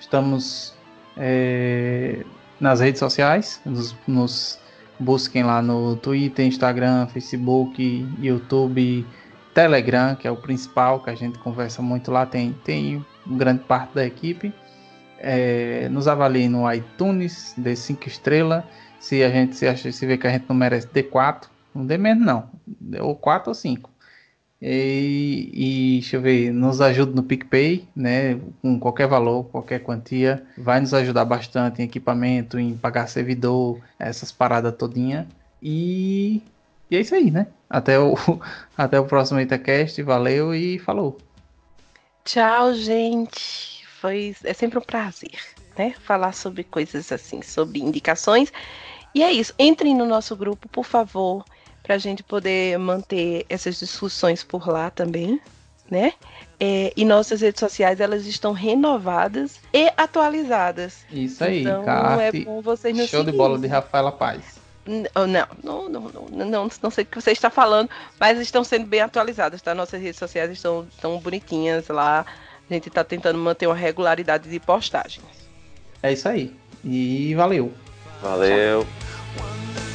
estamos 0.00 0.74
é, 1.16 2.24
nas 2.60 2.80
redes 2.80 2.98
sociais, 2.98 3.60
nos, 3.64 3.94
nos 4.06 4.58
busquem 4.98 5.44
lá 5.44 5.62
no 5.62 5.96
Twitter, 5.96 6.46
Instagram, 6.46 7.06
Facebook, 7.06 8.06
YouTube, 8.20 9.06
Telegram, 9.58 10.14
que 10.14 10.28
é 10.28 10.30
o 10.30 10.36
principal, 10.36 11.00
que 11.00 11.10
a 11.10 11.16
gente 11.16 11.36
conversa 11.40 11.82
muito 11.82 12.12
lá, 12.12 12.24
tem, 12.24 12.52
tem 12.64 13.04
grande 13.26 13.64
parte 13.64 13.92
da 13.92 14.06
equipe. 14.06 14.54
É, 15.18 15.88
nos 15.88 16.06
avaliem 16.06 16.48
no 16.48 16.72
iTunes, 16.72 17.54
dê 17.56 17.74
5 17.74 18.06
estrelas. 18.06 18.62
Se 19.00 19.20
a 19.20 19.28
gente 19.28 19.56
se, 19.56 19.66
acha, 19.66 19.90
se 19.90 20.06
vê 20.06 20.16
que 20.16 20.28
a 20.28 20.30
gente 20.30 20.44
não 20.48 20.54
merece, 20.54 20.86
dê 20.92 21.02
4. 21.02 21.50
Não 21.74 21.84
dê 21.84 21.98
menos, 21.98 22.24
não. 22.24 22.48
Ou 23.00 23.16
4 23.16 23.50
ou 23.50 23.54
5. 23.54 23.90
E, 24.62 25.50
e 25.52 25.92
deixa 26.02 26.18
eu 26.18 26.20
ver, 26.20 26.52
nos 26.52 26.80
ajuda 26.80 27.10
no 27.10 27.24
PicPay, 27.24 27.84
né? 27.96 28.38
Com 28.62 28.78
qualquer 28.78 29.08
valor, 29.08 29.42
qualquer 29.46 29.80
quantia. 29.80 30.40
Vai 30.56 30.78
nos 30.78 30.94
ajudar 30.94 31.24
bastante 31.24 31.82
em 31.82 31.84
equipamento, 31.84 32.60
em 32.60 32.76
pagar 32.76 33.08
servidor, 33.08 33.80
essas 33.98 34.30
paradas 34.30 34.76
todinha. 34.76 35.26
E, 35.60 36.44
e 36.90 36.96
é 36.96 37.00
isso 37.00 37.14
aí, 37.14 37.30
né? 37.30 37.46
Até 37.68 37.98
o, 37.98 38.14
até 38.76 38.98
o 38.98 39.04
próximo 39.06 39.40
Itacast. 39.40 40.00
Valeu 40.02 40.54
e 40.54 40.78
falou. 40.78 41.18
Tchau, 42.24 42.74
gente. 42.74 43.84
Foi, 44.00 44.34
é 44.44 44.52
sempre 44.52 44.78
um 44.78 44.82
prazer, 44.82 45.38
né? 45.76 45.94
Falar 46.00 46.32
sobre 46.32 46.62
coisas 46.64 47.10
assim, 47.10 47.42
sobre 47.42 47.80
indicações. 47.80 48.52
E 49.14 49.22
é 49.22 49.32
isso. 49.32 49.52
Entrem 49.58 49.94
no 49.94 50.06
nosso 50.06 50.36
grupo, 50.36 50.68
por 50.68 50.84
favor, 50.84 51.44
para 51.82 51.94
a 51.94 51.98
gente 51.98 52.22
poder 52.22 52.78
manter 52.78 53.44
essas 53.48 53.78
discussões 53.78 54.44
por 54.44 54.68
lá 54.68 54.90
também, 54.90 55.40
né? 55.90 56.12
É, 56.60 56.92
e 56.96 57.04
nossas 57.04 57.40
redes 57.40 57.60
sociais 57.60 57.98
elas 58.00 58.26
estão 58.26 58.52
renovadas 58.52 59.58
e 59.72 59.90
atualizadas. 59.96 61.04
Isso 61.10 61.42
aí, 61.42 61.62
Então 61.62 61.84
Carte, 61.84 62.36
é 62.42 62.44
bom 62.44 62.60
vocês 62.60 62.96
nos 62.96 63.08
Show 63.08 63.20
de 63.20 63.26
seguirem. 63.30 63.38
bola 63.38 63.58
de 63.58 63.66
Rafaela 63.66 64.12
Paz. 64.12 64.57
Oh, 65.14 65.26
Não, 65.26 65.46
não, 65.62 65.88
não, 65.88 66.08
não, 66.30 66.46
não, 66.46 66.70
não 66.82 66.90
sei 66.90 67.04
o 67.04 67.06
que 67.06 67.20
você 67.20 67.32
está 67.32 67.50
falando, 67.50 67.90
mas 68.18 68.38
estão 68.40 68.64
sendo 68.64 68.86
bem 68.86 69.00
atualizadas, 69.00 69.60
tá? 69.60 69.74
Nossas 69.74 70.00
redes 70.00 70.18
sociais 70.18 70.50
estão 70.50 70.86
tão 71.00 71.18
bonitinhas 71.18 71.88
lá. 71.88 72.24
A 72.68 72.74
gente 72.74 72.88
está 72.88 73.04
tentando 73.04 73.38
manter 73.38 73.66
uma 73.66 73.74
regularidade 73.74 74.48
de 74.48 74.58
postagens. 74.60 75.26
É 76.02 76.12
isso 76.12 76.28
aí. 76.28 76.54
E 76.84 77.34
valeu. 77.34 77.72
Valeu. 78.22 78.86
That's 79.36 79.87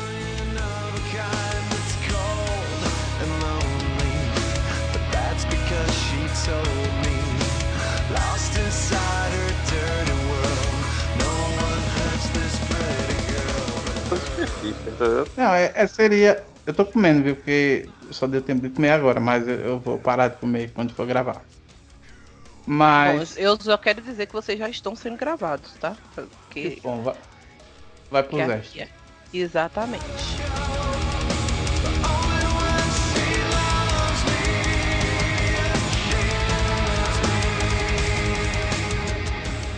entendeu? 14.44 15.28
Não, 15.36 15.54
é, 15.54 15.72
é- 15.76 15.88
seria, 15.88 16.44
Eu 16.66 16.74
tô 16.74 16.86
comendo, 16.86 17.24
viu? 17.24 17.36
Porque 17.36 17.90
só 18.12 18.26
deu 18.26 18.42
tempo 18.42 18.62
de 18.62 18.74
comer 18.74 18.92
agora, 18.92 19.20
mas 19.20 19.46
eu, 19.48 19.56
eu 19.56 19.80
vou 19.80 19.98
parar 19.98 20.30
de 20.30 20.38
comer 20.38 20.72
quando 20.74 20.94
for 20.94 21.06
gravar. 21.06 21.42
Mas. 22.66 23.36
Bom, 23.36 23.42
eu 23.42 23.58
só 23.60 23.78
quero 23.78 24.02
dizer 24.02 24.28
que 24.28 24.34
vocês 24.34 24.58
já 24.58 24.70
estão 24.70 24.96
sendo 24.96 25.18
gravados, 25.18 25.74
tá? 25.74 25.98
Porque... 26.16 26.72
Que 26.72 26.82
bom, 26.82 27.02
vai, 27.02 27.16
vai 28.10 28.24
pro 28.24 28.38
Zé. 28.38 28.62
é- 28.78 28.88
Exatamente. 29.34 30.04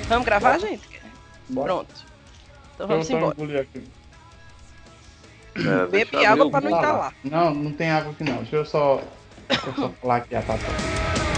Vamos 0.08 0.26
gravar, 0.26 0.60
Bora. 0.60 0.70
gente? 0.70 0.88
Bora. 1.50 1.68
Pronto. 1.68 2.06
Então 2.76 2.88
vamos 2.88 3.10
eu 3.10 3.18
embora. 3.18 3.36
É, 5.56 5.88
Bebe 5.88 6.26
água 6.26 6.50
pra 6.50 6.62
não 6.62 6.78
entalar. 6.78 7.14
Não, 7.24 7.54
não 7.54 7.72
tem 7.72 7.90
água 7.90 8.12
aqui 8.12 8.24
não. 8.24 8.38
Deixa 8.38 8.56
eu 8.58 8.66
só, 8.66 9.02
deixa 9.48 9.68
eu 9.68 9.74
só 9.74 9.90
falar 10.02 10.18
aqui 10.18 10.36
a 10.36 10.42
Tata. 10.42 11.35